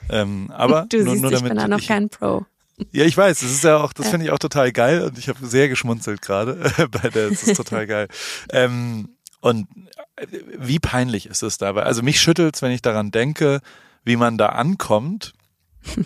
Ähm, 0.10 0.52
aber 0.54 0.86
du 0.90 1.04
nur, 1.04 1.14
siehst, 1.14 1.22
nur 1.24 1.32
ich 1.32 1.38
damit 1.38 1.50
bin 1.50 1.58
da 1.58 1.68
noch 1.68 1.80
ich, 1.80 1.88
kein 1.88 2.08
Pro. 2.10 2.46
Ja, 2.92 3.06
ich 3.06 3.16
weiß, 3.16 3.40
das 3.40 3.52
ist 3.52 3.64
ja 3.64 3.78
auch, 3.78 3.94
das 3.94 4.10
finde 4.10 4.26
ich 4.26 4.32
auch 4.32 4.40
total 4.40 4.72
geil 4.72 5.04
und 5.04 5.18
ich 5.18 5.30
habe 5.30 5.46
sehr 5.46 5.70
geschmunzelt 5.70 6.22
gerade 6.22 6.56
bei 6.92 7.10
der, 7.10 7.30
das 7.30 7.44
ist 7.44 7.58
total 7.58 7.88
geil. 7.88 8.08
Ähm, 8.52 9.16
und 9.40 9.68
äh, 10.16 10.28
wie 10.58 10.80
peinlich 10.80 11.28
ist 11.28 11.44
es 11.44 11.58
dabei? 11.58 11.84
Also 11.84 12.02
mich 12.04 12.20
schüttelt's, 12.20 12.62
wenn 12.62 12.72
ich 12.72 12.82
daran 12.82 13.12
denke, 13.12 13.62
wie 14.04 14.18
man 14.18 14.38
da 14.38 14.48
ankommt. 14.48 15.34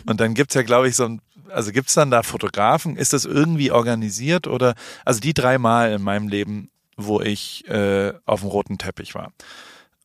Und 0.05 0.20
dann 0.20 0.34
gibt's 0.34 0.55
ja, 0.55 0.61
glaube 0.61 0.89
ich, 0.89 0.95
so 0.95 1.05
ein, 1.05 1.22
also 1.49 1.72
gibt's 1.72 1.93
dann 1.93 2.11
da 2.11 2.22
Fotografen? 2.22 2.97
Ist 2.97 3.13
das 3.13 3.26
irgendwie 3.26 3.72
organisiert 3.72 4.45
oder, 4.45 4.76
also 5.05 5.22
die 5.22 5.34
drei 5.34 5.57
Mal 5.57 5.93
in 5.93 6.01
meinem 6.01 6.28
Leben 6.28 6.70
wo 6.99 7.22
ich 7.22 7.67
äh, 7.67 8.13
auf 8.26 8.41
dem 8.41 8.49
roten 8.49 8.78
Teppich 8.78 9.15
war. 9.15 9.32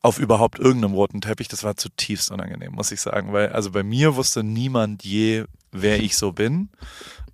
Auf 0.05 0.19
überhaupt 0.19 0.59
irgendeinem 0.59 0.93
roten 0.93 1.23
Teppich, 1.23 1.49
das 1.49 1.65
war 1.65 1.77
zutiefst 1.77 2.31
unangenehm, 2.31 2.73
muss 2.73 2.93
ich 2.93 3.01
sagen, 3.01 3.33
weil 3.33 3.49
also 3.49 3.71
bei 3.71 3.83
mir 3.83 4.17
wusste 4.17 4.43
niemand 4.45 5.03
je, 5.03 5.45
wer 5.73 6.03
ich 6.03 6.17
so 6.19 6.33
bin. 6.33 6.69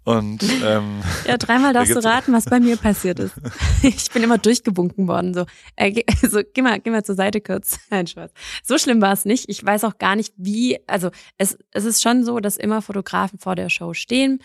Und 0.05 0.45
ähm, 0.65 1.03
Ja, 1.27 1.37
dreimal 1.37 1.73
darfst 1.75 1.95
du 1.97 2.03
raten, 2.05 2.33
was 2.33 2.45
bei 2.45 2.61
mir 2.61 2.77
passiert 2.77 3.19
ist. 3.19 3.35
Ich 3.83 4.09
bin 4.13 4.23
immer 4.23 4.39
durchgewunken 4.39 5.09
worden. 5.09 5.35
So, 5.35 5.47
äh, 5.75 5.91
geh- 5.91 6.05
so 6.29 6.41
geh 6.55 6.63
mal, 6.63 6.79
geh 6.81 6.91
mal 6.91 7.05
zur 7.05 7.17
Seite 7.17 7.41
kurz. 7.41 7.77
Nein, 7.91 8.07
Spaß. 8.07 8.31
So 8.63 8.79
schlimm 8.79 9.01
war 9.03 9.13
es 9.15 9.25
nicht. 9.25 9.47
Ich 9.49 9.65
weiß 9.65 9.83
auch 9.85 9.99
gar 9.99 10.15
nicht, 10.15 10.33
wie. 10.37 10.79
Also 10.87 11.11
es, 11.39 11.59
es 11.73 11.85
ist 11.85 12.01
schon 12.03 12.25
so, 12.25 12.39
dass 12.39 12.57
immer 12.57 12.83
Fotografen 12.83 13.39
vor 13.41 13.57
der 13.57 13.69
Show 13.69 13.95
stehen. 13.95 14.39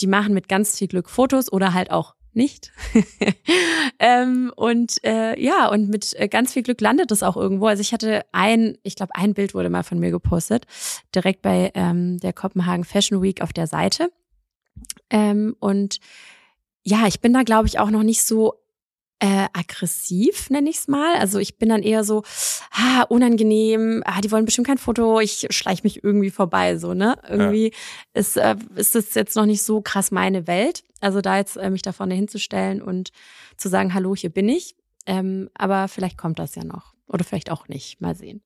Die 0.00 0.06
machen 0.08 0.34
mit 0.34 0.48
ganz 0.48 0.76
viel 0.76 0.88
Glück 0.88 1.08
Fotos 1.08 1.50
oder 1.52 1.74
halt 1.74 1.90
auch 1.92 2.14
nicht. 2.34 2.72
ähm, 3.98 4.52
und 4.56 5.02
äh, 5.04 5.40
ja, 5.40 5.68
und 5.68 5.88
mit 5.88 6.14
äh, 6.14 6.28
ganz 6.28 6.52
viel 6.52 6.62
Glück 6.62 6.80
landet 6.80 7.10
es 7.10 7.22
auch 7.22 7.36
irgendwo. 7.36 7.66
Also 7.66 7.80
ich 7.80 7.92
hatte 7.92 8.24
ein, 8.32 8.78
ich 8.82 8.96
glaube, 8.96 9.14
ein 9.14 9.34
Bild 9.34 9.54
wurde 9.54 9.70
mal 9.70 9.82
von 9.82 9.98
mir 9.98 10.10
gepostet, 10.10 10.66
direkt 11.14 11.42
bei 11.42 11.70
ähm, 11.74 12.18
der 12.18 12.32
Kopenhagen 12.32 12.84
Fashion 12.84 13.22
Week 13.22 13.42
auf 13.42 13.52
der 13.52 13.66
Seite. 13.66 14.10
Ähm, 15.10 15.56
und 15.58 15.98
ja, 16.82 17.06
ich 17.06 17.20
bin 17.20 17.32
da, 17.32 17.42
glaube 17.42 17.68
ich, 17.68 17.78
auch 17.78 17.90
noch 17.90 18.02
nicht 18.02 18.24
so 18.24 18.54
äh, 19.20 19.46
aggressiv, 19.52 20.48
nenne 20.50 20.70
ich 20.70 20.76
es 20.76 20.88
mal. 20.88 21.16
Also 21.16 21.38
ich 21.38 21.58
bin 21.58 21.68
dann 21.68 21.82
eher 21.82 22.04
so, 22.04 22.22
ah, 22.70 23.02
unangenehm, 23.08 24.02
ah, 24.06 24.20
die 24.20 24.30
wollen 24.30 24.44
bestimmt 24.44 24.66
kein 24.66 24.78
Foto, 24.78 25.18
ich 25.20 25.46
schleich 25.50 25.82
mich 25.82 26.04
irgendwie 26.04 26.30
vorbei, 26.30 26.76
so, 26.76 26.94
ne? 26.94 27.18
Irgendwie 27.28 27.72
ist, 28.14 28.36
äh, 28.36 28.56
ist 28.76 28.94
das 28.94 29.14
jetzt 29.14 29.34
noch 29.36 29.46
nicht 29.46 29.62
so 29.62 29.80
krass 29.80 30.10
meine 30.10 30.46
Welt. 30.46 30.84
Also 31.00 31.20
da 31.20 31.36
jetzt 31.36 31.56
äh, 31.56 31.70
mich 31.70 31.82
da 31.82 31.92
vorne 31.92 32.14
hinzustellen 32.14 32.80
und 32.80 33.10
zu 33.56 33.68
sagen, 33.68 33.92
hallo, 33.94 34.14
hier 34.14 34.30
bin 34.30 34.48
ich. 34.48 34.76
Ähm, 35.06 35.48
aber 35.54 35.88
vielleicht 35.88 36.18
kommt 36.18 36.38
das 36.38 36.54
ja 36.54 36.64
noch. 36.64 36.94
Oder 37.08 37.24
vielleicht 37.24 37.50
auch 37.50 37.66
nicht. 37.68 38.00
Mal 38.00 38.14
sehen. 38.14 38.42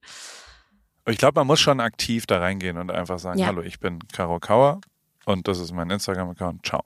ich 1.06 1.18
glaube, 1.18 1.40
man 1.40 1.48
muss 1.48 1.60
schon 1.60 1.80
aktiv 1.80 2.26
da 2.26 2.38
reingehen 2.38 2.78
und 2.78 2.90
einfach 2.90 3.18
sagen, 3.18 3.38
Ja. 3.38 3.46
hallo, 3.46 3.62
ich 3.62 3.80
bin 3.80 3.98
Caro 4.12 4.38
Kauer 4.38 4.80
und 5.24 5.48
das 5.48 5.58
ist 5.58 5.72
mein 5.72 5.90
Instagram-Account, 5.90 6.66
ciao. 6.66 6.82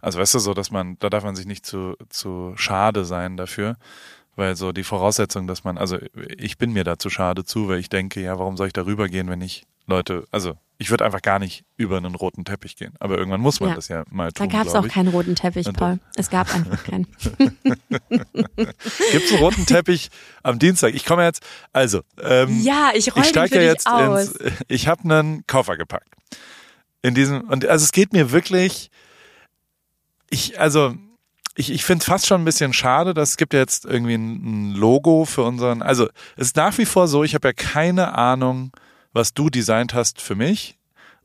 Also 0.00 0.18
weißt 0.18 0.34
du 0.34 0.38
so, 0.38 0.54
dass 0.54 0.70
man, 0.70 0.98
da 0.98 1.10
darf 1.10 1.24
man 1.24 1.36
sich 1.36 1.46
nicht 1.46 1.66
zu, 1.66 1.94
zu 2.08 2.52
schade 2.56 3.04
sein 3.04 3.36
dafür, 3.36 3.76
weil 4.36 4.54
so 4.56 4.72
die 4.72 4.84
Voraussetzung, 4.84 5.46
dass 5.46 5.64
man, 5.64 5.78
also 5.78 5.98
ich 6.36 6.58
bin 6.58 6.72
mir 6.72 6.84
da 6.84 6.98
zu 6.98 7.10
schade 7.10 7.44
zu, 7.44 7.68
weil 7.68 7.78
ich 7.80 7.88
denke, 7.88 8.20
ja, 8.20 8.38
warum 8.38 8.56
soll 8.56 8.66
ich 8.68 8.72
darüber 8.72 9.08
gehen, 9.08 9.28
wenn 9.30 9.40
ich 9.40 9.64
Leute, 9.88 10.24
also 10.32 10.54
ich 10.78 10.90
würde 10.90 11.04
einfach 11.06 11.22
gar 11.22 11.38
nicht 11.38 11.64
über 11.76 11.96
einen 11.96 12.14
roten 12.16 12.44
Teppich 12.44 12.76
gehen. 12.76 12.92
Aber 13.00 13.16
irgendwann 13.16 13.40
muss 13.40 13.60
man 13.60 13.70
Ja. 13.70 13.74
das 13.76 13.88
ja 13.88 14.04
mal 14.10 14.30
Da 14.32 14.44
tun. 14.44 14.48
gab 14.52 14.66
es 14.66 14.74
auch 14.74 14.86
keinen 14.88 15.08
roten 15.08 15.34
Teppich, 15.36 15.66
Und 15.66 15.76
Paul. 15.78 16.00
Es 16.16 16.28
gab 16.28 16.52
einfach 16.54 16.84
keinen. 16.84 17.06
Gibt 19.12 19.24
es 19.24 19.32
einen 19.32 19.40
roten 19.40 19.64
Teppich 19.66 20.10
am 20.42 20.58
Dienstag? 20.58 20.94
Ich 20.94 21.04
komme 21.04 21.24
jetzt, 21.24 21.42
also, 21.72 22.02
ähm, 22.22 22.60
Ja, 22.62 22.90
ich 22.94 23.14
roll 23.14 23.22
ich 23.22 23.28
steige 23.30 23.56
ja 23.56 23.62
jetzt 23.62 23.86
aus. 23.86 24.32
ins, 24.32 24.52
ich 24.68 24.88
habe 24.88 25.02
einen 25.04 25.46
Koffer 25.46 25.76
gepackt. 25.76 26.08
In 27.06 27.14
diesem, 27.14 27.42
und 27.42 27.64
also 27.66 27.84
es 27.84 27.92
geht 27.92 28.12
mir 28.12 28.32
wirklich, 28.32 28.90
ich, 30.28 30.58
also, 30.58 30.96
ich, 31.54 31.70
ich 31.70 31.84
finde 31.84 32.02
es 32.02 32.06
fast 32.06 32.26
schon 32.26 32.42
ein 32.42 32.44
bisschen 32.44 32.72
schade, 32.72 33.14
dass 33.14 33.30
es 33.30 33.36
gibt 33.36 33.54
ja 33.54 33.60
jetzt 33.60 33.84
irgendwie 33.84 34.14
ein, 34.14 34.72
ein 34.72 34.74
Logo 34.74 35.24
für 35.24 35.44
unseren, 35.44 35.82
also 35.82 36.08
es 36.36 36.48
ist 36.48 36.56
nach 36.56 36.76
wie 36.78 36.84
vor 36.84 37.06
so, 37.06 37.22
ich 37.22 37.36
habe 37.36 37.46
ja 37.46 37.52
keine 37.52 38.14
Ahnung, 38.18 38.72
was 39.12 39.34
du 39.34 39.50
designt 39.50 39.94
hast 39.94 40.20
für 40.20 40.34
mich. 40.34 40.78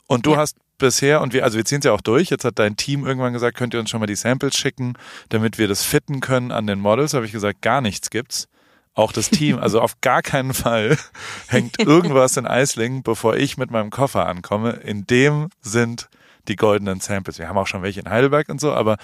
Und 0.06 0.28
du 0.28 0.34
Ja. 0.34 0.38
hast 0.38 0.58
bisher, 0.78 1.20
und 1.22 1.34
wir, 1.34 1.44
also 1.44 1.58
wir 1.58 1.66
ziehen 1.66 1.80
es 1.80 1.86
ja 1.86 1.94
auch 1.94 2.02
durch, 2.02 2.30
jetzt 2.30 2.46
hat 2.46 2.60
dein 2.60 2.78
Team 2.78 3.04
irgendwann 3.04 3.34
gesagt, 3.34 3.58
könnt 3.58 3.74
ihr 3.74 3.80
uns 3.80 3.90
schon 3.90 4.02
mal 4.02 4.06
die 4.06 4.16
Samples 4.16 4.56
schicken, 4.56 4.94
damit 5.30 5.58
wir 5.58 5.68
das 5.68 5.84
fitten 5.84 6.20
können 6.20 6.52
an 6.52 6.68
den 6.68 6.80
Models. 6.80 7.16
Habe 7.16 7.26
ich 7.26 7.32
gesagt, 7.32 7.64
gar 7.64 7.82
nichts 7.82 8.12
gibt's. 8.12 8.48
Auch 8.94 9.12
das 9.14 9.30
Team, 9.30 9.58
also 9.58 9.80
auf 9.82 10.02
gar 10.02 10.22
keinen 10.22 10.54
Fall 10.54 10.98
hängt 11.48 11.80
irgendwas 11.80 12.36
in 12.38 12.46
Eislingen, 12.46 13.04
bevor 13.04 13.38
ich 13.38 13.58
mit 13.58 13.72
meinem 13.72 13.90
Koffer 13.90 14.26
ankomme. 14.28 14.72
In 14.72 15.08
dem 15.08 15.50
sind 15.62 16.10
die 16.48 16.56
goldenen 16.58 17.00
Samples. 17.00 17.40
Wir 17.40 17.48
haben 17.48 17.58
auch 17.58 17.68
schon 17.68 17.84
welche 17.84 18.02
in 18.02 18.10
Heidelberg 18.10 18.50
und 18.50 18.60
so, 18.60 18.74
aber 18.74 18.98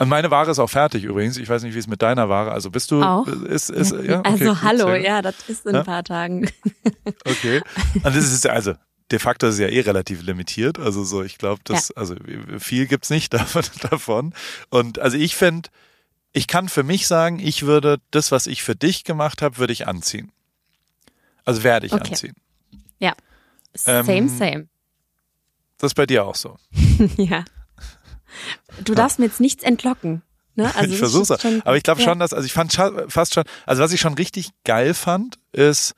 und 0.00 0.08
meine 0.08 0.30
Ware 0.30 0.50
ist 0.50 0.58
auch 0.60 0.70
fertig 0.70 1.02
übrigens. 1.04 1.36
Ich 1.38 1.48
weiß 1.48 1.62
nicht, 1.64 1.74
wie 1.74 1.78
es 1.78 1.88
mit 1.88 2.02
deiner 2.02 2.28
Ware. 2.28 2.52
Also 2.52 2.70
bist 2.70 2.90
du 2.92 3.02
Auch? 3.02 3.26
ist 3.26 3.68
ist 3.68 3.92
ja 3.92 4.20
okay, 4.20 4.28
also 4.30 4.62
hallo, 4.62 4.94
ja, 4.94 5.22
das 5.22 5.34
ist 5.48 5.66
in 5.66 5.74
Ja. 5.74 5.80
ein 5.80 5.86
paar 5.86 6.04
Tagen. 6.04 6.48
Okay. 7.24 7.62
Und 7.94 8.04
das 8.04 8.16
ist 8.32 8.44
ja, 8.44 8.52
also 8.52 8.74
de 9.10 9.18
facto 9.18 9.46
ist 9.46 9.54
es 9.54 9.60
ja 9.60 9.68
eh 9.68 9.80
relativ 9.80 10.22
limitiert. 10.22 10.78
Also 10.78 11.02
so, 11.04 11.22
ich 11.22 11.38
glaube, 11.38 11.60
das, 11.64 11.90
also 11.92 12.14
viel 12.58 12.86
gibt's 12.86 13.10
nicht 13.10 13.32
davon. 13.34 13.62
davon. 13.90 14.34
Und 14.70 14.98
also 14.98 15.16
ich 15.16 15.34
finde, 15.36 15.68
ich 16.32 16.46
kann 16.46 16.68
für 16.68 16.82
mich 16.82 17.06
sagen, 17.06 17.38
ich 17.38 17.62
würde 17.64 17.98
das, 18.10 18.30
was 18.32 18.46
ich 18.46 18.62
für 18.62 18.76
dich 18.76 19.04
gemacht 19.04 19.42
habe, 19.42 19.58
würde 19.58 19.72
ich 19.72 19.86
anziehen. 19.88 20.30
Also 21.44 21.62
werde 21.62 21.86
ich 21.86 21.92
Okay. 21.92 22.08
anziehen. 22.10 22.34
Same, 23.74 24.10
Ähm, 24.10 24.28
same. 24.28 24.68
Das 25.76 25.90
ist 25.92 25.94
bei 25.94 26.06
dir 26.06 26.24
auch 26.24 26.34
so. 26.34 26.56
ja. 27.16 27.44
Du 28.82 28.94
darfst 28.94 29.18
mir 29.18 29.26
jetzt 29.26 29.40
nichts 29.40 29.62
entlocken. 29.62 30.22
Ne? 30.56 30.64
Also 30.74 30.92
ich 30.92 30.98
versuche 30.98 31.38
schon- 31.38 31.62
Aber 31.62 31.76
ich 31.76 31.82
glaube 31.84 32.00
ja. 32.00 32.08
schon, 32.08 32.18
dass, 32.18 32.32
also 32.32 32.44
ich 32.44 32.52
fand 32.52 32.72
fast 33.08 33.34
schon, 33.34 33.44
also 33.66 33.82
was 33.82 33.92
ich 33.92 34.00
schon 34.00 34.14
richtig 34.14 34.50
geil 34.64 34.94
fand, 34.94 35.38
ist, 35.52 35.94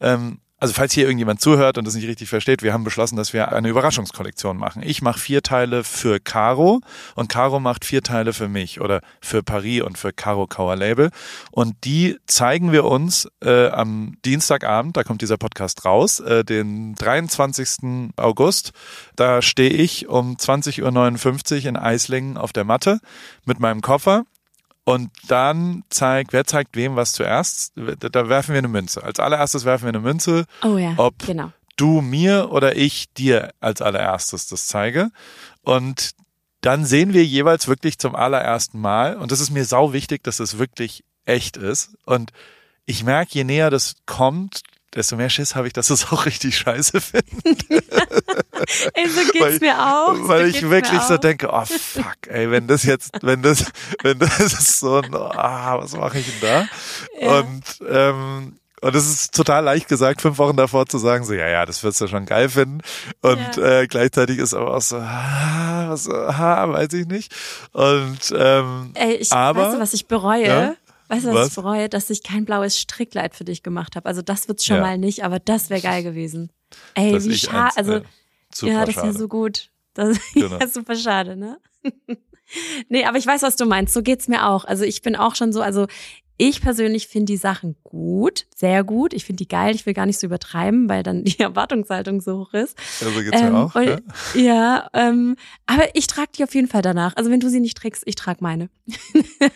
ähm, 0.00 0.40
also 0.62 0.74
falls 0.74 0.92
hier 0.92 1.06
irgendjemand 1.06 1.40
zuhört 1.40 1.76
und 1.76 1.88
das 1.88 1.96
nicht 1.96 2.06
richtig 2.06 2.28
versteht, 2.28 2.62
wir 2.62 2.72
haben 2.72 2.84
beschlossen, 2.84 3.16
dass 3.16 3.32
wir 3.32 3.50
eine 3.50 3.68
Überraschungskollektion 3.68 4.56
machen. 4.56 4.80
Ich 4.84 5.02
mache 5.02 5.18
vier 5.18 5.42
Teile 5.42 5.82
für 5.82 6.20
Caro 6.20 6.80
und 7.16 7.28
Caro 7.28 7.58
macht 7.58 7.84
vier 7.84 8.00
Teile 8.00 8.32
für 8.32 8.46
mich 8.46 8.80
oder 8.80 9.00
für 9.20 9.42
Paris 9.42 9.82
und 9.82 9.98
für 9.98 10.12
Caro 10.12 10.46
Kauer 10.46 10.76
Label. 10.76 11.10
Und 11.50 11.74
die 11.82 12.16
zeigen 12.26 12.70
wir 12.70 12.84
uns 12.84 13.28
äh, 13.42 13.70
am 13.70 14.18
Dienstagabend, 14.24 14.96
da 14.96 15.02
kommt 15.02 15.20
dieser 15.20 15.36
Podcast 15.36 15.84
raus, 15.84 16.20
äh, 16.20 16.44
den 16.44 16.94
23. 16.94 18.12
August. 18.14 18.70
Da 19.16 19.42
stehe 19.42 19.70
ich 19.70 20.06
um 20.06 20.36
20.59 20.36 21.62
Uhr 21.62 21.68
in 21.70 21.76
Eislingen 21.76 22.36
auf 22.36 22.52
der 22.52 22.62
Matte 22.62 23.00
mit 23.44 23.58
meinem 23.58 23.80
Koffer. 23.80 24.26
Und 24.84 25.10
dann 25.28 25.84
zeigt, 25.90 26.32
wer 26.32 26.44
zeigt 26.44 26.76
wem 26.76 26.96
was 26.96 27.12
zuerst? 27.12 27.72
Da 27.76 28.28
werfen 28.28 28.52
wir 28.52 28.58
eine 28.58 28.68
Münze. 28.68 29.02
Als 29.04 29.20
allererstes 29.20 29.64
werfen 29.64 29.84
wir 29.84 29.90
eine 29.90 30.00
Münze, 30.00 30.44
Oh 30.62 30.76
ja, 30.76 30.94
ob 30.96 31.18
genau. 31.24 31.52
du 31.76 32.00
mir 32.00 32.50
oder 32.50 32.76
ich 32.76 33.12
dir 33.12 33.52
als 33.60 33.80
allererstes 33.80 34.48
das 34.48 34.66
zeige. 34.66 35.10
Und 35.62 36.12
dann 36.62 36.84
sehen 36.84 37.12
wir 37.12 37.24
jeweils 37.24 37.68
wirklich 37.68 37.98
zum 37.98 38.16
allerersten 38.16 38.80
Mal, 38.80 39.16
und 39.16 39.30
das 39.32 39.40
ist 39.40 39.50
mir 39.50 39.64
sau 39.64 39.92
wichtig, 39.92 40.22
dass 40.24 40.40
es 40.40 40.58
wirklich 40.58 41.04
echt 41.24 41.56
ist. 41.56 41.96
Und 42.04 42.32
ich 42.84 43.04
merke, 43.04 43.34
je 43.34 43.44
näher 43.44 43.70
das 43.70 43.96
kommt, 44.06 44.62
desto 44.94 45.16
mehr 45.16 45.30
Schiss 45.30 45.54
habe 45.54 45.66
ich, 45.66 45.72
dass 45.72 45.90
es 45.90 46.06
auch 46.12 46.26
richtig 46.26 46.56
scheiße 46.58 47.00
finde. 47.00 47.24
Ey, 48.94 49.08
so 49.08 49.20
geht's 49.32 49.40
weil, 49.40 49.58
mir 49.58 49.78
auch. 49.78 50.14
so 50.14 50.28
Weil 50.28 50.48
ich 50.48 50.68
wirklich 50.68 51.00
so 51.02 51.16
denke, 51.16 51.48
oh 51.52 51.64
fuck, 51.64 52.16
ey, 52.28 52.50
wenn 52.50 52.66
das 52.68 52.84
jetzt, 52.84 53.10
wenn 53.22 53.42
das, 53.42 53.64
wenn 54.02 54.18
das 54.18 54.38
ist 54.38 54.78
so 54.80 54.98
ein, 55.00 55.14
ah, 55.14 55.78
was 55.78 55.96
mache 55.96 56.18
ich 56.18 56.26
denn 56.26 56.40
da? 56.40 56.68
Ja. 57.20 57.38
Und 57.40 57.62
ähm, 57.88 58.58
und 58.82 58.96
es 58.96 59.08
ist 59.08 59.34
total 59.36 59.62
leicht 59.62 59.86
gesagt, 59.86 60.20
fünf 60.20 60.38
Wochen 60.38 60.56
davor 60.56 60.86
zu 60.86 60.98
sagen, 60.98 61.24
so, 61.24 61.34
ja, 61.34 61.46
ja, 61.48 61.64
das 61.64 61.84
wirst 61.84 62.00
du 62.00 62.08
schon 62.08 62.26
geil 62.26 62.48
finden. 62.48 62.80
Und 63.20 63.56
Ja. 63.56 63.80
äh, 63.82 63.86
gleichzeitig 63.86 64.38
ist 64.38 64.54
aber 64.54 64.74
auch 64.74 64.82
so, 64.82 64.96
ah, 64.96 65.84
was, 65.88 66.08
ah, 66.10 66.68
weiß 66.68 66.92
ich 66.94 67.06
nicht. 67.06 67.32
Und 67.70 68.18
ähm, 68.36 68.90
Ey, 68.94 69.14
ich, 69.14 69.32
aber, 69.32 69.66
weißt 69.66 69.76
du, 69.76 69.80
was 69.80 69.94
ich 69.94 70.06
bereue? 70.08 70.46
Ja? 70.48 70.74
Weißt 71.12 71.24
du, 71.26 71.28
was, 71.28 71.34
Was? 71.36 71.48
ich 71.48 71.54
bereue? 71.56 71.88
Dass 71.90 72.08
ich 72.08 72.22
kein 72.22 72.46
blaues 72.46 72.78
Strickleid 72.78 73.34
für 73.34 73.44
dich 73.44 73.62
gemacht 73.62 73.96
habe. 73.96 74.06
Also 74.08 74.22
das 74.22 74.48
wird's 74.48 74.64
schon 74.64 74.76
Ja. 74.76 74.82
mal 74.82 74.96
nicht, 74.98 75.24
aber 75.24 75.38
das 75.38 75.68
wäre 75.68 75.82
geil 75.82 76.02
gewesen. 76.02 76.50
Ey, 76.94 77.12
dass 77.12 77.28
wie 77.28 77.36
schade. 77.36 77.76
Also, 77.76 77.92
äh, 77.96 78.02
ja, 78.62 78.84
das 78.86 78.94
schade. 78.94 79.08
wäre 79.08 79.18
so 79.18 79.28
gut. 79.28 79.68
Das 79.92 80.16
Genau. 80.34 80.58
ja, 80.58 80.66
super 80.68 80.96
schade, 80.96 81.36
ne? 81.36 81.58
nee, 82.88 83.04
aber 83.04 83.18
ich 83.18 83.26
weiß, 83.26 83.42
was 83.42 83.56
du 83.56 83.66
meinst. 83.66 83.92
So 83.92 84.02
geht's 84.02 84.26
mir 84.28 84.48
auch. 84.48 84.64
Also 84.64 84.84
ich 84.84 85.02
bin 85.02 85.14
auch 85.16 85.34
schon 85.34 85.52
so, 85.52 85.60
also 85.60 85.86
ich 86.48 86.60
persönlich 86.60 87.06
finde 87.08 87.26
die 87.32 87.36
Sachen 87.36 87.76
gut, 87.84 88.46
sehr 88.56 88.82
gut. 88.84 89.12
Ich 89.12 89.24
finde 89.24 89.38
die 89.44 89.48
geil. 89.48 89.74
Ich 89.74 89.86
will 89.86 89.94
gar 89.94 90.06
nicht 90.06 90.18
so 90.18 90.26
übertreiben, 90.26 90.88
weil 90.88 91.02
dann 91.02 91.24
die 91.24 91.38
Erwartungshaltung 91.40 92.20
so 92.20 92.38
hoch 92.40 92.52
ist. 92.54 92.76
Also 93.00 93.20
geht's 93.20 93.40
Ähm, 93.40 93.52
mir 93.52 93.58
auch. 93.58 93.74
und- 93.74 93.86
Ja? 93.86 93.98
Ja, 94.34 94.88
ähm, 94.92 95.36
aber 95.66 95.94
ich 95.94 96.06
trage 96.06 96.30
die 96.36 96.44
auf 96.44 96.54
jeden 96.54 96.68
Fall 96.68 96.82
danach. 96.82 97.14
Also 97.16 97.30
wenn 97.30 97.40
du 97.40 97.48
sie 97.48 97.60
nicht 97.60 97.76
trägst, 97.76 98.02
ich 98.06 98.14
trage 98.16 98.38
meine. 98.42 98.68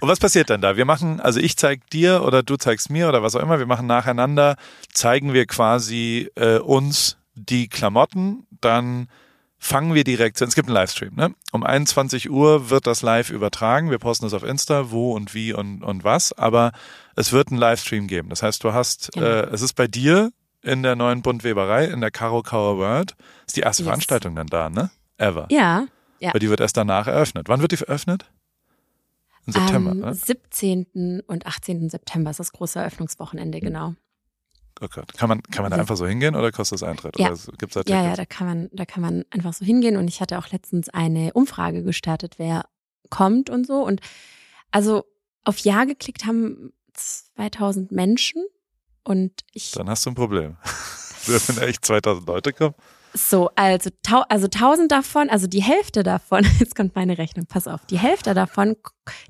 Und 0.00 0.08
was 0.08 0.20
passiert 0.20 0.50
dann 0.50 0.60
da? 0.60 0.76
Wir 0.76 0.84
machen, 0.84 1.20
also 1.20 1.40
ich 1.40 1.56
zeig 1.56 1.88
dir 1.90 2.22
oder 2.24 2.42
du 2.42 2.56
zeigst 2.56 2.90
mir 2.90 3.08
oder 3.08 3.22
was 3.22 3.34
auch 3.34 3.42
immer, 3.42 3.58
wir 3.58 3.66
machen 3.66 3.86
nacheinander, 3.86 4.56
zeigen 4.92 5.32
wir 5.32 5.46
quasi 5.46 6.30
äh, 6.36 6.58
uns 6.58 7.16
die 7.34 7.68
Klamotten, 7.68 8.46
dann 8.60 9.08
fangen 9.58 9.94
wir 9.94 10.04
direkt, 10.04 10.40
es 10.40 10.54
gibt 10.54 10.68
einen 10.68 10.74
Livestream, 10.74 11.14
ne? 11.14 11.34
Um 11.52 11.62
21 11.64 12.30
Uhr 12.30 12.70
wird 12.70 12.86
das 12.86 13.02
live 13.02 13.30
übertragen. 13.30 13.90
Wir 13.90 13.98
posten 13.98 14.26
es 14.26 14.34
auf 14.34 14.42
Insta, 14.42 14.90
wo 14.90 15.12
und 15.12 15.34
wie 15.34 15.52
und, 15.52 15.82
und 15.82 16.04
was, 16.04 16.32
aber 16.32 16.72
es 17.16 17.32
wird 17.32 17.48
einen 17.48 17.58
Livestream 17.58 18.06
geben. 18.06 18.28
Das 18.28 18.42
heißt, 18.42 18.62
du 18.64 18.72
hast, 18.72 19.10
Genau. 19.12 19.26
äh, 19.26 19.46
es 19.50 19.62
ist 19.62 19.72
bei 19.74 19.86
dir 19.86 20.30
in 20.62 20.82
der 20.82 20.96
neuen 20.96 21.22
Buntweberei, 21.22 21.86
in 21.86 22.00
der 22.00 22.10
Caro 22.10 22.42
Kauer 22.42 22.76
World, 22.78 23.14
ist 23.46 23.56
die 23.56 23.60
erste 23.60 23.82
Yes. 23.82 23.88
Veranstaltung 23.88 24.34
dann 24.34 24.48
da, 24.48 24.68
ne? 24.68 24.90
Ever. 25.16 25.46
Ja, 25.50 25.86
ja. 26.20 26.32
Weil 26.34 26.40
die 26.40 26.50
wird 26.50 26.60
erst 26.60 26.76
danach 26.76 27.06
eröffnet. 27.06 27.48
Wann 27.48 27.60
wird 27.60 27.72
die 27.72 27.76
eröffnet? 27.80 28.26
Im 29.46 29.52
September, 29.52 29.90
Am 29.92 29.98
ne? 30.00 30.14
17. 30.14 31.22
und 31.26 31.46
18. 31.46 31.88
September 31.88 32.30
ist 32.30 32.40
das 32.40 32.52
große 32.52 32.78
Eröffnungswochenende, 32.80 33.60
genau. 33.60 33.94
Oh 34.80 34.88
Gott. 34.88 35.14
Kann 35.14 35.28
man, 35.28 35.42
kann 35.42 35.62
man 35.62 35.70
da 35.70 35.78
einfach 35.78 35.96
so 35.96 36.06
hingehen 36.06 36.34
oder 36.34 36.52
kostet 36.52 36.80
das 36.80 36.88
Eintritt? 36.88 37.18
Ja. 37.18 37.32
Gibt's 37.58 37.74
da 37.74 37.82
Ja, 37.86 38.04
ja, 38.04 38.16
da 38.16 38.26
kann 38.26 38.46
man, 38.46 38.68
da 38.72 38.84
kann 38.84 39.02
man 39.02 39.24
einfach 39.30 39.54
so 39.54 39.64
hingehen. 39.64 39.96
Und 39.96 40.08
ich 40.08 40.20
hatte 40.20 40.38
auch 40.38 40.48
letztens 40.50 40.88
eine 40.88 41.32
Umfrage 41.32 41.82
gestartet, 41.82 42.34
wer 42.38 42.66
kommt 43.08 43.48
und 43.48 43.66
so. 43.66 43.82
Und 43.82 44.00
also 44.70 45.04
auf 45.44 45.58
Ja 45.58 45.84
geklickt 45.84 46.26
haben 46.26 46.72
2000 46.92 47.92
Menschen. 47.92 48.44
Und 49.02 49.32
ich 49.52 49.70
Dann 49.72 49.88
hast 49.88 50.04
du 50.04 50.10
ein 50.10 50.14
Problem. 50.14 50.56
Wenn 51.26 51.58
echt 51.68 51.84
2000 51.84 52.26
Leute 52.26 52.52
kommen. 52.52 52.74
So, 53.16 53.48
also, 53.54 53.88
tau 54.02 54.24
also 54.28 54.44
1000 54.46 54.92
davon, 54.92 55.30
also 55.30 55.46
die 55.46 55.62
Hälfte 55.62 56.02
davon, 56.02 56.44
jetzt 56.60 56.76
kommt 56.76 56.94
meine 56.94 57.16
Rechnung, 57.16 57.46
pass 57.46 57.66
auf, 57.66 57.86
die 57.86 57.98
Hälfte 57.98 58.34
davon, 58.34 58.76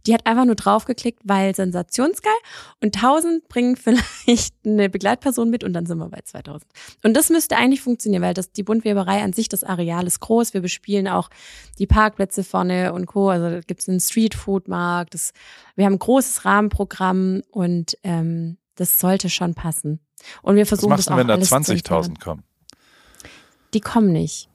die 0.06 0.14
hat 0.14 0.26
einfach 0.26 0.44
nur 0.44 0.56
draufgeklickt, 0.56 1.20
weil 1.24 1.54
sensationsgeil 1.54 2.34
und 2.82 2.96
1000 2.96 3.48
bringen 3.48 3.76
vielleicht 4.16 4.54
eine 4.64 4.90
Begleitperson 4.90 5.50
mit 5.50 5.62
und 5.62 5.72
dann 5.72 5.86
sind 5.86 5.98
wir 5.98 6.08
bei 6.08 6.20
2000. 6.20 6.64
Und 7.04 7.14
das 7.14 7.30
müsste 7.30 7.56
eigentlich 7.56 7.80
funktionieren, 7.80 8.22
weil 8.22 8.34
das, 8.34 8.50
die 8.50 8.64
Buntweberei 8.64 9.22
an 9.22 9.32
sich, 9.32 9.48
das 9.48 9.62
Areal 9.62 10.06
ist 10.06 10.18
groß, 10.18 10.52
wir 10.52 10.62
bespielen 10.62 11.06
auch 11.06 11.30
die 11.78 11.86
Parkplätze 11.86 12.42
vorne 12.42 12.92
und 12.92 13.06
Co., 13.06 13.30
also 13.30 13.50
da 13.50 13.60
gibt's 13.60 13.88
einen 13.88 14.00
Streetfood-Markt, 14.00 15.14
das, 15.14 15.32
wir 15.76 15.86
haben 15.86 15.94
ein 15.94 16.00
großes 16.00 16.44
Rahmenprogramm 16.44 17.42
und 17.50 17.96
ähm, 18.02 18.58
das 18.74 18.98
sollte 18.98 19.30
schon 19.30 19.54
passen. 19.54 20.00
Und 20.42 20.56
wir 20.56 20.62
Was 20.62 20.70
versuchen 20.70 20.90
machst 20.90 21.00
das 21.00 21.06
du, 21.06 21.12
auch 21.12 21.18
wenn 21.18 21.28
da 21.28 21.34
alles 21.34 21.50
zu 21.50 21.54
20.000 21.54 22.18
kommen? 22.18 22.42
Die 23.74 23.80
kommen 23.80 24.12
nicht. 24.12 24.48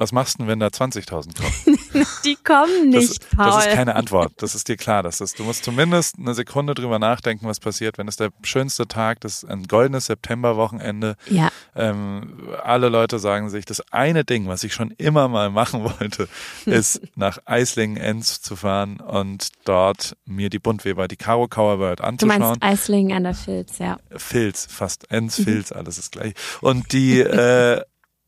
Was 0.00 0.12
machst 0.12 0.34
du, 0.34 0.38
denn, 0.38 0.46
wenn 0.48 0.60
da 0.60 0.68
20.000 0.68 1.36
kommen? 1.36 1.78
Die 2.24 2.36
kommen 2.36 2.92
Das, 2.92 3.08
nicht, 3.08 3.30
Paul. 3.36 3.46
das 3.46 3.66
ist 3.66 3.72
keine 3.74 3.96
Antwort. 3.96 4.32
Das 4.36 4.54
ist 4.54 4.68
dir 4.68 4.76
klar. 4.76 5.02
Das 5.02 5.20
ist, 5.20 5.38
du 5.40 5.42
musst 5.42 5.64
zumindest 5.64 6.16
eine 6.18 6.34
Sekunde 6.34 6.74
drüber 6.74 7.00
nachdenken, 7.00 7.46
was 7.48 7.58
passiert, 7.58 7.98
wenn 7.98 8.06
es 8.06 8.16
der 8.16 8.30
schönste 8.44 8.86
Tag, 8.86 9.20
das 9.22 9.42
ist 9.42 9.50
ein 9.50 9.64
goldenes 9.64 10.06
Septemberwochenende. 10.06 11.16
ja, 11.28 11.50
Ähm, 11.74 12.48
alle 12.62 12.88
Leute 12.90 13.18
sagen 13.18 13.50
sich, 13.50 13.64
das 13.64 13.82
eine 13.90 14.24
Ding, 14.24 14.46
was 14.46 14.62
ich 14.62 14.72
schon 14.72 14.92
immer 14.92 15.26
mal 15.26 15.50
machen 15.50 15.82
wollte, 15.82 16.28
ist 16.66 17.00
nach 17.16 17.38
Eislingen-Enz 17.46 18.40
zu 18.40 18.54
fahren 18.54 19.00
und 19.00 19.48
dort 19.64 20.16
mir 20.24 20.48
die 20.48 20.60
Buntweber, 20.60 21.08
die 21.08 21.16
Karo 21.16 21.48
Kauer 21.48 21.80
World 21.80 21.98
du 22.00 22.04
anzuschauen. 22.04 22.38
meinst 22.40 22.62
Eislingen 22.62 23.16
an 23.16 23.24
der 23.24 23.34
Filz, 23.34 23.78
ja. 23.78 23.98
Filz, 24.16 24.66
fast 24.70 25.10
Enz, 25.10 25.38
Mhm. 25.40 25.44
Filz, 25.44 25.72
alles 25.72 25.98
ist 25.98 26.12
gleich. 26.12 26.34
Und 26.60 26.92
die, 26.92 27.18
äh, 27.20 27.82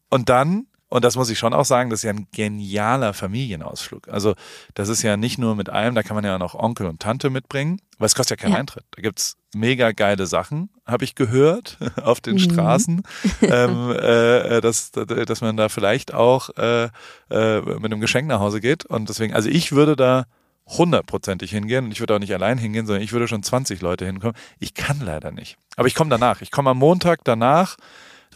und 0.08 0.28
dann, 0.28 0.66
und 0.90 1.04
das 1.04 1.16
muss 1.16 1.30
ich 1.30 1.38
schon 1.38 1.54
auch 1.54 1.64
sagen, 1.64 1.88
das 1.88 2.00
ist 2.00 2.04
ja 2.04 2.10
ein 2.10 2.26
genialer 2.32 3.14
Familienausflug. 3.14 4.08
Also 4.08 4.34
das 4.74 4.88
ist 4.88 5.02
ja 5.02 5.16
nicht 5.16 5.38
nur 5.38 5.56
mit 5.56 5.70
allem, 5.70 5.94
da 5.94 6.02
kann 6.02 6.14
man 6.16 6.24
ja 6.24 6.38
noch 6.38 6.54
Onkel 6.54 6.86
und 6.86 7.00
Tante 7.00 7.30
mitbringen, 7.30 7.80
weil 7.98 8.06
es 8.06 8.14
kostet 8.14 8.38
ja 8.38 8.42
keinen 8.44 8.52
Ja. 8.54 8.58
Eintritt. 8.58 8.84
Da 8.90 9.00
gibt's 9.02 9.36
mega 9.54 9.92
geile 9.92 10.26
Sachen, 10.26 10.68
habe 10.86 11.04
ich 11.04 11.14
gehört, 11.14 11.78
auf 12.02 12.20
den 12.20 12.34
Mhm. 12.34 12.38
Straßen, 12.40 13.02
ähm, 13.42 13.90
äh, 13.92 14.60
dass, 14.60 14.92
dass 14.92 15.40
man 15.40 15.56
da 15.56 15.68
vielleicht 15.70 16.12
auch 16.12 16.50
äh, 16.58 16.88
äh, 17.30 17.60
mit 17.62 17.86
einem 17.86 18.00
Geschenk 18.00 18.28
nach 18.28 18.40
Hause 18.40 18.60
geht. 18.60 18.84
Und 18.84 19.08
deswegen, 19.08 19.32
also 19.34 19.48
ich 19.48 19.72
würde 19.72 19.96
da 19.96 20.26
hundertprozentig 20.66 21.50
hingehen 21.50 21.86
und 21.86 21.90
ich 21.92 22.00
würde 22.00 22.14
auch 22.14 22.18
nicht 22.20 22.32
allein 22.32 22.56
hingehen, 22.58 22.86
sondern 22.86 23.02
ich 23.02 23.12
würde 23.12 23.26
schon 23.26 23.42
20 23.42 23.80
Leute 23.80 24.06
hinkommen. 24.06 24.36
Ich 24.60 24.74
kann 24.74 25.00
leider 25.00 25.32
nicht. 25.32 25.56
Aber 25.76 25.88
ich 25.88 25.94
komme 25.94 26.10
danach. 26.10 26.42
Ich 26.42 26.50
komme 26.50 26.70
am 26.70 26.78
Montag 26.78 27.24
danach. 27.24 27.76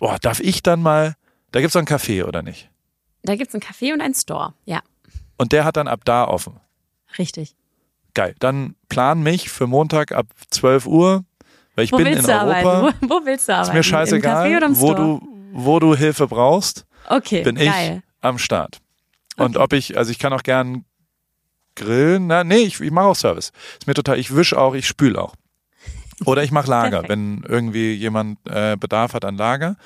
Boah, 0.01 0.19
darf 0.21 0.41
ich 0.41 0.63
dann 0.63 0.83
mal, 0.83 1.15
da 1.55 1.61
gibt's 1.61 1.75
doch 1.75 1.79
einen 1.79 1.87
Café, 1.87 2.25
oder 2.25 2.43
nicht? 2.43 2.69
Da 3.23 3.37
gibt's 3.37 3.55
einen 3.55 3.63
Café 3.63 3.93
und 3.93 4.01
einen 4.01 4.15
Store. 4.15 4.55
Ja, 4.65 4.83
Und 5.37 5.53
der 5.53 5.65
hat 5.65 5.77
dann 5.77 5.87
ab 5.89 6.01
da 6.05 6.25
offen. 6.27 6.59
richtig. 7.19 7.55
Geil. 8.13 8.35
Dann 8.39 8.75
plan 8.89 9.23
mich 9.23 9.51
für 9.51 9.67
Montag 9.67 10.13
ab 10.13 10.27
12 10.51 10.87
Uhr, 10.87 11.25
weil 11.75 11.85
ich 11.85 11.93
Wo 11.93 11.97
bin 11.97 12.07
willst 12.07 12.21
in 12.21 12.25
du 12.27 12.33
Europa. 12.33 12.51
arbeiten? 12.81 12.97
Wo, 13.09 13.09
wo 13.21 13.27
willst 13.27 13.49
du 13.49 13.53
Ist 13.53 13.59
arbeiten? 13.59 13.77
mir 13.77 13.83
scheißegal, 13.83 14.61
wo 14.77 14.95
du, 14.95 15.21
wo 15.53 15.79
du 15.81 15.95
Hilfe 15.97 16.27
brauchst, 16.29 16.87
okay, 17.09 17.43
bin 17.43 17.57
ich 17.57 17.67
geil. 17.71 18.03
am 18.21 18.39
Start. 18.39 18.79
Und 19.37 19.57
Okay. 19.57 19.65
ob 19.65 19.73
ich, 19.73 19.97
also 19.99 20.11
ich 20.13 20.19
kann 20.21 20.33
auch 20.33 20.43
gern 20.45 20.85
grillen, 21.77 22.29
na, 22.29 22.45
nee, 22.45 22.59
ich, 22.59 22.81
ich 22.81 22.91
mache 22.91 23.07
auch 23.07 23.17
Service. 23.17 23.51
Ist 23.79 23.87
mir 23.87 23.95
total, 23.95 24.19
ich 24.19 24.35
wisch 24.35 24.55
auch, 24.55 24.75
ich 24.75 24.87
spül 24.87 25.17
auch. 25.17 25.35
Oder 26.25 26.45
ich 26.45 26.53
mache 26.53 26.71
Lager, 26.71 27.03
wenn 27.09 27.45
irgendwie 27.49 27.95
jemand 27.95 28.39
äh, 28.49 28.77
Bedarf 28.77 29.15
hat 29.15 29.25
an 29.25 29.37
Lager. 29.37 29.77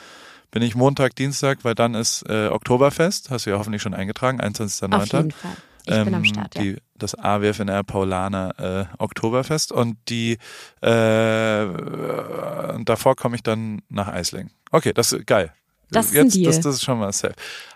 Bin 0.50 0.62
ich 0.62 0.74
Montag, 0.74 1.14
Dienstag, 1.14 1.58
weil 1.62 1.74
dann 1.74 1.94
ist 1.94 2.22
äh, 2.28 2.48
Oktoberfest, 2.48 3.30
hast 3.30 3.46
du 3.46 3.50
ja 3.50 3.58
hoffentlich 3.58 3.82
schon 3.82 3.94
eingetragen, 3.94 4.40
21.09. 4.40 4.94
Auf 4.94 5.12
jeden 5.12 5.30
Fall. 5.30 5.56
Ich 5.84 6.04
bin 6.04 6.14
am 6.14 6.22
ähm, 6.22 6.24
Start, 6.24 6.54
ja. 6.54 6.62
die, 6.62 6.76
Das 6.96 7.14
AWFNR 7.14 7.82
Paulaner 7.82 8.88
äh, 8.90 9.02
Oktoberfest 9.02 9.72
und 9.72 9.96
die 10.08 10.38
äh, 10.82 11.64
und 11.64 12.88
davor 12.88 13.16
komme 13.16 13.36
ich 13.36 13.42
dann 13.42 13.82
nach 13.88 14.08
Eislingen. 14.08 14.52
Okay, 14.70 14.92
das 14.92 15.12
ist 15.12 15.26
geil. 15.26 15.52
Das 15.90 16.06
ist 16.06 16.16
ein 16.16 16.24
Jetzt, 16.24 16.34
Deal. 16.36 16.46
Das, 16.46 16.60
das 16.60 16.74
ist 16.76 16.84
schon 16.84 16.98
mal 16.98 17.12
safe. 17.12 17.34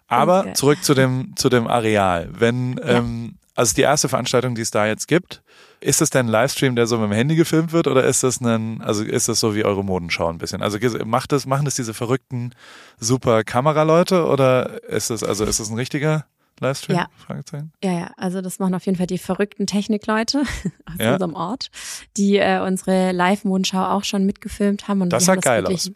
Aber 0.08 0.44
geil. 0.44 0.56
zurück 0.56 0.84
zu 0.84 0.94
dem, 0.94 1.32
zu 1.36 1.48
dem 1.48 1.66
Areal. 1.66 2.28
Wenn, 2.32 2.78
ähm, 2.84 3.38
also 3.54 3.74
die 3.74 3.80
erste 3.80 4.08
Veranstaltung, 4.08 4.54
die 4.54 4.60
es 4.60 4.70
da 4.70 4.86
jetzt 4.86 5.08
gibt, 5.08 5.42
ist 5.82 6.00
das 6.00 6.10
denn 6.10 6.26
ein 6.26 6.28
Livestream, 6.30 6.76
der 6.76 6.86
so 6.86 6.96
mit 6.98 7.10
dem 7.10 7.12
Handy 7.14 7.34
gefilmt 7.36 7.72
wird 7.72 7.86
oder 7.86 8.04
ist 8.04 8.22
das 8.22 8.40
ein, 8.40 8.80
also 8.82 9.02
ist 9.04 9.28
das 9.28 9.40
so 9.40 9.54
wie 9.54 9.64
eure 9.64 9.84
Modenschau 9.84 10.28
ein 10.28 10.38
bisschen? 10.38 10.62
Also 10.62 10.78
macht 11.04 11.32
das, 11.32 11.46
machen 11.46 11.64
das 11.64 11.74
diese 11.74 11.92
verrückten 11.94 12.54
super 12.98 13.44
Kameraleute 13.44 14.26
oder 14.26 14.82
ist 14.84 15.10
das, 15.10 15.22
also 15.22 15.44
ist 15.44 15.60
das 15.60 15.68
ein 15.70 15.76
richtiger 15.76 16.26
Livestream? 16.60 16.96
Ja. 16.98 17.06
Fragezeichen. 17.16 17.72
Ja, 17.82 17.92
ja, 17.92 18.10
also 18.16 18.40
das 18.40 18.58
machen 18.58 18.74
auf 18.74 18.86
jeden 18.86 18.96
Fall 18.96 19.06
die 19.08 19.18
verrückten 19.18 19.66
Technikleute 19.66 20.42
aus 20.86 20.94
Ja. 20.98 21.14
unserem 21.14 21.34
Ort, 21.34 21.70
die 22.16 22.36
äh, 22.36 22.60
unsere 22.60 23.12
Live-Mondschau 23.12 23.84
auch 23.84 24.04
schon 24.04 24.24
mitgefilmt 24.24 24.86
haben. 24.88 25.02
Und 25.02 25.12
Das 25.12 25.24
sah 25.24 25.34
geil 25.36 25.66
aus. 25.66 25.90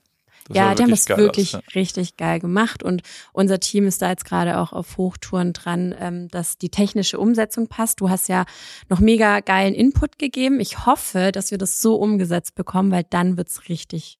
Das 0.48 0.56
ja, 0.56 0.74
die 0.74 0.82
haben 0.84 0.90
das 0.90 1.08
wirklich 1.08 1.56
aus, 1.56 1.62
richtig 1.74 2.16
geil 2.16 2.38
gemacht 2.40 2.82
und 2.82 3.02
unser 3.32 3.58
Team 3.60 3.86
ist 3.86 4.02
da 4.02 4.10
jetzt 4.10 4.24
gerade 4.24 4.58
auch 4.58 4.72
auf 4.72 4.96
Hochtouren 4.96 5.52
dran, 5.52 5.94
ähm, 5.98 6.28
dass 6.28 6.58
die 6.58 6.68
technische 6.70 7.18
Umsetzung 7.18 7.68
passt. 7.68 8.00
Du 8.00 8.10
hast 8.10 8.28
ja 8.28 8.44
noch 8.88 9.00
mega 9.00 9.40
geilen 9.40 9.74
Input 9.74 10.18
gegeben. 10.18 10.60
Ich 10.60 10.86
hoffe, 10.86 11.32
dass 11.32 11.50
wir 11.50 11.58
das 11.58 11.80
so 11.80 11.96
umgesetzt 11.96 12.54
bekommen, 12.54 12.90
weil 12.92 13.04
dann 13.08 13.36
wird's 13.36 13.68
richtig, 13.68 14.18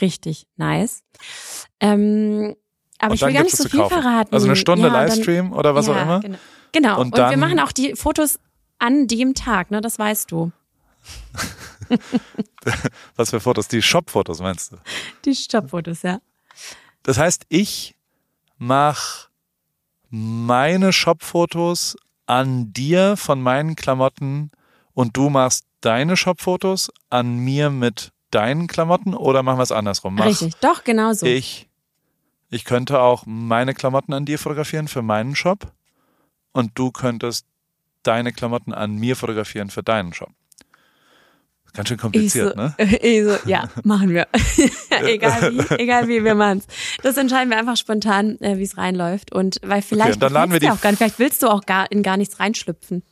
richtig 0.00 0.46
nice. 0.56 1.02
Ähm, 1.80 2.54
aber 2.98 3.10
Und 3.10 3.14
ich 3.16 3.20
will 3.22 3.28
dann 3.28 3.34
gar 3.34 3.42
nicht 3.44 3.56
so 3.56 3.68
viel 3.68 3.80
kaufen. 3.80 3.94
verraten. 4.02 4.34
Also 4.34 4.46
eine 4.46 4.56
Stunde 4.56 4.88
Ja, 4.88 4.92
dann- 4.92 5.08
Livestream 5.08 5.52
oder 5.52 5.74
was 5.74 5.86
ja, 5.86 5.92
auch 5.94 6.02
immer. 6.02 6.20
Genau, 6.20 6.38
genau. 6.72 6.94
Und 7.00 7.06
Und, 7.08 7.16
wir 7.16 7.24
dann- 7.30 7.38
machen 7.40 7.60
auch 7.60 7.72
die 7.72 7.94
Fotos 7.94 8.40
an 8.78 9.06
dem 9.06 9.34
Tag, 9.34 9.70
ne? 9.70 9.80
Das 9.80 9.98
weißt 9.98 10.30
du. 10.32 10.50
Was 13.16 13.30
für 13.30 13.40
Fotos? 13.40 13.68
Die 13.68 13.82
Shop-Fotos 13.82 14.40
meinst 14.40 14.72
du? 14.72 14.76
Die 15.24 15.34
Stoppfotos, 15.34 16.02
ja. 16.02 16.20
Das 17.02 17.18
heißt, 17.18 17.46
ich 17.48 17.94
mache 18.58 19.28
meine 20.10 20.92
Shop-Fotos 20.92 21.96
an 22.26 22.72
dir 22.72 23.16
von 23.16 23.40
meinen 23.40 23.76
Klamotten 23.76 24.50
und 24.92 25.16
du 25.16 25.30
machst 25.30 25.64
deine 25.80 26.16
Shop-Fotos 26.16 26.90
an 27.08 27.38
mir 27.38 27.70
mit 27.70 28.12
deinen 28.30 28.66
Klamotten 28.66 29.14
oder 29.14 29.42
machen 29.42 29.58
wir 29.58 29.62
es 29.62 29.72
andersrum? 29.72 30.16
Mach 30.16 30.26
Richtig, 30.26 30.54
doch, 30.56 30.84
genau 30.84 31.12
so. 31.12 31.24
ich, 31.24 31.68
ich 32.50 32.64
könnte 32.64 33.00
auch 33.00 33.24
meine 33.26 33.74
Klamotten 33.74 34.12
an 34.12 34.24
dir 34.24 34.38
fotografieren 34.38 34.88
für 34.88 35.02
meinen 35.02 35.34
Shop 35.34 35.72
und 36.52 36.72
du 36.74 36.90
könntest 36.90 37.46
deine 38.02 38.32
Klamotten 38.32 38.72
an 38.72 38.96
mir 38.96 39.16
fotografieren 39.16 39.70
für 39.70 39.82
deinen 39.82 40.12
Shop. 40.12 40.32
Ganz 41.78 41.88
schön 41.90 41.94
Ich 41.96 42.02
kompliziert, 42.02 42.56
so, 42.56 42.60
ne? 42.60 42.74
ich 43.02 43.22
so, 43.24 43.38
ja, 43.48 43.68
machen 43.84 44.08
wir. 44.10 44.26
egal 45.04 45.52
wie, 45.52 45.74
egal 45.80 46.08
wie, 46.08 46.24
wir 46.24 46.34
machen's. 46.34 46.66
Das 47.04 47.16
entscheiden 47.16 47.50
wir 47.50 47.56
einfach 47.56 47.76
spontan, 47.76 48.36
äh, 48.40 48.58
wie 48.58 48.64
es 48.64 48.76
reinläuft. 48.76 49.32
Und 49.32 49.60
weil 49.62 49.80
vielleicht 49.80 50.14
und 50.14 50.22
dann 50.24 50.32
laden 50.32 50.50
wir 50.50 50.58
die- 50.58 50.70
auch 50.70 50.80
gar 50.80 50.90
nicht, 50.90 50.98
vielleicht 50.98 51.20
willst 51.20 51.40
du 51.44 51.46
auch 51.46 51.66
gar 51.66 51.88
in 51.92 52.02
gar 52.02 52.16
nichts 52.16 52.40
reinschlüpfen. 52.40 53.04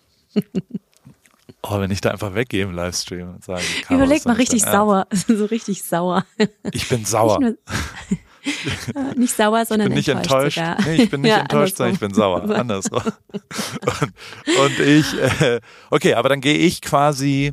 Oh, 1.62 1.78
wenn 1.78 1.92
ich 1.92 2.00
da 2.00 2.10
einfach 2.10 2.34
weggehe 2.34 2.64
im 2.64 2.72
Livestream 2.72 3.34
und 3.34 3.44
sage, 3.44 3.62
Überleg 3.88 4.24
mal 4.26 4.32
richtig 4.34 4.62
sauer, 4.64 5.06
so 5.28 5.44
richtig 5.44 5.84
sauer. 5.84 6.24
Ich 6.72 6.88
bin 6.88 7.04
sauer. 7.04 7.38
Nicht, 7.38 8.94
nur, 8.94 9.14
nicht 9.14 9.36
sauer, 9.36 9.62
Ich 9.62 9.68
sondern 9.68 9.88
bin 9.90 9.96
nicht 9.96 10.08
enttäuscht. 10.08 10.60
Nee, 10.84 11.02
ich 11.04 11.10
bin 11.10 11.20
nicht 11.20 11.30
Ja, 11.30 11.42
enttäuscht, 11.42 11.76
sondern 11.76 11.94
ich 11.94 12.00
bin 12.00 12.12
sauer. 12.12 12.50
Andersrum. 12.50 13.02
Und, 13.32 14.58
und 14.58 14.80
ich, 14.80 15.14
äh, 15.40 15.60
okay, 15.90 16.14
aber 16.14 16.28
dann 16.30 16.40
gehe 16.40 16.56
ich 16.56 16.82
quasi, 16.82 17.52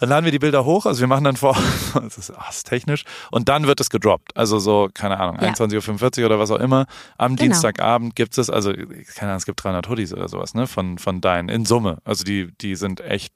dann 0.00 0.08
laden 0.08 0.24
wir 0.24 0.32
die 0.32 0.38
Bilder 0.38 0.64
hoch, 0.64 0.86
also 0.86 1.00
wir 1.00 1.06
machen 1.06 1.24
dann 1.24 1.36
vor, 1.36 1.56
das 1.94 2.18
ist, 2.18 2.32
ach, 2.36 2.50
ist 2.50 2.64
technisch, 2.68 3.04
und 3.30 3.48
dann 3.48 3.66
wird 3.66 3.80
es 3.80 3.90
gedroppt. 3.90 4.36
Also 4.36 4.58
so, 4.58 4.88
keine 4.92 5.18
Ahnung, 5.18 5.38
Ja. 5.40 5.48
21.45 5.52 6.20
Uhr 6.20 6.26
oder 6.26 6.38
was 6.38 6.50
auch 6.50 6.58
immer. 6.60 6.86
Am 7.16 7.36
Genau. 7.36 7.48
Dienstagabend 7.52 8.14
gibt 8.16 8.36
es, 8.38 8.50
also, 8.50 8.72
keine 8.72 8.92
Ahnung, 9.30 9.36
es 9.36 9.46
gibt 9.46 9.62
300 9.64 9.88
Hoodies 9.88 10.12
oder 10.12 10.28
sowas, 10.28 10.54
ne, 10.54 10.66
von, 10.66 10.98
von 10.98 11.20
deinen, 11.20 11.48
in 11.48 11.64
Summe. 11.64 11.98
Also 12.04 12.24
die, 12.24 12.52
die 12.60 12.76
sind 12.76 13.00
echt 13.00 13.32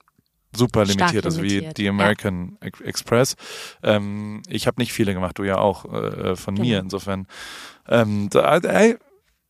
super 0.55 0.85
limitiert, 0.85 1.25
also 1.25 1.41
wie 1.41 1.67
die 1.73 1.85
ja. 1.85 1.89
American 1.89 2.57
Ex- 2.61 2.79
Express. 2.81 3.35
Ähm, 3.81 4.43
ich 4.47 4.67
habe 4.67 4.79
nicht 4.79 4.93
viele 4.93 5.13
gemacht, 5.15 5.39
du 5.39 5.43
ja 5.43 5.57
auch 5.57 5.85
äh, 5.91 6.35
von 6.35 6.53
mir, 6.53 6.63
Genau. 6.75 6.83
insofern. 6.83 7.25
Ähm, 7.87 8.29
da, 8.29 8.57
ey, 8.57 8.97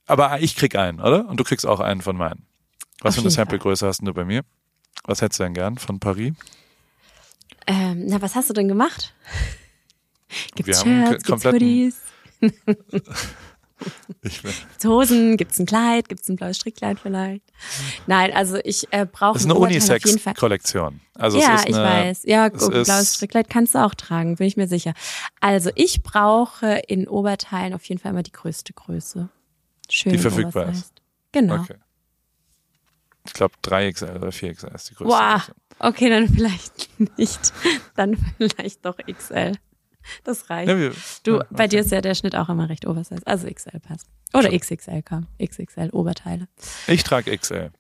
aber 0.08 0.40
ich 0.40 0.56
krieg 0.56 0.76
einen, 0.78 1.02
oder? 1.02 1.28
Und 1.28 1.38
du 1.40 1.44
kriegst 1.44 1.66
auch 1.66 1.82
einen 1.82 2.02
von 2.02 2.16
meinen. 2.16 2.46
Was 3.02 3.10
Auf 3.10 3.16
für 3.16 3.22
eine 3.22 3.32
Sample-Größe 3.32 3.86
hast 3.86 4.00
du 4.02 4.14
bei 4.14 4.24
mir? 4.24 4.44
Was 5.04 5.22
hättest 5.22 5.42
du 5.42 5.44
denn 5.44 5.54
gern 5.54 5.78
von 5.78 6.00
Paris? 6.00 6.34
Ähm, 7.68 8.06
na, 8.08 8.22
was 8.22 8.36
hast 8.36 8.50
du 8.50 8.54
denn 8.54 8.68
gemacht? 8.68 9.14
Wir 10.56 10.66
Gibt's 10.66 10.80
haben 10.82 11.06
Shirts, 11.08 11.24
gibt's 11.24 11.46
Hoodies, 11.46 12.02
Ich 14.22 14.42
gibt's 14.42 14.86
Hosen, 14.86 15.38
gibt's 15.38 15.60
ein 15.60 15.66
Kleid, 15.66 16.08
gibt's 16.08 16.30
ein 16.30 16.36
blaues 16.36 16.58
Strickkleid 16.58 17.00
vielleicht? 17.00 17.44
Nein, 18.08 18.32
also 18.34 18.58
ich 18.64 18.88
äh, 18.92 19.06
brauche 19.06 19.34
das 19.34 19.44
ist 19.44 19.52
eine. 19.52 19.60
Unisex-Kollektion. 19.60 21.02
Also 21.16 21.40
ja, 21.40 21.56
es 21.56 21.62
ist 21.62 21.70
ich 21.70 21.76
eine, 21.76 21.86
weiß. 21.86 22.24
Ja, 22.24 22.48
es 22.48 22.70
blaues 22.70 23.16
Strickkleid 23.16 23.50
kannst 23.50 23.76
du 23.76 23.84
auch 23.84 23.94
tragen, 23.94 24.36
bin 24.36 24.48
ich 24.48 24.58
mir 24.58 24.68
sicher. 24.68 24.94
Also 25.42 25.70
ich 25.76 26.04
brauche 26.04 26.82
in 26.88 27.08
Oberteilen 27.08 27.74
auf 27.74 27.84
jeden 27.86 28.00
Fall 28.00 28.12
immer 28.12 28.24
die 28.24 28.32
größte 28.32 28.74
Größe. 28.74 29.30
Schön 29.90 30.14
Die 30.14 30.18
verfügbar 30.18 30.70
ist. 30.70 30.94
Genau. 31.32 31.56
Okay. 31.56 31.76
Ich 33.26 33.34
glaube 33.34 33.54
3XL 33.64 34.16
oder 34.16 34.30
4XL 34.30 34.74
ist 34.76 34.90
die 34.90 34.96
größte. 34.96 35.18
Größe. 35.18 35.54
okay, 35.80 36.10
dann 36.10 36.28
vielleicht 36.28 36.90
nicht. 37.18 37.54
Dann 37.96 38.18
vielleicht 38.38 38.86
doch 38.86 38.98
XL. 38.98 39.54
Das 40.26 40.50
reicht. 40.50 40.70
Ja, 40.70 40.78
wir, 40.78 40.92
Du, 41.24 41.38
ja, 41.38 41.46
bei 41.50 41.64
okay. 41.64 41.68
dir 41.70 41.80
ist 41.80 41.92
ja 41.92 42.02
der 42.02 42.14
Schnitt 42.16 42.36
auch 42.36 42.50
immer 42.50 42.68
recht 42.70 42.86
oversized. 42.86 43.26
Also 43.26 43.48
XL 43.50 43.80
passt. 43.80 44.08
Oder 44.34 44.50
XXL 44.58 45.02
kam. 45.02 45.28
XXL 45.42 45.90
Oberteile. 45.94 46.48
Ich 46.88 47.04
trage 47.04 47.36
XL. 47.38 47.72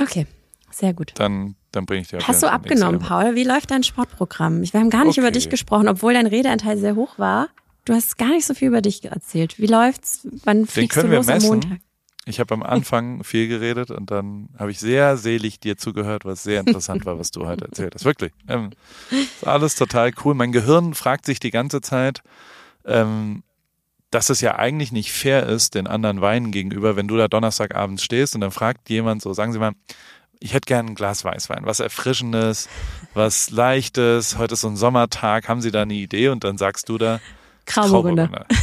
Okay, 0.00 0.26
sehr 0.70 0.94
gut. 0.94 1.12
Dann, 1.16 1.56
dann 1.72 1.84
bringe 1.84 2.00
ich 2.02 2.08
dir 2.08 2.26
Hast 2.26 2.42
du 2.42 2.50
abgenommen, 2.50 3.00
XL. 3.00 3.08
Paul? 3.08 3.34
Wie 3.34 3.44
läuft 3.44 3.70
dein 3.70 3.82
Sportprogramm? 3.82 4.62
Ich- 4.62 4.72
Wir 4.72 4.80
haben 4.80 4.88
gar 4.90 5.04
nicht 5.04 5.18
Okay. 5.18 5.20
über 5.20 5.30
dich 5.30 5.50
gesprochen, 5.50 5.88
obwohl 5.88 6.14
dein 6.14 6.26
Redeanteil 6.26 6.78
sehr 6.78 6.96
hoch 6.96 7.18
war. 7.18 7.48
Du 7.84 7.92
hast 7.94 8.16
gar 8.18 8.28
nicht 8.28 8.46
so 8.46 8.54
viel 8.54 8.68
über 8.68 8.80
dich 8.80 9.04
erzählt. 9.04 9.58
Wie 9.58 9.66
läuft's? 9.66 10.26
Wann 10.44 10.66
fliegst 10.66 10.96
du 11.02 11.06
los 11.08 11.28
am 11.28 11.34
messen. 11.34 11.48
Montag? 11.48 11.78
Ich 12.28 12.40
habe 12.40 12.52
am 12.52 12.62
Anfang 12.62 13.24
viel 13.24 13.48
geredet 13.48 13.90
und 13.90 14.10
dann 14.10 14.50
habe 14.58 14.70
ich 14.70 14.78
sehr 14.78 15.16
selig 15.16 15.60
dir 15.60 15.78
zugehört, 15.78 16.24
was 16.24 16.42
sehr 16.42 16.60
interessant 16.60 17.06
war, 17.06 17.18
was 17.18 17.30
du 17.30 17.46
heute 17.46 17.64
erzählt 17.64 17.94
hast. 17.94 18.04
Wirklich. 18.04 18.32
Ähm, 18.48 18.70
ist 19.10 19.46
alles 19.46 19.76
total 19.76 20.12
cool. 20.24 20.34
Mein 20.34 20.52
Gehirn 20.52 20.92
fragt 20.94 21.24
sich 21.24 21.40
die 21.40 21.50
ganze 21.50 21.80
Zeit, 21.80 22.22
ähm, 22.84 23.42
dass 24.10 24.28
es 24.28 24.42
ja 24.42 24.56
eigentlich 24.56 24.92
nicht 24.92 25.10
fair 25.12 25.46
ist, 25.46 25.74
den 25.74 25.86
anderen 25.86 26.20
Weinen 26.20 26.50
gegenüber, 26.50 26.96
wenn 26.96 27.08
du 27.08 27.16
da 27.16 27.28
Donnerstagabends 27.28 28.02
stehst 28.02 28.34
und 28.34 28.42
dann 28.42 28.50
fragt 28.50 28.90
jemand 28.90 29.22
so, 29.22 29.32
sagen 29.32 29.52
Sie 29.52 29.58
mal, 29.58 29.72
ich 30.40 30.54
hätte 30.54 30.66
gern 30.66 30.86
ein 30.86 30.94
Glas 30.94 31.24
Weißwein, 31.24 31.64
was 31.64 31.80
Erfrischendes, 31.80 32.68
was 33.14 33.50
Leichtes, 33.50 34.38
heute 34.38 34.54
ist 34.54 34.60
so 34.60 34.68
ein 34.68 34.76
Sommertag, 34.76 35.48
haben 35.48 35.60
Sie 35.60 35.70
da 35.70 35.82
eine 35.82 35.94
Idee? 35.94 36.28
Und 36.28 36.44
dann 36.44 36.58
sagst 36.58 36.88
du 36.88 36.98
da, 36.98 37.20
Grauburgunder. 37.68 38.46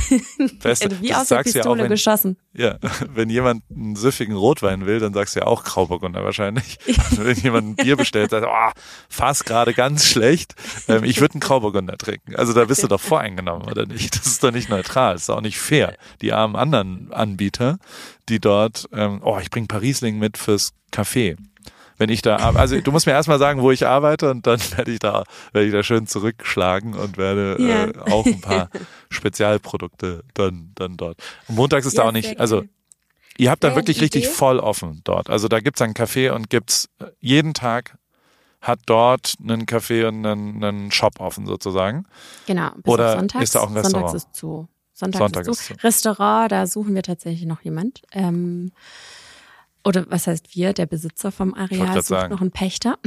Also 0.64 0.90
Wie 1.02 1.10
das 1.10 1.22
aus 1.22 1.28
der 1.28 1.44
Pistole 1.44 1.64
ja 1.64 1.72
auch, 1.72 1.78
wenn, 1.78 1.90
geschossen. 1.90 2.38
ja, 2.54 2.78
wenn 3.14 3.30
jemand 3.30 3.64
einen 3.70 3.96
süffigen 3.96 4.36
Rotwein 4.36 4.86
will, 4.86 5.00
dann 5.00 5.14
sagst 5.14 5.36
du 5.36 5.42
ja 5.42 5.46
auch 5.46 5.64
Grauburgunder 5.64 6.24
wahrscheinlich. 6.24 6.78
Also 7.06 7.26
wenn 7.26 7.38
jemand 7.38 7.68
ein 7.68 7.76
Bier 7.76 7.96
bestellt, 7.96 8.32
sagt, 8.32 8.48
oh, 8.48 8.82
fass 9.10 9.44
gerade 9.44 9.74
ganz 9.74 10.06
schlecht. 10.06 10.56
Ähm, 10.88 11.04
ich 11.04 11.22
würde 11.22 11.36
einen 11.36 11.42
Grauburgunder 11.42 11.98
trinken. 11.98 12.36
Also 12.36 12.54
da 12.54 12.66
bist 12.66 12.84
du 12.84 12.88
doch 12.88 13.00
voreingenommen, 13.00 13.68
oder 13.70 13.86
nicht? 13.86 14.16
Das 14.16 14.26
ist 14.26 14.44
doch 14.44 14.52
nicht 14.52 14.70
neutral, 14.70 15.14
das 15.14 15.24
ist 15.24 15.30
auch 15.30 15.42
nicht 15.42 15.60
fair. 15.60 15.96
Die 16.22 16.34
armen 16.34 16.56
anderen 16.56 17.14
Anbieter, 17.14 17.78
die 18.28 18.40
dort, 18.40 18.90
ähm, 18.92 19.22
oh, 19.24 19.38
ich 19.40 19.50
bring 19.52 19.68
Parisling 19.68 20.18
mit 20.18 20.38
fürs 20.38 20.74
Café. 20.92 21.38
Wenn 21.98 22.10
ich 22.10 22.22
da, 22.22 22.36
also 22.38 22.80
du 22.82 22.92
musst 22.92 23.06
mir 23.06 23.14
erstmal 23.14 23.40
sagen, 23.40 23.62
wo 23.62 23.72
ich 23.72 23.86
arbeite 23.88 24.30
und 24.32 24.46
dann 24.48 24.60
werde 24.78 24.92
ich 24.92 25.00
da, 25.00 25.24
werde 25.54 25.68
ich 25.68 25.74
da 25.74 25.82
schön 25.84 26.08
zurückschlagen 26.08 26.94
und 26.94 27.18
werde 27.18 27.56
Ja. 27.60 27.86
äh, 27.86 28.12
auch 28.12 28.26
ein 28.26 28.42
paar 28.42 28.70
Spezialprodukte 29.10 30.24
dann, 30.34 30.72
dann 30.76 30.98
dort. 30.98 31.18
Und 31.48 31.56
montags 31.56 31.86
ist 31.86 31.98
da 31.98 32.04
Ja, 32.04 32.10
auch 32.10 32.14
nicht, 32.14 32.40
also. 32.40 32.64
Ihr 33.38 33.52
habt 33.52 33.66
da 33.66 33.76
wirklich 33.76 34.00
richtig 34.00 34.24
Idee? 34.26 34.34
voll 34.34 34.60
offen 34.60 35.02
dort. 35.04 35.30
Also 35.30 35.50
da 35.50 35.60
gibt's 35.60 35.82
ein 35.82 35.94
Café 35.94 36.32
und 36.32 36.50
gibt's 36.50 36.88
äh, 37.00 37.06
jeden 37.20 37.54
Tag 37.54 37.98
hat 38.62 38.80
dort 38.86 39.34
einen 39.44 39.66
Café 39.66 40.08
und 40.08 40.26
einen, 40.26 40.64
einen 40.64 40.92
Shop 40.92 41.20
offen 41.20 41.46
sozusagen. 41.46 42.06
Genau. 42.48 42.70
Bis 42.78 42.94
Oder 42.94 43.18
sonntags. 43.18 43.44
ist 43.44 43.56
da 43.56 43.60
auch 43.60 43.68
ein 43.70 43.74
Restaurant? 43.76 44.10
Sonntags 44.10 44.24
ist 44.26 44.36
zu. 44.36 44.68
Sonntags 44.94 45.20
Sonntag 45.20 45.42
ist 45.48 45.60
ist 45.60 45.66
zu. 45.68 45.74
zu. 45.76 45.84
Restaurant, 45.84 46.52
da 46.54 46.66
suchen 46.66 46.96
wir 46.96 47.04
tatsächlich 47.04 47.46
noch 47.46 47.60
jemand. 47.62 48.02
Ähm, 48.14 48.72
oder 49.86 50.10
was 50.10 50.26
heißt 50.26 50.56
wir? 50.56 50.74
Der 50.74 50.88
Besitzer 50.88 51.32
vom 51.32 51.54
Areal 51.54 51.94
sucht 51.94 52.06
sagen. 52.08 52.34
noch 52.34 52.42
einen 52.42 52.52
Pächter. 52.52 52.98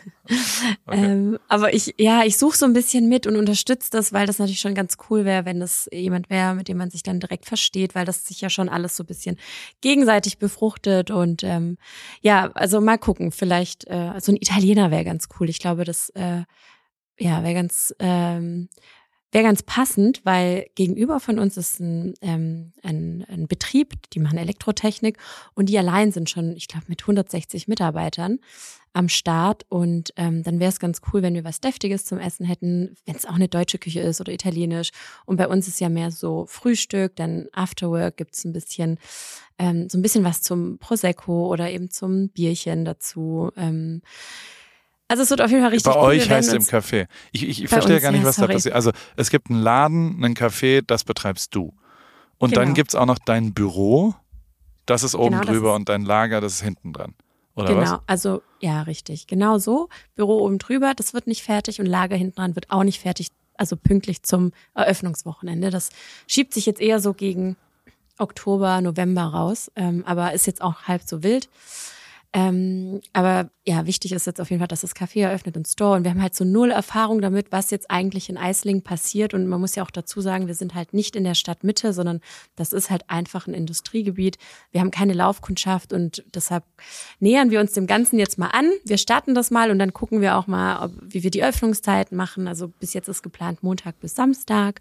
ähm, 0.90 1.38
aber 1.48 1.74
ich, 1.74 1.94
ja, 1.98 2.24
ich 2.24 2.38
suche 2.38 2.56
so 2.56 2.64
ein 2.64 2.72
bisschen 2.72 3.10
mit 3.10 3.26
und 3.26 3.36
unterstütze 3.36 3.90
das, 3.90 4.14
weil 4.14 4.26
das 4.26 4.38
natürlich 4.38 4.60
schon 4.60 4.74
ganz 4.74 4.96
cool 5.10 5.26
wäre, 5.26 5.44
wenn 5.44 5.60
das 5.60 5.86
jemand 5.92 6.30
wäre, 6.30 6.54
mit 6.54 6.68
dem 6.68 6.78
man 6.78 6.90
sich 6.90 7.02
dann 7.02 7.20
direkt 7.20 7.44
versteht, 7.44 7.94
weil 7.94 8.06
das 8.06 8.26
sich 8.26 8.40
ja 8.40 8.48
schon 8.48 8.70
alles 8.70 8.96
so 8.96 9.02
ein 9.02 9.06
bisschen 9.06 9.36
gegenseitig 9.82 10.38
befruchtet 10.38 11.10
und 11.10 11.44
ähm, 11.44 11.76
ja, 12.22 12.50
also 12.54 12.80
mal 12.80 12.98
gucken, 12.98 13.30
vielleicht 13.30 13.86
äh, 13.86 14.18
so 14.18 14.32
ein 14.32 14.36
Italiener 14.36 14.90
wäre 14.90 15.04
ganz 15.04 15.28
cool. 15.38 15.50
Ich 15.50 15.58
glaube, 15.58 15.84
das 15.84 16.08
äh, 16.10 16.44
ja 17.18 17.42
wäre 17.42 17.54
ganz 17.54 17.94
ähm, 17.98 18.70
wäre 19.34 19.44
ganz 19.44 19.64
passend, 19.64 20.20
weil 20.24 20.66
gegenüber 20.76 21.18
von 21.18 21.40
uns 21.40 21.56
ist 21.56 21.80
ein, 21.80 22.14
ähm, 22.22 22.72
ein, 22.82 23.26
ein 23.28 23.48
Betrieb, 23.48 23.94
die 24.12 24.20
machen 24.20 24.38
Elektrotechnik 24.38 25.18
und 25.54 25.68
die 25.68 25.78
allein 25.78 26.12
sind 26.12 26.30
schon, 26.30 26.56
ich 26.56 26.68
glaube, 26.68 26.86
mit 26.88 27.02
160 27.02 27.66
Mitarbeitern 27.66 28.38
am 28.92 29.08
Start 29.08 29.66
und 29.68 30.12
ähm, 30.16 30.44
dann 30.44 30.60
wäre 30.60 30.68
es 30.68 30.78
ganz 30.78 31.00
cool, 31.12 31.22
wenn 31.22 31.34
wir 31.34 31.42
was 31.42 31.60
Deftiges 31.60 32.04
zum 32.04 32.18
Essen 32.20 32.46
hätten, 32.46 32.94
wenn 33.06 33.16
es 33.16 33.26
auch 33.26 33.34
eine 33.34 33.48
deutsche 33.48 33.78
Küche 33.78 34.00
ist 34.00 34.20
oder 34.20 34.32
italienisch. 34.32 34.90
Und 35.26 35.36
bei 35.36 35.48
uns 35.48 35.66
ist 35.66 35.80
ja 35.80 35.88
mehr 35.88 36.12
so 36.12 36.46
Frühstück, 36.46 37.16
dann 37.16 37.48
Afterwork 37.52 38.16
gibt's 38.16 38.44
ein 38.44 38.52
bisschen, 38.52 38.98
ähm, 39.58 39.88
so 39.88 39.98
ein 39.98 40.02
bisschen 40.02 40.22
was 40.22 40.42
zum 40.42 40.78
Prosecco 40.78 41.48
oder 41.48 41.70
eben 41.70 41.90
zum 41.90 42.28
Bierchen 42.28 42.84
dazu. 42.84 43.50
Ähm, 43.56 44.02
also 45.14 45.22
es 45.22 45.30
wird 45.30 45.40
auf 45.42 45.50
jeden 45.50 45.62
Fall 45.62 45.70
richtig 45.70 45.92
Bei 45.92 45.98
cool. 46.00 46.06
euch 46.08 46.28
heißt 46.28 46.48
es 46.48 46.54
im 46.54 46.62
Café. 46.62 47.06
Ich, 47.30 47.44
ich, 47.48 47.62
ich 47.62 47.68
verstehe 47.68 47.94
uns, 47.94 48.02
gar 48.02 48.10
nicht, 48.10 48.22
ja, 48.22 48.26
was 48.26 48.34
da 48.36 48.42
sorry. 48.42 48.54
passiert. 48.54 48.74
Also 48.74 48.90
es 49.16 49.30
gibt 49.30 49.48
einen 49.48 49.60
Laden, 49.60 50.24
einen 50.24 50.34
Café, 50.34 50.82
das 50.84 51.04
betreibst 51.04 51.54
du. 51.54 51.72
Und 52.38 52.56
dann 52.56 52.64
Genau. 52.64 52.74
gibt's 52.74 52.96
auch 52.96 53.06
noch 53.06 53.18
dein 53.20 53.54
Büro, 53.54 54.14
das 54.86 55.04
ist 55.04 55.14
oben 55.14 55.38
Genau, 55.40 55.44
drüber 55.52 55.70
ist- 55.70 55.76
und 55.76 55.88
dein 55.88 56.04
Lager, 56.04 56.40
das 56.40 56.54
ist 56.54 56.62
hinten 56.62 56.92
dran. 56.92 57.14
Oder 57.54 57.68
genau, 57.68 57.80
was? 57.80 58.00
also 58.08 58.42
ja, 58.60 58.82
richtig. 58.82 59.28
Genau 59.28 59.58
so. 59.58 59.88
Büro 60.16 60.40
oben 60.40 60.58
drüber, 60.58 60.92
das 60.96 61.14
wird 61.14 61.28
nicht 61.28 61.42
fertig 61.44 61.78
und 61.80 61.86
Lager 61.86 62.16
hinten 62.16 62.34
dran 62.36 62.56
wird 62.56 62.70
auch 62.70 62.82
nicht 62.82 63.00
fertig, 63.00 63.28
also 63.56 63.76
pünktlich 63.76 64.24
zum 64.24 64.50
Eröffnungswochenende. 64.74 65.70
Das 65.70 65.90
schiebt 66.26 66.52
sich 66.52 66.66
jetzt 66.66 66.80
eher 66.80 66.98
so 66.98 67.14
gegen 67.14 67.56
Oktober, 68.18 68.80
November 68.80 69.22
raus, 69.24 69.70
ähm, 69.76 70.02
aber 70.06 70.32
ist 70.32 70.46
jetzt 70.46 70.62
auch 70.62 70.82
halb 70.88 71.02
so 71.02 71.22
wild. 71.22 71.48
Ähm, 72.36 73.00
aber 73.12 73.48
ja, 73.64 73.86
wichtig 73.86 74.10
ist 74.10 74.26
jetzt 74.26 74.40
auf 74.40 74.50
jeden 74.50 74.58
Fall, 74.58 74.66
dass 74.66 74.80
das 74.80 74.96
Café 74.96 75.22
eröffnet 75.22 75.56
und 75.56 75.68
Store 75.68 75.94
und 75.96 76.02
wir 76.02 76.10
haben 76.10 76.20
halt 76.20 76.34
so 76.34 76.44
null 76.44 76.72
Erfahrung 76.72 77.20
damit, 77.20 77.52
was 77.52 77.70
jetzt 77.70 77.92
eigentlich 77.92 78.28
in 78.28 78.36
Eisling 78.36 78.82
passiert 78.82 79.34
und 79.34 79.46
man 79.46 79.60
muss 79.60 79.76
ja 79.76 79.84
auch 79.84 79.92
dazu 79.92 80.20
sagen, 80.20 80.48
wir 80.48 80.56
sind 80.56 80.74
halt 80.74 80.92
nicht 80.94 81.14
in 81.14 81.22
der 81.22 81.36
Stadtmitte, 81.36 81.92
sondern 81.92 82.20
das 82.56 82.72
ist 82.72 82.90
halt 82.90 83.08
einfach 83.08 83.46
ein 83.46 83.54
Industriegebiet. 83.54 84.36
Wir 84.72 84.80
haben 84.80 84.90
keine 84.90 85.12
Laufkundschaft 85.12 85.92
und 85.92 86.24
deshalb 86.34 86.64
nähern 87.20 87.52
wir 87.52 87.60
uns 87.60 87.72
dem 87.72 87.86
Ganzen 87.86 88.18
jetzt 88.18 88.36
mal 88.36 88.48
an. 88.48 88.68
Wir 88.84 88.98
starten 88.98 89.36
das 89.36 89.52
mal 89.52 89.70
und 89.70 89.78
dann 89.78 89.92
gucken 89.92 90.20
wir 90.20 90.36
auch 90.36 90.48
mal, 90.48 90.86
ob, 90.86 90.92
wie 91.02 91.22
wir 91.22 91.30
die 91.30 91.44
Öffnungszeiten 91.44 92.16
machen. 92.16 92.48
Also 92.48 92.66
bis 92.66 92.94
jetzt 92.94 93.06
ist 93.06 93.22
geplant 93.22 93.62
Montag 93.62 94.00
bis 94.00 94.16
Samstag. 94.16 94.80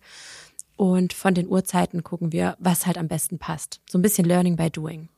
Und 0.75 1.13
von 1.13 1.35
den 1.35 1.47
Uhrzeiten 1.47 2.03
gucken 2.03 2.31
wir, 2.31 2.57
was 2.57 2.87
halt 2.87 2.97
am 2.97 3.07
besten 3.07 3.37
passt. 3.37 3.79
So 3.87 3.99
ein 3.99 4.01
bisschen 4.01 4.25
Learning 4.25 4.55
by 4.55 4.71
Doing. 4.71 5.09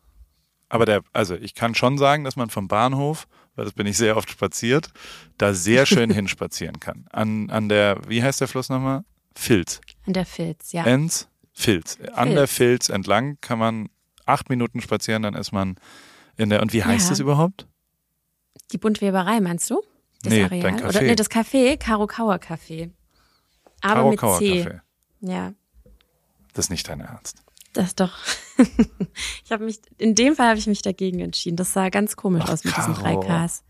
Aber 0.69 0.85
der, 0.85 1.01
also 1.13 1.35
ich 1.35 1.53
kann 1.55 1.75
schon 1.75 1.97
sagen, 1.97 2.23
dass 2.23 2.35
man 2.35 2.49
vom 2.49 2.67
Bahnhof, 2.67 3.27
weil 3.55 3.65
das 3.65 3.73
bin 3.73 3.85
ich 3.87 3.97
sehr 3.97 4.17
oft 4.17 4.29
spaziert, 4.29 4.89
da 5.37 5.53
sehr 5.53 5.85
schön 5.85 6.09
hinspazieren 6.11 6.79
kann. 6.79 7.05
An, 7.11 7.49
an 7.49 7.69
der, 7.69 7.99
wie 8.07 8.23
heißt 8.23 8.41
der 8.41 8.47
Fluss 8.47 8.69
nochmal? 8.69 9.03
Filz. 9.35 9.81
An 10.07 10.13
der 10.13 10.25
Filz, 10.25 10.71
ja. 10.71 10.85
Enz, 10.85 11.27
Filz. 11.53 11.97
An 12.13 12.31
der 12.35 12.47
Filz 12.47 12.89
entlang 12.89 13.37
kann 13.41 13.59
man 13.59 13.89
acht 14.25 14.49
Minuten 14.49 14.81
spazieren, 14.81 15.23
dann 15.23 15.35
ist 15.35 15.51
man 15.51 15.75
in 16.37 16.49
der, 16.49 16.61
und 16.61 16.73
wie 16.73 16.83
heißt 16.83 17.07
Ja. 17.07 17.13
es 17.13 17.19
überhaupt? 17.19 17.67
Die 18.71 18.77
Buntweberei, 18.77 19.39
meinst 19.41 19.69
du? 19.69 19.81
Das 20.23 20.33
Nee, 20.33 20.43
Areal? 20.43 20.61
dein 20.61 20.79
Café. 20.79 20.89
Oder 20.89 21.01
nee, 21.03 21.15
das 21.15 21.29
Café, 21.29 21.77
Karo 21.77 22.07
Kauer 22.07 22.35
Café. 22.37 22.89
Aber 23.81 24.09
mit 24.09 24.19
Karokawa 24.19 24.39
C. 24.39 24.63
Café. 24.63 24.81
Ja, 25.21 25.53
Das 26.53 26.65
ist 26.65 26.69
nicht 26.71 26.87
dein 26.89 27.01
Ernst. 27.01 27.43
Das 27.77 27.95
doch. 27.95 28.13
ich 29.43 29.51
habe 29.51 29.65
mich, 29.65 29.79
in 29.97 30.15
dem 30.15 30.35
Fall 30.35 30.49
habe 30.49 30.59
ich 30.59 30.67
mich 30.67 30.81
dagegen 30.81 31.19
entschieden. 31.19 31.55
Das 31.57 31.73
sah 31.73 31.89
ganz 31.89 32.15
komisch 32.15 32.43
Ach, 32.45 32.53
aus 32.53 32.63
mit 32.63 32.75
diesen 32.75 32.93
drei. 32.93 33.15
Ks. 33.47 33.63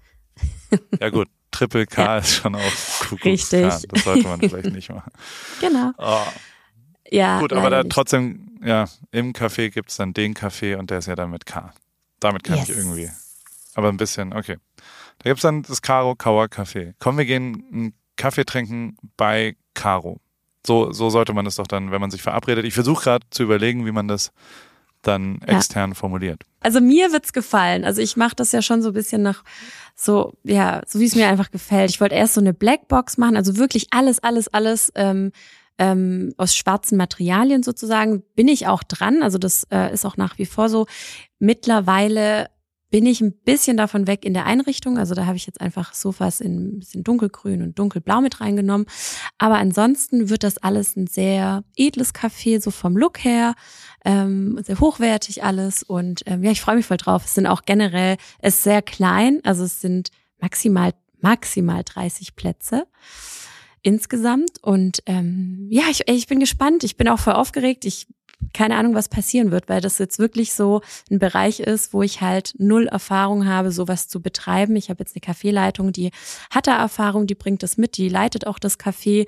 Ja 0.99 1.09
gut, 1.09 1.27
Triple 1.51 1.85
K 1.85 2.03
Ja. 2.03 2.17
ist 2.17 2.33
schon 2.35 2.55
auch 2.55 2.61
Kuckucksklan. 2.99 3.63
Richtig. 3.65 3.87
Das 3.91 4.03
sollte 4.03 4.27
man 4.27 4.39
vielleicht 4.39 4.71
nicht 4.71 4.89
machen. 4.89 5.11
Genau. 5.61 5.91
Oh, 5.97 6.25
Ja. 7.09 7.39
gut, 7.39 7.53
aber 7.53 7.69
da 7.69 7.83
nicht. 7.83 7.91
trotzdem, 7.93 8.59
ja, 8.63 8.85
im 9.11 9.33
Café 9.33 9.69
gibt's 9.69 9.95
dann 9.97 10.13
den 10.13 10.33
Kaffee 10.33 10.75
und 10.75 10.89
der 10.89 10.99
ist 10.99 11.07
ja 11.07 11.15
dann 11.15 11.31
mit 11.31 11.45
K. 11.45 11.73
Damit 12.19 12.43
kann 12.43 12.59
ich 12.59 12.67
Yes. 12.69 12.77
irgendwie. 12.77 13.09
Aber 13.75 13.89
ein 13.89 13.97
bisschen, 13.97 14.33
okay. 14.33 14.57
Da 15.19 15.29
gibt's 15.29 15.43
dann 15.43 15.63
das 15.63 15.81
Karo 15.81 16.15
Kauer 16.15 16.45
Café. 16.45 16.93
Komm, 16.99 17.17
wir 17.17 17.25
gehen 17.25 17.63
einen 17.71 17.93
Kaffee 18.17 18.45
trinken 18.45 18.97
bei 19.17 19.55
Karo. 19.73 20.19
So, 20.65 20.91
so 20.91 21.09
sollte 21.09 21.33
man 21.33 21.45
es 21.45 21.55
doch 21.55 21.67
dann, 21.67 21.91
wenn 21.91 22.01
man 22.01 22.11
sich 22.11 22.21
verabredet. 22.21 22.65
Ich 22.65 22.73
versuche 22.73 23.03
gerade 23.03 23.25
zu 23.29 23.43
überlegen, 23.43 23.85
wie 23.85 23.91
man 23.91 24.07
das 24.07 24.31
dann 25.01 25.39
extern 25.43 25.91
ja. 25.91 25.95
formuliert. 25.95 26.41
Also 26.61 26.81
mir 26.81 27.11
wird's 27.11 27.33
gefallen. 27.33 27.85
Also 27.85 28.01
ich 28.01 28.17
mache 28.17 28.35
das 28.35 28.51
ja 28.51 28.61
schon 28.61 28.81
so 28.81 28.89
ein 28.89 28.93
bisschen 28.93 29.21
nach 29.21 29.43
so, 29.95 30.33
ja, 30.43 30.81
so 30.87 30.99
wie 30.99 31.05
es 31.05 31.15
mir 31.15 31.27
einfach 31.27 31.51
gefällt. 31.51 31.91
Ich 31.91 32.01
wollte 32.01 32.15
erst 32.15 32.33
so 32.33 32.41
eine 32.41 32.53
Blackbox 32.53 33.17
machen, 33.17 33.37
also 33.37 33.57
wirklich 33.57 33.87
alles, 33.91 34.21
alles, 34.23 34.47
alles 34.47 34.91
ähm, 34.95 35.31
ähm, 35.77 36.33
aus 36.37 36.55
schwarzen 36.55 36.97
Materialien 36.97 37.63
sozusagen. 37.63 38.23
Bin 38.35 38.47
ich 38.47 38.67
auch 38.67 38.83
dran. 38.83 39.23
Also 39.23 39.37
das 39.37 39.67
äh, 39.71 39.93
ist 39.93 40.05
auch 40.05 40.17
nach 40.17 40.37
wie 40.37 40.45
vor 40.45 40.69
so. 40.69 40.87
Mittlerweile 41.39 42.47
bin 42.89 43.05
ich 43.05 43.21
ein 43.21 43.33
bisschen 43.33 43.77
davon 43.77 44.07
weg 44.07 44.25
in 44.25 44.33
der 44.33 44.45
Einrichtung. 44.45 44.97
Also 44.97 45.15
da 45.15 45.25
habe 45.25 45.35
ich 45.35 45.45
jetzt 45.45 45.59
einfach 45.59 45.93
Sofas 45.93 46.39
in 46.39 46.75
ein 46.75 46.79
bisschen 46.79 47.03
dunkelgrün 47.03 47.61
und 47.61 47.77
dunkelblau 47.77 48.21
mit 48.21 48.41
reingenommen. 48.41 48.85
Aber 49.37 49.57
ansonsten 49.57 50.29
wird 50.29 50.43
das 50.43 50.57
alles 50.57 50.95
ein 50.95 51.07
sehr 51.07 51.63
edles 51.75 52.13
Café, 52.13 52.61
so 52.61 52.71
vom 52.71 52.95
Look 52.95 53.23
her, 53.23 53.55
ähm, 54.05 54.59
sehr 54.63 54.79
hochwertig 54.79 55.43
alles. 55.43 55.83
Und 55.83 56.23
ähm, 56.25 56.43
ja, 56.43 56.51
ich 56.51 56.61
freue 56.61 56.75
mich 56.75 56.85
voll 56.85 56.97
drauf. 56.97 57.25
Es 57.25 57.33
sind 57.33 57.47
auch 57.47 57.63
generell, 57.63 58.17
es 58.39 58.57
ist 58.57 58.63
sehr 58.63 58.81
klein, 58.81 59.41
also 59.43 59.63
es 59.63 59.81
sind 59.81 60.09
maximal, 60.39 60.93
maximal 61.19 61.83
30 61.83 62.35
Plätze 62.35 62.85
insgesamt. 63.81 64.63
Und 64.63 65.03
ähm, 65.05 65.67
ja, 65.69 65.83
ich, 65.91 66.07
ich 66.07 66.27
bin 66.27 66.39
gespannt. 66.39 66.83
Ich 66.83 66.97
bin 66.97 67.07
auch 67.07 67.19
voll 67.19 67.33
aufgeregt. 67.33 67.85
Ich 67.85 68.07
keine 68.53 68.77
Ahnung, 68.77 68.95
was 68.95 69.09
passieren 69.09 69.51
wird, 69.51 69.69
weil 69.69 69.81
das 69.81 69.97
jetzt 69.97 70.19
wirklich 70.19 70.53
so 70.53 70.81
ein 71.11 71.19
Bereich 71.19 71.59
ist, 71.59 71.93
wo 71.93 72.01
ich 72.01 72.21
halt 72.21 72.53
null 72.57 72.87
Erfahrung 72.87 73.45
habe, 73.45 73.71
sowas 73.71 74.07
zu 74.07 74.21
betreiben. 74.21 74.75
Ich 74.75 74.89
habe 74.89 75.01
jetzt 75.01 75.15
eine 75.15 75.21
Kaffeeleitung, 75.21 75.91
die 75.91 76.11
hat 76.49 76.67
da 76.67 76.77
Erfahrung, 76.77 77.27
die 77.27 77.35
bringt 77.35 77.63
das 77.63 77.77
mit, 77.77 77.97
die 77.97 78.09
leitet 78.09 78.47
auch 78.47 78.59
das 78.59 78.79
Café. 78.79 79.27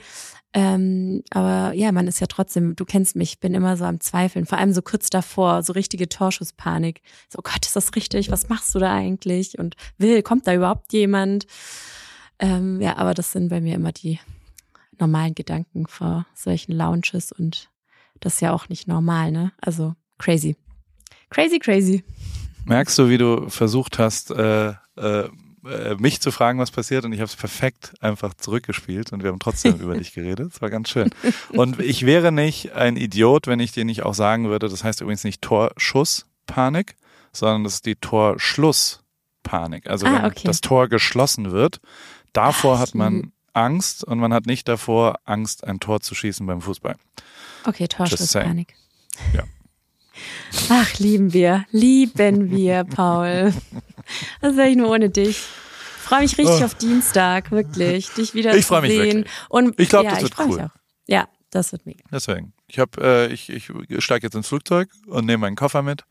Ähm, 0.54 1.24
aber 1.32 1.74
ja, 1.74 1.92
man 1.92 2.08
ist 2.08 2.20
ja 2.20 2.28
trotzdem, 2.28 2.76
du 2.76 2.86
kennst 2.86 3.16
mich, 3.16 3.34
ich 3.34 3.40
bin 3.40 3.54
immer 3.54 3.78
so 3.78 3.86
am 3.86 4.00
Zweifeln, 4.00 4.46
vor 4.46 4.58
allem 4.58 4.74
so 4.74 4.82
kurz 4.82 5.10
davor, 5.10 5.62
so 5.62 5.74
richtige 5.74 6.10
Torschusspanik. 6.10 7.02
So, 7.30 7.40
Gott, 7.44 7.66
ist 7.66 7.76
das 7.76 7.96
richtig? 7.96 8.32
Was 8.32 8.50
machst 8.50 8.74
du 8.74 8.80
da 8.80 8.94
eigentlich? 8.94 9.60
Und 9.60 9.76
will, 9.98 10.24
kommt 10.24 10.48
da 10.48 10.54
überhaupt 10.54 10.94
jemand? 10.94 11.46
Ähm, 12.40 12.82
ja, 12.82 12.98
aber 12.98 13.14
das 13.14 13.32
sind 13.32 13.50
bei 13.50 13.62
mir 13.62 13.76
immer 13.76 13.92
die 13.92 14.20
normalen 15.00 15.36
Gedanken 15.36 15.88
vor 15.88 16.26
solchen 16.34 16.72
Lounges 16.72 17.32
und 17.32 17.70
das 18.20 18.36
ist 18.36 18.42
ja 18.42 18.54
auch 18.54 18.70
nicht 18.70 18.88
normal, 18.88 19.32
ne? 19.32 19.52
Also 19.62 19.96
crazy. 20.18 20.56
Crazy, 21.30 21.60
crazy. 21.60 22.04
Merkst 22.66 22.98
du, 22.98 23.10
wie 23.10 23.18
du 23.18 23.50
versucht 23.50 24.00
hast, 24.00 24.32
äh, 24.32 24.70
äh, 24.70 24.74
äh 24.98 25.96
mich 25.98 26.22
zu 26.22 26.32
fragen, 26.32 26.60
was 26.60 26.72
passiert 26.72 27.06
und 27.06 27.14
ich 27.14 27.20
habe 27.20 27.28
es 27.28 27.36
perfekt 27.36 27.94
einfach 28.02 28.34
zurückgespielt 28.34 29.14
und 29.14 29.24
wir 29.24 29.30
haben 29.30 29.40
trotzdem 29.40 29.76
über 29.80 29.98
dich 29.98 30.14
geredet. 30.14 30.54
Das 30.54 30.62
war 30.62 30.70
ganz 30.70 30.90
schön. 30.90 31.10
Und 31.50 31.80
ich 31.80 32.06
wäre 32.06 32.32
nicht 32.32 32.74
ein 32.74 32.98
Idiot, 32.98 33.48
wenn 33.48 33.60
ich 33.60 33.72
dir 33.72 33.86
nicht 33.86 34.04
auch 34.04 34.14
sagen 34.14 34.50
würde, 34.50 34.70
das 34.70 34.84
heißt 34.84 35.02
übrigens 35.02 35.24
nicht 35.24 35.42
Torschusspanik, 35.42 36.96
sondern 37.32 37.64
das 37.64 37.76
ist 37.76 37.86
die 37.86 37.96
Torschlusspanik. 37.96 39.88
Also 39.88 40.08
ah, 40.08 40.14
wenn 40.14 40.26
okay. 40.26 40.48
das 40.48 40.62
Tor 40.62 40.88
geschlossen 40.88 41.52
wird, 41.52 41.80
davor 42.34 42.76
Ach, 42.76 42.80
hat 42.80 42.96
man 42.96 43.32
Angst 43.54 44.04
und 44.04 44.20
man 44.20 44.34
hat 44.34 44.46
nicht 44.46 44.68
davor 44.68 45.20
Angst, 45.26 45.64
ein 45.64 45.80
Tor 45.80 46.02
zu 46.02 46.16
schießen 46.16 46.46
beim 46.46 46.62
Fußball. 46.62 46.96
Okay, 47.66 47.88
Torschusspanik. 47.88 48.76
Ja. 49.34 49.44
Ach, 50.70 50.94
lieben 51.00 51.34
wir, 51.34 51.66
lieben 51.72 52.52
wir, 52.52 52.84
Paul. 52.84 53.54
Das 54.42 54.56
wäre 54.56 54.70
ich 54.70 54.78
nur 54.78 54.90
ohne 54.90 55.10
dich. 55.10 55.30
Ich 55.30 56.10
freue 56.10 56.22
mich 56.22 56.38
richtig 56.38 56.62
oh. 56.62 56.66
auf 56.66 56.76
Dienstag, 56.76 57.52
wirklich, 57.52 58.10
dich 58.12 58.34
wieder 58.34 58.56
ich 58.56 58.66
zu 58.66 58.80
mich 58.80 58.92
sehen. 58.92 59.26
Und 59.50 59.78
ich 59.80 59.90
glaube, 59.90 60.06
ja, 60.06 60.14
das 60.14 60.24
wird 60.24 60.40
cool. 60.40 60.72
Ja, 61.08 61.28
das 61.52 61.74
wird 61.74 61.86
mega. 61.86 62.04
Deswegen. 62.12 62.54
Ich 62.68 62.80
habe, 62.80 63.02
äh, 63.02 63.34
ich, 63.34 63.50
ich 63.50 63.70
steige 64.00 64.26
jetzt 64.26 64.36
ins 64.36 64.48
Flugzeug 64.48 64.90
und 65.08 65.26
nehme 65.26 65.42
meinen 65.42 65.58
Koffer 65.58 65.82
mit. 65.82 66.06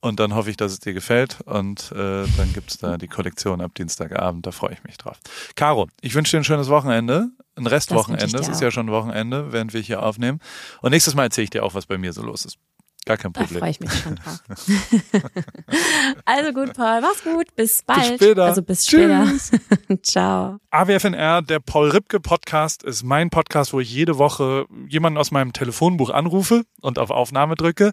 Und 0.00 0.20
dann 0.20 0.34
hoffe 0.34 0.50
ich, 0.50 0.56
dass 0.56 0.72
es 0.72 0.80
dir 0.80 0.92
gefällt. 0.92 1.40
Und 1.46 1.90
äh, 1.92 2.24
dann 2.36 2.52
gibt's 2.52 2.78
da 2.78 2.96
die 2.96 3.08
Kollektion 3.08 3.60
ab 3.60 3.74
Dienstagabend. 3.74 4.46
Da 4.46 4.52
freue 4.52 4.72
ich 4.74 4.84
mich 4.84 4.98
drauf. 4.98 5.18
Caro, 5.54 5.88
ich 6.00 6.14
wünsche 6.14 6.32
dir 6.32 6.40
ein 6.40 6.44
schönes 6.44 6.68
Wochenende. 6.68 7.30
Ein 7.56 7.66
Restwochenende. 7.66 8.38
Es 8.38 8.48
ist 8.48 8.60
ja 8.60 8.70
schon 8.70 8.90
Wochenende, 8.90 9.52
während 9.52 9.72
wir 9.72 9.80
hier 9.80 10.02
aufnehmen. 10.02 10.40
Und 10.82 10.90
nächstes 10.90 11.14
Mal 11.14 11.24
erzähle 11.24 11.44
ich 11.44 11.50
dir 11.50 11.64
auch, 11.64 11.74
was 11.74 11.86
bei 11.86 11.96
mir 11.96 12.12
so 12.12 12.22
los 12.22 12.44
ist. 12.44 12.58
Gar 13.06 13.18
kein 13.18 13.32
Problem. 13.32 13.54
Da 13.54 13.58
freue 13.60 13.70
ich 13.70 13.80
mich 13.80 13.92
schon 13.92 14.16
drauf. 14.16 14.40
also 16.24 16.52
gut, 16.52 16.74
Paul. 16.74 17.00
Mach's 17.00 17.22
gut. 17.22 17.54
Bis 17.54 17.84
bald. 17.84 18.00
Bis 18.00 18.16
später. 18.16 18.44
Also 18.44 18.62
bis 18.62 18.84
später. 18.84 19.32
Ciao. 20.02 20.58
AWFNR, 20.70 21.42
der 21.42 21.60
Paul 21.60 21.90
Ripke 21.90 22.18
Podcast, 22.18 22.82
ist 22.82 23.04
mein 23.04 23.30
Podcast, 23.30 23.72
wo 23.72 23.78
ich 23.78 23.92
jede 23.92 24.18
Woche 24.18 24.66
jemanden 24.88 25.18
aus 25.18 25.30
meinem 25.30 25.52
Telefonbuch 25.52 26.10
anrufe 26.10 26.64
und 26.80 26.98
auf 26.98 27.10
Aufnahme 27.10 27.54
drücke. 27.54 27.92